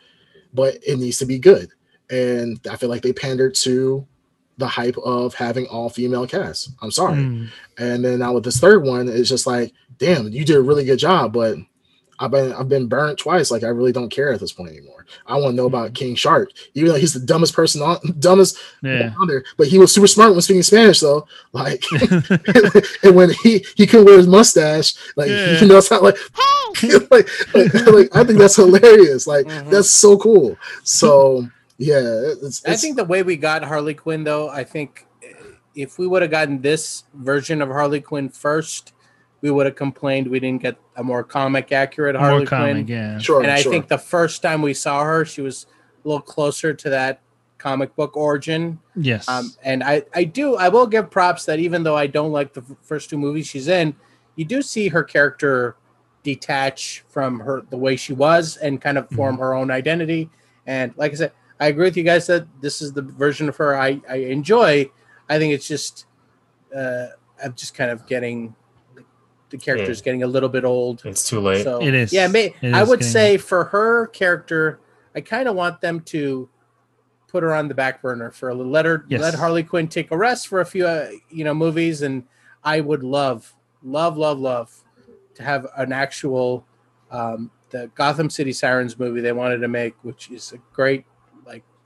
but 0.53 0.78
it 0.84 0.99
needs 0.99 1.18
to 1.18 1.26
be 1.26 1.38
good. 1.38 1.70
And 2.11 2.61
I 2.70 2.76
feel 2.76 2.88
like 2.88 3.02
they 3.02 3.12
pandered 3.12 3.54
to 3.57 4.07
the 4.59 4.66
hype 4.68 4.96
of 4.98 5.34
having 5.34 5.66
all 5.66 5.88
female 5.90 6.26
cast. 6.26 6.70
I'm 6.80 6.90
sorry. 6.90 7.16
Mm. 7.16 7.48
And 7.78 8.04
then 8.04 8.20
now 8.20 8.32
with 8.32 8.44
this 8.44 8.59
third 8.59 8.84
one, 8.84 9.09
it's 9.09 9.28
just 9.28 9.46
like, 9.46 9.72
damn, 9.98 10.28
you 10.28 10.44
did 10.44 10.57
a 10.57 10.62
really 10.62 10.84
good 10.84 10.98
job, 10.98 11.32
but 11.32 11.57
I've 12.18 12.30
been 12.30 12.52
I've 12.54 12.68
been 12.70 12.86
burnt 12.88 13.18
twice. 13.18 13.50
Like 13.50 13.62
I 13.62 13.68
really 13.68 13.92
don't 13.92 14.09
care 14.09 14.32
at 14.32 14.40
this 14.40 14.52
point 14.52 14.70
anymore. 14.70 15.04
I 15.26 15.34
want 15.36 15.52
to 15.52 15.57
know 15.57 15.66
about 15.66 15.92
King 15.92 16.14
Shark, 16.14 16.50
even 16.72 16.88
though 16.90 16.98
he's 16.98 17.12
the 17.12 17.20
dumbest 17.20 17.52
person 17.54 17.82
on 17.82 17.98
dumbest 18.18 18.57
Yeah. 18.82 19.12
there, 19.26 19.44
but 19.59 19.66
he 19.66 19.76
was 19.78 19.92
super 19.92 20.07
smart 20.07 20.32
when 20.32 20.40
speaking 20.40 20.62
Spanish 20.62 21.00
though. 21.00 21.26
Like 21.52 21.84
and 23.02 23.14
when 23.14 23.30
he 23.42 23.66
he 23.76 23.86
could 23.86 24.07
wear 24.07 24.16
his 24.16 24.26
mustache, 24.26 24.94
like 25.16 25.28
Yeah. 25.28 25.57
he 25.57 25.66
knows 25.66 25.88
how 25.90 26.00
like, 26.00 26.16
like, 27.11 27.28
like, 27.54 27.74
like, 27.86 28.16
I 28.16 28.24
think 28.24 28.38
that's 28.38 28.57
hilarious. 28.57 29.26
Like 29.26 29.44
Mhm. 29.44 29.70
that's 29.70 29.90
so 29.90 30.16
cool. 30.16 30.57
So 30.84 31.46
yeah, 31.79 32.01
it's, 32.43 32.64
I 32.66 32.74
think 32.77 32.97
the 32.97 33.05
way 33.05 33.22
we 33.22 33.37
got 33.37 33.62
Harley 33.62 33.95
Quinn, 33.95 34.24
though, 34.24 34.49
I 34.49 34.64
think 34.64 35.07
if 35.74 35.99
we 35.99 36.07
would 36.07 36.22
have 36.22 36.31
gotten 36.31 36.62
this 36.62 37.05
version 37.14 37.61
of 37.61 37.68
Harley 37.68 38.01
Quinn 38.01 38.29
first, 38.29 38.93
we 39.43 39.51
would 39.51 39.66
have 39.66 39.77
complained 39.77 40.27
we 40.29 40.41
didn't 40.41 40.62
get 40.62 40.77
a 40.97 41.05
more 41.05 41.22
comic 41.22 41.70
accurate 41.72 42.16
Harley 42.16 42.39
More 42.39 42.47
comic, 42.47 42.87
Quinn. 42.87 42.87
yeah. 42.89 43.18
Sure, 43.18 43.43
And 43.43 43.51
I 43.51 43.61
sure. 43.61 43.70
think 43.72 43.89
the 43.89 43.99
first 43.99 44.41
time 44.41 44.62
we 44.62 44.72
saw 44.72 45.05
her, 45.05 45.24
she 45.27 45.43
was 45.43 45.66
a 46.05 46.09
little 46.09 46.22
closer 46.22 46.72
to 46.72 46.91
that 46.91 47.20
comic 47.59 47.95
book 47.95 48.16
origin. 48.16 48.79
Yes. 48.95 49.29
Um, 49.29 49.53
and 49.62 49.85
I, 49.85 50.05
I 50.14 50.24
do, 50.24 50.57
I 50.57 50.70
will 50.70 50.87
give 50.87 51.11
props 51.11 51.45
that 51.45 51.59
even 51.59 51.83
though 51.83 51.97
I 51.97 52.07
don't 52.07 52.33
like 52.33 52.55
the 52.55 52.62
f- 52.62 52.77
first 52.83 53.11
two 53.11 53.18
movies 53.18 53.47
she's 53.47 53.68
in, 53.68 53.95
you 54.37 54.45
do 54.47 54.62
see 54.62 54.89
her 54.89 55.05
character 55.05 55.77
detach 56.22 57.05
from 57.09 57.39
her 57.41 57.62
the 57.70 57.77
way 57.77 57.97
she 57.97 58.12
was 58.14 58.57
and 58.57 58.81
kind 58.81 58.97
of 58.99 59.09
form 59.11 59.39
her 59.39 59.55
own 59.55 59.70
identity. 59.70 60.31
And 60.66 60.93
like 60.97 61.12
I 61.12 61.16
said, 61.16 61.33
I 61.61 61.66
agree 61.68 61.84
with 61.84 61.96
you 61.96 62.02
guys 62.02 62.26
that 62.26 62.46
this 62.61 62.82
is 62.82 62.92
the 62.92 63.02
version 63.02 63.48
of 63.48 63.57
her 63.57 63.76
I, 63.76 64.00
I 64.09 64.16
enjoy. 64.16 64.90
I 65.28 65.38
think 65.38 65.52
it's 65.54 65.66
just, 65.66 66.07
uh, 66.74 67.07
I'm 67.42 67.54
just 67.54 67.74
kind 67.74 67.90
of 67.90 68.07
getting 68.07 68.54
the 69.50 69.57
character's 69.59 70.02
getting 70.02 70.22
a 70.22 70.26
little 70.26 70.48
bit 70.48 70.64
old. 70.64 71.02
It's 71.04 71.28
too 71.28 71.40
late. 71.40 71.62
So 71.64 71.80
It 71.80 71.94
is. 71.94 72.12
Yeah, 72.12 72.26
may, 72.28 72.54
It 72.61 72.74
I 72.74 72.82
is 72.82 72.88
would 72.88 72.98
getting- 73.00 73.12
say 73.12 73.36
for 73.38 73.64
her 73.64 74.09
character, 74.09 74.80
I 75.14 75.20
kind 75.20 75.48
of 75.48 75.54
want 75.54 75.80
them 75.80 76.00
to 76.00 76.48
put 77.28 77.42
her 77.42 77.54
on 77.54 77.68
the 77.68 77.74
back 77.74 78.02
burner 78.02 78.30
for 78.30 78.48
a 78.50 78.54
little. 78.54 78.70
Let 78.72 78.84
her 78.84 79.04
Yes. 79.09 79.20
let 79.20 79.34
Harley 79.34 79.62
Quinn 79.62 79.88
take 79.88 80.11
a 80.11 80.16
rest 80.16 80.48
for 80.48 80.61
a 80.61 80.64
few, 80.66 80.86
uh, 80.86 81.09
you 81.30 81.44
know, 81.44 81.54
movies, 81.54 82.02
and 82.02 82.24
I 82.64 82.80
would 82.80 83.02
love, 83.02 83.54
love, 83.82 84.16
love, 84.18 84.38
love 84.38 84.74
to 85.34 85.42
have 85.42 85.66
an 85.76 85.92
actual 85.92 86.66
um, 87.11 87.50
the 87.70 87.88
Gotham 87.94 88.30
City 88.30 88.52
Sirens 88.52 88.98
movie 88.98 89.20
they 89.20 89.32
wanted 89.32 89.59
to 89.59 89.68
make, 89.68 89.94
which 90.02 90.30
is 90.30 90.52
a 90.52 90.59
great 90.72 90.98
like 90.98 91.07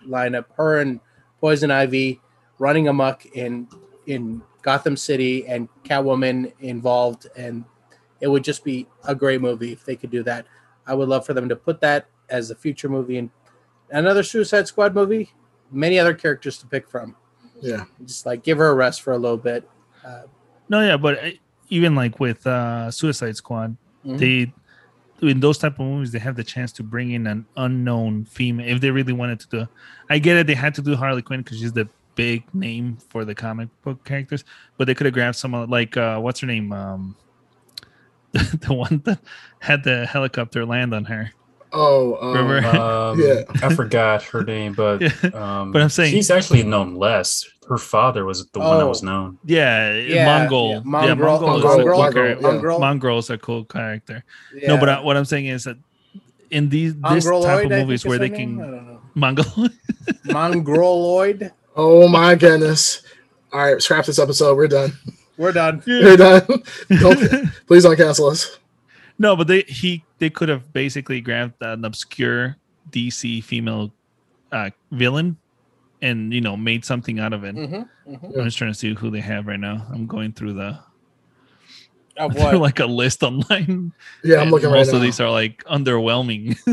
lineup. 0.06 0.46
Her 0.56 0.78
and 0.78 1.00
Poison 1.40 1.70
Ivy 1.70 2.20
running 2.58 2.88
amok 2.88 3.24
in 3.26 3.68
in 4.06 4.42
Gotham 4.62 4.96
City 4.96 5.46
and 5.46 5.68
Catwoman 5.84 6.52
involved, 6.60 7.26
and 7.36 7.64
it 8.20 8.28
would 8.28 8.44
just 8.44 8.64
be 8.64 8.86
a 9.04 9.14
great 9.14 9.40
movie 9.40 9.72
if 9.72 9.84
they 9.84 9.96
could 9.96 10.10
do 10.10 10.22
that. 10.24 10.46
I 10.86 10.94
would 10.94 11.08
love 11.08 11.24
for 11.24 11.32
them 11.34 11.48
to 11.48 11.56
put 11.56 11.80
that 11.80 12.06
as 12.28 12.50
a 12.50 12.54
future 12.54 12.88
movie 12.88 13.16
and 13.18 13.30
another 13.90 14.22
Suicide 14.22 14.66
Squad 14.66 14.94
movie. 14.94 15.32
Many 15.72 15.98
other 15.98 16.14
characters 16.14 16.58
to 16.58 16.66
pick 16.66 16.88
from. 16.88 17.16
yeah, 17.60 17.84
Just 18.04 18.26
like 18.26 18.42
give 18.42 18.58
her 18.58 18.68
a 18.68 18.74
rest 18.74 19.02
for 19.02 19.12
a 19.12 19.18
little 19.18 19.36
bit. 19.36 19.68
Uh, 20.04 20.22
no, 20.68 20.80
yeah, 20.80 20.96
but 20.96 21.22
uh, 21.24 21.30
even 21.68 21.94
like 21.94 22.18
with 22.20 22.46
uh 22.46 22.90
Suicide 22.90 23.36
Squad, 23.36 23.76
Mhm. 24.04 24.18
they 24.18 24.52
in 25.22 25.40
those 25.40 25.58
type 25.58 25.74
of 25.74 25.86
movies 25.86 26.12
they 26.12 26.18
have 26.18 26.36
the 26.36 26.44
chance 26.44 26.72
to 26.72 26.82
bring 26.82 27.10
in 27.12 27.26
an 27.26 27.46
unknown 27.56 28.24
female 28.24 28.68
if 28.68 28.80
they 28.80 28.90
really 28.90 29.12
wanted 29.12 29.40
to 29.40 29.48
do. 29.48 29.68
I 30.08 30.18
get 30.18 30.36
it; 30.36 30.46
they 30.46 30.54
had 30.54 30.74
to 30.76 30.82
do 30.82 30.96
Harley 30.96 31.22
Quinn 31.22 31.42
because 31.42 31.58
she's 31.58 31.72
the 31.72 31.88
big 32.14 32.42
name 32.54 32.98
for 33.08 33.24
the 33.24 33.34
comic 33.34 33.68
book 33.82 34.04
characters, 34.04 34.44
but 34.76 34.86
they 34.86 34.94
could 34.94 35.06
have 35.06 35.14
grabbed 35.14 35.36
someone 35.36 35.68
like 35.70 35.96
uh 35.96 36.18
what's 36.18 36.40
her 36.40 36.46
name, 36.46 36.72
um, 36.72 37.16
the 38.32 38.74
one 38.74 39.02
that 39.04 39.20
had 39.60 39.84
the 39.84 40.06
helicopter 40.06 40.64
land 40.64 40.94
on 40.94 41.04
her. 41.04 41.30
Oh, 41.72 42.18
um, 42.20 42.36
Remember? 42.36 42.66
Um, 42.78 43.20
Yeah. 43.24 43.42
I 43.62 43.74
forgot 43.74 44.22
her 44.24 44.42
name, 44.42 44.72
but 44.74 45.02
um, 45.34 45.72
But 45.72 45.82
I'm 45.82 45.88
saying- 45.88 46.12
she's 46.12 46.30
actually 46.30 46.62
known 46.64 46.94
less. 46.96 47.46
Her 47.68 47.78
father 47.78 48.24
was 48.24 48.46
the 48.48 48.58
one 48.58 48.78
that 48.78 48.86
was 48.88 49.02
Oh. 49.02 49.06
known. 49.06 49.38
Yeah, 49.44 49.94
Yeah, 49.94 50.24
Mongol. 50.26 50.68
yeah, 50.70 50.74
Yeah, 50.74 50.80
Mongrel- 51.14 51.40
Mongol, 51.40 51.56
is 51.58 51.62
a 51.64 51.66
Mongrel, 51.68 51.94
cool 52.02 52.12
character. 52.12 52.28
yeah. 52.28 52.40
Mongrel. 52.48 52.78
Mongrel's 52.80 53.30
a 53.30 53.38
cool 53.38 53.64
character. 53.64 54.24
yeah. 54.54 54.68
No, 54.68 54.76
but 54.78 54.88
I, 54.88 55.00
what 55.00 55.16
I'm 55.16 55.24
saying 55.24 55.46
is 55.46 55.64
that 55.64 55.76
in 56.50 56.68
these 56.68 56.94
this 57.10 57.24
type 57.24 57.64
of 57.66 57.70
movies 57.70 58.04
where 58.04 58.18
they 58.18 58.28
name? 58.28 58.58
Can 58.58 58.58
don't. 58.58 58.98
Mongol. 59.14 59.44
Mongroloid. 60.26 61.52
oh 61.76 62.08
my 62.08 62.34
goodness! 62.34 63.02
All 63.52 63.60
right, 63.60 63.80
scrap 63.80 64.04
this 64.06 64.18
episode. 64.18 64.56
We're 64.56 64.66
done. 64.68 64.92
We're 65.36 65.52
done. 65.52 65.82
We're 65.86 66.16
done. 66.16 66.42
don't, 67.00 67.46
please 67.66 67.84
don't 67.84 67.96
cancel 67.96 68.26
us. 68.26 68.58
No, 69.20 69.36
but 69.36 69.46
they 69.46 69.62
he 69.68 70.02
they 70.18 70.30
could 70.30 70.48
have 70.48 70.72
basically 70.72 71.20
grabbed 71.20 71.54
an 71.60 71.84
obscure 71.84 72.56
DC 72.90 73.44
female 73.44 73.92
uh, 74.50 74.70
villain 74.90 75.36
and 76.02 76.32
you 76.32 76.40
know 76.40 76.56
made 76.56 76.84
something 76.84 77.20
out 77.20 77.32
of 77.32 77.44
it. 77.44 77.54
Mhm, 77.54 77.86
mhm. 78.08 78.38
I'm 78.38 78.44
just 78.44 78.56
trying 78.58 78.72
to 78.72 78.78
see 78.78 78.94
who 78.94 79.10
they 79.10 79.20
have 79.20 79.46
right 79.46 79.60
now. 79.60 79.86
I'm 79.92 80.06
going 80.06 80.32
through 80.32 80.54
the 80.54 80.78
Of 82.16 82.32
through 82.36 82.58
like 82.58 82.80
a 82.80 82.86
list 82.86 83.22
online. 83.22 83.92
Yeah, 84.24 84.36
I'm 84.36 84.42
and 84.42 84.50
looking 84.50 84.70
right 84.70 84.78
most 84.78 84.90
now. 84.90 84.96
of 84.96 85.02
these 85.02 85.20
are 85.20 85.30
like 85.30 85.62
underwhelming. 85.64 86.56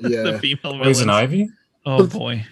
yeah, 0.00 0.22
the 0.22 0.30
yeah. 0.32 0.38
female 0.38 0.78
Poison. 0.82 1.10
Ivy? 1.10 1.48
Oh 1.86 2.06
boy. 2.06 2.44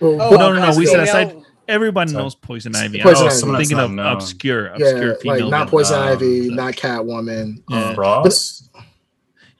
Well, 0.00 0.20
Oh, 0.22 0.30
no, 0.36 0.52
no, 0.54 0.70
no, 0.70 0.76
we 0.78 0.86
said 0.86 1.06
female- 1.08 1.28
aside- 1.32 1.36
Everyone 1.68 2.08
So- 2.08 2.18
knows 2.18 2.34
Poison 2.34 2.74
Ivy. 2.74 2.98
Poison 3.00 3.16
I 3.16 3.20
Ivy. 3.20 3.24
was 3.26 3.38
Someone 3.40 3.58
that's 3.58 3.68
thinking 3.68 3.84
of 3.84 3.90
known. 3.92 4.06
obscure, 4.06 4.72
yeah, 4.76 5.12
female. 5.20 5.40
like 5.42 5.50
not. 5.50 5.68
Poison 5.68 5.98
Um, 6.02 6.08
Ivy, 6.08 6.48
not 6.50 6.74
Catwoman. 6.74 7.62
Yeah. 7.68 7.76
Uh, 7.78 7.94
Frost? 7.94 8.69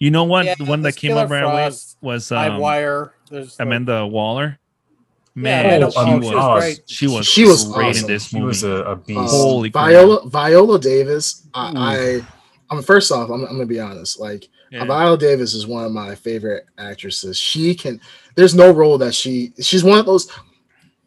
You 0.00 0.10
know 0.10 0.24
what? 0.24 0.46
Yeah, 0.46 0.54
the 0.56 0.64
one 0.64 0.82
that 0.82 0.96
came 0.96 1.10
Killer 1.10 1.22
up 1.24 1.30
right 1.30 1.42
away 1.44 1.64
Frost, 1.66 1.96
was 2.00 2.30
Live 2.30 2.52
um, 2.52 2.58
Wire. 2.60 3.12
There's 3.30 3.58
like- 3.58 3.66
Amanda 3.66 4.06
Waller. 4.06 4.58
Man, 5.36 5.64
Amanda 5.82 5.92
she, 5.92 5.98
Waller, 5.98 6.18
was, 6.18 6.24
she 6.26 6.36
was 6.36 6.58
great. 6.58 6.90
she 6.90 7.06
was 7.06 7.26
She 7.26 7.44
was 7.44 7.64
great 7.72 7.88
awesome. 7.90 8.04
in 8.04 8.12
this 8.12 8.24
She 8.26 8.36
movie. 8.36 8.46
was 8.48 8.62
a, 8.64 8.68
a 8.70 8.82
uh, 8.82 8.94
beast. 8.96 9.30
Holy 9.32 9.70
crap. 9.70 9.86
Viola 9.86 10.28
Viola 10.28 10.80
Davis. 10.80 11.46
I, 11.54 11.70
Ooh. 11.70 11.74
I 11.76 12.26
I'm 12.76 12.82
first 12.82 13.12
off, 13.12 13.30
I'm, 13.30 13.44
I'm 13.44 13.52
gonna 13.52 13.66
be 13.66 13.78
honest. 13.78 14.18
Like 14.18 14.48
Yeah. 14.70 14.84
Viola 14.86 15.16
Davis 15.16 15.54
is 15.54 15.66
one 15.68 15.84
of 15.84 15.92
my 15.92 16.14
favorite 16.16 16.66
actresses. 16.78 17.36
She 17.38 17.74
can. 17.76 18.00
There's 18.34 18.54
no 18.56 18.72
role 18.72 18.98
that 18.98 19.14
she. 19.14 19.52
She's 19.60 19.84
one 19.84 19.98
of 19.98 20.06
those. 20.06 20.30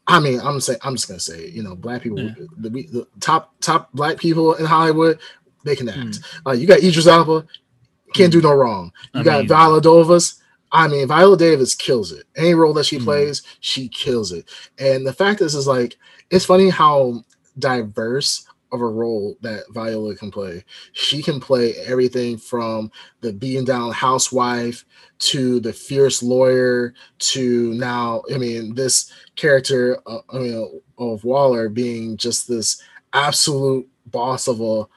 I 0.07 0.19
mean, 0.21 0.39
I'm 0.39 0.59
saying. 0.61 0.79
I'm 0.83 0.95
just 0.95 1.07
gonna 1.09 1.19
say. 1.19 1.49
You 1.49 1.63
know, 1.63 1.75
black 1.75 2.01
people, 2.03 2.21
Yeah. 2.21 2.33
the, 2.57 2.69
the 2.69 3.07
top 3.19 3.53
top 3.59 3.91
black 3.93 4.17
people 4.17 4.53
in 4.55 4.65
Hollywood, 4.65 5.19
they 5.65 5.75
can 5.75 5.89
act. 5.89 6.19
Hmm. 6.43 6.47
Uh, 6.47 6.51
you 6.53 6.65
got 6.67 6.79
Idris 6.79 7.07
Elba, 7.07 7.45
can't 8.13 8.31
do 8.31 8.41
no 8.41 8.53
wrong. 8.53 8.91
You 9.13 9.21
I 9.21 9.23
got 9.23 9.39
mean- 9.39 9.47
Viola 9.49 9.81
Davis. 9.81 10.39
I 10.71 10.87
mean, 10.87 11.07
Viola 11.07 11.37
Davis 11.37 11.75
kills 11.75 12.11
it. 12.11 12.25
Any 12.35 12.53
role 12.55 12.73
that 12.73 12.85
she 12.85 12.97
Hmm. 12.97 13.03
plays, 13.05 13.43
she 13.59 13.87
kills 13.87 14.31
it. 14.31 14.49
And 14.79 15.05
the 15.05 15.13
fact 15.13 15.41
is, 15.41 15.53
is 15.53 15.67
like, 15.67 15.97
it's 16.31 16.45
funny 16.45 16.69
how 16.69 17.23
diverse 17.59 18.45
of 18.71 18.81
a 18.81 18.87
role 18.87 19.37
that 19.41 19.65
Viola 19.69 20.15
can 20.15 20.31
play. 20.31 20.63
She 20.93 21.21
can 21.21 21.39
play 21.39 21.75
everything 21.85 22.37
from 22.39 22.91
the 23.21 23.31
beaten 23.31 23.65
down 23.65 23.91
housewife 23.91 24.83
to 25.19 25.59
the 25.59 25.71
fierce 25.71 26.23
lawyer 26.23 26.95
to 27.19 27.73
now, 27.75 28.23
I 28.33 28.39
mean, 28.39 28.73
this 28.73 29.11
character, 29.35 29.99
uh, 30.07 30.21
I 30.31 30.39
mean, 30.39 30.81
of 30.97 31.23
Waller 31.23 31.69
being 31.69 32.17
just 32.17 32.47
this 32.47 32.81
absolute 33.13 33.87
boss 34.07 34.47
of 34.47 34.59
a 34.59 34.87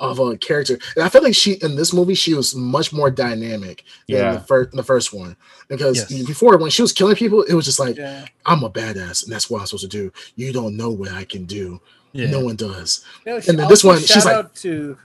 of 0.00 0.18
a 0.18 0.36
character. 0.36 0.78
And 0.96 1.04
I 1.04 1.08
feel 1.08 1.22
like 1.22 1.34
she 1.34 1.52
in 1.62 1.76
this 1.76 1.92
movie 1.92 2.14
she 2.14 2.34
was 2.34 2.54
much 2.54 2.92
more 2.92 3.10
dynamic 3.10 3.84
than 4.08 4.16
Yeah. 4.18 4.32
the 4.32 4.40
first 4.40 4.72
the 4.72 4.82
first 4.82 5.12
one. 5.12 5.36
Because 5.68 6.10
Yes. 6.10 6.26
before 6.26 6.56
when 6.58 6.70
she 6.70 6.82
was 6.82 6.92
killing 6.92 7.14
people, 7.16 7.42
it 7.42 7.54
was 7.54 7.66
just 7.66 7.78
like 7.78 7.96
Yeah. 7.96 8.24
I'm 8.46 8.64
a 8.64 8.70
badass 8.70 9.22
and 9.24 9.32
that's 9.32 9.48
what 9.48 9.60
I'm 9.60 9.66
supposed 9.66 9.82
to 9.82 9.88
do. 9.88 10.12
You 10.36 10.52
don't 10.52 10.76
know 10.76 10.90
what 10.90 11.12
I 11.12 11.24
can 11.24 11.44
do. 11.44 11.80
Yeah. 12.12 12.30
No 12.30 12.40
one 12.40 12.56
does. 12.56 13.04
You 13.24 13.32
know, 13.32 13.40
And 13.46 13.58
then 13.58 13.68
this 13.68 13.84
one, 13.84 14.00
she's 14.00 14.24
like- 14.24 14.34
out 14.34 14.54
to 14.56 14.96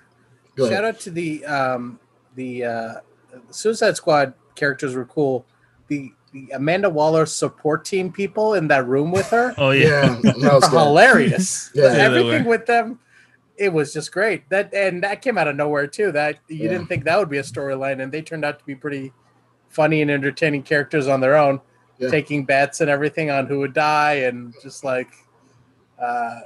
shout 0.58 0.86
out 0.86 1.00
to 1.02 1.12
the 1.12 1.46
um 1.46 2.00
the 2.36 2.64
uh 2.64 2.93
Suicide 3.52 3.98
Squad 3.98 4.34
characters 4.56 4.96
were 4.96 5.06
cool. 5.06 5.46
The 5.89 6.12
the 6.34 6.50
Amanda 6.54 6.89
Waller 6.89 7.26
support 7.26 7.86
team 7.86 8.12
people 8.12 8.54
in 8.56 8.68
that 8.70 8.88
room 8.88 9.12
with 9.12 9.28
her 9.28 9.54
Oh 9.58 9.72
yeah. 9.72 10.20
Yeah, 10.24 10.32
that 10.38 10.54
was 10.54 10.64
are 10.74 10.86
hilarious. 10.86 11.70
Yeah. 11.74 11.93
Yeah, 11.96 12.04
Everything 12.04 12.46
with 12.46 12.66
them, 12.66 13.00
it 13.58 13.72
was 13.72 13.93
just 13.93 14.12
great. 14.12 14.49
That 14.49 14.74
and 14.74 15.03
that 15.03 15.22
came 15.22 15.38
out 15.38 15.47
of 15.47 15.56
nowhere 15.56 15.88
too. 15.88 16.12
That 16.12 16.39
you 16.47 16.64
Yeah. 16.66 16.70
didn't 16.70 16.88
think 16.88 17.06
that 17.06 17.18
would 17.20 17.30
be 17.30 17.38
a 17.38 17.43
storyline, 17.43 18.01
and 18.01 18.12
they 18.12 18.22
turned 18.22 18.43
out 18.45 18.60
to 18.60 18.66
be 18.66 18.76
pretty 18.76 19.14
funny 19.70 20.01
and 20.01 20.10
entertaining 20.12 20.64
characters 20.64 21.08
on 21.08 21.20
their 21.22 21.36
own, 21.36 21.60
Yeah. 21.97 22.10
taking 22.10 22.45
bets 22.45 22.82
and 22.82 22.89
everything 22.89 23.30
on 23.32 23.45
who 23.47 23.60
would 23.60 23.74
die, 23.74 24.14
and 24.28 24.53
just 24.62 24.84
like, 24.84 25.10
uh, 26.01 26.39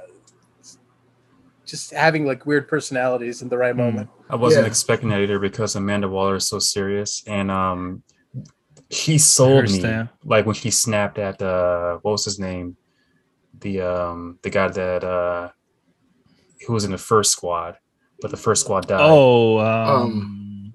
just 1.66 1.92
having 1.92 2.24
like 2.26 2.46
weird 2.46 2.66
personalities 2.66 3.42
in 3.42 3.48
the 3.48 3.56
right 3.58 3.74
Hmm. 3.74 3.80
moment. 3.82 4.10
I 4.28 4.36
wasn't 4.36 4.64
Yeah. 4.64 4.68
expecting 4.70 5.08
that 5.10 5.20
either 5.20 5.38
because 5.38 5.76
Amanda 5.76 6.08
Waller 6.08 6.36
is 6.36 6.46
so 6.46 6.58
serious, 6.58 7.22
and 7.26 7.50
um, 7.50 8.02
he 8.88 9.18
sold 9.18 9.70
me 9.70 10.08
like 10.24 10.46
when 10.46 10.54
he 10.56 10.70
snapped 10.70 11.18
at 11.18 11.40
uh, 11.42 11.98
what 12.02 12.12
was 12.12 12.24
his 12.24 12.38
name, 12.40 12.76
the 13.60 13.80
um, 13.82 14.38
the 14.42 14.50
guy 14.50 14.68
that 14.68 15.04
uh, 15.04 15.50
who 16.66 16.72
was 16.72 16.84
in 16.84 16.90
the 16.92 16.98
first 16.98 17.32
squad, 17.32 17.76
but 18.20 18.30
the 18.30 18.36
first 18.36 18.62
squad 18.64 18.86
died. 18.86 19.00
Oh, 19.02 19.58
um, 19.58 20.72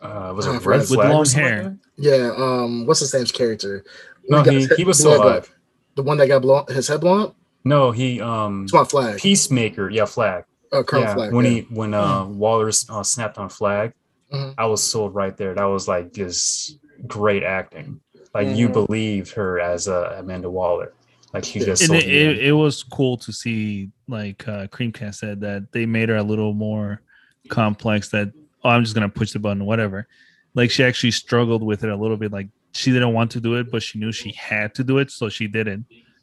uh, 0.00 0.32
was 0.34 0.46
I 0.46 0.56
it. 0.56 0.64
Red 0.64 0.80
With 0.80 0.88
Flag 0.90 1.10
or 1.10 1.12
long 1.14 1.26
hair. 1.26 1.76
Yeah, 1.96 2.32
um, 2.36 2.86
what's 2.86 3.00
his 3.00 3.14
name's 3.14 3.32
character? 3.32 3.84
No, 4.28 4.42
got 4.42 4.52
he- 4.54 4.66
he 4.76 4.84
was 4.84 4.98
the 4.98 5.02
still 5.02 5.10
one 5.18 5.20
that- 5.20 5.32
alive. 5.32 5.50
The 5.96 6.02
one 6.02 6.16
that 6.18 6.26
got 6.26 6.42
blown, 6.42 6.66
his 6.66 6.88
head 6.88 7.00
blown 7.00 7.20
up. 7.20 7.36
No, 7.64 7.92
he 7.92 8.20
um, 8.20 8.64
It's 8.64 8.72
my 8.74 8.82
flag. 8.84 9.18
Peacemaker, 9.20 9.88
yeah, 9.90 10.06
Flag. 10.06 10.44
Uh, 10.72 10.82
Colonel 10.82 11.06
yeah, 11.06 11.14
Flag. 11.14 11.32
when 11.32 11.44
yeah. 11.44 11.50
he 11.52 11.60
when 11.70 11.94
uh, 11.94 12.24
Waller 12.26 12.68
uh, 12.90 13.02
snapped 13.04 13.38
on 13.38 13.48
Flag, 13.48 13.92
Mhm. 14.32 14.54
I 14.58 14.66
was 14.66 14.82
sold 14.82 15.14
right 15.14 15.36
there. 15.36 15.54
That 15.54 15.64
was 15.66 15.86
like 15.86 16.12
just 16.12 16.78
great 17.06 17.44
acting. 17.44 18.00
Like 18.34 18.48
you 18.56 18.68
Mhm. 18.68 18.72
believed 18.72 19.30
her 19.34 19.60
as 19.60 19.86
uh, 19.86 20.16
Amanda 20.18 20.50
Waller. 20.50 20.92
Like 21.34 21.44
she 21.44 21.58
just 21.58 21.82
and 21.82 21.94
it, 21.94 22.04
it, 22.08 22.38
it 22.46 22.52
was 22.52 22.82
cool 22.84 23.16
to 23.18 23.32
see, 23.32 23.90
like 24.08 24.46
uh, 24.46 24.68
Creamcast 24.68 25.16
said, 25.16 25.40
that 25.40 25.72
they 25.72 25.84
made 25.84 26.08
her 26.08 26.16
a 26.16 26.22
little 26.22 26.54
more 26.54 27.02
complex 27.48 28.08
that 28.10 28.32
oh 28.62 28.70
I'm 28.70 28.82
just 28.84 28.94
gonna 28.94 29.08
push 29.08 29.32
the 29.32 29.40
button 29.40 29.64
whatever. 29.66 30.06
Like 30.54 30.70
she 30.70 30.84
actually 30.84 31.10
struggled 31.10 31.62
with 31.64 31.82
it 31.84 31.90
a 31.90 31.96
little 31.96 32.16
bit. 32.16 32.30
Like 32.32 32.48
she 32.72 32.92
didn't 32.92 33.12
want 33.12 33.32
to 33.32 33.40
do 33.40 33.56
it, 33.56 33.70
but 33.70 33.82
she 33.82 33.98
knew 33.98 34.12
she 34.12 34.32
had 34.32 34.74
to 34.76 34.84
do 34.84 34.98
it, 34.98 35.10
so 35.10 35.28
she 35.28 35.48
did 35.48 35.66
it 35.68 35.80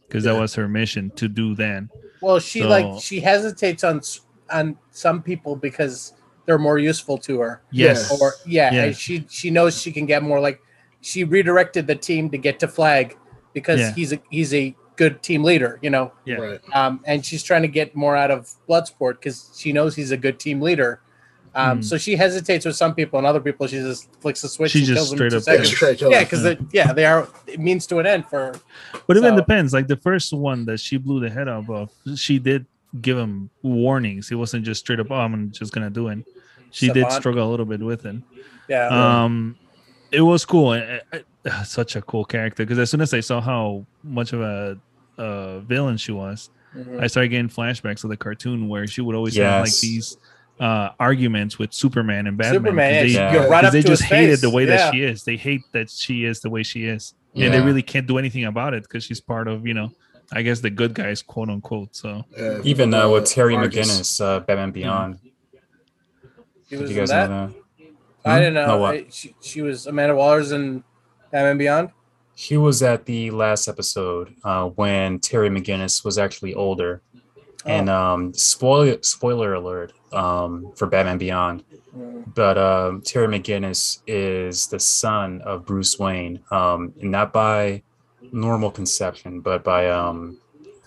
because 0.08 0.24
that 0.24 0.40
was 0.40 0.56
her 0.56 0.68
mission 0.70 1.10
to 1.18 1.28
do 1.28 1.56
then. 1.56 1.90
Well, 2.22 2.40
she 2.40 2.62
So- 2.62 2.70
like 2.70 3.02
she 3.02 3.20
hesitates 3.20 3.84
on 3.84 3.98
s- 3.98 4.22
on 4.50 4.78
some 4.92 5.22
people 5.22 5.56
because 5.58 6.14
they're 6.46 6.58
more 6.58 6.80
useful 6.80 7.18
to 7.20 7.40
her. 7.42 7.62
Yes. 7.72 8.12
Or 8.22 8.34
yeah, 8.46 8.74
Yeah. 8.74 8.84
and 8.86 8.96
she 8.96 9.26
she 9.30 9.50
knows 9.50 9.80
she 9.82 9.92
can 9.92 10.06
get 10.06 10.24
more. 10.24 10.40
Like 10.40 10.62
she 11.02 11.26
redirected 11.26 11.86
the 11.88 11.96
team 11.96 12.30
to 12.30 12.38
get 12.38 12.60
to 12.60 12.68
Flag 12.70 13.18
because 13.54 13.80
Yeah. 13.82 13.94
he's 13.94 14.14
a 14.14 14.20
he's 14.30 14.54
a 14.54 14.74
good 15.02 15.22
team 15.28 15.42
leader. 15.44 15.80
You 15.82 15.90
know, 15.96 16.06
Yeah. 16.26 16.36
Right. 16.46 16.62
um, 16.80 16.94
and 17.10 17.26
she's 17.26 17.44
trying 17.50 17.64
to 17.64 17.68
get 17.80 17.96
more 17.96 18.16
out 18.16 18.32
of 18.32 18.40
Bloodsport 18.70 19.14
because 19.20 19.38
she 19.60 19.70
knows 19.78 19.96
he's 19.96 20.12
a 20.12 20.18
good 20.26 20.38
team 20.40 20.62
leader. 20.62 20.92
Um, 21.54 21.80
Mhm. 21.80 21.84
So 21.90 21.98
she 21.98 22.16
hesitates 22.16 22.66
with 22.66 22.78
some 22.84 22.94
people, 22.96 23.16
and 23.20 23.26
other 23.28 23.42
people 23.48 23.68
she 23.68 23.80
just 23.92 24.08
flicks 24.22 24.42
the 24.42 24.48
switch. 24.48 24.72
She 24.72 24.80
and 24.80 24.88
just 24.88 24.98
kills 24.98 25.10
straight 25.10 25.32
two 25.32 25.38
up- 25.38 25.44
Yeah, 25.48 25.54
seconds. 25.54 25.70
straight 25.76 25.98
kill. 26.00 26.12
Yeah, 26.12 26.24
because 26.24 26.44
yeah, 26.72 26.94
they 26.94 27.06
are 27.12 27.28
it 27.48 27.60
means 27.60 27.84
to 27.88 28.00
an 28.00 28.06
end 28.06 28.24
for 28.32 28.54
But 29.08 29.18
even 29.18 29.36
depends. 29.36 29.74
Like 29.74 29.88
the 29.88 29.98
first 30.10 30.32
one 30.34 30.60
that 30.70 30.80
she 30.80 30.96
blew 30.98 31.20
the 31.20 31.30
head 31.30 31.48
off 31.50 31.68
of, 31.70 31.90
she 32.16 32.40
did 32.40 32.66
give 33.02 33.18
him 33.18 33.50
warnings. 33.64 34.32
It 34.32 34.36
wasn't 34.36 34.64
just 34.66 34.80
straight 34.82 35.00
up, 35.04 35.08
oh, 35.12 35.16
I'm 35.16 35.52
just 35.52 35.72
gonna 35.74 35.90
do 35.90 36.08
it. 36.10 36.20
She 36.72 36.88
did 36.90 37.12
struggle 37.12 37.44
a 37.48 37.50
little 37.52 37.66
bit 37.66 37.82
with 37.82 38.06
it. 38.06 38.16
yeah. 38.70 38.88
Um, 38.88 39.56
it 40.12 40.22
was 40.22 40.46
cool. 40.46 40.70
I- 40.72 41.02
I- 41.14 41.24
I- 41.50 41.64
such 41.64 41.96
a 41.98 42.02
cool 42.02 42.24
character 42.24 42.64
because 42.64 42.80
as 42.80 42.90
soon 42.92 43.02
as 43.02 43.14
I 43.14 43.20
saw 43.20 43.42
how 43.42 43.86
much 44.04 44.32
of 44.32 44.40
a, 44.42 44.78
uh 45.22 45.60
villain 45.60 45.98
she 45.98 46.12
was, 46.12 46.50
Mhm. 46.76 47.02
I 47.04 47.08
started 47.08 47.30
getting 47.30 47.50
flashbacks 47.50 48.04
of 48.04 48.10
the 48.10 48.18
cartoon 48.18 48.68
where 48.70 48.88
she 48.88 49.02
would 49.02 49.16
always 49.16 49.36
have 49.38 49.64
like 49.66 49.76
these 49.80 50.18
uh 50.60 50.90
arguments 51.00 51.58
with 51.60 51.74
Superman 51.74 52.28
and 52.28 52.38
Batman. 52.38 52.54
Superman, 52.62 53.04
'cause 53.04 53.14
yeah, 53.14 53.32
they, 53.32 53.38
Yeah. 53.38 53.44
you 53.46 53.50
run 53.50 53.62
'cause 53.64 53.68
up 53.68 53.74
they 53.74 53.82
to 53.82 53.88
just 53.88 54.02
his 54.04 54.10
hated 54.12 54.30
face. 54.32 54.42
the 54.42 54.50
way 54.50 54.64
yeah. 54.66 54.76
that 54.78 54.94
she 54.94 55.02
is. 55.04 55.24
They 55.24 55.36
hate 55.38 55.62
that 55.74 55.90
she 55.90 56.26
is 56.26 56.40
the 56.42 56.50
way 56.50 56.64
she 56.64 56.86
is, 56.86 57.14
and 57.36 57.54
they 57.54 57.62
really 57.62 57.82
can't 57.82 58.08
do 58.08 58.18
anything 58.18 58.46
about 58.46 58.74
it 58.74 58.84
because 58.84 59.04
she's 59.04 59.20
part 59.22 59.48
of 59.48 59.66
you 59.68 59.74
know, 59.74 59.92
I 60.32 60.42
guess 60.44 60.60
the 60.62 60.70
good 60.70 60.94
guys, 60.94 61.22
quote 61.22 61.50
unquote. 61.50 61.96
So 61.96 62.24
Yeah. 62.38 62.60
Even 62.64 62.94
uh, 62.94 63.10
with 63.10 63.26
Terry 63.26 63.56
Argus. 63.56 63.88
McGinnis, 63.88 64.22
uh, 64.24 64.40
Batman 64.42 64.72
Beyond. 64.72 65.20
She 66.70 66.76
Did 66.78 66.82
was 66.82 66.90
you 66.92 66.96
in 66.98 67.02
guys 67.02 67.10
that. 67.10 67.30
know 67.30 67.48
that? 67.48 67.56
I 68.24 68.34
Hmm? 68.36 68.40
didn't 68.40 68.54
know. 68.54 68.68
No, 68.68 68.78
what? 68.78 68.96
I- 68.96 69.06
she, 69.10 69.36
she 69.42 69.62
was 69.62 69.88
Amanda 69.88 70.16
Waller's 70.16 70.52
in 70.52 70.84
Batman 71.32 71.58
Beyond. 71.58 71.90
He 72.42 72.58
was 72.58 72.82
at 72.82 73.06
the 73.06 73.30
last 73.30 73.68
episode 73.68 74.34
uh, 74.44 74.66
when 74.70 75.20
Terry 75.20 75.50
McGinnis 75.50 76.04
was 76.04 76.18
actually 76.18 76.56
older. 76.56 77.02
And 77.66 77.88
Oh. 77.88 77.96
um, 78.02 78.34
spoiler 78.34 78.98
spoiler 79.04 79.54
alert 79.54 79.94
um, 80.12 80.72
for 80.76 80.88
Batman 80.88 81.20
Beyond. 81.20 81.64
Mm. 81.96 82.34
But 82.34 82.58
um, 82.58 83.02
Terry 83.02 83.28
McGinnis 83.28 84.00
is 84.08 84.66
the 84.68 84.80
son 84.80 85.42
of 85.42 85.66
Bruce 85.68 86.00
Wayne, 86.00 86.40
um, 86.50 86.92
and 87.00 87.12
not 87.12 87.32
by 87.32 87.84
normal 88.32 88.72
conception, 88.72 89.42
but 89.42 89.64
by 89.64 89.92
um, 89.92 90.40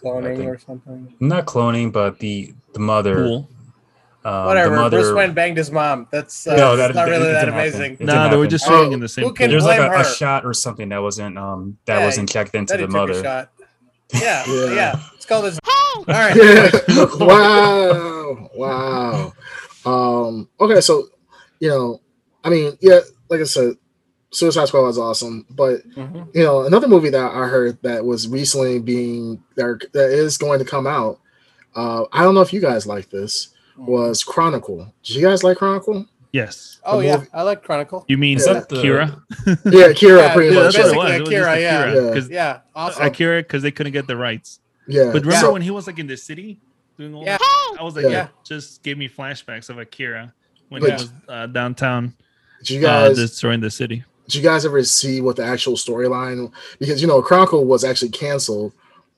cloning 0.03 0.37
think- 0.37 0.49
or 0.51 0.59
something. 0.59 1.15
not 1.21 1.47
cloning, 1.47 1.93
but 1.93 2.19
the 2.19 2.53
the 2.73 2.81
mother. 2.81 3.15
cool. 3.27 3.49
Um, 4.25 4.47
Whatever. 4.47 4.75
The 4.77 4.81
mother, 4.81 5.01
Bruce 5.03 5.15
Wayne 5.15 5.35
banged 5.35 5.59
his 5.59 5.71
mom. 5.71 6.09
That's 6.11 6.47
uh, 6.47 6.57
No, 6.57 6.77
that's 6.77 6.95
that- 6.95 7.01
not 7.01 7.09
it 7.09 7.11
really 7.13 7.33
that 7.33 7.45
didn't 7.45 7.55
happen. 7.55 7.75
amazing. 7.81 7.97
No, 8.01 8.07
Nah, 8.07 8.13
didn't 8.23 8.31
they 8.31 8.37
were 8.39 8.43
happen. 8.45 8.51
just 8.51 8.65
Oh, 8.71 8.91
in 8.91 9.01
the 9.01 9.09
same. 9.09 9.25
who 9.27 9.35
can. 9.35 9.51
There's 9.51 9.65
like 9.65 9.79
blame 9.79 9.91
a, 9.93 9.95
a 9.95 9.99
her. 9.99 10.05
shot 10.05 10.45
or 10.47 10.55
something 10.55 10.89
that 10.89 11.03
wasn't 11.03 11.37
um 11.37 11.77
that 11.87 11.99
Yeah, 12.01 12.07
was 12.07 12.17
injected 12.19 12.59
into 12.59 12.73
That 12.73 12.81
he 12.81 12.87
the 12.87 12.93
took 12.93 12.97
a 12.97 13.07
mother. 13.09 13.23
shot. 13.23 13.51
Yeah, 14.15 14.45
Yeah. 14.47 14.75
yeah, 14.75 15.01
It's 15.17 15.27
called 15.27 15.45
this. 15.47 15.59
All 15.67 16.05
right. 16.09 16.37
Yeah. 16.37 16.71
wow. 17.21 18.51
Wow. 18.55 19.33
Um, 19.85 20.49
okay, 20.61 20.81
so 20.81 21.09
you 21.61 21.69
know, 21.69 22.01
I 22.43 22.51
mean, 22.51 22.77
yeah, 22.81 23.01
like 23.29 23.41
I 23.41 23.45
said, 23.45 23.75
Suicide 24.31 24.69
Squad 24.69 24.83
was 24.83 24.99
awesome, 24.99 25.47
but 25.51 25.87
Mhm. 25.91 26.29
you 26.35 26.43
know, 26.43 26.65
another 26.65 26.89
movie 26.89 27.11
that 27.11 27.31
I 27.33 27.47
heard 27.47 27.79
that 27.83 28.05
was 28.05 28.27
recently 28.29 28.79
being 28.79 29.43
there 29.57 29.79
that 29.93 30.11
is 30.11 30.39
going 30.39 30.59
to 30.59 30.65
come 30.65 30.87
out. 30.87 31.21
Uh, 31.75 32.05
I 32.13 32.23
don't 32.23 32.35
know 32.35 32.41
if 32.41 32.53
you 32.53 32.61
guys 32.61 32.87
like 32.87 33.11
this. 33.11 33.49
Was 33.77 34.23
Chronicle? 34.25 34.93
Did 35.03 35.17
you 35.17 35.23
guys 35.23 35.43
like 35.43 35.57
Chronicle? 35.59 36.07
Yes. 36.33 36.81
Oh 36.85 36.99
the 37.01 37.07
yeah, 37.07 37.17
movie- 37.19 37.29
I 37.33 37.43
like 37.43 37.63
Chronicle. 37.63 38.05
You 38.09 38.19
mean 38.19 38.39
Is 38.39 38.45
that 38.47 38.69
the- 38.69 38.77
Kira? 38.77 39.21
Yeah, 39.47 39.89
Kira, 39.93 40.19
Yeah, 40.29 40.35
pretty 40.35 40.55
Yeah, 40.55 40.63
much. 40.65 40.75
that's 40.75 40.95
what 40.95 41.07
it 41.11 41.11
Basically 41.11 41.15
was. 41.15 41.15
It 41.15 41.21
was 41.21 41.29
just 41.29 41.31
Akira, 41.31 41.61
yeah. 41.61 41.95
Yeah. 41.95 42.01
Because 42.11 42.31
Yeah, 42.31 42.59
awesome. 42.75 43.05
Akira, 43.07 43.43
because 43.43 43.63
they 43.63 43.71
couldn't 43.71 43.93
get 43.93 44.07
the 44.07 44.17
rights. 44.17 44.61
Yeah, 44.87 45.05
But 45.13 45.25
remember 45.25 45.47
Yeah. 45.47 45.53
when 45.53 45.63
he 45.63 45.71
was 45.71 45.87
like 45.87 45.99
in 45.99 46.07
the 46.07 46.17
city 46.17 46.59
doing 46.99 47.15
all 47.15 47.25
Yeah. 47.25 47.39
that? 47.39 47.77
I 47.79 47.83
was 47.83 47.95
like, 47.97 48.05
Yeah. 48.05 48.11
yeah, 48.11 48.29
just 48.45 48.83
gave 48.83 48.99
me 48.99 49.09
flashbacks 49.09 49.71
of 49.71 49.79
Akira 49.79 50.33
when 50.69 50.81
But- 50.83 50.89
he 50.91 50.93
was 50.95 51.13
uh, 51.29 51.47
downtown 51.47 52.15
did 52.65 52.71
you 52.71 52.87
uh, 52.87 53.09
guys 53.09 53.17
destroying 53.17 53.61
the 53.61 53.71
city. 53.71 54.03
did 54.27 54.35
you 54.37 54.43
guys 54.43 54.65
ever 54.67 54.83
see 54.85 55.21
what 55.21 55.37
the 55.37 55.45
actual 55.45 55.75
storyline? 55.75 56.51
Because 56.79 57.01
you 57.01 57.07
know, 57.07 57.21
Chronicle 57.23 57.65
was 57.65 57.85
actually 57.85 58.09
canceled. 58.11 58.73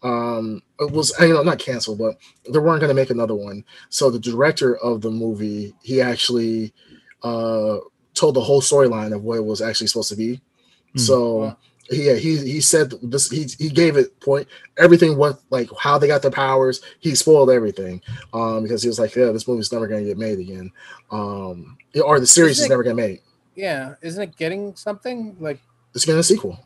Um, 0.07 0.63
it 0.81 0.91
was 0.93 1.13
you 1.21 1.33
know 1.35 1.43
not 1.43 1.59
canceled, 1.59 1.99
but 1.99 2.17
they 2.53 2.59
weren't 2.59 2.81
going 2.81 2.95
to 2.95 3.01
make 3.03 3.11
another 3.11 3.35
one. 3.35 3.65
So 3.89 4.11
the 4.11 4.19
director 4.31 4.77
of 4.79 5.01
the 5.01 5.11
movie, 5.11 5.75
he 5.83 6.01
actually 6.01 6.73
uh 7.23 7.79
told 8.15 8.35
the 8.37 8.41
whole 8.41 8.61
storyline 8.63 9.15
of 9.15 9.23
what 9.25 9.39
it 9.39 9.45
was 9.45 9.61
actually 9.61 9.89
supposed 9.89 10.11
to 10.11 10.17
be. 10.17 10.41
Hmm. 10.93 10.99
So 10.99 11.57
yeah, 11.91 12.15
he 12.15 12.37
he 12.39 12.61
said 12.61 12.93
this. 13.03 13.31
He 13.31 13.47
he 13.59 13.69
gave 13.71 13.97
it 13.97 14.19
point 14.21 14.47
everything 14.77 15.17
what 15.17 15.41
like 15.51 15.69
how 15.79 15.99
they 15.99 16.09
got 16.09 16.23
their 16.23 16.31
powers. 16.31 16.81
He 17.01 17.15
spoiled 17.15 17.51
everything 17.51 18.03
um 18.33 18.63
because 18.65 18.83
he 18.83 18.89
was 18.89 18.99
like, 18.99 19.15
yeah, 19.15 19.31
this 19.33 19.47
movie's 19.49 19.73
never 19.73 19.87
going 19.89 20.03
to 20.05 20.09
get 20.11 20.19
made 20.19 20.39
again. 20.39 20.71
Um, 21.11 21.77
or 22.05 22.21
the 22.21 22.27
series 22.27 22.53
is 22.53 22.59
Isn't 22.59 22.67
it- 22.67 22.75
never 22.75 22.83
going 22.83 22.97
to 22.97 23.03
make. 23.03 23.23
yeah, 23.55 23.95
isn't 24.03 24.23
it 24.23 24.37
getting 24.37 24.75
something 24.77 25.37
like? 25.41 25.61
It's 25.95 26.05
getting 26.05 26.21
a 26.21 26.23
sequel. 26.23 26.59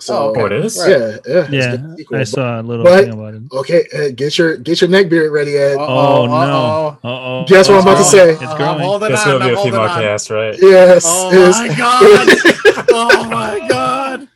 So 0.00 0.14
Oh, 0.16 0.28
okay. 0.30 0.40
Oh, 0.42 0.46
it 0.46 0.52
is? 0.64 0.76
Right. 0.78 0.90
yeah, 0.90 0.98
yeah, 0.98 1.12
it's 1.16 1.52
Yeah, 1.52 1.94
sequel. 1.96 2.18
I 2.18 2.24
saw 2.24 2.60
a 2.60 2.62
little 2.62 2.84
but- 2.84 3.04
thing 3.04 3.12
about 3.14 3.34
it. 3.34 3.42
Okay, 3.52 3.86
uh, 3.96 4.10
get 4.14 4.36
your 4.36 4.56
get 4.56 4.80
your 4.80 4.90
neck 4.90 5.08
beard 5.08 5.32
ready, 5.32 5.56
Ed. 5.56 5.76
Oh, 5.78 5.82
Uh-oh, 5.84 6.26
no. 6.26 6.32
uh-oh. 6.34 6.98
Uh 7.04 7.08
oh. 7.08 7.44
Guess 7.46 7.68
what 7.68 7.76
I'm 7.76 7.82
about 7.82 7.98
to 7.98 8.04
say. 8.04 8.30
It's 8.32 8.42
I'm 8.42 8.56
growing. 8.56 8.80
holding 8.80 9.08
That's 9.10 9.26
on. 9.26 9.38
gonna 9.38 9.44
be 9.44 9.50
I'm 9.50 9.52
a 9.52 9.56
holding 9.56 9.72
female 9.72 9.88
on. 9.88 10.02
cast, 10.02 10.30
right? 10.30 10.56
Yes. 10.60 11.04
Oh 11.06 11.32
it's- 11.32 11.58
my 11.58 11.68
god! 11.76 12.86
oh 12.90 13.28
my 13.30 13.68
god! 13.68 14.28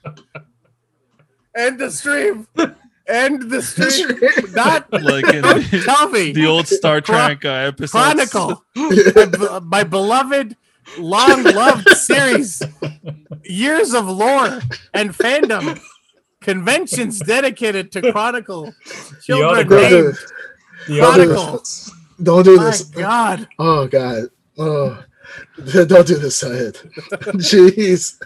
End 1.56 1.78
the 1.78 1.90
stream. 1.90 2.46
End 3.09 3.50
the 3.50 3.62
stream. 3.62 4.18
Not 4.54 4.92
Like 4.92 5.24
in 5.34 5.42
the, 5.42 5.82
tell 5.84 6.09
the 6.11 6.46
old 6.46 6.68
Star 6.68 7.00
Trek 7.00 7.44
uh, 7.44 7.48
episodes. 7.48 7.90
Chronicle, 8.30 8.64
my, 8.76 9.61
my 9.61 9.82
beloved, 9.84 10.56
long 10.99 11.43
loved 11.45 11.89
series, 11.91 12.62
years 13.45 13.95
of 13.95 14.07
lore 14.09 14.61
and 14.95 15.11
fandom, 15.11 15.80
conventions 16.41 17.18
dedicated 17.20 17.93
to 17.93 18.12
Chronicle, 18.12 18.72
children 19.22 19.51
autograph. 19.51 19.91
Don't 19.91 19.93
do 19.93 20.12
this. 20.12 20.99
Chronicle. 20.99 21.62
Don't 22.22 22.45
do 22.45 22.57
My 22.57 22.64
this. 22.64 22.82
God, 22.84 23.49
Oh 23.59 23.86
god. 23.86 24.24
Oh, 24.59 25.05
don't 25.86 26.07
do 26.07 26.16
this, 26.16 26.43
Ed. 26.43 26.74
Jeez. 27.39 28.20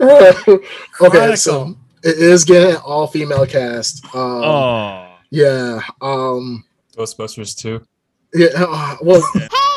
okay, 1.00 1.36
so 1.36 1.76
it 2.02 2.18
is 2.18 2.44
getting 2.44 2.74
an 2.76 2.80
all 2.84 3.06
female 3.06 3.46
cast. 3.46 4.04
Um, 4.14 4.20
Oh. 4.44 5.14
yeah. 5.30 5.80
Um. 6.00 6.64
Ghostbusters 6.96 7.56
2. 7.56 7.80
Yeah. 8.34 8.48
uh, 8.56 8.96
well, 9.02 9.22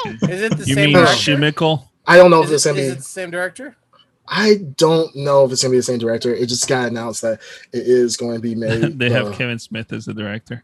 is 0.05 0.41
it 0.41 0.57
the 0.57 0.65
You 0.65 0.75
same 0.75 0.85
mean 0.85 0.93
director? 0.95 1.35
director? 1.37 1.77
I 2.07 2.17
don't 2.17 2.29
know 2.31 2.41
if 2.41 2.47
Is, 2.49 2.51
it's 2.53 2.65
it, 2.65 2.69
gonna 2.69 2.81
is 2.81 2.87
be. 2.87 2.93
it 2.93 2.97
the 2.97 3.03
same 3.03 3.31
director? 3.31 3.75
I 4.27 4.55
don't 4.77 5.15
know 5.15 5.45
if 5.45 5.51
it's 5.51 5.61
gonna 5.61 5.71
be 5.71 5.77
the 5.77 5.83
same 5.83 5.99
director. 5.99 6.33
It 6.33 6.47
just 6.47 6.67
got 6.67 6.87
announced 6.87 7.21
that 7.21 7.41
it 7.73 7.87
is 7.87 8.17
going 8.17 8.35
to 8.35 8.41
be 8.41 8.55
made. 8.55 8.97
they 8.99 9.09
have 9.11 9.27
uh, 9.27 9.31
Kevin 9.33 9.59
Smith 9.59 9.91
as 9.93 10.05
the 10.05 10.13
director. 10.13 10.63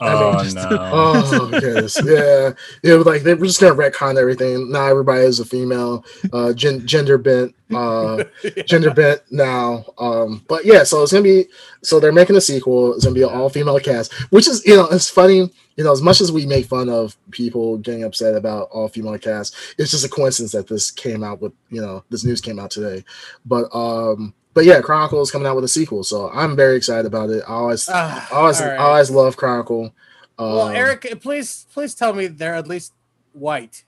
Oh, 0.00 0.42
just- 0.42 0.56
no. 0.56 0.62
Oh 0.72 1.50
yes, 1.52 1.98
yeah, 2.02 2.52
yeah. 2.82 2.94
Like 2.94 3.22
they 3.22 3.34
were 3.34 3.44
just 3.46 3.60
gonna 3.60 3.74
retcon 3.74 4.16
everything. 4.16 4.70
Now 4.72 4.86
everybody 4.86 5.20
is 5.24 5.40
a 5.40 5.44
female, 5.44 6.04
uh, 6.32 6.54
gen- 6.54 6.86
gender 6.86 7.18
bent, 7.18 7.54
uh, 7.74 8.24
gender 8.66 8.92
bent 8.94 9.20
now. 9.30 9.84
Um, 9.98 10.42
but 10.48 10.64
yeah, 10.64 10.82
so 10.82 11.02
it's 11.02 11.12
gonna 11.12 11.22
be. 11.22 11.46
So 11.82 12.00
they're 12.00 12.12
making 12.12 12.36
a 12.36 12.40
sequel. 12.40 12.94
It's 12.94 13.04
gonna 13.04 13.14
be 13.14 13.22
an 13.22 13.28
all 13.28 13.50
female 13.50 13.78
cast, 13.78 14.14
which 14.32 14.48
is 14.48 14.64
you 14.64 14.76
know 14.76 14.86
it's 14.88 15.10
funny. 15.10 15.52
You 15.76 15.84
know, 15.84 15.92
as 15.92 16.00
much 16.02 16.20
as 16.22 16.32
we 16.32 16.46
make 16.46 16.66
fun 16.66 16.88
of 16.88 17.16
people 17.30 17.76
getting 17.78 18.02
upset 18.04 18.34
about 18.34 18.68
all 18.70 18.88
female 18.88 19.18
cast, 19.18 19.54
it's 19.78 19.90
just 19.90 20.06
a 20.06 20.08
coincidence 20.08 20.52
that 20.52 20.66
this 20.68 20.90
came 20.90 21.22
out 21.22 21.40
with 21.42 21.52
you 21.70 21.80
know 21.82 22.02
this 22.10 22.24
news 22.24 22.40
came 22.40 22.58
out 22.58 22.70
today. 22.70 23.04
But 23.44 23.68
um, 23.74 24.32
but 24.54 24.64
yeah, 24.64 24.80
Chronicle 24.80 25.20
is 25.20 25.30
coming 25.30 25.46
out 25.46 25.54
with 25.54 25.64
a 25.64 25.68
sequel, 25.68 26.02
so 26.02 26.30
I'm 26.30 26.56
very 26.56 26.76
excited 26.76 27.04
about 27.04 27.28
it. 27.28 27.42
I 27.46 27.52
always, 27.52 27.88
Ah, 27.90 28.26
I 28.32 28.34
always, 28.34 28.58
all 28.60 28.66
I 28.66 28.70
right. 28.70 28.78
always 28.78 29.10
love 29.10 29.36
Chronicle. 29.36 29.92
well, 30.38 30.68
Um, 30.68 30.74
Eric, 30.76 31.20
please, 31.20 31.66
please 31.74 31.94
tell 31.94 32.14
me 32.14 32.26
they're 32.26 32.54
at 32.54 32.66
least 32.66 32.94
white. 33.32 33.84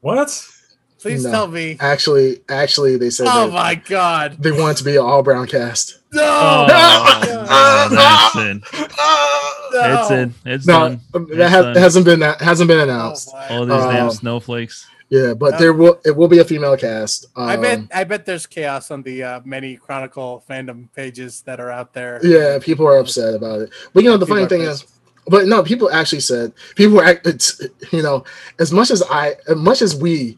What? 0.00 0.46
Please 1.00 1.24
No. 1.24 1.30
tell 1.30 1.46
me. 1.48 1.78
Actually, 1.80 2.42
actually, 2.50 2.98
they 2.98 3.08
said 3.08 3.26
Oh 3.30 3.50
my 3.50 3.74
God! 3.74 4.36
they 4.38 4.52
want 4.52 4.76
to 4.78 4.84
be 4.84 4.96
an 4.96 5.02
all 5.02 5.22
brown 5.22 5.46
cast. 5.46 5.99
No! 6.12 6.22
Oh, 6.22 6.66
God. 6.68 7.90
that's 7.92 8.36
it. 8.36 8.62
No! 9.72 10.00
It's 10.02 10.10
in. 10.10 10.34
It's 10.44 10.66
No, 10.66 10.98
done. 11.12 11.26
that 11.36 11.48
has, 11.50 11.64
done. 11.64 11.76
hasn't 11.76 12.04
been 12.04 12.20
that 12.20 12.40
hasn't 12.40 12.68
been 12.68 12.80
Oh, 12.80 12.84
announced. 12.84 13.32
my. 13.32 13.48
All 13.48 13.66
these 13.66 13.76
damn 13.84 14.06
Um, 14.06 14.10
snowflakes. 14.10 14.86
Yeah, 15.08 15.34
but 15.34 15.58
there 15.58 15.72
will 15.72 16.00
it 16.04 16.16
will 16.16 16.28
be 16.28 16.38
a 16.38 16.44
female 16.44 16.76
cast. 16.76 17.26
Um, 17.36 17.48
I 17.48 17.56
bet 17.56 17.80
I 17.92 18.04
bet 18.04 18.26
there's 18.26 18.46
chaos 18.46 18.90
on 18.92 19.02
the 19.02 19.22
uh, 19.24 19.40
many 19.44 19.76
Chronicle 19.76 20.44
fandom 20.48 20.86
pages 20.94 21.42
that 21.42 21.58
are 21.60 21.70
out 21.70 21.92
there. 21.92 22.20
Yeah, 22.22 22.58
people 22.60 22.86
are 22.86 22.98
upset 22.98 23.34
about 23.34 23.60
it. 23.60 23.70
But 23.92 24.04
you 24.04 24.10
know, 24.10 24.16
the 24.16 24.26
People 24.26 24.36
funny 24.36 24.48
thing 24.48 24.60
pissed. 24.60 24.84
is, 24.84 24.99
but 25.26 25.46
no, 25.46 25.62
people 25.62 25.90
actually 25.90 26.20
said 26.20 26.52
people 26.76 26.96
were. 26.96 27.20
It's 27.24 27.60
you 27.92 28.02
know, 28.02 28.24
as 28.58 28.72
much 28.72 28.90
as 28.90 29.02
I, 29.10 29.36
as 29.48 29.56
much 29.56 29.82
as 29.82 29.94
we, 29.94 30.36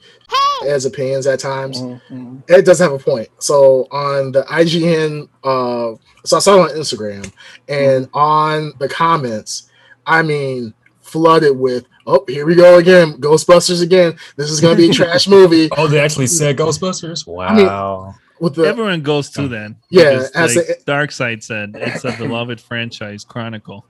as 0.66 0.84
opinions 0.84 1.26
at 1.26 1.38
times, 1.40 1.80
Mhm. 1.80 2.42
it 2.48 2.64
does 2.64 2.78
have 2.78 2.92
a 2.92 2.98
point. 2.98 3.28
So 3.38 3.86
on 3.90 4.32
the 4.32 4.42
IGN, 4.42 5.28
uh, 5.44 5.94
so 6.24 6.36
I 6.36 6.40
saw 6.40 6.64
it 6.64 6.72
on 6.72 6.76
Instagram, 6.78 7.32
and 7.68 8.08
on 8.12 8.72
the 8.78 8.88
comments, 8.88 9.64
I 10.06 10.22
mean, 10.22 10.74
flooded 11.00 11.56
with, 11.58 11.84
"Oh, 12.06 12.24
here 12.28 12.44
we 12.46 12.54
go 12.54 12.78
again, 12.78 13.14
Ghostbusters 13.14 13.82
again. 13.82 14.16
This 14.36 14.50
is 14.50 14.60
gonna 14.60 14.76
be 14.76 14.90
a 14.90 14.92
trash 14.92 15.26
movie." 15.36 15.68
Oh, 15.76 15.86
they 15.86 16.00
actually 16.00 16.26
said 16.26 16.56
Ghostbusters. 16.56 17.26
mean, 17.26 17.66
Wow. 17.66 18.14
With 18.40 18.56
the 18.56 18.64
Everyone 18.64 19.02
goes 19.02 19.30
to 19.30 19.46
then. 19.46 19.76
Yeah, 19.88 20.26
as 20.34 20.56
like, 20.56 20.66
a- 20.68 20.84
Dark 20.84 21.12
Side 21.12 21.44
said, 21.44 21.76
it's 21.76 22.04
a 22.04 22.10
beloved 22.18 22.60
franchise 22.60 23.22
chronicle. 23.24 23.86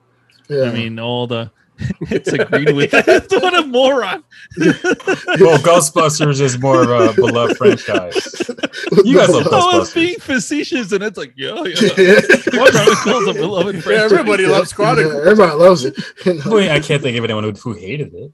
Yeah. 0.53 0.65
I 0.65 0.73
mean, 0.73 0.99
all 0.99 1.27
the 1.27 1.51
it's 2.03 2.33
agreed 2.33 2.75
with. 2.75 2.93
what 3.31 3.55
a 3.55 3.67
moron! 3.67 4.25
Well, 4.59 5.59
Ghostbusters 5.59 6.41
is 6.41 6.59
more 6.59 6.83
of 6.83 6.91
a 6.91 7.13
beloved 7.15 7.57
franchise. 7.57 8.43
You 9.05 9.17
guys 9.17 9.31
love 9.31 9.47
I 9.53 9.79
was 9.79 9.93
being 9.93 10.19
facetious, 10.19 10.93
and 10.93 11.03
it's 11.03 11.17
like, 11.17 11.33
yeah, 11.37 11.63
yeah. 11.65 11.91
Yeah. 11.97 12.21
What 12.53 12.73
chronicles 12.73 13.27
a 13.29 13.35
beloved 13.35 13.75
Yeah, 13.77 13.81
franchise? 13.81 14.13
everybody 14.13 14.47
loves 14.47 14.73
Chronicle. 14.73 15.13
Yeah, 15.13 15.31
everybody 15.31 15.53
loves 15.55 15.85
it. 15.85 15.99
You 16.25 16.35
know? 16.35 16.43
I, 16.45 16.61
mean, 16.61 16.71
I 16.71 16.81
can't 16.81 17.03
think 17.03 17.17
of 17.17 17.25
anyone 17.25 17.45
who, 17.45 17.53
who 17.53 17.73
hated 17.73 18.15
it. 18.15 18.33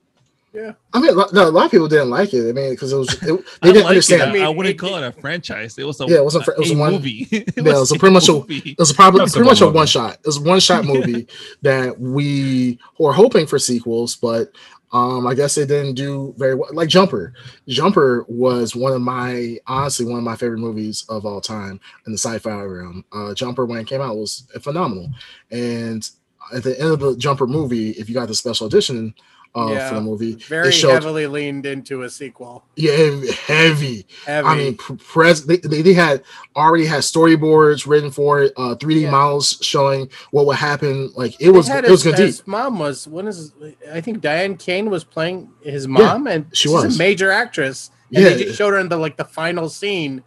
I 0.93 1.01
mean, 1.01 1.11
a 1.11 1.13
lot- 1.15 1.33
no, 1.33 1.49
a 1.49 1.51
lot 1.51 1.67
of 1.67 1.71
people 1.71 1.89
didn't 1.89 2.11
like 2.11 2.33
it. 2.35 2.49
I 2.49 2.53
mean, 2.53 2.71
because 2.71 2.93
it 2.93 2.97
was 2.97 3.13
it, 3.23 3.45
they 3.63 3.73
didn't 3.73 3.83
like 3.85 3.91
understand. 3.91 4.23
It. 4.23 4.25
It. 4.27 4.29
I 4.29 4.33
mean, 4.33 4.43
I 4.43 4.49
wouldn't 4.49 4.75
it- 4.75 4.79
call 4.79 4.97
it 4.97 5.05
a 5.07 5.13
franchise. 5.13 5.77
It 5.79 5.85
was 5.85 6.01
a 6.01 6.07
Yeah, 6.07 6.17
it 6.17 6.25
wasn't 6.25 6.45
fr- 6.45 6.53
it 6.53 6.59
was 6.59 6.71
a 6.73 6.77
one- 6.77 6.93
movie. 6.93 7.27
It 7.33 7.53
Yeah, 7.57 7.63
it 7.77 7.79
was 7.79 7.93
a 7.93 7.95
a 7.95 7.99
pretty 7.99 8.15
much 8.15 8.29
a- 8.29 8.33
movie. 8.33 8.75
was 8.79 8.93
probably 8.93 9.21
That's 9.21 9.33
a 9.35 9.37
pretty 9.37 9.51
much 9.51 9.61
one 9.61 9.71
a 9.71 9.73
one 9.73 9.87
shot. 9.87 10.15
It 10.15 10.27
was 10.27 10.37
a 10.39 10.43
one 10.43 10.61
shot 10.61 10.85
movie 10.93 11.27
that 11.63 11.99
we 12.01 12.79
were 12.99 13.13
hoping 13.13 13.47
for 13.47 13.59
sequels, 13.59 14.17
but 14.17 14.53
um, 14.91 15.27
I 15.27 15.35
guess 15.35 15.59
it 15.59 15.67
didn't 15.67 15.95
do 15.97 16.35
very 16.39 16.55
well. 16.55 16.71
Like 16.73 16.89
Jumper, 16.89 17.35
Jumper 17.69 18.25
was 18.27 18.75
one 18.75 18.93
of 18.95 19.03
my 19.03 19.59
honestly 19.67 20.07
one 20.07 20.17
of 20.19 20.25
my 20.25 20.35
favorite 20.35 20.61
movies 20.61 21.05
of 21.11 21.27
all 21.27 21.43
time 21.43 21.79
in 22.07 22.13
the 22.13 22.19
sci-fi 22.19 22.63
realm. 22.63 23.05
Uh, 23.13 23.35
Jumper 23.35 23.67
when 23.67 23.81
it 23.81 23.87
came 23.87 24.01
out 24.01 24.17
was 24.17 24.45
phenomenal, 24.63 25.11
and 25.51 26.09
at 26.55 26.63
the 26.63 26.81
end 26.81 26.91
of 26.93 27.01
the 27.01 27.15
Jumper 27.19 27.47
movie, 27.47 27.91
if 27.91 28.09
you 28.09 28.15
got 28.15 28.29
the 28.29 28.35
special 28.35 28.67
edition 28.67 29.13
uh, 29.55 29.71
Yeah. 29.73 29.89
for 29.89 29.95
the 29.97 30.01
movie, 30.01 30.33
Very 30.35 30.71
showed 30.71 30.93
heavily 30.93 31.27
leaned 31.27 31.67
into 31.67 32.03
a 32.03 32.11
sequel. 32.11 32.65
yeah 32.77 32.93
heavy 33.47 34.07
Heavy. 34.27 34.47
I 34.49 34.55
mean, 34.57 34.77
pr- 34.77 34.95
pres 34.95 35.47
they, 35.47 35.57
they, 35.57 35.83
they 35.83 35.95
had 35.95 36.23
already 36.55 36.85
had 36.87 37.01
storyboards 37.01 37.87
written 37.87 38.11
for 38.11 38.43
it, 38.43 38.53
uh, 38.57 38.75
3D 38.77 39.03
Yeah. 39.03 39.11
models 39.11 39.59
showing 39.63 40.09
what 40.31 40.47
would 40.47 40.57
happen. 40.57 41.11
Like 41.17 41.41
it 41.41 41.51
was, 41.51 41.69
it 41.69 41.89
was 41.89 42.03
good 42.03 42.19
his 42.19 42.47
mom 42.47 42.79
was 42.79 43.09
when 43.09 43.27
is 43.27 43.53
I 43.93 44.01
think 44.01 44.21
Diane 44.21 44.59
Lane 44.69 44.91
was 44.91 45.03
playing 45.05 45.51
his 45.63 45.89
mom, 45.89 46.27
and 46.27 46.47
she 46.53 46.69
was. 46.69 46.95
a 46.95 46.99
major 46.99 47.31
actress. 47.31 47.91
And 48.15 48.23
Yeah. 48.25 48.31
they 48.31 48.45
just 48.45 48.59
showed 48.59 48.73
her 48.75 48.79
in 48.79 48.89
the 48.89 48.97
like 48.97 49.17
the 49.17 49.25
final 49.25 49.69
scene, 49.69 50.23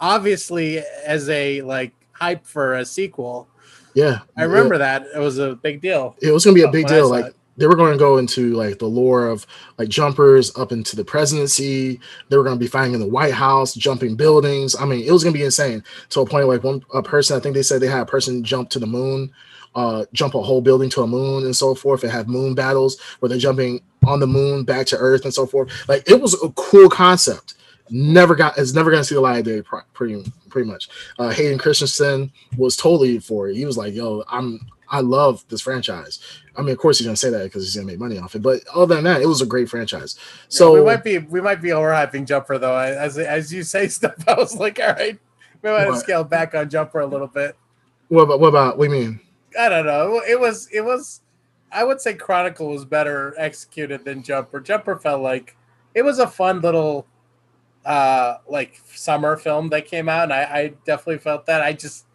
obviously 0.00 0.80
as 1.04 1.28
a 1.28 1.62
like 1.62 1.92
hype 2.12 2.46
for 2.46 2.74
a 2.74 2.84
sequel. 2.84 3.48
Yeah, 3.94 4.20
I 4.36 4.42
remember 4.44 4.76
that 4.78 5.06
it 5.14 5.18
was 5.18 5.38
a 5.38 5.54
big 5.56 5.80
deal. 5.80 6.16
it, 6.20 6.30
was 6.30 6.44
gonna 6.44 6.54
be 6.54 6.62
a 6.62 6.70
big 6.70 6.86
deal. 6.86 7.08
Like. 7.08 7.32
They 7.56 7.66
were 7.66 7.76
going 7.76 7.92
to 7.92 7.98
go 7.98 8.18
into 8.18 8.54
like 8.54 8.78
the 8.78 8.86
lore 8.86 9.26
of 9.26 9.46
like 9.78 9.88
jumpers 9.88 10.56
up 10.56 10.72
into 10.72 10.96
the 10.96 11.04
presidency. 11.04 12.00
They 12.28 12.36
were 12.36 12.44
going 12.44 12.56
to 12.56 12.62
be 12.62 12.68
fighting 12.68 12.94
in 12.94 13.00
the 13.00 13.08
White 13.08 13.34
House, 13.34 13.74
jumping 13.74 14.16
buildings. 14.16 14.76
I 14.76 14.84
mean, 14.84 15.04
it 15.04 15.10
was 15.10 15.22
going 15.22 15.32
to 15.32 15.38
be 15.38 15.44
insane 15.44 15.82
to 16.10 16.20
a 16.20 16.26
point 16.26 16.48
like 16.48 16.64
one 16.64 16.82
a 16.94 17.02
person. 17.02 17.36
I 17.36 17.40
think 17.40 17.54
they 17.54 17.62
said 17.62 17.80
they 17.80 17.86
had 17.86 18.02
a 18.02 18.06
person 18.06 18.44
jump 18.44 18.70
to 18.70 18.78
the 18.78 18.86
moon, 18.86 19.32
uh, 19.74 20.04
jump 20.12 20.34
a 20.34 20.42
whole 20.42 20.60
building 20.60 20.90
to 20.90 21.02
a 21.02 21.06
moon 21.06 21.44
and 21.44 21.56
so 21.56 21.74
forth, 21.74 22.02
and 22.02 22.12
have 22.12 22.28
moon 22.28 22.54
battles 22.54 23.00
where 23.20 23.28
they're 23.28 23.38
jumping 23.38 23.80
on 24.06 24.20
the 24.20 24.26
moon 24.26 24.64
back 24.64 24.86
to 24.88 24.98
Earth 24.98 25.24
and 25.24 25.34
so 25.34 25.46
forth. 25.46 25.70
Like 25.88 26.08
it 26.08 26.20
was 26.20 26.34
a 26.42 26.50
cool 26.50 26.88
concept. 26.88 27.54
Never 27.88 28.34
got 28.34 28.58
it's 28.58 28.74
never 28.74 28.90
going 28.90 29.00
to 29.00 29.04
see 29.04 29.14
the 29.14 29.20
light 29.20 29.38
of 29.38 29.44
day. 29.44 29.62
Pretty 29.94 30.32
pretty 30.50 30.68
much. 30.68 30.88
Uh, 31.18 31.30
Hayden 31.30 31.58
Christensen 31.58 32.32
was 32.56 32.76
totally 32.76 33.20
for 33.20 33.48
it. 33.48 33.54
He 33.54 33.64
was 33.64 33.78
like, 33.78 33.94
"Yo, 33.94 34.24
I'm 34.28 34.60
I 34.88 35.00
love 35.00 35.44
this 35.48 35.60
franchise." 35.60 36.20
I 36.56 36.62
mean, 36.62 36.70
of 36.70 36.78
course 36.78 36.98
he's 36.98 37.06
gonna 37.06 37.16
say 37.16 37.30
that 37.30 37.44
because 37.44 37.64
he's 37.64 37.74
gonna 37.74 37.86
make 37.86 37.98
money 37.98 38.18
off 38.18 38.34
it. 38.34 38.42
But 38.42 38.62
other 38.74 38.94
than 38.96 39.04
that, 39.04 39.20
it 39.22 39.26
was 39.26 39.42
a 39.42 39.46
great 39.46 39.68
franchise. 39.68 40.16
So 40.48 40.72
we 40.72 40.82
might 40.84 41.04
be 41.04 41.18
we 41.18 41.40
might 41.40 41.60
be 41.60 41.68
overhyping 41.70 42.26
Jumper 42.26 42.58
though. 42.58 42.76
As 42.76 43.18
as 43.18 43.52
you 43.52 43.62
say 43.62 43.88
stuff, 43.88 44.14
I 44.28 44.34
was 44.34 44.54
like, 44.56 44.78
all 44.80 44.88
right, 44.94 45.18
we 45.62 45.70
might 45.70 45.86
What? 45.88 46.00
scaled 46.00 46.30
back 46.30 46.54
on 46.54 46.68
Jumper 46.70 47.00
a 47.00 47.06
little 47.06 47.26
bit. 47.26 47.56
what 48.08 48.22
about 48.22 48.40
what 48.40 48.48
about 48.48 48.78
what 48.78 48.88
do 48.88 48.94
you 48.94 49.00
mean? 49.00 49.20
I 49.58 49.68
don't 49.68 49.86
know. 49.86 50.22
It 50.26 50.38
was 50.38 50.68
it 50.72 50.82
was 50.82 51.20
I 51.72 51.84
would 51.84 52.00
say 52.00 52.14
Chronicle 52.14 52.68
was 52.68 52.84
better 52.84 53.34
executed 53.36 54.04
than 54.04 54.22
Jumper. 54.22 54.60
Jumper 54.60 54.96
felt 54.96 55.20
like 55.22 55.56
it 55.94 56.02
was 56.02 56.18
a 56.18 56.26
fun 56.28 56.60
little 56.60 57.06
uh 57.84 58.38
like 58.48 58.80
summer 58.94 59.36
film 59.36 59.68
that 59.70 59.86
came 59.86 60.08
out 60.08 60.24
and 60.24 60.32
I, 60.32 60.42
I 60.42 60.72
definitely 60.84 61.18
felt 61.18 61.46
that. 61.46 61.60
I 61.62 61.72
just 61.72 62.06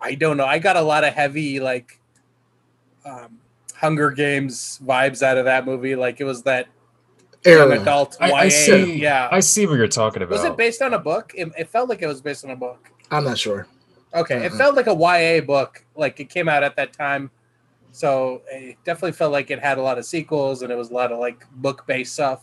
I 0.00 0.14
don't 0.14 0.36
know. 0.36 0.46
I 0.46 0.58
got 0.58 0.76
a 0.76 0.80
lot 0.82 1.04
of 1.04 1.12
heavy 1.14 1.60
like 1.60 1.99
um 3.04 3.38
Hunger 3.74 4.10
Games 4.10 4.78
vibes 4.84 5.22
out 5.22 5.38
of 5.38 5.44
that 5.46 5.64
movie. 5.64 5.96
Like 5.96 6.20
it 6.20 6.24
was 6.24 6.42
that 6.42 6.66
young 7.44 7.72
adult 7.72 8.16
I, 8.20 8.28
YA. 8.28 8.34
I 8.36 8.48
see. 8.48 9.00
yeah. 9.00 9.28
I 9.32 9.40
see 9.40 9.66
what 9.66 9.74
you're 9.78 9.88
talking 9.88 10.22
about. 10.22 10.32
was 10.36 10.44
it 10.44 10.56
based 10.56 10.82
on 10.82 10.92
a 10.94 10.98
book? 10.98 11.32
It, 11.34 11.50
it 11.58 11.68
felt 11.68 11.88
like 11.88 12.02
it 12.02 12.06
was 12.06 12.20
based 12.20 12.44
on 12.44 12.50
a 12.50 12.56
book. 12.56 12.90
I'm 13.10 13.24
not 13.24 13.38
sure. 13.38 13.66
Okay, 14.14 14.44
it 14.44 14.52
Mhm. 14.52 14.58
felt 14.58 14.74
like 14.76 14.86
a 14.88 14.94
YA 14.94 15.40
book, 15.40 15.84
like 15.94 16.18
it 16.20 16.28
came 16.28 16.48
out 16.48 16.62
at 16.62 16.76
that 16.76 16.92
time. 16.92 17.30
So 17.92 18.42
it 18.50 18.76
definitely 18.84 19.12
felt 19.12 19.32
like 19.32 19.50
it 19.50 19.58
had 19.60 19.78
a 19.78 19.82
lot 19.82 19.98
of 19.98 20.04
sequels 20.04 20.62
and 20.62 20.70
it 20.70 20.76
was 20.76 20.90
a 20.90 20.94
lot 20.94 21.10
of 21.12 21.18
like 21.18 21.44
book 21.52 21.86
based 21.86 22.12
stuff. 22.14 22.42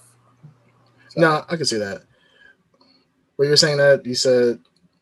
So, 1.10 1.22
No, 1.22 1.45
I 1.47 1.55
can 1.55 1.66
see 1.66 1.78
that. 1.78 2.03
What 3.36 3.45
you 3.45 3.51
were 3.51 3.58
saying 3.58 3.78
that 3.78 4.05
you 4.05 4.16
said. 4.16 4.60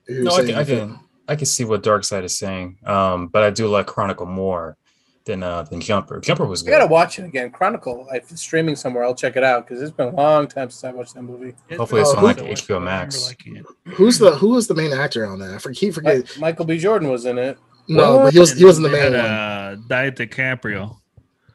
You 0.08 0.24
No, 0.24 0.36
I 0.36 0.46
can, 0.46 0.56
I 0.56 0.64
can 0.66 1.00
I 1.28 1.36
can 1.36 1.46
see 1.46 1.64
what 1.64 1.82
Dark 1.82 2.04
Side 2.04 2.24
is 2.26 2.38
saying. 2.38 2.78
Um, 2.86 3.28
but 3.28 3.44
I 3.44 3.50
do 3.50 3.68
like 3.68 3.88
Chronicle 3.88 4.26
more 4.28 4.78
than 5.26 5.44
uh 5.44 5.64
than 5.64 5.82
Jumper. 5.82 6.20
Jumper 6.22 6.46
was 6.46 6.62
good. 6.64 6.74
I 6.74 6.80
gotta 6.80 6.92
watch 6.92 7.20
it 7.20 7.26
again. 7.26 7.52
Chronicle, 7.52 8.08
if 8.14 8.32
it's 8.32 8.42
streaming 8.42 8.76
somewhere, 8.76 9.04
I'll 9.04 9.16
check 9.16 9.36
it 9.36 9.44
out 9.44 9.68
because 9.68 9.82
it's 9.82 9.92
been 9.92 10.10
a 10.10 10.16
long 10.16 10.48
time 10.48 10.70
since 10.70 10.84
I 10.84 10.92
watched 10.96 11.16
that 11.16 11.24
movie. 11.24 11.54
Hopefully 11.76 12.02
it's 12.02 12.14
on, 12.14 12.24
like, 12.24 12.40
I 12.40 12.52
HBO 12.52 12.82
Max. 12.84 13.34
Who's 13.96 14.20
the 14.20 14.32
who 14.36 14.50
was 14.50 14.68
the 14.68 14.76
main 14.76 14.94
actor 14.94 15.26
on 15.26 15.40
that? 15.40 15.54
I 15.56 15.58
for- 15.58 15.74
keep 15.74 15.94
forgetting. 15.96 16.26
Michael 16.40 16.66
B. 16.66 16.78
Jordan 16.78 17.10
was 17.10 17.26
in 17.26 17.38
it. 17.38 17.58
no, 17.88 18.20
but 18.20 18.34
he 18.34 18.40
was 18.40 18.54
he 18.54 18.66
wasn't 18.66 18.84
the 18.86 18.92
main 18.92 19.14
had, 19.14 19.14
one. 19.14 19.26
Uh, 19.32 19.76
Diet 19.88 20.16
DiCaprio. 20.16 20.98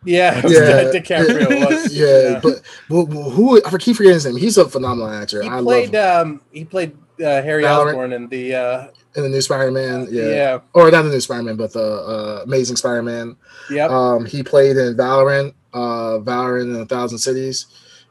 Yeah, 0.04 0.36
Yeah, 0.48 0.90
DiCaprio 0.92 1.66
was. 1.70 1.94
yeah, 1.94 2.40
but, 2.42 2.62
but 2.88 3.04
who 3.06 3.62
I 3.64 3.76
keep 3.78 3.96
forgetting 3.96 4.14
his 4.14 4.24
name. 4.26 4.36
He's 4.36 4.56
a 4.58 4.68
phenomenal 4.68 5.10
actor. 5.12 5.42
he 5.42 5.48
I 5.48 5.56
love 5.56 5.64
played 5.64 5.94
him. 5.94 6.04
um 6.20 6.40
he 6.52 6.64
played 6.64 6.96
uh, 7.20 7.42
Harry 7.42 7.62
Valerian. 7.62 7.88
Osborn 7.88 8.12
in 8.12 8.28
the 8.28 8.54
uh 8.54 8.86
in 9.16 9.22
the 9.24 9.28
new 9.28 9.40
Spider-Man. 9.40 10.06
Yeah. 10.10 10.24
yeah. 10.28 10.58
or 10.72 10.90
not 10.90 11.02
the 11.02 11.08
new 11.10 11.20
Spider-Man, 11.20 11.56
but 11.56 11.72
the 11.72 11.82
uh, 11.82 12.42
Amazing 12.44 12.76
Spider-Man. 12.76 13.36
Yeah, 13.70 13.86
Um, 13.86 14.24
he 14.24 14.42
played 14.44 14.76
in 14.76 14.96
Valerian, 14.96 15.52
uh, 15.72 16.20
Valerian 16.20 16.74
in 16.74 16.80
a 16.80 16.86
Thousand 16.86 17.18
Cities. 17.18 17.66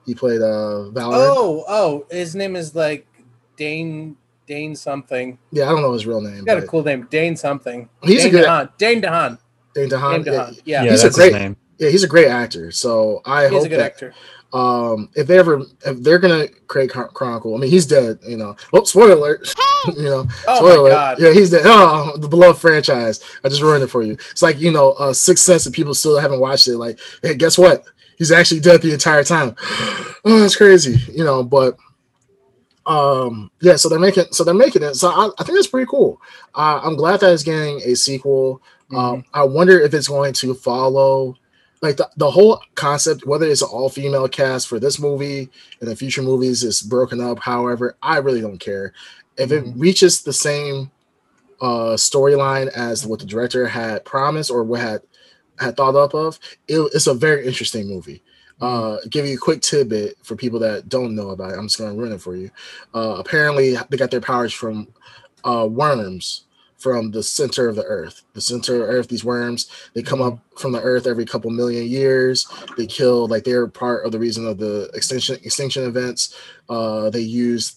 He 0.05 0.14
played 0.14 0.41
uh, 0.41 0.89
Valerian. 0.89 1.32
Oh, 1.32 1.64
oh, 1.68 2.05
his 2.12 2.36
name 2.36 2.55
is 2.55 2.76
like 2.76 3.07
Dane 3.55 4.18
Dane 4.47 4.76
something. 4.76 5.38
Yeah, 5.51 5.66
I 5.66 5.70
don't 5.70 5.82
know 5.82 5.93
his 5.93 6.05
real 6.07 6.22
name. 6.22 6.34
He's 6.36 6.43
got 6.43 6.57
a 6.57 6.66
cool 6.68 6.84
name, 6.84 7.07
Dane 7.10 7.36
something. 7.36 7.88
He's 8.03 8.26
a 8.26 8.30
good 8.30 8.45
DeHaan. 8.45 8.72
Dane 8.78 9.01
DeHaan. 9.01 9.38
Dane 9.76 9.89
DeHaan. 9.89 10.24
Dane 10.24 10.34
Yeah, 10.34 10.39
DeHaan. 10.42 10.62
Yeah, 10.66 10.84
yeah, 10.84 10.92
he's 10.92 11.04
a 11.04 11.09
great- 11.12 11.34
his 11.34 11.42
name. 11.42 11.58
yeah, 11.78 11.89
he's 11.89 12.04
a 12.04 12.08
great 12.08 12.28
actor. 12.28 12.71
So 12.71 13.21
I 13.25 13.43
hope 13.43 13.51
he's 13.51 13.58
hope 13.59 13.66
a 13.67 13.70
good 13.70 13.79
that 13.79 13.86
actor. 13.86 14.13
Um, 14.51 15.09
if 15.16 15.28
they 15.28 15.38
ever 15.38 15.62
if 15.86 16.01
they're 16.01 16.17
gonna 16.20 16.47
create 16.67 16.89
Chron- 16.89 17.09
Chronicle, 17.13 17.55
I 17.55 17.59
mean 17.59 17.70
he's 17.70 17.86
dead. 17.86 18.20
You 18.28 18.38
know, 18.38 18.55
oh 18.74 18.84
spoiler 18.84 19.13
alert. 19.13 19.54
you 19.96 20.04
know, 20.04 20.26
Oh 20.47 20.55
spoiler 20.55 20.70
my 20.70 20.80
alert. 20.80 20.89
god. 20.89 21.20
Yeah, 21.20 21.34
he's 21.34 21.51
dead. 21.51 21.62
Oh, 21.66 22.17
the 22.17 22.28
beloved 22.28 22.59
franchise. 22.59 23.24
I 23.43 23.50
just 23.50 23.62
ruined 23.62 23.84
it 23.84 23.88
for 23.88 24.01
you. 24.01 24.13
It's 24.32 24.42
like 24.42 24.59
you 24.59 24.71
know, 24.71 24.93
uh, 24.93 25.13
Sixth 25.13 25.43
Sense, 25.46 25.66
and 25.66 25.76
people 25.76 25.93
still 25.93 26.17
haven't 26.17 26.39
watched 26.39 26.67
it. 26.67 26.78
Like, 26.78 27.00
hey, 27.21 27.36
guess 27.36 27.58
what? 27.58 27.84
He's 28.17 28.32
actually 28.32 28.59
dead 28.62 28.82
the 28.82 28.92
entire 28.93 29.24
time. 29.24 29.55
oh, 30.26 30.39
that's 30.39 30.55
crazy. 30.55 30.97
You 31.13 31.24
know, 31.24 31.43
but 31.43 31.78
um, 32.86 33.51
yeah. 33.62 33.76
So 33.76 33.88
they're 33.89 34.00
making 34.00 34.26
so 34.32 34.43
they're 34.43 34.54
making 34.54 34.84
it. 34.84 34.96
So 34.96 35.09
I, 35.09 35.30
I 35.38 35.43
think 35.43 35.58
it's 35.58 35.67
pretty 35.67 35.88
cool. 35.89 36.20
Uh, 36.55 36.80
I'm 36.84 36.96
glad 36.96 37.20
that 37.20 37.32
it's 37.34 37.43
getting 37.43 37.82
a 37.84 37.96
sequel. 37.96 38.62
Um, 38.96 39.24
I 39.34 39.43
wonder 39.43 39.80
if 39.80 39.93
it's 39.93 40.08
going 40.08 40.34
to 40.34 40.55
follow 40.55 41.36
like 41.82 41.97
the, 41.97 42.10
the 42.18 42.30
whole 42.30 42.62
concept, 42.76 43.26
whether 43.26 43.46
it's 43.46 43.62
an 43.62 43.70
all 43.72 43.89
female 43.89 44.28
cast 44.28 44.68
for 44.68 44.80
this 44.80 45.00
movie 45.00 45.50
and 45.80 45.89
the 45.89 45.96
future 45.96 46.22
movies 46.22 46.64
is 46.64 46.82
broken 46.82 47.22
up. 47.22 47.39
However, 47.39 47.96
I 48.01 48.18
really 48.18 48.42
don't 48.42 48.60
care 48.60 48.93
if 49.38 49.51
it 49.51 49.64
reaches 49.76 50.22
the 50.22 50.34
same 50.34 50.92
uh 51.62 51.96
storyline 51.96 52.70
as 52.70 53.06
what 53.06 53.20
the 53.20 53.26
director 53.26 53.68
had 53.68 54.06
promised 54.06 54.50
or 54.50 54.64
what 54.64 54.80
had 54.80 55.01
had 55.60 55.76
thought 55.76 55.96
up 55.96 56.14
of, 56.14 56.39
it, 56.68 56.80
it's 56.93 57.08
a 57.08 57.14
very 57.14 57.46
interesting 57.46 57.88
movie. 57.88 58.24
Uh, 58.62 58.97
Mm-hmm. 58.97 59.10
give 59.10 59.26
you 59.26 59.36
a 59.36 59.39
quick 59.39 59.62
tidbit 59.62 60.18
for 60.24 60.36
people 60.36 60.60
that 60.60 60.89
don't 60.89 61.16
know 61.16 61.30
about 61.30 61.51
it. 61.51 61.58
I'm 61.58 61.68
just 61.68 61.78
going 61.78 61.93
to 61.93 61.97
ruin 61.97 62.12
it 62.12 62.22
for 62.22 62.36
you. 62.36 62.51
Uh, 62.93 63.16
apparently, 63.18 63.78
they 63.89 63.96
got 63.97 64.12
their 64.12 64.20
powers 64.22 64.54
from 64.54 64.88
uh, 65.46 65.68
worms 65.70 66.46
from 66.80 67.12
the 67.12 67.22
center 67.22 67.68
of 67.68 67.76
the 67.76 67.84
earth. 67.84 68.24
The 68.34 68.42
center 68.42 68.82
of 68.82 68.89
earth, 68.89 69.10
these 69.10 69.26
worms, 69.26 69.70
they 69.93 70.01
come 70.01 70.22
up 70.22 70.39
from 70.58 70.72
the 70.72 70.82
earth 70.82 71.06
every 71.06 71.26
couple 71.26 71.51
million 71.51 71.86
years. 71.88 72.47
They 72.78 72.88
kill, 72.88 73.28
like 73.28 73.43
they're 73.43 73.68
part 73.68 74.06
of 74.06 74.12
the 74.14 74.20
reason 74.20 74.47
of 74.47 74.58
the 74.58 74.89
extinction 74.93 75.36
extinction 75.43 75.84
events. 75.84 76.36
Uh, 76.70 77.10
they 77.10 77.20
use 77.22 77.76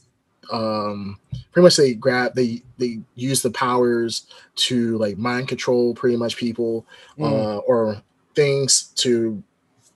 um 0.52 1.18
pretty 1.52 1.62
much 1.64 1.76
they 1.76 1.94
grab 1.94 2.34
they 2.34 2.62
they 2.76 2.98
use 3.14 3.42
the 3.42 3.50
powers 3.50 4.26
to 4.56 4.98
like 4.98 5.16
mind 5.16 5.46
control 5.48 5.94
pretty 5.94 6.16
much 6.16 6.36
people 6.36 6.84
Mm. 7.16 7.24
uh 7.32 7.56
or 7.58 8.02
things 8.34 8.90
to 8.96 9.40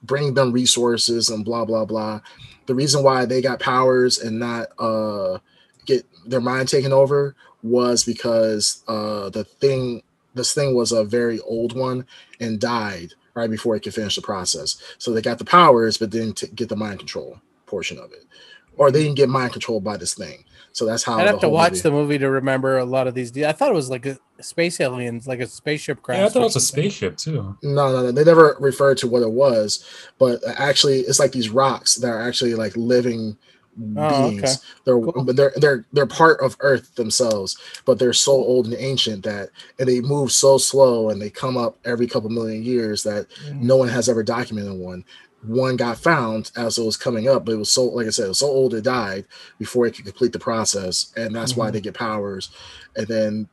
bring 0.05 0.35
them 0.35 0.53
resources 0.53 1.31
and 1.31 1.45
blah 1.45 1.65
blah 1.65 1.85
blah 1.85 2.20
the 2.66 2.74
reason 2.74 3.03
why 3.03 3.24
they 3.24 3.43
got 3.43 3.59
powers 3.59 4.19
and 4.20 4.39
not 4.39 4.69
uh 4.78 5.39
get 5.85 6.07
their 6.24 6.41
mind 6.41 6.69
taken 6.69 6.93
over 6.93 7.35
was 7.62 8.05
because 8.05 8.83
uh 8.89 9.28
the 9.31 9.45
thing 9.45 10.03
this 10.35 10.53
thing 10.53 10.74
was 10.74 10.93
a 10.93 11.05
very 11.05 11.41
old 11.41 11.74
one 11.77 12.07
and 12.41 12.61
died 12.61 13.12
right 13.35 13.51
before 13.51 13.74
it 13.77 13.81
could 13.81 13.95
finish 13.95 14.16
the 14.16 14.23
process 14.23 14.81
so 14.99 15.12
they 15.12 15.23
got 15.23 15.39
the 15.39 15.45
powers 15.45 15.97
but 15.99 16.11
didn't 16.11 16.37
t- 16.39 16.47
get 16.55 16.69
the 16.69 16.77
mind 16.77 16.99
control 16.99 17.41
portion 17.66 17.99
of 17.99 18.12
it 18.12 18.24
or 18.77 18.91
they 18.91 19.03
didn't 19.03 19.16
get 19.16 19.28
mind 19.28 19.53
controlled 19.53 19.83
by 19.85 19.97
this 19.97 20.15
thing 20.15 20.45
so 20.73 20.85
that's 20.85 21.03
how 21.03 21.16
I'd 21.19 21.27
have 21.27 21.41
to 21.41 21.49
watch 21.49 21.70
movie- 21.73 21.81
the 21.83 21.91
movie 21.91 22.19
to 22.19 22.28
remember 22.31 22.77
a 22.77 22.85
lot 22.85 23.07
of 23.07 23.15
these. 23.15 23.31
de- 23.31 23.47
I 23.47 23.53
thought 23.53 23.70
it 23.70 23.74
was 23.74 23.89
like 23.89 24.05
a 24.05 24.19
space 24.43 24.78
aliens, 24.78 25.27
like 25.27 25.41
a 25.41 25.47
spaceship 25.47 26.03
crash. 26.03 26.19
Yeah, 26.19 26.27
I 26.27 26.28
thought 26.28 26.41
it 26.41 26.45
was 26.45 26.57
a 26.57 26.61
spaceship 26.61 27.16
too. 27.16 27.57
No, 27.62 27.91
no, 27.91 28.03
no. 28.03 28.12
They 28.12 28.24
never 28.24 28.59
referred 28.61 28.99
to 28.99 29.09
what 29.09 29.23
it 29.23 29.31
was, 29.31 29.83
but 30.19 30.43
actually, 30.47 30.99
it's 30.99 31.19
like 31.19 31.33
these 31.33 31.49
rocks 31.49 31.95
that 31.95 32.09
are 32.09 32.20
actually 32.20 32.55
like 32.57 32.77
living 32.77 33.39
Oh, 33.97 34.31
beings. 34.31 34.43
okay. 34.43 34.55
They're 34.85 35.01
Cool. 35.01 35.24
but 35.24 35.36
they're 35.36 35.53
they're 35.57 35.85
they're 35.93 36.07
part 36.07 36.40
of 36.40 36.57
Earth 36.61 36.94
themselves, 36.97 37.57
but 37.85 37.98
they're 37.98 38.12
so 38.12 38.32
old 38.32 38.66
and 38.66 38.74
ancient 38.77 39.24
that 39.24 39.51
and 39.78 39.89
they 39.89 40.01
move 40.01 40.32
so 40.32 40.59
slow 40.59 41.11
and 41.11 41.20
they 41.20 41.31
come 41.31 41.57
up 41.57 41.78
every 41.85 42.07
couple 42.07 42.31
million 42.31 42.62
years 42.62 43.03
that 43.05 43.27
Mm. 43.48 43.62
no 43.62 43.77
one 43.77 43.89
has 43.89 44.09
ever 44.09 44.23
documented 44.23 44.78
one. 44.78 45.05
One 45.43 45.77
got 45.77 45.98
found 45.98 46.51
as 46.57 46.78
it 46.78 46.85
was 46.85 46.97
coming 46.97 47.28
up, 47.28 47.44
but 47.44 47.53
it 47.53 47.57
was 47.59 47.70
so 47.70 47.85
like 47.85 48.07
I 48.07 48.11
said, 48.11 48.27
it 48.27 48.28
was 48.28 48.39
so 48.40 48.47
old 48.48 48.74
it 48.74 48.85
died 48.85 49.27
before 49.59 49.86
it 49.86 49.94
could 49.94 50.05
complete 50.07 50.32
the 50.32 50.39
process, 50.40 51.12
and 51.16 51.35
that's 51.35 51.57
why 51.57 51.70
Mhm. 51.70 51.73
they 51.73 51.81
get 51.81 51.94
powers. 51.94 52.51
And 52.97 53.07
then 53.07 53.48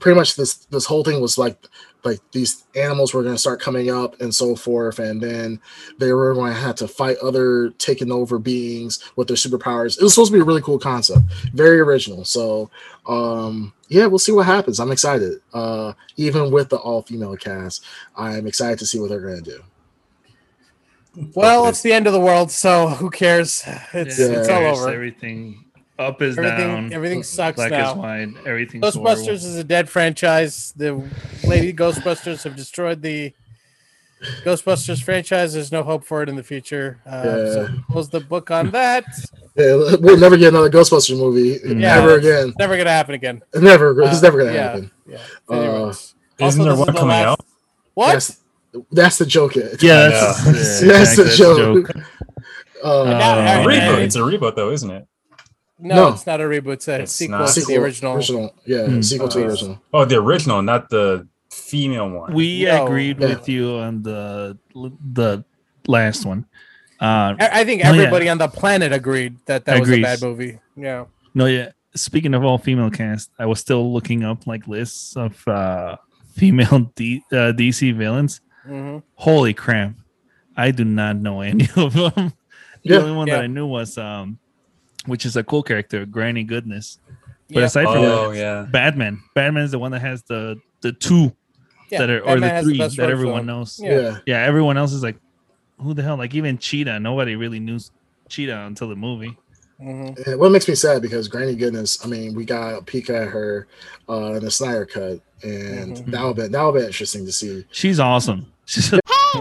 pretty 0.00 0.16
much 0.18 0.36
this 0.36 0.54
this 0.66 0.84
whole 0.86 1.04
thing 1.04 1.20
was 1.20 1.38
like 1.38 1.56
like 2.04 2.18
these 2.32 2.64
animals 2.76 3.14
were 3.14 3.22
going 3.22 3.34
to 3.34 3.40
start 3.40 3.60
coming 3.60 3.90
up 3.90 4.20
and 4.20 4.34
so 4.34 4.54
forth 4.54 4.98
and 4.98 5.20
then 5.22 5.58
they 5.98 6.12
were 6.12 6.34
going 6.34 6.52
to 6.52 6.58
have 6.60 6.74
to 6.74 6.86
fight 6.86 7.16
other 7.22 7.70
taken 7.78 8.12
over 8.12 8.38
beings 8.38 8.98
with 9.16 9.28
their 9.28 9.36
superpowers 9.36 9.96
it 9.98 10.02
was 10.02 10.12
supposed 10.14 10.30
to 10.30 10.36
be 10.36 10.42
a 10.42 10.44
really 10.44 10.60
cool 10.60 10.78
concept 10.78 11.20
very 11.54 11.80
original 11.80 12.24
so 12.24 12.68
um 13.06 13.72
yeah 13.88 14.04
we'll 14.06 14.18
see 14.18 14.32
what 14.32 14.44
happens 14.46 14.80
i'm 14.80 14.90
excited 14.92 15.40
uh 15.54 15.92
even 16.16 16.50
with 16.50 16.68
the 16.68 16.76
all 16.76 17.02
female 17.02 17.36
cast 17.36 17.84
i'm 18.16 18.46
excited 18.46 18.78
to 18.78 18.86
see 18.86 18.98
what 19.00 19.08
they're 19.08 19.20
going 19.20 19.42
to 19.42 19.50
do 19.50 19.62
Well, 21.34 21.60
Okay. 21.62 21.68
it's 21.70 21.82
the 21.82 21.92
end 21.92 22.06
of 22.08 22.12
the 22.12 22.20
world, 22.20 22.50
so 22.50 22.88
who 22.88 23.08
cares? 23.08 23.62
It's 23.92 24.18
Yeah. 24.18 24.26
it's 24.40 24.48
all 24.48 24.64
over. 24.66 24.90
Everything 24.90 25.63
up 25.98 26.20
is 26.22 26.36
Everything- 26.38 26.58
down. 26.58 26.92
everything 26.92 27.22
sucks 27.22 27.56
black 27.56 27.70
now. 27.70 27.90
is 27.92 27.96
white. 27.96 28.28
Everything's 28.46 28.84
Ghostbusters 28.84 28.96
horrible. 29.16 29.32
is 29.34 29.56
a 29.56 29.64
dead 29.64 29.88
franchise. 29.88 30.72
The 30.76 31.02
Lady 31.46 31.72
Ghostbusters 31.72 32.42
have 32.44 32.56
destroyed 32.56 33.00
the 33.02 33.32
Ghostbusters 34.44 35.02
franchise. 35.02 35.52
There's 35.52 35.70
no 35.70 35.82
hope 35.82 36.04
for 36.04 36.22
it 36.22 36.28
in 36.28 36.36
the 36.36 36.42
future. 36.42 36.98
Uh, 37.06 37.22
So 37.52 37.68
close 37.90 38.08
the 38.08 38.20
book 38.20 38.50
on 38.50 38.70
that. 38.70 39.04
yeah, 39.56 39.74
we'll 40.00 40.16
never 40.16 40.36
get 40.36 40.48
another 40.48 40.70
ghostbusters 40.70 41.18
movie 41.18 41.60
Yeah. 41.78 41.98
ever 41.98 42.14
again 42.16 42.54
Never 42.58 42.76
gonna 42.76 42.90
happen 42.90 43.14
again. 43.14 43.42
never 43.54 44.00
it's 44.02 44.18
Uh, 44.18 44.20
never 44.22 44.38
going 44.38 44.50
to 44.52 44.54
yeah, 44.56 44.62
happen 44.62 44.90
Yeah. 45.06 45.18
Uh, 45.48 45.54
Isn't 45.56 45.56
Also, 45.90 46.14
there 46.38 46.46
this 46.46 46.54
is 46.56 46.78
one 46.78 46.86
the 46.86 46.92
coming 46.92 47.08
last- 47.08 47.26
out? 47.26 47.40
What? 47.94 48.12
That's, 48.14 48.40
that's 48.90 49.18
the 49.18 49.26
joke 49.26 49.56
it 49.56 49.82
Yeah, 49.82 50.08
that's, 50.08 50.46
yeah, 50.46 50.52
That's 50.52 50.80
exactly, 50.82 51.16
the 51.16 51.24
that's 51.24 51.36
joke. 51.38 51.90
Uh, 52.84 53.00
Uh, 53.02 53.04
now- 53.10 53.62
A 53.62 53.66
reboot. 53.66 53.98
It's 54.00 54.16
a 54.16 54.20
reboot 54.20 54.56
though, 54.56 54.70
isn't 54.70 54.90
it? 54.90 55.06
No, 55.78 55.94
No. 55.94 56.08
it's 56.08 56.26
not 56.26 56.40
a 56.40 56.44
reboot. 56.44 56.74
It's 56.74 56.88
a 56.88 57.00
It's 57.02 57.12
sequel 57.12 57.38
not. 57.38 57.46
to 57.48 57.52
sequel, 57.52 57.74
the 57.74 57.80
original. 57.82 58.54
yeah 58.66 58.86
Hmm. 58.86 59.02
sequel 59.02 59.28
to 59.28 59.38
the 59.38 59.46
original 59.46 59.82
Oh, 59.92 60.04
the 60.04 60.16
original, 60.16 60.62
not 60.62 60.88
the 60.90 61.26
female 61.50 62.08
one. 62.10 62.32
We 62.34 62.64
No. 62.64 62.84
agreed 62.86 63.20
Yeah. 63.20 63.28
with 63.28 63.48
you 63.48 63.76
on 63.76 64.02
the 64.02 64.58
the 64.74 65.44
last 65.86 66.24
one. 66.26 66.46
Uh, 67.00 67.34
I 67.40 67.60
I 67.60 67.64
think 67.64 67.82
Oh, 67.84 67.90
yeah. 67.92 67.96
everybody 68.02 68.28
on 68.28 68.38
the 68.38 68.48
planet 68.48 68.92
agreed 68.92 69.36
that 69.46 69.64
that 69.66 69.76
Agrees. 69.78 69.88
was 69.90 69.98
a 69.98 70.02
bad 70.02 70.22
movie. 70.22 70.58
Yeah. 70.76 71.04
no, 71.34 71.46
yeah. 71.46 71.70
Speaking 71.96 72.34
of 72.34 72.42
all 72.44 72.58
female 72.58 72.90
cast, 72.90 73.30
I 73.38 73.46
was 73.46 73.60
still 73.60 73.92
looking 73.92 74.24
up 74.24 74.46
like 74.48 74.66
lists 74.66 75.16
of 75.16 75.46
uh, 75.46 75.96
female 76.34 76.90
D, 76.96 77.22
uh, 77.32 77.52
DC 77.54 77.92
villains. 77.94 78.40
hmm 78.66 78.98
Holy 79.14 79.54
crap! 79.54 79.92
I 80.56 80.70
do 80.72 80.84
not 80.84 81.16
know 81.16 81.40
any 81.42 81.68
of 81.76 81.92
them. 81.94 82.32
The 82.84 82.94
Yeah. 82.94 82.98
only 83.00 83.12
one 83.16 83.26
Yeah. 83.28 83.36
that 83.36 83.44
I 83.44 83.46
knew 83.46 83.66
was 83.66 83.96
um, 83.96 84.38
which 85.06 85.24
is 85.26 85.36
a 85.36 85.44
cool 85.44 85.62
character, 85.62 86.06
Granny 86.06 86.44
Goodness. 86.44 86.98
But 87.48 87.60
Yeah. 87.60 87.66
aside 87.66 87.84
from 87.84 87.98
oh 88.04 88.30
that, 88.32 88.38
yeah. 88.38 88.66
Batman. 88.70 89.20
Batman 89.34 89.64
is 89.64 89.70
the 89.72 89.78
one 89.78 89.92
that 89.92 90.00
has 90.00 90.22
the 90.24 90.58
the 90.80 90.92
two 90.92 91.34
Yeah, 91.90 91.98
that 92.00 92.10
are 92.10 92.20
or 92.20 92.40
Batman 92.40 92.56
the 92.56 92.62
three 92.62 92.78
best 92.78 92.96
that 92.96 93.10
everyone 93.10 93.46
knows. 93.46 93.78
Yeah. 93.82 94.00
yeah 94.00 94.18
Yeah, 94.26 94.42
everyone 94.42 94.76
else 94.76 94.92
is 94.92 95.02
like, 95.02 95.16
who 95.78 95.94
the 95.94 96.02
hell? 96.02 96.16
Like 96.16 96.34
even 96.34 96.58
Cheetah, 96.58 97.00
nobody 97.00 97.36
really 97.36 97.60
knew 97.60 97.78
Cheetah 98.28 98.64
until 98.66 98.88
the 98.88 98.96
movie. 98.96 99.36
Mhm. 99.80 100.26
And 100.26 100.40
what 100.40 100.52
makes 100.52 100.68
me 100.68 100.74
sad 100.76 101.02
because 101.02 101.26
Granny 101.28 101.56
Goodness, 101.56 102.02
I 102.04 102.08
mean, 102.08 102.34
we 102.34 102.44
got 102.44 102.78
a 102.78 102.82
peek 102.82 103.10
at 103.10 103.28
her 103.28 103.66
uh, 104.08 104.34
in 104.34 104.44
the 104.44 104.50
Snyder 104.50 104.86
cut, 104.86 105.20
and 105.42 105.96
Mhm. 105.96 106.10
that 106.12 106.22
would 106.24 106.36
be 106.36 106.46
that 106.48 106.62
would 106.64 106.78
be 106.80 106.86
interesting 106.86 107.26
to 107.26 107.32
see. 107.32 107.64
She's 107.72 107.98
awesome. 108.00 108.46
She's 108.66 108.92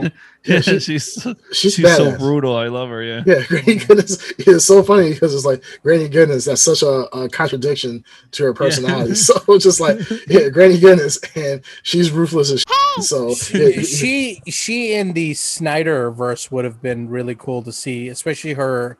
Yeah, 0.01 0.09
yeah, 0.45 0.59
she- 0.61 0.79
she's 0.79 1.27
She's, 1.51 1.73
she's 1.75 1.95
so 1.95 2.17
brutal. 2.17 2.55
I 2.55 2.67
love 2.67 2.89
her. 2.89 3.03
Yeah. 3.03 3.23
Yeah, 3.25 3.43
Granny 3.47 3.75
Goodness 3.75 4.31
is 4.39 4.65
so 4.65 4.81
funny 4.83 5.13
because 5.13 5.33
it's 5.35 5.45
like 5.45 5.63
Granny 5.83 6.09
Goodness. 6.09 6.45
That's 6.45 6.61
such 6.61 6.81
a, 6.81 7.07
a 7.15 7.29
contradiction 7.29 8.03
to 8.31 8.43
her 8.45 8.53
personality. 8.53 9.13
So 9.15 9.33
it's 9.49 9.63
just 9.69 9.79
like, 9.79 9.99
yeah, 10.27 10.49
Granny 10.49 10.79
Goodness, 10.79 11.19
and 11.35 11.61
she's 11.83 12.11
ruthless 12.11 12.51
as 12.51 12.61
shit. 12.67 13.03
So 13.05 13.29
yeah, 13.57 13.81
she 13.81 14.41
she 14.47 14.93
in 14.93 15.13
the 15.13 15.33
Snyder 15.33 16.11
verse 16.11 16.51
would 16.51 16.65
have 16.65 16.81
been 16.81 17.09
really 17.09 17.35
cool 17.35 17.61
to 17.63 17.71
see, 17.71 18.07
especially 18.09 18.53
her 18.53 18.97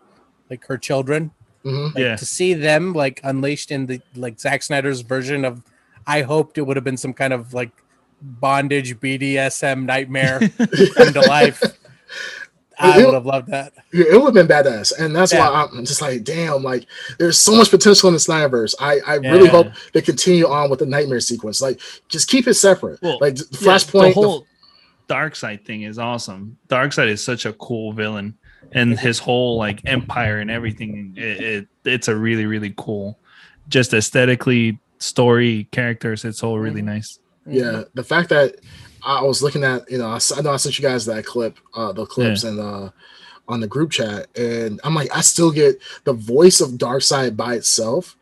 like 0.49 0.65
her 0.67 0.77
children. 0.77 1.31
mhm. 1.65 1.93
Like, 1.93 1.97
Yeah. 2.03 2.15
To 2.15 2.25
see 2.25 2.53
them 2.53 2.93
like 2.93 3.19
unleashed 3.23 3.71
in 3.71 3.85
the 3.87 4.01
like 4.15 4.39
Zack 4.39 4.63
Snyder's 4.63 5.01
version 5.01 5.45
of 5.45 5.63
I 6.07 6.21
hoped 6.21 6.57
it 6.57 6.63
would 6.63 6.75
have 6.77 6.83
been 6.83 6.97
some 6.97 7.13
kind 7.13 7.33
of 7.33 7.53
like 7.53 7.71
bondage 8.23 8.99
BDSM 8.99 9.85
nightmare 9.85 10.39
come 10.95 11.13
to 11.13 11.21
life. 11.21 11.61
I 12.79 13.05
would 13.05 13.13
have 13.13 13.25
loved 13.25 13.49
that. 13.49 13.73
Yeah, 13.91 14.05
it 14.11 14.21
would 14.21 14.35
have 14.35 14.47
been 14.47 14.47
badass, 14.47 14.97
and 14.97 15.15
that's 15.15 15.31
Yeah. 15.31 15.49
why 15.49 15.69
I'm 15.71 15.85
just 15.85 16.01
like, 16.01 16.23
damn, 16.23 16.63
like 16.63 16.85
there's 17.19 17.37
so 17.37 17.55
much 17.55 17.69
potential 17.69 18.07
in 18.09 18.13
the 18.13 18.19
Snyderverse. 18.19 18.73
I 18.79 18.99
I 19.05 19.15
really 19.15 19.47
hope 19.47 19.67
they 19.93 20.01
continue 20.01 20.47
on 20.47 20.69
with 20.69 20.79
the 20.79 20.85
Knightmare 20.85 21.19
sequence. 21.19 21.61
Like, 21.61 21.79
just 22.07 22.27
keep 22.27 22.47
it 22.47 22.55
separate. 22.55 23.01
Well, 23.01 23.19
like 23.21 23.37
Yeah, 23.37 23.43
Flashpoint. 23.51 24.09
the 24.09 24.13
whole 24.13 24.45
Darkseid 25.07 25.65
thing 25.65 25.83
is 25.83 25.99
awesome. 25.99 26.57
Darkseid 26.69 27.07
is 27.09 27.23
such 27.23 27.45
a 27.45 27.53
cool 27.53 27.93
villain, 27.93 28.35
and 28.71 28.99
his 28.99 29.19
whole 29.19 29.57
like 29.57 29.81
empire 29.85 30.39
and 30.39 30.49
everything. 30.49 31.13
It, 31.15 31.41
it 31.41 31.67
it's 31.85 32.07
a 32.07 32.15
really 32.15 32.45
really 32.45 32.73
cool, 32.75 33.19
just 33.69 33.93
aesthetically, 33.93 34.79
story, 34.97 35.67
characters. 35.71 36.25
It's 36.25 36.43
all 36.43 36.57
really 36.59 36.81
mm-hmm. 36.81 36.95
nice. 36.95 37.19
Yeah, 37.45 37.83
the 37.93 38.03
fact 38.03 38.29
that 38.29 38.55
I 39.03 39.21
was 39.21 39.41
looking 39.43 39.63
at, 39.63 39.89
you 39.91 39.97
know, 39.97 40.07
I, 40.07 40.19
I 40.35 40.41
know 40.41 40.51
I 40.51 40.57
sent 40.57 40.77
you 40.79 40.83
guys 40.83 41.05
that 41.05 41.25
clip, 41.25 41.57
uh, 41.73 41.91
the 41.91 42.05
clips, 42.05 42.43
and 42.45 42.59
uh, 42.59 42.89
on 43.49 43.59
the 43.59 43.67
group 43.67 43.91
chat, 43.91 44.27
and 44.37 44.79
I'm 44.83 44.95
like, 44.95 45.09
I 45.15 45.21
still 45.21 45.51
get 45.51 45.81
the 46.05 46.13
voice 46.13 46.61
of 46.61 46.71
Darkseid 46.71 47.35
by 47.35 47.55
itself. 47.55 48.15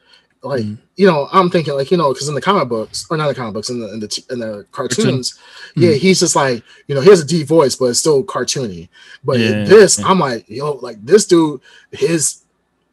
Like, 0.44 0.64
Mhm. 0.64 0.80
you 0.96 1.06
know, 1.06 1.28
I'm 1.32 1.52
thinking 1.52 1.76
like, 1.76 1.92
you 1.92 1.98
know, 1.98 2.12
because 2.12 2.28
in 2.28 2.34
the 2.34 2.42
comic 2.42 2.68
books, 2.68 3.06
or 3.12 3.18
not 3.18 3.28
the 3.28 3.36
comic 3.36 3.54
books, 3.54 3.70
in 3.70 3.80
the 3.80 3.94
in 3.94 4.00
the 4.00 4.24
in 4.32 4.40
the 4.40 4.66
cartoons, 4.72 5.38
yeah, 5.76 5.92
he's 5.92 6.20
just 6.20 6.36
like, 6.36 6.64
you 6.88 6.96
know, 6.96 7.02
he 7.02 7.12
has 7.12 7.20
a 7.22 7.26
deep 7.28 7.46
voice, 7.46 7.76
but 7.76 7.86
it's 7.86 8.00
still 8.00 8.24
cartoony. 8.24 8.90
But 9.24 9.40
in 9.40 9.60
Yeah, 9.60 9.64
this, 9.66 10.00
yeah. 10.00 10.08
I'm 10.08 10.18
like, 10.18 10.50
yo, 10.50 10.72
like 10.82 10.98
this 11.06 11.26
dude, 11.28 11.62
his 11.92 12.38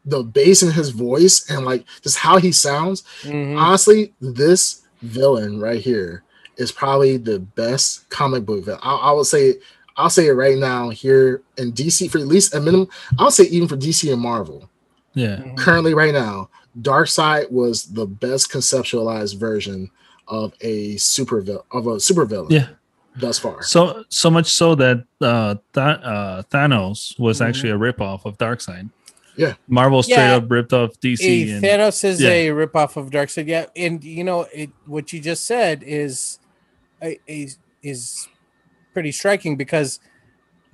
the 0.05 0.23
bass 0.23 0.63
in 0.63 0.71
his 0.73 0.91
voice 0.91 1.49
and 1.51 1.65
like 1.65 1.87
just 2.03 2.19
how 2.19 2.37
he 2.37 2.53
sounds. 2.53 3.03
Mhm. 3.23 3.59
Honestly, 3.59 4.13
this 4.21 4.83
villain 5.03 5.61
right 5.61 5.81
here 5.81 6.23
is 6.57 6.73
probably 6.73 7.17
the 7.17 7.39
best 7.39 8.09
comic 8.11 8.45
book 8.45 8.65
villain. 8.65 8.81
I, 8.83 8.95
I 8.97 9.13
would 9.13 9.27
say, 9.27 9.55
I'll 9.97 10.11
say 10.11 10.27
it 10.27 10.33
right 10.33 10.59
now 10.59 10.91
here 10.91 11.43
in 11.57 11.73
DC 11.73 12.11
for 12.11 12.19
at 12.19 12.27
least 12.27 12.55
a 12.55 12.61
minimum. 12.61 12.89
I'll 13.19 13.31
say 13.31 13.45
even 13.45 13.69
for 13.69 13.77
DC 13.77 14.13
and 14.13 14.21
Marvel 14.23 14.69
Yeah, 15.15 15.37
Mhm. 15.39 15.57
currently 15.57 15.95
right 15.95 16.13
now, 16.13 16.49
Darkseid 16.81 17.51
was 17.51 17.85
the 17.85 18.07
best 18.07 18.53
conceptualized 18.53 19.37
version 19.39 19.91
of 20.29 20.53
a 20.61 20.97
super 20.99 21.41
vil- 21.41 21.65
of 21.73 21.87
a 21.87 21.99
super 21.99 22.25
villain. 22.25 22.51
yeah, 22.53 22.69
thus 23.17 23.39
far. 23.39 23.63
So 23.63 24.05
so 24.11 24.31
much 24.31 24.47
so 24.53 24.75
that 24.77 25.05
uh, 25.21 25.55
Th- 25.75 25.99
uh 26.05 26.43
Thanos 26.53 27.19
was 27.19 27.41
Mhm. 27.41 27.47
actually 27.49 27.71
a 27.71 27.79
ripoff 27.79 28.25
of 28.27 28.37
Darkseid. 28.39 28.91
Yeah. 29.39 29.55
Marvel 29.69 30.03
straight 30.03 30.17
Yeah. 30.17 30.37
up 30.37 30.51
ripped 30.51 30.73
off 30.73 30.99
DC. 31.01 31.21
Hey, 31.21 31.51
and, 31.53 31.65
Thanos 31.65 32.03
is 32.05 32.21
yeah. 32.21 32.31
a 32.31 32.49
ripoff 32.49 32.97
of 32.97 33.11
Darkseid. 33.11 33.47
Yeah, 33.47 33.67
and 33.77 34.03
you 34.03 34.25
know 34.25 34.47
it, 34.53 34.71
what 34.87 35.13
you 35.13 35.21
just 35.21 35.45
said 35.45 35.83
is 35.87 36.41
is 37.27 37.59
is 37.83 38.29
pretty 38.93 39.13
striking 39.13 39.57
because 39.57 40.01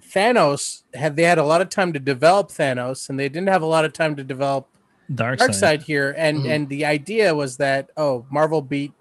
Thanos 0.02 0.82
had 0.94 1.16
they 1.16 1.24
had 1.24 1.38
a 1.38 1.44
lot 1.44 1.60
of 1.60 1.68
time 1.68 1.92
to 1.92 1.98
develop 1.98 2.48
Thanos, 2.48 3.08
and 3.10 3.20
they 3.20 3.28
didn't 3.28 3.48
have 3.48 3.62
a 3.62 3.66
lot 3.66 3.84
of 3.84 3.92
time 3.92 4.16
to 4.16 4.24
develop 4.24 4.66
Darkseid. 5.12 5.38
Darkseid 5.38 5.82
here. 5.82 6.14
And 6.16 6.38
Mhm. 6.38 6.50
and 6.50 6.68
the 6.70 6.84
idea 6.86 7.34
was 7.34 7.58
that 7.58 7.90
oh, 7.98 8.24
Marvel 8.30 8.62
beat 8.62 8.92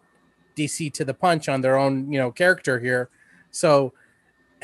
DC 0.57 0.89
to 0.93 1.05
the 1.05 1.13
punch 1.13 1.47
on 1.47 1.61
their 1.61 1.77
own 1.77 2.11
you 2.11 2.19
know 2.19 2.31
character 2.31 2.79
here, 2.79 3.09
so. 3.49 3.93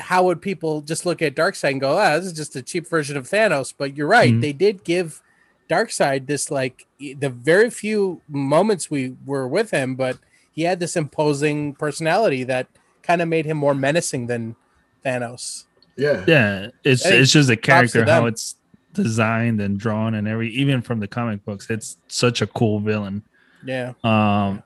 How 0.00 0.24
would 0.24 0.40
people 0.42 0.80
just 0.80 1.04
look 1.06 1.22
at 1.22 1.34
Darkseid 1.34 1.70
and 1.72 1.80
go, 1.80 1.98
"Ah, 1.98 2.16
this 2.16 2.26
is 2.26 2.32
just 2.32 2.56
a 2.56 2.62
cheap 2.62 2.88
version 2.88 3.16
of 3.16 3.28
Thanos"? 3.28 3.72
But 3.76 3.96
you're 3.96 4.06
right; 4.08 4.32
Mhm. 4.32 4.40
they 4.40 4.52
did 4.52 4.82
give 4.84 5.20
Darkseid 5.68 6.26
this 6.26 6.50
like 6.50 6.86
the 6.98 7.28
very 7.30 7.70
few 7.70 8.20
moments 8.28 8.90
we 8.90 9.14
were 9.24 9.46
with 9.46 9.70
him, 9.70 9.94
but 9.94 10.18
he 10.52 10.62
had 10.62 10.80
this 10.80 10.96
imposing 10.96 11.74
personality 11.74 12.42
that 12.44 12.66
kind 13.02 13.22
of 13.22 13.28
made 13.28 13.46
him 13.46 13.56
more 13.56 13.74
menacing 13.74 14.26
than 14.26 14.56
Thanos. 15.04 15.64
Yeah. 15.96 16.24
Yeah, 16.26 16.68
it's 16.84 17.04
Hey, 17.04 17.18
it's 17.20 17.30
just 17.32 17.50
a 17.50 17.56
character 17.56 18.04
how 18.04 18.26
it's 18.26 18.56
designed 18.94 19.60
and 19.60 19.78
drawn 19.78 20.14
and 20.14 20.26
every 20.26 20.50
even 20.50 20.82
from 20.82 20.98
the 21.00 21.06
comic 21.06 21.44
books. 21.44 21.68
It's 21.70 21.96
such 22.08 22.42
a 22.42 22.46
cool 22.46 22.80
villain. 22.80 23.22
Yeah, 23.64 23.92
Um, 24.02 24.62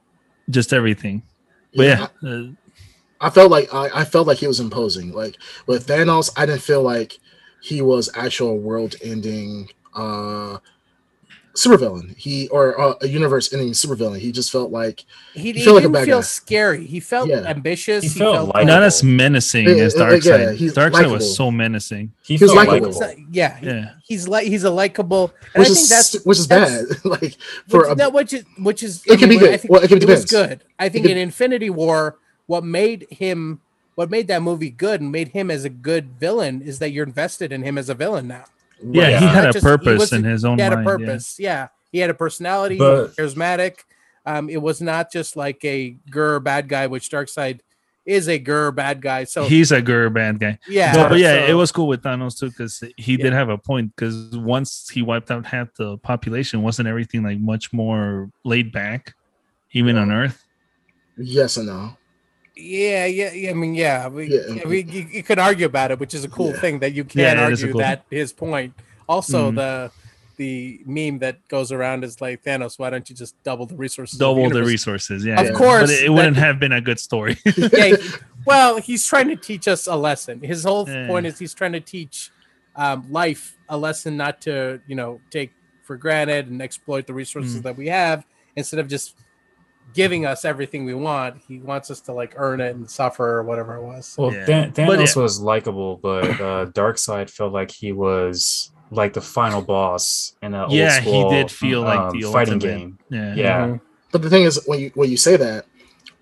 just 0.49 0.73
everything. 0.73 1.23
But 1.77 1.83
yeah, 1.87 2.07
uh, 2.25 2.29
I 2.29 2.64
felt 3.31 3.51
like 3.51 3.73
I, 3.73 3.89
I 4.01 4.05
felt 4.05 4.27
like 4.27 4.39
he 4.39 4.47
was 4.47 4.61
imposing. 4.61 5.13
Like 5.13 5.37
with 5.67 5.87
Thanos, 5.87 6.31
I 6.37 6.47
didn't 6.47 6.63
feel 6.63 6.83
like 6.83 7.19
he 7.61 7.81
was 7.83 8.11
actual 8.15 8.59
world-ending 8.59 9.71
uh 9.95 10.59
supervillain. 11.55 12.17
He 12.17 12.49
or 12.49 12.79
uh, 12.81 12.95
a 13.01 13.07
universe-ending 13.07 13.71
supervillain. 13.73 14.19
He 14.19 14.33
just 14.33 14.51
felt 14.51 14.73
like 14.73 15.05
he, 15.35 15.49
You 15.49 15.55
he 15.55 15.65
feel 15.65 15.75
like 15.75 15.83
a 15.83 15.87
didn't 15.87 15.93
bad 15.95 16.05
feel 16.07 16.19
guy. 16.19 16.23
scary. 16.23 16.85
He 16.87 16.99
felt 17.01 17.29
Yeah. 17.29 17.45
ambitious. 17.47 18.03
He 18.03 18.09
He, 18.11 18.19
felt 18.19 18.35
felt, 18.37 18.55
like- 18.55 18.67
not 18.67 18.83
as 18.83 19.05
menacing 19.05 19.67
Yeah, 19.69 19.75
as 19.85 19.95
yeah, 19.95 20.03
Darkseid. 20.03 20.59
yeah, 20.61 20.69
Darkseid 20.73 20.93
likable. 20.93 21.13
was 21.13 21.37
so 21.37 21.51
menacing. 21.53 22.13
He, 22.25 22.37
He 22.37 22.45
was 22.45 22.53
felt 22.53 22.67
likable. 22.69 22.89
It's 22.91 23.01
not- 23.01 23.15
yeah, 23.33 23.57
he- 23.59 23.67
Yeah. 23.67 23.91
he's 24.05 24.27
like 24.29 24.47
he's 24.49 24.65
a 24.65 24.71
likable. 24.71 25.33
Which 25.55 25.69
I 25.69 25.71
is 25.71 25.77
think 25.77 25.89
that's 25.91 26.25
which 26.25 26.39
is 26.39 26.47
bad. 26.49 26.87
like 27.05 27.37
for 27.69 27.89
which, 27.89 27.89
a, 27.91 27.95
no, 27.95 28.11
which 28.11 28.33
is 28.33 28.45
which 28.59 28.83
is 28.83 29.03
It 29.07 29.19
can 29.21 29.29
be 29.29 29.37
I 29.37 29.39
good. 29.39 29.61
think 29.61 29.73
Well, 29.73 29.83
it 29.83 29.89
can 29.89 29.99
it 29.99 30.09
was 30.09 30.25
depends. 30.25 30.49
good. 30.59 30.65
I 30.81 30.89
think 30.89 31.05
could- 31.05 31.13
in 31.13 31.19
Infinity 31.19 31.71
War, 31.71 32.19
what 32.47 32.65
made 32.65 33.07
him, 33.11 33.61
what 33.95 34.11
made 34.11 34.29
that 34.29 34.43
movie 34.43 34.71
good 34.71 35.01
and 35.01 35.11
made 35.13 35.29
him 35.29 35.51
as 35.51 35.65
a 35.65 35.71
good 35.71 36.19
villain 36.19 36.63
is 36.63 36.79
that 36.81 36.91
you're 36.91 37.07
invested 37.07 37.53
in 37.53 37.63
him 37.63 37.79
as 37.79 37.89
a 37.89 37.95
villain 37.95 38.27
now. 38.29 38.45
Yeah, 38.83 39.09
Yeah. 39.09 39.21
he 39.21 39.27
had 39.27 39.35
Not 39.45 39.51
a 39.51 39.53
just- 39.53 39.65
purpose 39.65 39.99
wasn't- 39.99 40.27
in 40.27 40.33
his 40.33 40.45
own 40.45 40.59
He 40.59 40.63
had 40.63 40.73
a 40.73 40.77
mind. 40.77 41.01
yeah. 41.01 41.07
purpose. 41.07 41.37
Yeah. 41.39 41.69
he 41.93 42.01
had 42.01 42.11
a 42.11 42.15
personality. 42.15 42.77
But- 42.77 43.13
he 43.17 43.23
was 43.23 43.35
charismatic. 43.35 43.77
Um, 44.27 44.51
it 44.51 44.61
was 44.61 44.81
not 44.81 45.13
just 45.13 45.37
like 45.37 45.65
a 45.65 45.97
gur 46.11 46.41
bad 46.41 46.69
guy, 46.69 46.87
which 46.89 47.09
Darkseid 47.09 47.61
is 48.05 48.29
a 48.29 48.37
gur 48.39 48.71
bad 48.73 49.01
guy. 49.01 49.23
So 49.25 49.45
He's 49.45 49.71
a 49.71 49.81
good 49.81 50.13
bad 50.13 50.41
guy. 50.41 50.59
yeah, 50.69 50.93
No, 50.93 51.09
but 51.09 51.19
yeah, 51.21 51.47
so- 51.47 51.53
it 51.53 51.55
was 51.55 51.71
cool 51.71 51.87
with 51.87 52.03
Thanos 52.03 52.37
too 52.39 52.49
because 52.49 52.83
he 52.97 53.17
did 53.17 53.33
have 53.33 53.49
a 53.49 53.57
point. 53.57 53.95
Because 53.95 54.37
once 54.37 54.89
he 54.93 55.03
wiped 55.03 55.31
out 55.31 55.47
half 55.47 55.73
the 55.75 55.97
population, 55.99 56.63
wasn't 56.63 56.89
everything 56.89 57.23
like 57.23 57.39
much 57.39 57.73
more 57.73 58.29
laid 58.45 58.73
back, 58.73 59.15
even 59.73 59.97
on 59.97 60.11
Earth? 60.11 60.43
yes 61.17 61.57
and 61.57 61.69
no. 61.69 61.97
Yeah, 62.57 63.07
yeah, 63.07 63.33
yeah. 63.33 63.51
I 63.51 63.55
mean, 63.55 63.75
yeah, 63.75 64.07
we, 64.09 64.29
Yeah. 64.29 64.41
yeah, 64.49 64.69
we 64.69 64.85
you, 64.85 65.07
you 65.11 65.23
could 65.23 65.39
argue 65.39 65.67
about 65.67 65.91
it, 65.91 65.99
which 65.99 66.15
is 66.15 66.25
a 66.25 66.29
cool 66.29 66.51
Yeah. 66.53 66.61
thing 66.61 66.79
that 66.81 66.93
you 66.93 67.05
can 67.05 67.21
it 67.21 67.37
is 67.53 67.63
argue 67.63 67.73
cool 67.73 67.81
that 67.81 68.05
his 68.11 68.33
point. 68.33 68.75
Also, 69.09 69.51
Mhm. 69.51 69.57
the 69.57 69.91
the 70.37 70.81
meme 70.85 71.21
that 71.21 71.37
goes 71.47 71.71
around 71.71 72.03
is 72.03 72.21
like 72.21 72.43
Thanos, 72.43 72.77
why 72.77 72.91
don't 72.91 73.09
you 73.09 73.15
just 73.15 73.41
double 73.45 73.67
the 73.67 73.77
resources? 73.77 74.19
Double 74.19 74.37
the 74.43 74.49
universe?" 74.49 74.67
resources. 74.67 75.25
Yeah, 75.25 75.41
Of 75.41 75.47
yeah. 75.47 75.53
course, 75.53 75.83
but 75.83 75.91
it, 75.91 76.07
that- 76.07 76.13
wouldn't 76.13 76.37
have 76.37 76.59
been 76.59 76.73
a 76.73 76.81
good 76.81 76.99
story. 76.99 77.37
yeah, 77.57 77.95
well, 78.45 78.79
he's 78.79 79.07
trying 79.07 79.29
to 79.29 79.37
teach 79.37 79.69
us 79.69 79.87
a 79.87 79.95
lesson. 79.95 80.41
His 80.41 80.65
whole 80.65 80.89
Yeah. 80.89 81.07
point 81.07 81.27
is 81.27 81.39
he's 81.39 81.55
trying 81.55 81.73
to 81.73 81.81
teach 81.81 82.31
um, 82.77 83.07
life 83.13 83.57
a 83.69 83.77
lesson 83.79 84.17
not 84.17 84.41
to, 84.41 84.81
you 84.89 84.97
know, 84.97 85.21
take 85.31 85.53
for 85.85 85.97
granted 85.97 86.49
and 86.49 86.61
exploit 86.61 87.07
the 87.07 87.15
resources 87.15 87.61
Mm. 87.61 87.63
that 87.63 87.77
we 87.77 87.87
have 87.87 88.25
instead 88.57 88.81
of 88.81 88.89
just 88.89 89.15
giving 89.95 90.27
us 90.27 90.45
everything 90.45 90.85
we 90.85 90.95
want. 90.95 91.41
He 91.49 91.59
wants 91.61 91.91
us 91.91 92.01
to 92.03 92.13
like 92.13 92.35
earn 92.37 92.61
it 92.61 92.75
and 92.75 92.89
suffer 92.91 93.27
or 93.39 93.43
whatever 93.45 93.77
it 93.77 93.83
was. 93.83 94.15
Well, 94.19 94.33
Yeah. 94.33 94.45
Than- 94.45 94.71
But 94.71 94.99
Thanos 94.99 95.17
yeah. 95.17 95.23
was 95.23 95.41
likable, 95.41 95.97
but 96.03 96.25
uh, 96.41 96.67
Darkseid 96.67 97.31
felt 97.31 97.53
like 97.53 97.71
he 97.71 97.93
was 97.93 98.71
like 98.91 99.13
the 99.15 99.21
final 99.21 99.63
boss 99.63 100.35
in 100.43 100.55
a 100.55 100.69
Yeah, 100.71 100.97
old 100.97 101.05
he 101.05 101.29
did 101.37 101.51
feel 101.51 101.83
like 101.83 101.99
um, 101.99 102.11
the 102.21 102.23
fighting 102.31 102.55
ultimate. 102.55 102.77
game. 102.79 102.99
yeah, 103.09 103.35
Yeah, 103.35 103.67
Mhm. 103.67 103.81
But 104.13 104.23
the 104.23 104.31
thing 104.31 104.45
is, 104.45 104.61
when 104.67 104.79
you 104.81 104.91
when 104.95 105.11
you 105.11 105.17
say 105.17 105.37
that, 105.37 105.67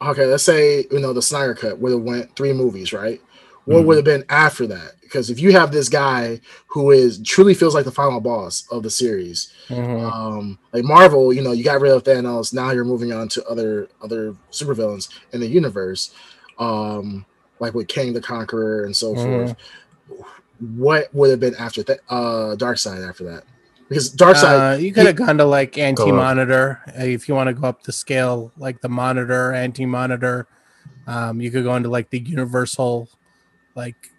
okay, 0.01 0.25
let's 0.27 0.45
say 0.45 0.87
you 0.91 1.01
know 1.01 1.13
the 1.13 1.21
Snyder 1.23 1.55
cut 1.55 1.79
would 1.79 1.93
have 1.93 2.01
went 2.03 2.35
three 2.37 2.53
movies, 2.53 2.93
right? 2.93 3.21
What 3.67 3.83
Mhm. 3.83 3.87
would 3.87 3.97
have 3.97 4.05
been 4.05 4.25
after 4.31 4.67
that? 4.69 4.93
Because 5.13 5.29
if 5.29 5.39
you 5.39 5.53
have 5.53 5.71
this 5.73 5.91
guy 5.91 6.41
who 6.69 6.91
is 6.91 7.21
truly 7.23 7.53
feels 7.53 7.75
like 7.75 7.85
the 7.85 7.93
final 7.93 8.19
boss 8.19 8.67
of 8.71 8.83
the 8.83 8.89
series, 8.89 9.53
Mhm. 9.69 10.11
um, 10.11 10.59
like 10.73 10.85
Marvel, 10.85 11.35
you 11.35 11.43
know, 11.43 11.53
you 11.53 11.63
got 11.63 11.83
rid 11.83 11.93
of 11.93 12.03
Thanos. 12.03 12.55
Now 12.55 12.71
you're 12.71 12.87
moving 12.87 13.13
on 13.13 13.29
to 13.29 13.45
other 13.45 13.89
other 14.03 14.35
supervillains 14.51 15.11
in 15.33 15.41
the 15.41 15.47
universe, 15.47 16.13
um, 16.59 17.27
like 17.61 17.75
with 17.75 17.89
Kang 17.89 18.15
the 18.15 18.23
Conqueror 18.23 18.87
and 18.87 18.97
so 18.97 19.15
forth. 19.15 19.55
What 20.77 21.15
would 21.15 21.29
have 21.29 21.41
been 21.41 21.57
after 21.57 21.83
that? 21.83 22.01
Uh, 22.09 22.57
Darkseid 22.57 23.07
after 23.07 23.25
that, 23.25 23.45
because 23.91 24.15
Darkseid, 24.15 24.77
Uh, 24.77 24.79
you 24.79 24.95
could 24.95 25.05
have 25.07 25.17
gone 25.17 25.37
to 25.39 25.45
like 25.45 25.77
anti-monitor 25.77 26.81
uh, 26.89 27.05
if 27.05 27.29
you 27.29 27.35
want 27.35 27.49
to 27.49 27.55
go 27.55 27.69
up 27.69 27.83
the 27.83 27.93
scale, 27.93 28.51
like 28.57 28.81
the 28.81 28.89
monitor, 28.89 29.53
anti-monitor. 29.53 30.47
Um, 31.07 31.41
you 31.43 31.51
could 31.51 31.65
go 31.65 31.75
into 31.77 31.91
like 31.91 32.09
the 32.09 32.21
universal, 32.21 33.09
like 33.75 34.12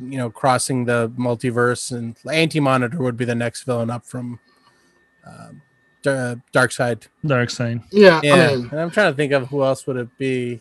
you 0.00 0.16
know, 0.18 0.30
crossing 0.30 0.84
the 0.84 1.10
multiverse, 1.16 1.92
and 1.96 2.16
anti-monitor 2.30 2.98
would 2.98 3.16
be 3.16 3.24
the 3.24 3.34
next 3.34 3.64
villain 3.64 3.90
up 3.90 4.04
from 4.06 4.38
um, 5.26 5.62
uh, 6.06 6.36
Darkseid. 6.52 7.08
Dark 7.26 7.50
Side. 7.50 7.82
yeah, 7.92 8.20
Yeah, 8.22 8.34
I 8.50 8.56
mean, 8.56 8.68
and 8.70 8.80
I'm 8.80 8.90
trying 8.90 9.12
to 9.12 9.16
think 9.16 9.32
of 9.32 9.48
who 9.48 9.62
else 9.62 9.86
would 9.86 9.96
it 9.96 10.08
be. 10.18 10.60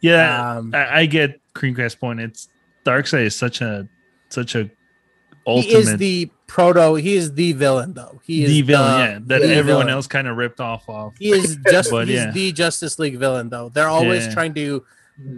Yeah, 0.00 0.56
Um, 0.58 0.74
I, 0.74 1.00
I 1.00 1.06
get 1.06 1.40
Creamcast 1.54 1.98
point. 1.98 2.20
It's 2.20 2.48
Darkseid 2.84 3.24
is 3.26 3.34
such 3.34 3.60
a 3.62 3.88
such 4.28 4.54
a 4.54 4.70
ultimate 5.46 5.70
he 5.70 5.74
is 5.76 5.96
the 5.96 6.30
proto. 6.46 6.94
He 6.94 7.16
is 7.16 7.32
the 7.32 7.52
villain, 7.52 7.94
though. 7.94 8.20
He 8.24 8.44
is 8.44 8.50
the 8.50 8.62
villain, 8.62 9.00
yeah, 9.00 9.18
that 9.26 9.42
everyone 9.42 9.64
villain. 9.64 9.88
else 9.88 10.06
kind 10.06 10.28
of 10.28 10.36
ripped 10.36 10.60
off 10.60 10.84
of. 10.88 11.14
He 11.18 11.30
is 11.30 11.56
just 11.70 11.90
But, 11.90 12.08
he's 12.08 12.16
yeah. 12.18 12.30
the 12.30 12.52
Justice 12.52 12.98
League 12.98 13.16
villain 13.18 13.48
though. 13.48 13.70
They're 13.70 13.88
always 13.88 14.26
Yeah. 14.26 14.34
trying 14.34 14.54
to 14.54 14.84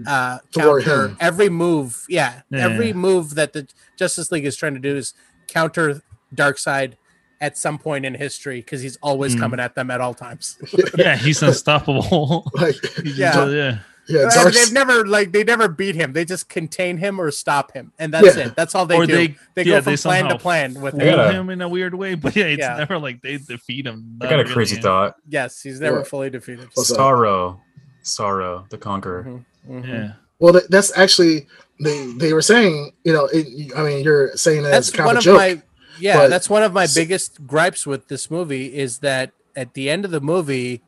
uh 0.06 0.38
counter 0.52 1.14
every 1.20 1.48
move. 1.48 2.04
Yeah, 2.08 2.42
Yeah. 2.50 2.64
Every 2.68 2.92
move 2.92 3.34
that 3.36 3.52
the 3.52 3.68
Justice 3.96 4.32
League 4.32 4.44
is 4.44 4.56
trying 4.56 4.74
to 4.74 4.80
do 4.80 4.96
is 4.96 5.14
counter 5.46 6.02
Darkseid 6.34 6.94
at 7.40 7.56
some 7.56 7.78
point 7.78 8.04
in 8.04 8.14
history 8.14 8.60
because 8.60 8.80
he's 8.82 8.96
always 9.02 9.36
Mm. 9.36 9.40
coming 9.40 9.60
at 9.60 9.74
them 9.76 9.90
at 9.90 10.00
all 10.00 10.14
times. 10.14 10.58
Yeah, 10.98 11.16
he's 11.16 11.42
unstoppable. 11.42 12.50
like 12.54 12.74
Yeah. 13.04 13.32
So, 13.32 13.48
yeah. 13.50 13.78
yeah, 14.08 14.22
And 14.22 14.30
Dark, 14.32 14.54
They've 14.54 14.72
never 14.72 15.06
like 15.06 15.30
they 15.30 15.44
never 15.44 15.68
beat 15.68 15.94
him. 15.94 16.12
They 16.12 16.24
just 16.24 16.48
contain 16.48 16.96
him 16.98 17.20
or 17.20 17.30
stop 17.30 17.72
him, 17.72 17.92
and 18.00 18.12
that's 18.12 18.36
Yeah. 18.36 18.46
it. 18.48 18.56
That's 18.56 18.74
all 18.74 18.84
they 18.86 18.96
Or 18.96 19.06
do. 19.06 19.12
they- 19.14 19.36
They, 19.54 19.62
yeah, 19.62 19.76
go 19.76 19.82
from 19.82 19.92
they 19.92 19.96
plan 19.98 20.28
to 20.30 20.38
plan 20.38 20.74
with 20.80 20.94
him. 20.94 21.34
him 21.34 21.50
in 21.50 21.60
a 21.62 21.68
weird 21.68 21.94
way, 21.94 22.16
but 22.16 22.34
yeah, 22.34 22.46
it's 22.46 22.58
Yeah. 22.60 22.76
never 22.78 22.98
like 22.98 23.22
they 23.22 23.36
defeat 23.36 23.86
him. 23.86 24.18
I 24.20 24.24
got 24.24 24.32
a 24.34 24.42
really, 24.42 24.52
crazy 24.54 24.76
yeah. 24.76 24.82
thought. 24.82 25.14
Yes, 25.28 25.62
he's 25.62 25.78
never 25.80 25.98
What? 25.98 26.08
fully 26.08 26.30
defeated. 26.30 26.68
What's 26.74 26.90
up? 26.90 26.98
Starro, 26.98 27.60
Starro, 28.02 28.68
the 28.70 28.78
Conqueror. 28.78 29.24
Mhm, 29.24 29.44
mhm. 29.68 29.84
Yeah, 29.88 30.12
well, 30.38 30.60
that's 30.68 30.96
actually 30.96 31.46
they 31.80 32.12
they 32.18 32.32
were 32.32 32.42
saying, 32.42 32.92
you 33.04 33.12
know, 33.12 33.26
it, 33.32 33.72
I 33.76 33.82
mean, 33.82 34.02
you're 34.04 34.36
saying 34.36 34.62
that 34.64 34.70
that's 34.70 34.88
as 34.88 34.94
kind 34.94 35.06
one 35.06 35.16
of 35.16 35.16
a 35.16 35.18
of 35.20 35.24
joke. 35.24 35.36
my 35.36 35.62
yeah 36.00 36.26
that's 36.28 36.48
one 36.50 36.62
of 36.62 36.72
my 36.72 36.84
s- 36.84 36.94
biggest 36.94 37.46
gripes 37.46 37.86
with 37.86 38.08
this 38.08 38.30
movie 38.30 38.74
is 38.76 38.98
that 39.00 39.32
at 39.56 39.74
the 39.74 39.90
end 39.90 40.04
of 40.04 40.10
the 40.10 40.20
movie 40.20 40.82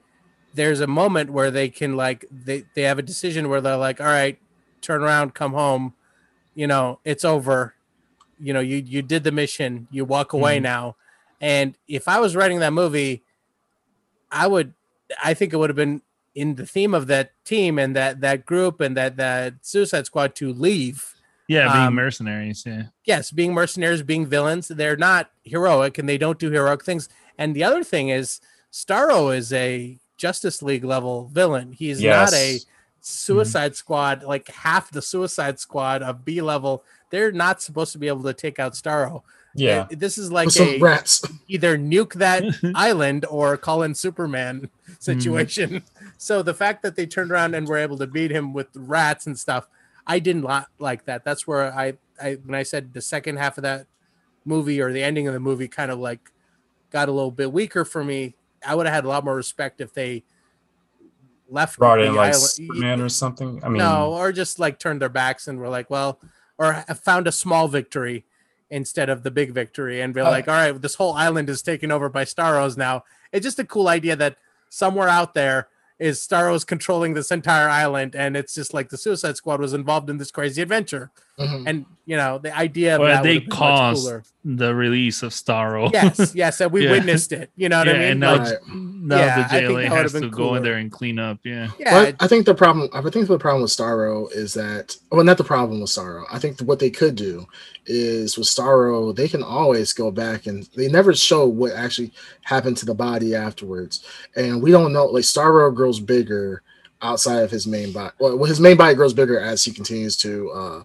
there's 0.55 0.81
a 0.81 0.87
moment 0.87 1.31
where 1.31 1.51
they 1.51 1.69
can 1.69 1.97
like 1.97 2.25
they, 2.31 2.65
they 2.75 2.83
have 2.83 2.99
a 2.99 3.03
decision 3.03 3.49
where 3.49 3.61
they're 3.61 3.77
like 3.77 4.01
all 4.01 4.07
right 4.07 4.39
turn 4.81 5.03
around 5.03 5.35
come 5.35 5.53
home 5.53 5.95
you 6.55 6.67
know 6.67 7.01
it's 7.05 7.25
over 7.25 7.75
you 8.39 8.53
know 8.53 8.61
you 8.61 8.77
you 8.77 9.03
did 9.03 9.25
the 9.25 9.33
mission 9.33 9.89
you 9.91 10.05
walk 10.05 10.33
away 10.33 10.59
Mhm. 10.59 10.63
now 10.63 10.97
and 11.41 11.75
if 11.89 12.07
i 12.09 12.21
was 12.21 12.37
writing 12.37 12.61
that 12.61 12.73
movie 12.73 13.23
i 14.31 14.47
would 14.47 14.75
i 15.23 15.35
think 15.35 15.53
it 15.53 15.57
would 15.57 15.71
have 15.71 15.77
been 15.77 16.03
in 16.41 16.55
the 16.55 16.67
theme 16.75 16.95
of 16.95 17.07
that 17.07 17.33
team 17.45 17.79
and 17.79 17.95
that 17.95 18.21
that 18.21 18.47
group 18.51 18.81
and 18.81 18.97
that 18.97 19.17
that 19.17 19.55
suicide 19.63 20.07
squad 20.07 20.35
to 20.41 20.47
leave 20.53 20.99
yeah, 21.49 21.73
being 21.73 21.87
Um, 21.89 21.95
mercenaries. 21.97 22.63
Yeah, 22.65 22.85
yes, 23.05 23.33
being 23.33 23.53
mercenaries, 23.53 24.03
being 24.03 24.25
villains, 24.25 24.69
they're 24.69 24.97
not 25.11 25.33
heroic 25.43 25.99
and 25.99 26.09
they 26.09 26.17
don't 26.17 26.39
do 26.39 26.49
heroic 26.49 26.85
things. 26.85 27.09
And 27.39 27.57
the 27.57 27.65
other 27.65 27.83
thing 27.83 28.09
is, 28.09 28.41
Starro 28.73 29.37
is 29.37 29.53
a 29.53 29.99
Justice 30.17 30.63
League 30.63 30.85
level 30.85 31.29
villain. 31.33 31.73
He's 31.73 31.99
is 31.99 32.05
not 32.05 32.33
a 32.35 32.53
Yes. 32.53 32.67
Suicide 33.01 33.75
Squad, 33.75 34.23
like 34.23 34.47
half 34.49 34.93
the 34.93 35.03
Suicide 35.03 35.59
Squad 35.59 36.03
of 36.03 36.25
B 36.25 36.41
level, 36.41 36.85
they're 37.11 37.33
not 37.33 37.61
supposed 37.63 37.93
to 37.93 37.99
be 37.99 38.09
able 38.09 38.23
to 38.25 38.35
take 38.35 38.59
out 38.61 38.75
Starro. 38.75 39.23
Yeah. 39.55 39.81
Uh, 39.83 39.87
This 39.91 40.17
is 40.19 40.31
like 40.31 40.49
a 40.57 40.79
rats. 40.79 41.23
either 41.49 41.77
nuke 41.77 42.15
that 42.15 42.45
island 42.75 43.25
or 43.29 43.57
call 43.57 43.83
in 43.83 43.95
Superman 43.95 44.71
situation. 44.99 45.83
So 46.23 46.43
the 46.43 46.53
fact 46.53 46.83
that 46.83 46.97
they 46.97 47.07
turned 47.07 47.31
around 47.33 47.55
and 47.55 47.67
were 47.67 47.79
able 47.79 47.97
to 47.97 48.07
beat 48.07 48.31
him 48.31 48.53
with 48.53 48.67
rats 48.75 49.27
and 49.27 49.39
stuff, 49.39 49.67
I 50.07 50.19
didn't 50.19 50.43
li- 50.45 50.67
like 50.79 51.07
that. 51.07 51.25
That's 51.25 51.47
where 51.47 51.73
I, 51.73 51.95
I 52.23 52.35
when 52.45 52.55
I 52.55 52.63
said 52.63 52.93
the 52.93 53.01
second 53.01 53.39
half 53.39 53.57
of 53.57 53.63
that 53.63 53.87
movie 54.45 54.83
or 54.83 54.93
the 54.93 55.03
ending 55.03 55.27
of 55.27 55.33
the 55.33 55.41
movie 55.41 55.67
kind 55.67 55.91
of 55.91 55.99
like 55.99 56.31
got 56.91 57.09
a 57.09 57.13
little 57.13 57.31
bit 57.31 57.51
weaker 57.55 57.87
for 57.87 58.05
me. 58.05 58.35
I 58.67 58.75
would 58.75 58.85
have 58.85 58.95
had 58.95 59.07
a 59.07 59.09
lot 59.09 59.25
more 59.25 59.35
respect 59.35 59.81
if 59.81 59.95
they 59.95 60.25
left 61.49 61.79
Brought 61.79 61.97
the 61.97 62.05
in 62.09 62.15
like 62.15 62.35
island- 62.35 62.51
Superman 62.51 63.01
or 63.01 63.09
something. 63.09 63.65
I 63.65 63.69
mean, 63.71 63.79
no, 63.79 64.13
or 64.13 64.31
just 64.33 64.59
like 64.59 64.79
turned 64.79 65.01
their 65.01 65.09
backs 65.09 65.49
and 65.49 65.59
were 65.59 65.71
like, 65.71 65.89
well, 65.89 66.21
or 66.59 66.75
found 67.03 67.27
a 67.27 67.33
small 67.33 67.67
victory 67.67 68.27
instead 68.71 69.09
of 69.09 69.23
the 69.23 69.31
big 69.31 69.53
victory 69.53 70.01
and 70.01 70.15
be 70.15 70.21
Uh, 70.21 70.31
like, 70.31 70.49
all 70.49 70.55
right, 70.55 70.81
this 70.81 70.95
whole 70.95 71.13
island 71.15 71.51
is 71.51 71.63
taken 71.63 71.91
over 71.91 72.09
by 72.09 72.25
Starros 72.25 72.77
now. 72.77 73.05
It's 73.33 73.45
just 73.45 73.59
a 73.59 73.65
cool 73.65 73.89
idea 73.89 74.17
that 74.17 74.37
somewhere 74.69 75.09
out 75.09 75.35
there 75.35 75.69
is 75.99 76.19
Starros 76.19 76.67
controlling 76.67 77.13
this 77.15 77.31
entire 77.31 77.69
island, 77.69 78.15
and 78.15 78.37
it's 78.37 78.55
just 78.55 78.73
like 78.73 78.89
the 78.89 78.97
Suicide 78.97 79.37
Squad 79.37 79.61
was 79.61 79.75
involved 79.75 80.09
in 80.09 80.17
this 80.17 80.31
crazy 80.31 80.63
adventure. 80.63 81.11
Mhm. 81.39 81.63
And 81.67 81.87
you 82.07 82.17
know, 82.17 82.39
the 82.39 82.57
idea 82.57 82.97
of 82.97 83.01
Well, 83.03 83.09
that 83.15 83.23
they 83.23 83.35
would 83.35 83.43
have 83.43 83.51
been 83.51 83.59
much 83.59 83.59
caused 83.59 84.13
the 84.45 84.75
release 84.75 85.23
of 85.23 85.31
Starro. 85.31 85.93
Yes, 85.93 86.33
yes, 86.35 86.61
and 86.61 86.73
we 86.73 86.85
Yeah. 86.85 86.91
witnessed 86.91 87.31
it. 87.31 87.51
You 87.55 87.69
know 87.69 87.79
what 87.79 87.87
yeah, 87.87 87.93
I 87.93 87.99
mean? 87.99 88.09
and 88.09 88.21
now, 88.21 88.33
Like, 88.37 88.41
Right. 88.41 88.59
now 88.75 89.17
Yeah, 89.17 89.43
the 89.43 89.49
think 89.49 89.69
JLA 89.71 89.85
has 89.89 90.13
to 90.13 90.21
been 90.21 90.31
go 90.31 90.55
in 90.57 90.63
there 90.65 90.75
and 90.75 90.91
clean 90.91 91.21
up. 91.21 91.39
Yeah. 91.45 91.69
yeah, 91.79 91.91
But 91.93 92.17
I 92.19 92.27
think 92.27 92.47
the 92.47 92.55
problem. 92.55 92.89
I 92.93 93.01
think 93.11 93.29
the 93.29 93.39
problem 93.39 93.63
with 93.63 93.71
Starro 93.71 94.31
is 94.33 94.55
that, 94.55 94.97
well, 95.13 95.25
not 95.25 95.39
the 95.39 95.45
problem 95.45 95.81
with 95.81 95.91
Starro. 95.91 96.25
I 96.33 96.41
think 96.41 96.59
what 96.63 96.81
they 96.81 96.91
could 96.91 97.15
do 97.15 97.47
is 97.87 98.37
with 98.37 98.49
Starro, 98.49 99.15
they 99.15 99.29
can 99.29 99.45
always 99.45 99.93
go 99.93 100.11
back 100.11 100.47
and 100.47 100.69
they 100.77 100.89
never 100.89 101.15
show 101.15 101.47
what 101.47 101.73
actually 101.73 102.13
happened 102.43 102.77
to 102.79 102.87
the 102.87 102.95
body 102.95 103.37
afterwards, 103.37 104.05
and 104.35 104.61
we 104.61 104.73
don't 104.73 104.93
know. 104.93 105.07
Like 105.07 105.25
Starro 105.25 105.73
grows 105.73 106.01
bigger 106.01 106.63
outside 107.03 107.43
of 107.43 107.51
his 107.51 107.67
main 107.67 107.93
body. 107.93 108.13
Well, 108.19 108.45
his 108.45 108.61
main 108.61 108.77
body 108.77 108.95
grows 108.95 109.13
bigger 109.15 109.39
as 109.41 109.65
he 109.65 109.73
continues 109.73 110.17
to 110.19 110.51
uh, 110.51 110.83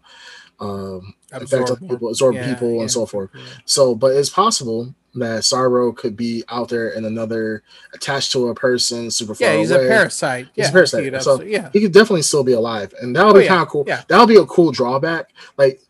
um, 0.60 1.14
Absorb 1.32 1.64
other 1.64 1.76
people, 1.76 2.10
absorb 2.10 2.36
Yeah, 2.36 2.54
people, 2.54 2.76
yeah. 2.76 2.82
and 2.82 2.92
so 2.92 3.06
forth. 3.06 3.30
So, 3.66 3.94
but 3.96 4.16
it's 4.16 4.30
possible 4.30 4.94
that 5.16 5.42
Starro 5.44 5.96
could 5.96 6.16
be 6.18 6.44
out 6.50 6.70
there 6.70 6.90
in 6.90 7.06
another 7.06 7.64
attached 7.94 8.32
to 8.34 8.50
a 8.50 8.56
person 8.56 9.10
super 9.12 9.34
far 9.36 9.48
Yeah, 9.54 9.58
he's 9.58 9.72
away. 9.72 9.86
a 9.86 9.90
parasite. 9.90 10.48
He's 10.56 10.70
a 10.70 10.72
parasite, 10.72 11.04
he'd 11.06 11.22
so- 11.22 11.42
yeah. 11.42 11.70
he 11.74 11.82
could 11.82 11.94
definitely 11.94 12.22
still 12.22 12.44
be 12.44 12.54
alive, 12.54 12.94
and 13.02 13.16
that 13.16 13.26
would 13.26 13.36
Oh, 13.36 13.40
be 13.40 13.44
yeah, 13.46 13.50
kind 13.50 13.62
of 13.62 13.68
cool. 13.70 13.84
yeah. 13.88 14.04
That 14.08 14.20
would 14.20 14.28
be 14.30 14.38
a 14.38 14.46
cool 14.46 14.72
drawback. 14.72 15.32
Like, 15.58 15.82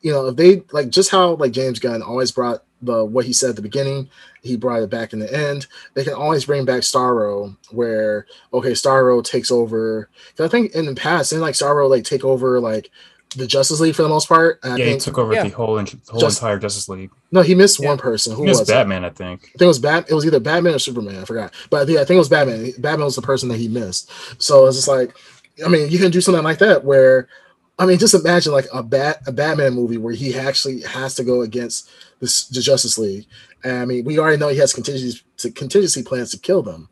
you 0.00 0.12
know, 0.12 0.26
if 0.28 0.36
they 0.36 0.62
like 0.72 0.88
just 0.90 1.10
how 1.10 1.34
like 1.34 1.52
James 1.52 1.78
Gunn 1.78 2.02
always 2.02 2.30
brought 2.30 2.62
the 2.86 3.04
what 3.04 3.26
he 3.26 3.32
said 3.32 3.50
at 3.50 3.56
the 3.56 3.62
beginning, 3.62 4.08
he 4.42 4.56
brought 4.56 4.82
it 4.82 4.90
back 4.90 5.12
in 5.12 5.18
the 5.18 5.32
end. 5.32 5.66
They 5.94 6.04
can 6.04 6.14
always 6.14 6.44
bring 6.46 6.64
back 6.64 6.80
Starro, 6.82 7.56
where 7.70 8.26
okay, 8.54 8.72
Starro 8.72 9.22
takes 9.22 9.50
over. 9.50 10.08
'Cause 10.36 10.46
I 10.46 10.48
think 10.48 10.74
in 10.74 10.86
the 10.86 10.94
past, 10.94 11.30
didn't 11.30 11.42
like 11.42 11.54
Starro 11.54 11.88
like 11.90 12.04
take 12.04 12.24
over 12.24 12.58
like 12.60 12.90
the 13.36 13.46
Justice 13.46 13.80
League 13.80 13.94
for 13.94 14.02
the 14.02 14.08
most 14.08 14.28
part. 14.28 14.60
And 14.62 14.74
I 14.74 14.76
yeah, 14.76 14.84
he 14.92 14.98
took 14.98 15.18
over 15.18 15.34
yeah. 15.34 15.42
the 15.42 15.50
whole 15.50 15.76
int- 15.78 15.96
whole 16.08 16.20
Just- 16.20 16.38
entire 16.40 16.58
Justice 16.58 16.88
League. 16.88 17.10
no, 17.32 17.42
he 17.42 17.54
missed 17.54 17.80
Yeah. 17.80 17.88
one 17.88 17.98
person. 17.98 18.34
Who 18.34 18.44
He 18.44 18.48
was 18.48 18.60
was 18.60 18.70
it? 18.70 18.72
Batman, 18.72 19.04
I 19.04 19.10
think. 19.10 19.40
I 19.42 19.46
think 19.58 19.62
it 19.62 19.66
was 19.66 19.78
Bat. 19.80 20.06
It 20.08 20.14
was 20.14 20.24
either 20.24 20.40
Batman 20.40 20.74
or 20.74 20.78
Superman. 20.78 21.18
I 21.20 21.24
forgot, 21.24 21.52
but 21.68 21.86
yeah, 21.88 22.00
I 22.00 22.04
think 22.04 22.16
it 22.16 22.20
was 22.20 22.28
Batman. 22.30 22.72
Batman 22.78 23.04
was 23.04 23.16
the 23.16 23.22
person 23.22 23.48
that 23.50 23.58
he 23.58 23.68
missed. 23.68 24.10
So 24.38 24.66
it's 24.66 24.76
just 24.76 24.88
like, 24.88 25.14
I 25.64 25.68
mean, 25.68 25.90
you 25.90 25.98
can 25.98 26.10
do 26.10 26.20
something 26.22 26.44
like 26.44 26.58
that 26.58 26.84
where, 26.84 27.28
I 27.78 27.84
mean, 27.84 27.98
just 27.98 28.14
imagine 28.14 28.52
like 28.52 28.68
a 28.72 28.82
bat 28.82 29.20
a 29.26 29.32
Batman 29.32 29.74
movie 29.74 29.98
where 29.98 30.14
he 30.14 30.34
actually 30.34 30.80
has 30.82 31.14
to 31.16 31.24
go 31.24 31.42
against 31.42 31.90
this, 32.20 32.46
the 32.48 32.60
Justice 32.60 32.98
League. 32.98 33.26
And 33.64 33.78
I 33.78 33.84
mean, 33.84 34.04
we 34.04 34.18
already 34.18 34.38
know 34.38 34.48
he 34.48 34.58
has 34.58 34.72
contingency 34.72 35.20
to 35.38 35.50
contingency 35.50 36.02
plans 36.02 36.30
to 36.30 36.38
kill 36.38 36.62
them, 36.62 36.88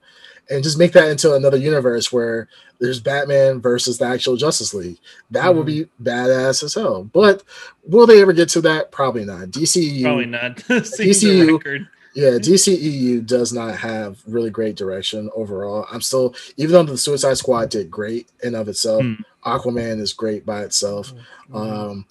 and 0.51 0.63
just 0.63 0.79
make 0.79 0.93
that 0.93 1.09
into 1.09 1.35
another 1.35 1.57
universe 1.57 2.13
where 2.13 2.49
there's 2.81 3.01
Batman 3.01 3.61
versus 3.61 3.99
the 3.99 4.05
actual 4.05 4.37
Justice 4.37 4.75
League. 4.75 4.99
That 5.31 5.55
would 5.55 5.67
be 5.67 5.87
badass 6.03 6.63
as 6.63 6.75
hell. 6.75 7.05
But 7.05 7.43
will 7.87 8.07
they 8.07 8.21
ever 8.21 8.33
get 8.33 8.49
to 8.51 8.61
that? 8.63 8.91
Probably 8.91 9.25
not. 9.25 9.49
DCU 9.49 10.03
Probably 10.03 10.27
not. 10.27 10.57
DCU 10.57 11.87
yeah, 12.15 12.31
DCEU 12.31 13.27
does 13.27 13.53
not 13.53 13.77
have 13.77 14.23
really 14.27 14.51
great 14.51 14.77
direction 14.77 15.31
overall. 15.35 15.87
I'm 15.91 16.01
still, 16.01 16.35
even 16.57 16.73
though 16.73 16.85
the 16.85 16.97
Suicide 16.97 17.39
Squad 17.39 17.71
did 17.71 17.91
great 17.91 18.31
in 18.43 18.55
of 18.55 18.69
itself, 18.69 19.03
Hmm. 19.03 19.15
Aquaman 19.45 20.01
is 20.01 20.13
great 20.13 20.47
by 20.47 20.63
itself. 20.63 21.13
Mm-hmm. 21.51 21.57
Um, 21.57 22.07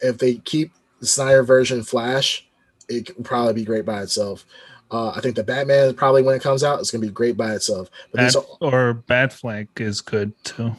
if 0.00 0.18
they 0.18 0.36
keep 0.36 0.72
the 1.00 1.06
Snyder 1.06 1.42
version 1.42 1.82
Flash, 1.82 2.45
it 2.88 3.06
can 3.06 3.22
probably 3.24 3.54
be 3.54 3.64
great 3.64 3.84
by 3.84 4.02
itself. 4.02 4.44
Uh, 4.90 5.10
I 5.10 5.20
think 5.20 5.34
the 5.34 5.42
Batman 5.42 5.94
probably 5.94 6.22
when 6.22 6.36
it 6.36 6.42
comes 6.42 6.62
out, 6.62 6.78
it's 6.80 6.90
gonna 6.90 7.04
be 7.04 7.10
great 7.12 7.36
by 7.36 7.52
itself. 7.54 7.90
But 8.12 8.18
Bat, 8.18 8.24
these 8.26 8.36
are, 8.36 8.44
or 8.60 9.02
Batfleck 9.08 9.68
is 9.80 10.00
good 10.00 10.32
too. 10.44 10.74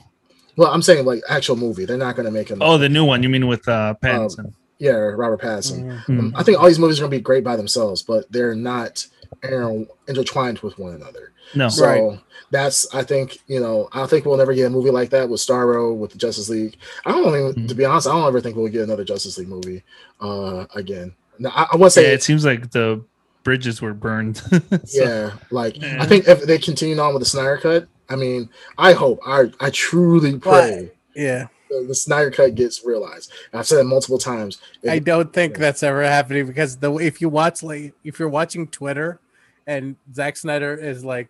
well, 0.56 0.72
I'm 0.72 0.82
saying 0.82 1.06
like 1.06 1.22
actual 1.30 1.56
movie. 1.58 1.86
They're 1.86 1.98
not 1.98 2.16
gonna 2.16 2.32
make 2.32 2.50
it. 2.52 2.58
Oh, 2.62 2.78
the 2.78 2.88
new 2.90 3.04
one. 3.06 3.22
You 3.24 3.30
mean 3.30 3.48
with 3.48 3.68
uh 3.68 3.96
Pattinson? 4.02 4.54
yeah, 4.80 4.92
Robert 4.92 5.42
Pattinson. 5.42 5.84
Mhm. 5.84 6.04
Hmm. 6.06 6.20
Um, 6.20 6.34
I 6.38 6.44
think 6.44 6.58
all 6.60 6.68
these 6.68 6.80
movies 6.80 7.00
are 7.00 7.04
gonna 7.04 7.12
be 7.12 7.20
great 7.20 7.44
by 7.44 7.56
themselves, 7.58 8.02
but 8.02 8.32
they're 8.32 8.56
not 8.56 9.06
inter- 9.44 9.86
intertwined 10.08 10.60
with 10.60 10.80
one 10.80 10.94
another. 10.94 11.34
No. 11.54 11.68
So 11.68 11.86
Right. 11.86 12.20
that's 12.52 12.88
I 12.96 13.04
think 13.04 13.40
you 13.48 13.60
know 13.60 13.90
I 13.92 14.06
think 14.06 14.26
we'll 14.26 14.38
never 14.38 14.54
get 14.54 14.68
a 14.68 14.70
movie 14.70 14.90
like 14.92 15.10
that 15.10 15.28
with 15.28 15.42
Starro 15.42 15.94
with 15.96 16.12
the 16.12 16.18
Justice 16.18 16.48
League. 16.48 16.78
I 17.06 17.12
don't 17.12 17.28
even 17.28 17.66
Mhm. 17.66 17.68
to 17.68 17.76
be 17.76 17.84
honest 17.84 18.08
I 18.08 18.12
don't 18.14 18.26
ever 18.28 18.40
think 18.40 18.56
we'll 18.56 18.68
get 18.70 18.84
another 18.84 19.04
Justice 19.04 19.38
League 19.38 19.50
movie 19.50 19.84
uh 20.22 20.66
again. 20.76 21.14
Now, 21.40 21.52
I, 21.56 21.68
I 21.74 21.76
want 21.78 21.94
to 21.94 22.02
Yeah, 22.02 22.08
say 22.08 22.14
it 22.14 22.24
seems 22.24 22.46
like 22.46 22.72
the 22.72 23.04
bridges 23.44 23.82
were 23.82 23.94
burned. 23.94 24.38
So, 24.86 25.04
yeah, 25.04 25.32
like 25.52 25.82
Yeah. 25.82 26.02
I 26.02 26.06
think 26.06 26.28
if 26.28 26.44
they 26.44 26.58
continue 26.58 26.98
on 27.00 27.14
with 27.14 27.22
the 27.22 27.30
Snyder 27.30 27.58
cut, 27.58 27.88
I 28.10 28.16
mean 28.16 28.50
I 28.78 28.94
hope 28.94 29.20
I 29.26 29.52
I 29.60 29.70
truly 29.70 30.38
pray 30.40 30.92
Yeah, 31.16 31.48
the, 31.70 31.86
the 31.88 31.96
Snyder 31.96 32.32
cut 32.32 32.56
gets 32.56 32.86
realized. 32.86 33.32
I've 33.54 33.68
said 33.68 33.80
it 33.80 33.84
multiple 33.86 34.18
times. 34.18 34.60
If- 34.84 34.92
I 34.92 35.00
don't 35.00 35.32
think 35.34 35.58
that's 35.58 35.84
ever 35.84 36.04
happening 36.04 36.46
because 36.48 36.78
the 36.78 36.94
if 36.96 37.22
you 37.22 37.30
watch 37.30 37.64
like 37.64 37.94
if 38.04 38.20
you're 38.20 38.30
watching 38.30 38.68
Twitter 38.68 39.20
and 39.66 39.96
Zack 40.14 40.38
Snyder 40.38 40.76
is 40.76 41.04
like 41.06 41.30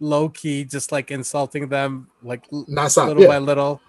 low 0.00 0.28
key 0.30 0.64
just 0.64 0.92
like 0.92 1.10
insulting 1.10 1.68
them 1.68 2.08
like 2.22 2.46
not 2.50 2.90
stop. 2.90 3.08
little 3.08 3.22
Yeah, 3.24 3.28
by 3.28 3.38
little. 3.38 3.80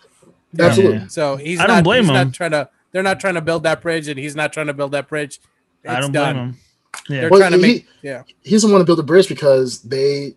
absolutely. 0.59 0.97
Yeah. 0.97 1.07
So 1.07 1.35
he's 1.37 1.59
I 1.59 1.67
don't 1.67 1.77
not, 1.77 1.83
blame 1.85 2.03
he's 2.03 2.09
him. 2.09 2.15
Not 2.15 2.33
trying 2.33 2.51
to. 2.51 2.69
They're 2.91 3.03
not 3.03 3.19
trying 3.19 3.35
to 3.35 3.41
build 3.41 3.63
that 3.63 3.81
bridge, 3.81 4.07
and 4.07 4.19
he's 4.19 4.35
not 4.35 4.51
trying 4.53 4.67
to 4.67 4.73
build 4.73 4.91
that 4.91 5.07
bridge. 5.07 5.39
I 5.87 5.99
don't 5.99 6.11
done. 6.11 6.33
blame 6.35 6.45
him. 6.47 6.57
Yeah. 7.09 7.21
They're 7.21 7.29
Well, 7.29 7.39
trying 7.39 7.51
to 7.53 7.57
he- 7.57 7.61
make. 7.73 7.87
Yeah. 8.01 8.23
He 8.41 8.51
doesn't 8.51 8.71
want 8.71 8.81
to 8.81 8.85
build 8.85 8.99
a 8.99 9.03
bridge 9.03 9.27
because 9.29 9.81
they 9.81 10.35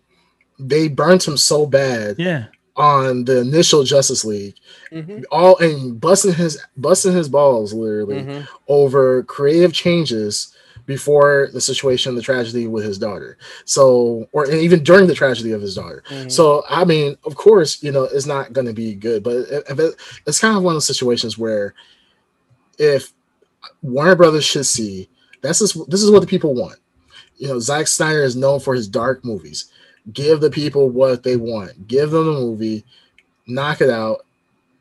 they 0.57 0.87
burnt 0.87 1.27
him 1.27 1.35
so 1.35 1.65
bad 1.65 2.15
Yeah. 2.17 2.45
on 2.77 3.25
the 3.25 3.41
initial 3.41 3.83
Justice 3.83 4.23
League. 4.23 4.55
Mhm, 4.91 5.23
all 5.29 5.57
and 5.57 5.99
busting 5.99 6.33
his 6.33 6.57
busting 6.77 7.11
his 7.11 7.27
balls 7.27 7.73
literally 7.73 8.21
mhm. 8.23 8.47
over 8.69 9.23
creative 9.23 9.73
changes 9.73 10.53
before 10.85 11.49
the 11.51 11.59
situation 11.59 12.15
the 12.15 12.21
tragedy 12.21 12.67
with 12.67 12.85
his 12.85 12.97
daughter 12.99 13.37
so 13.65 14.29
or 14.31 14.43
and 14.45 14.61
even 14.61 14.83
during 14.83 15.07
the 15.07 15.15
tragedy 15.15 15.51
of 15.51 15.59
his 15.61 15.73
daughter 15.75 16.03
Mhm. 16.11 16.31
so 16.31 16.63
i 16.69 16.85
mean 16.85 17.17
of 17.25 17.35
course 17.35 17.81
you 17.81 17.91
know 17.91 18.03
it's 18.03 18.27
not 18.27 18.53
going 18.53 18.67
to 18.67 18.73
be 18.73 18.93
good 18.93 19.23
but 19.23 19.35
it, 19.35 19.63
it- 19.67 19.95
it's 20.27 20.39
kind 20.39 20.55
of 20.55 20.61
one 20.63 20.73
of 20.73 20.75
those 20.75 20.85
situations 20.85 21.37
where 21.39 21.73
if 22.77 23.13
warner 23.81 24.15
brothers 24.15 24.45
should 24.45 24.65
see 24.65 25.09
that's 25.41 25.59
just, 25.59 25.89
this 25.89 26.03
is 26.03 26.11
what 26.11 26.21
the 26.21 26.27
people 26.27 26.53
want 26.53 26.77
you 27.37 27.47
know 27.47 27.59
Zack 27.59 27.87
snyder 27.87 28.23
is 28.23 28.35
known 28.35 28.59
for 28.59 28.73
his 28.73 28.87
dark 28.87 29.23
movies 29.23 29.71
give 30.13 30.39
the 30.39 30.49
people 30.49 30.89
what 30.89 31.23
they 31.23 31.35
want 31.35 31.87
give 31.87 32.11
them 32.11 32.25
the 32.25 32.31
movie 32.31 32.83
knock 33.47 33.81
it 33.81 33.89
out 33.89 34.25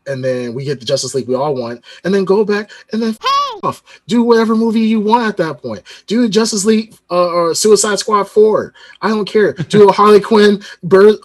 and 0.07 0.23
then 0.25 0.55
we 0.55 0.65
get 0.65 0.81
the 0.81 0.87
Justice 0.87 1.15
League 1.15 1.29
we 1.29 1.35
all 1.35 1.55
want, 1.55 1.83
and 2.05 2.15
then 2.15 2.25
go 2.25 2.45
back 2.45 2.71
and 2.93 3.03
then 3.03 3.17
off. 3.63 3.83
Do 4.07 4.23
whatever 4.23 4.55
movie 4.55 4.81
you 4.81 5.01
want 5.01 5.27
at 5.27 5.37
that 5.39 5.63
point. 5.63 5.83
Do 6.07 6.29
Justice 6.29 6.65
League 6.65 6.95
uh, 7.11 7.29
or 7.29 7.55
Suicide 7.55 7.99
Squad 7.99 8.25
four. 8.25 8.75
I 9.01 9.09
don't 9.09 9.25
care. 9.25 9.53
Do 9.53 9.89
a 9.89 9.93
Harley 9.93 10.21
Quinn 10.21 10.63
Bur-. 10.83 11.19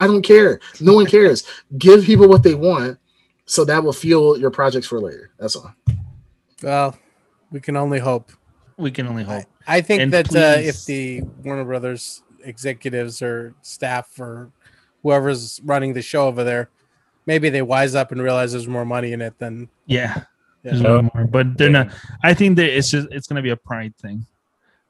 I 0.00 0.06
don't 0.06 0.22
care. 0.22 0.60
No 0.80 0.94
one 0.94 1.06
cares. 1.06 1.46
Give 1.78 2.04
people 2.04 2.28
what 2.28 2.42
they 2.42 2.54
want, 2.54 2.98
so 3.52 3.66
that 3.66 3.84
will 3.84 3.92
fuel 3.92 4.38
your 4.38 4.50
projects 4.50 4.86
for 4.86 4.98
later. 4.98 5.30
That's 5.38 5.56
all. 5.56 5.74
Well, 6.62 6.96
we 7.50 7.60
can 7.60 7.76
only 7.76 7.98
hope. 7.98 8.32
We 8.78 8.90
can 8.90 9.06
only 9.06 9.24
hope. 9.24 9.44
I 9.66 9.82
think 9.82 10.00
And 10.00 10.12
that 10.14 10.34
uh, 10.34 10.58
if 10.58 10.86
the 10.86 11.20
Warner 11.44 11.64
Brothers 11.64 12.22
executives 12.44 13.20
or 13.20 13.54
staff 13.60 14.18
or 14.18 14.50
whoever's 15.02 15.60
running 15.64 15.92
the 15.92 16.00
show 16.00 16.28
over 16.28 16.44
there, 16.44 16.70
maybe 17.26 17.50
they 17.50 17.60
wise 17.60 17.94
up 17.94 18.10
and 18.10 18.22
realize 18.22 18.52
there's 18.52 18.66
more 18.66 18.86
money 18.86 19.12
in 19.12 19.20
it 19.20 19.38
than. 19.38 19.68
Yeah. 19.84 20.14
Yeah. 20.16 20.24
There's 20.62 20.80
Yeah. 20.80 20.94
one 20.96 21.10
more, 21.14 21.26
but 21.26 21.58
they're 21.58 21.68
not. 21.68 21.90
I 22.24 22.32
think 22.32 22.56
that 22.56 22.74
it's 22.74 22.90
just 22.90 23.08
it's 23.10 23.26
gonna 23.26 23.42
be 23.42 23.50
a 23.50 23.56
pride 23.56 23.94
thing. 23.98 24.24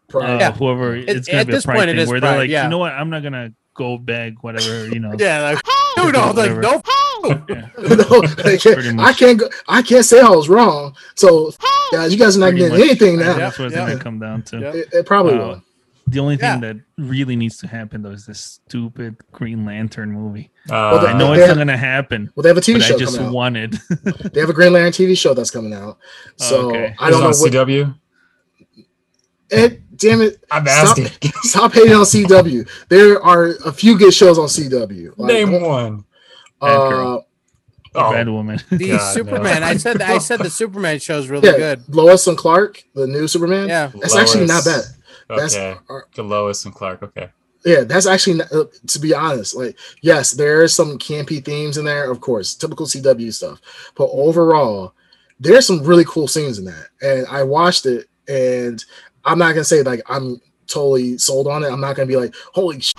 Pride. 0.09 0.36
Uh, 0.36 0.39
Yeah. 0.39 0.52
Whoever 0.52 0.94
At- 0.94 1.09
it's 1.09 1.26
gonna 1.26 1.40
at 1.40 1.47
be 1.48 1.52
a 1.52 1.56
this 1.56 1.64
pride 1.64 1.78
point, 1.78 1.90
it 1.90 1.97
thing 1.97 2.09
where 2.09 2.20
pride, 2.20 2.30
they're 2.30 2.39
like, 2.39 2.51
yeah. 2.51 2.62
you 2.62 2.70
know 2.70 2.78
what, 2.78 2.93
I'm 2.93 3.10
not 3.10 3.24
gonna 3.24 3.52
go 3.74 3.98
beg 3.98 4.36
whatever 4.43 4.86
you 4.86 5.01
know. 5.01 5.14
Yeah, 5.18 5.43
like, 5.43 5.59
dude, 5.97 6.12
no, 6.14 6.26
like, 6.26 6.36
Whatever. 6.36 6.60
no, 7.28 7.44
Yeah. 7.49 7.69
No, 7.78 8.23
I, 8.44 8.57
can't, 8.57 9.01
I 9.01 9.12
can't 9.12 9.39
go. 9.39 9.49
I 9.69 9.82
can't 9.82 10.05
say 10.05 10.20
I 10.20 10.28
was 10.28 10.49
wrong. 10.49 10.94
So, 11.15 11.53
guys, 11.93 12.12
you 12.12 12.19
guys 12.19 12.36
are 12.36 12.40
not 12.40 12.51
Pretty 12.51 12.59
getting 12.65 12.78
much. 12.78 12.89
anything 12.89 13.19
now. 13.19 13.35
That's 13.36 13.59
what 13.59 13.66
it's 13.66 13.77
Yeah. 13.77 13.86
gonna 13.89 13.99
come 14.01 14.19
down 14.19 14.43
to. 14.44 14.59
Yeah. 14.61 14.73
It, 14.74 14.89
it 14.93 15.07
probably 15.07 15.35
Uh, 15.35 15.39
will. 15.39 15.62
The 16.09 16.19
only 16.19 16.36
thing 16.36 16.61
Yeah. 16.62 16.73
that 16.73 16.77
really 16.99 17.36
needs 17.36 17.59
to 17.59 17.69
happen 17.69 18.03
though 18.03 18.11
is 18.11 18.27
this 18.27 18.40
stupid 18.40 19.16
Green 19.31 19.65
Lantern 19.65 20.11
movie. 20.11 20.51
Uh, 20.69 20.99
they- 21.01 21.07
I 21.09 21.12
know 21.19 21.32
it's 21.32 21.40
have- 21.47 21.57
not 21.57 21.59
gonna 21.66 21.77
happen, 21.77 22.31
Well, 22.35 22.43
they 22.43 22.49
have 22.49 22.59
a 22.59 22.61
TV 22.61 22.74
but 22.78 22.82
show 22.82 22.94
I 22.97 22.99
just 22.99 23.19
out. 23.20 23.32
wanted. 23.32 23.78
They 24.32 24.40
have 24.40 24.51
a 24.51 24.53
Green 24.53 24.73
Lantern 24.73 24.93
TV 25.07 25.16
show 25.16 25.32
that's 25.32 25.51
coming 25.51 25.73
out. 25.73 25.99
So 26.36 26.69
Okay. 26.70 26.94
I 26.99 27.11
don't 27.11 27.20
know 27.20 27.27
on 27.28 27.32
what. 27.35 27.53
CW. 27.53 27.94
Ed, 29.51 29.82
damn 29.97 30.23
it! 30.23 30.43
I'm 30.51 30.66
Stop, 30.66 30.99
asking. 30.99 31.32
stop 31.43 31.73
hating 31.74 31.93
on 31.93 32.05
CW. 32.05 32.66
There 32.89 33.23
are 33.23 33.49
a 33.66 33.73
few 33.73 33.99
good 33.99 34.15
shows 34.15 34.39
on 34.39 34.47
CW. 34.49 35.12
Like, 35.19 35.32
Name 35.32 35.61
one. 35.61 36.05
Bad 36.62 36.76
uh, 36.76 36.89
Girl. 36.89 37.26
Oh, 37.94 38.01
Batwoman. 38.01 38.62
The 38.70 38.89
God, 38.89 39.12
Superman. 39.14 39.60
no. 39.60 39.66
I 39.66 39.76
said 39.76 40.01
I 40.01 40.18
said 40.18 40.40
the 40.40 40.48
Superman 40.48 40.98
show 40.98 41.18
is 41.18 41.28
really 41.28 41.48
yeah, 41.48 41.59
good. 41.59 41.94
Lois 41.94 42.26
and 42.26 42.39
Clark, 42.39 42.82
the 42.94 43.06
new 43.06 43.28
Superman. 43.28 43.68
Yeah. 43.68 43.90
that's 44.01 44.16
actually 44.16 44.47
not 44.47 44.64
bad. 44.64 44.84
That's 45.28 45.55
Okay. 45.55 45.78
or- 45.89 46.09
The 46.14 46.22
Lois 46.22 46.64
and 46.64 46.74
Clark. 46.74 47.02
Okay. 47.02 47.28
yeah, 47.64 47.84
that's 47.84 48.06
actually 48.06 48.39
not, 48.39 48.52
uh, 48.52 48.64
to 48.86 48.98
be 48.98 49.14
honest. 49.14 49.55
Like, 49.55 49.76
yes, 50.01 50.32
there 50.32 50.62
are 50.62 50.68
some 50.68 50.98
campy 50.98 51.44
themes 51.44 51.76
in 51.76 51.84
there, 51.84 52.10
of 52.10 52.20
course, 52.20 52.55
typical 52.55 52.86
CW 52.86 53.32
stuff. 53.32 53.60
But 53.94 54.09
overall, 54.10 54.94
there's 55.39 55.66
some 55.66 55.84
really 55.84 56.05
cool 56.06 56.28
scenes 56.28 56.59
in 56.59 56.64
that, 56.64 56.89
and 57.02 57.26
I 57.28 57.43
watched 57.43 57.84
it, 57.86 58.09
and 58.26 58.82
I'm 59.24 59.39
not 59.39 59.51
gonna 59.51 59.64
say 59.64 59.82
like 59.82 60.01
I'm 60.09 60.40
totally 60.66 61.18
sold 61.18 61.47
on 61.47 61.64
it. 61.64 61.70
I'm 61.70 61.80
not 61.80 61.97
gonna 61.97 62.06
be 62.06 62.16
like, 62.16 62.34
holy 62.52 62.80
shit, 62.80 62.97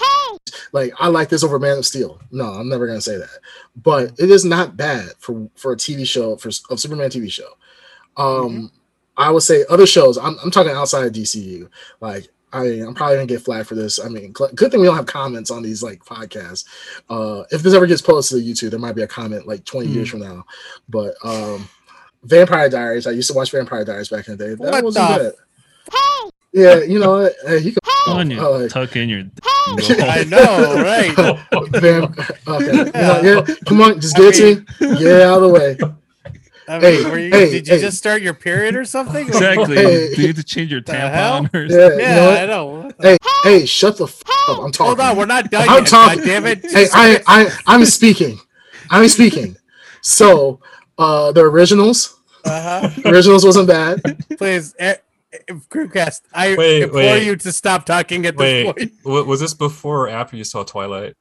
like 0.72 0.94
I 1.00 1.08
like 1.08 1.30
this 1.30 1.44
over 1.44 1.60
Man 1.60 1.78
of 1.78 1.86
Steel. 1.86 2.20
No, 2.32 2.46
I'm 2.46 2.70
never 2.70 2.88
gonna 2.88 3.02
say 3.02 3.18
that. 3.18 3.40
But 3.76 4.20
it 4.20 4.30
is 4.30 4.46
not 4.46 4.78
bad 4.78 5.12
for 5.20 5.50
for 5.56 5.74
a 5.74 5.78
TV 5.78 6.08
show 6.08 6.36
for 6.38 6.50
a 6.50 6.78
Superman 6.78 7.10
TV 7.10 7.32
show. 7.32 7.50
Um, 8.18 8.72
I 9.18 9.32
would 9.32 9.44
say 9.44 9.66
other 9.70 9.88
shows. 9.88 10.18
I'm 10.18 10.38
I'm 10.44 10.52
talking 10.52 10.72
outside 10.74 11.06
of 11.06 11.14
DCU. 11.14 11.70
Like 12.00 12.28
I 12.52 12.66
I'm 12.66 12.94
probably 12.94 13.16
gonna 13.18 13.28
get 13.28 13.42
flagged 13.42 13.68
for 13.68 13.76
this. 13.76 14.00
I 14.00 14.10
mean, 14.10 14.34
cl- 14.36 14.52
good 14.54 14.72
thing 14.72 14.80
we 14.80 14.88
don't 14.88 14.96
have 14.96 15.06
comments 15.06 15.52
on 15.52 15.64
these 15.64 15.82
like 15.82 16.04
podcasts. 16.06 16.66
Uh, 17.10 17.44
if 17.52 17.64
this 17.64 17.74
ever 17.74 17.88
gets 17.88 18.02
posted 18.02 18.44
to 18.44 18.50
YouTube, 18.50 18.72
there 18.72 18.80
might 18.80 18.96
be 18.96 19.02
a 19.02 19.08
comment 19.08 19.48
like 19.48 19.66
20 19.66 19.88
years 19.88 20.10
from 20.10 20.20
now. 20.20 20.46
But 20.90 21.16
um, 21.24 21.68
Vampire 22.24 22.70
Diaries. 22.70 23.08
I 23.08 23.12
used 23.12 23.30
to 23.30 23.36
watch 23.36 23.52
Vampire 23.52 23.84
Diaries 23.84 24.10
back 24.10 24.28
in 24.28 24.38
the 24.38 24.46
day. 24.46 24.50
That 24.52 24.72
What 24.72 24.84
wasn't 24.84 25.08
the 25.10 25.24
bad. 25.24 25.34
Yeah, 26.54 26.84
you 26.84 27.00
know 27.00 27.20
what? 27.22 27.36
Hey, 27.46 27.58
you 27.60 27.72
can 27.74 28.14
On 28.16 28.30
you 28.32 28.40
like- 28.48 28.70
tuck 28.70 28.96
in 28.96 29.10
your. 29.10 29.24
I 29.68 30.24
know, 30.26 30.76
right? 30.84 31.12
Vamp- 31.82 32.20
okay. 32.48 32.66
You 32.66 32.84
know, 32.92 33.22
yeah, 33.48 33.56
come 33.66 33.82
on, 33.82 34.00
just 34.00 34.16
I 34.18 34.20
get 34.22 34.40
it 34.40 34.68
to 34.80 34.90
me. 34.92 35.00
Get 35.00 35.22
out 35.22 35.42
of 35.42 35.44
the 35.44 35.50
way. 35.50 35.78
I 36.68 36.80
mean, 36.80 36.82
Hey, 36.82 37.04
were 37.10 37.18
you, 37.20 37.30
hey, 37.32 37.50
did 37.50 37.68
you 37.68 37.74
hey. 37.76 37.82
just 37.82 37.98
start 37.98 38.22
your 38.22 38.34
period 38.34 38.76
or 38.76 38.86
something? 38.86 39.26
Exactly. 39.28 39.76
Hey. 39.76 40.14
Do 40.16 40.22
you 40.22 40.28
need 40.28 40.36
to 40.38 40.44
change 40.44 40.72
your 40.72 40.82
The 40.82 40.94
hell? 40.96 41.42
tampon 41.44 41.54
or 41.56 41.64
Yeah, 41.66 41.98
Yeah, 41.98 42.42
you 42.42 42.48
know? 42.48 42.82
I 42.82 42.86
know. 42.86 42.92
Hey, 43.02 43.18
hey, 43.44 43.66
shut 43.66 43.98
the 43.98 44.06
f- 44.06 44.22
up. 44.50 44.60
I'm 44.60 44.72
talking. 44.72 44.86
Hold 44.86 45.00
on, 45.00 45.18
we're 45.18 45.26
not 45.26 45.50
done 45.50 45.68
I'm 45.68 45.80
yet. 45.84 45.88
talking. 45.88 46.20
God 46.20 46.26
damn 46.26 46.46
it! 46.46 46.62
hey, 46.72 46.88
I, 46.94 47.20
I, 47.28 47.58
I'm 47.68 47.84
speaking. 47.86 48.40
I'm 48.90 49.08
speaking. 49.10 49.56
So, 50.02 50.60
uh, 50.98 51.32
the 51.32 51.42
originals, 51.42 52.18
uh-huh. 52.46 52.90
originals 53.10 53.46
wasn't 53.46 53.68
bad. 53.68 54.02
Please, 54.38 54.76
eh, 54.80 54.96
Crewcast, 55.70 56.22
I 56.34 56.56
Wait, 56.56 56.84
implore 56.84 57.02
wait. 57.02 57.26
you 57.26 57.36
to 57.36 57.52
stop 57.52 57.86
talking 57.86 58.26
at 58.26 58.38
this 58.38 58.66
Wait, 58.66 58.76
point. 58.76 58.92
wa- 59.04 59.24
was 59.24 59.40
this 59.40 59.54
before 59.54 60.06
or 60.06 60.10
after 60.10 60.36
you 60.38 60.44
saw 60.44 60.64
Twilight? 60.64 61.16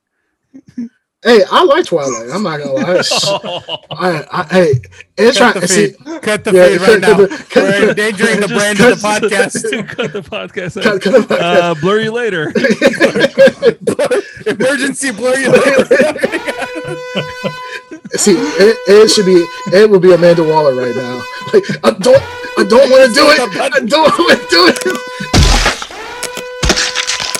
Hey, 1.24 1.44
I 1.52 1.62
like 1.62 1.84
Twilight. 1.86 2.30
I'm 2.32 2.42
not 2.42 2.58
gonna 2.58 2.72
lie. 2.72 3.00
I, 3.92 4.24
I, 4.32 4.46
hey, 4.50 4.72
it's 5.16 5.38
Cut 5.38 5.54
right. 5.54 5.60
the 5.60 5.68
See, 5.68 5.90
feed. 5.92 6.20
Cut 6.22 6.42
the 6.42 6.50
yeah, 6.52 6.66
feed 6.66 6.80
right 6.80 6.88
cut 6.88 7.00
now. 7.00 7.16
the- 7.16 7.28
cut 7.50 7.62
We're 7.62 7.80
the- 7.80 7.88
endangering 7.90 8.40
the 8.40 8.48
brand 8.56 8.78
cut- 8.78 8.92
of 8.94 9.00
the 9.00 9.06
podcast. 9.06 9.86
Cut 9.96 10.12
the 10.12 10.20
podcast. 10.22 10.76
out. 10.78 10.82
cut, 11.00 11.02
cut 11.02 11.28
the 11.28 11.38
Uh, 11.40 11.74
blur 11.76 12.00
you 12.00 12.10
later. 12.10 12.48
Emergency 14.50 15.12
blur 15.12 15.36
you 15.38 15.50
later. 15.52 15.84
See, 18.18 18.34
it, 18.34 18.76
it 18.88 19.08
should 19.10 19.24
be. 19.26 19.46
It 19.72 19.88
would 19.88 20.02
be 20.02 20.12
Amanda 20.12 20.42
Waller 20.42 20.74
right 20.74 20.94
now. 20.96 21.22
Like, 21.54 21.64
I 21.84 21.90
don't. 22.00 22.22
I 22.58 22.64
don't 22.68 22.90
want 22.90 23.08
to 23.08 23.14
do 23.14 23.30
it. 23.30 23.38
I 23.40 23.78
don't 23.78 24.18
want 24.18 24.40
to 24.40 24.46
do 24.50 24.66
it. 24.66 24.76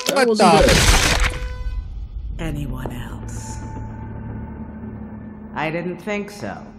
That 0.06 0.14
What 0.14 0.28
wasn't 0.28 0.66
the- 0.66 2.44
Anyone 2.44 2.92
else? 2.92 3.11
I 5.54 5.70
didn't 5.70 5.98
think 5.98 6.30
so. 6.30 6.72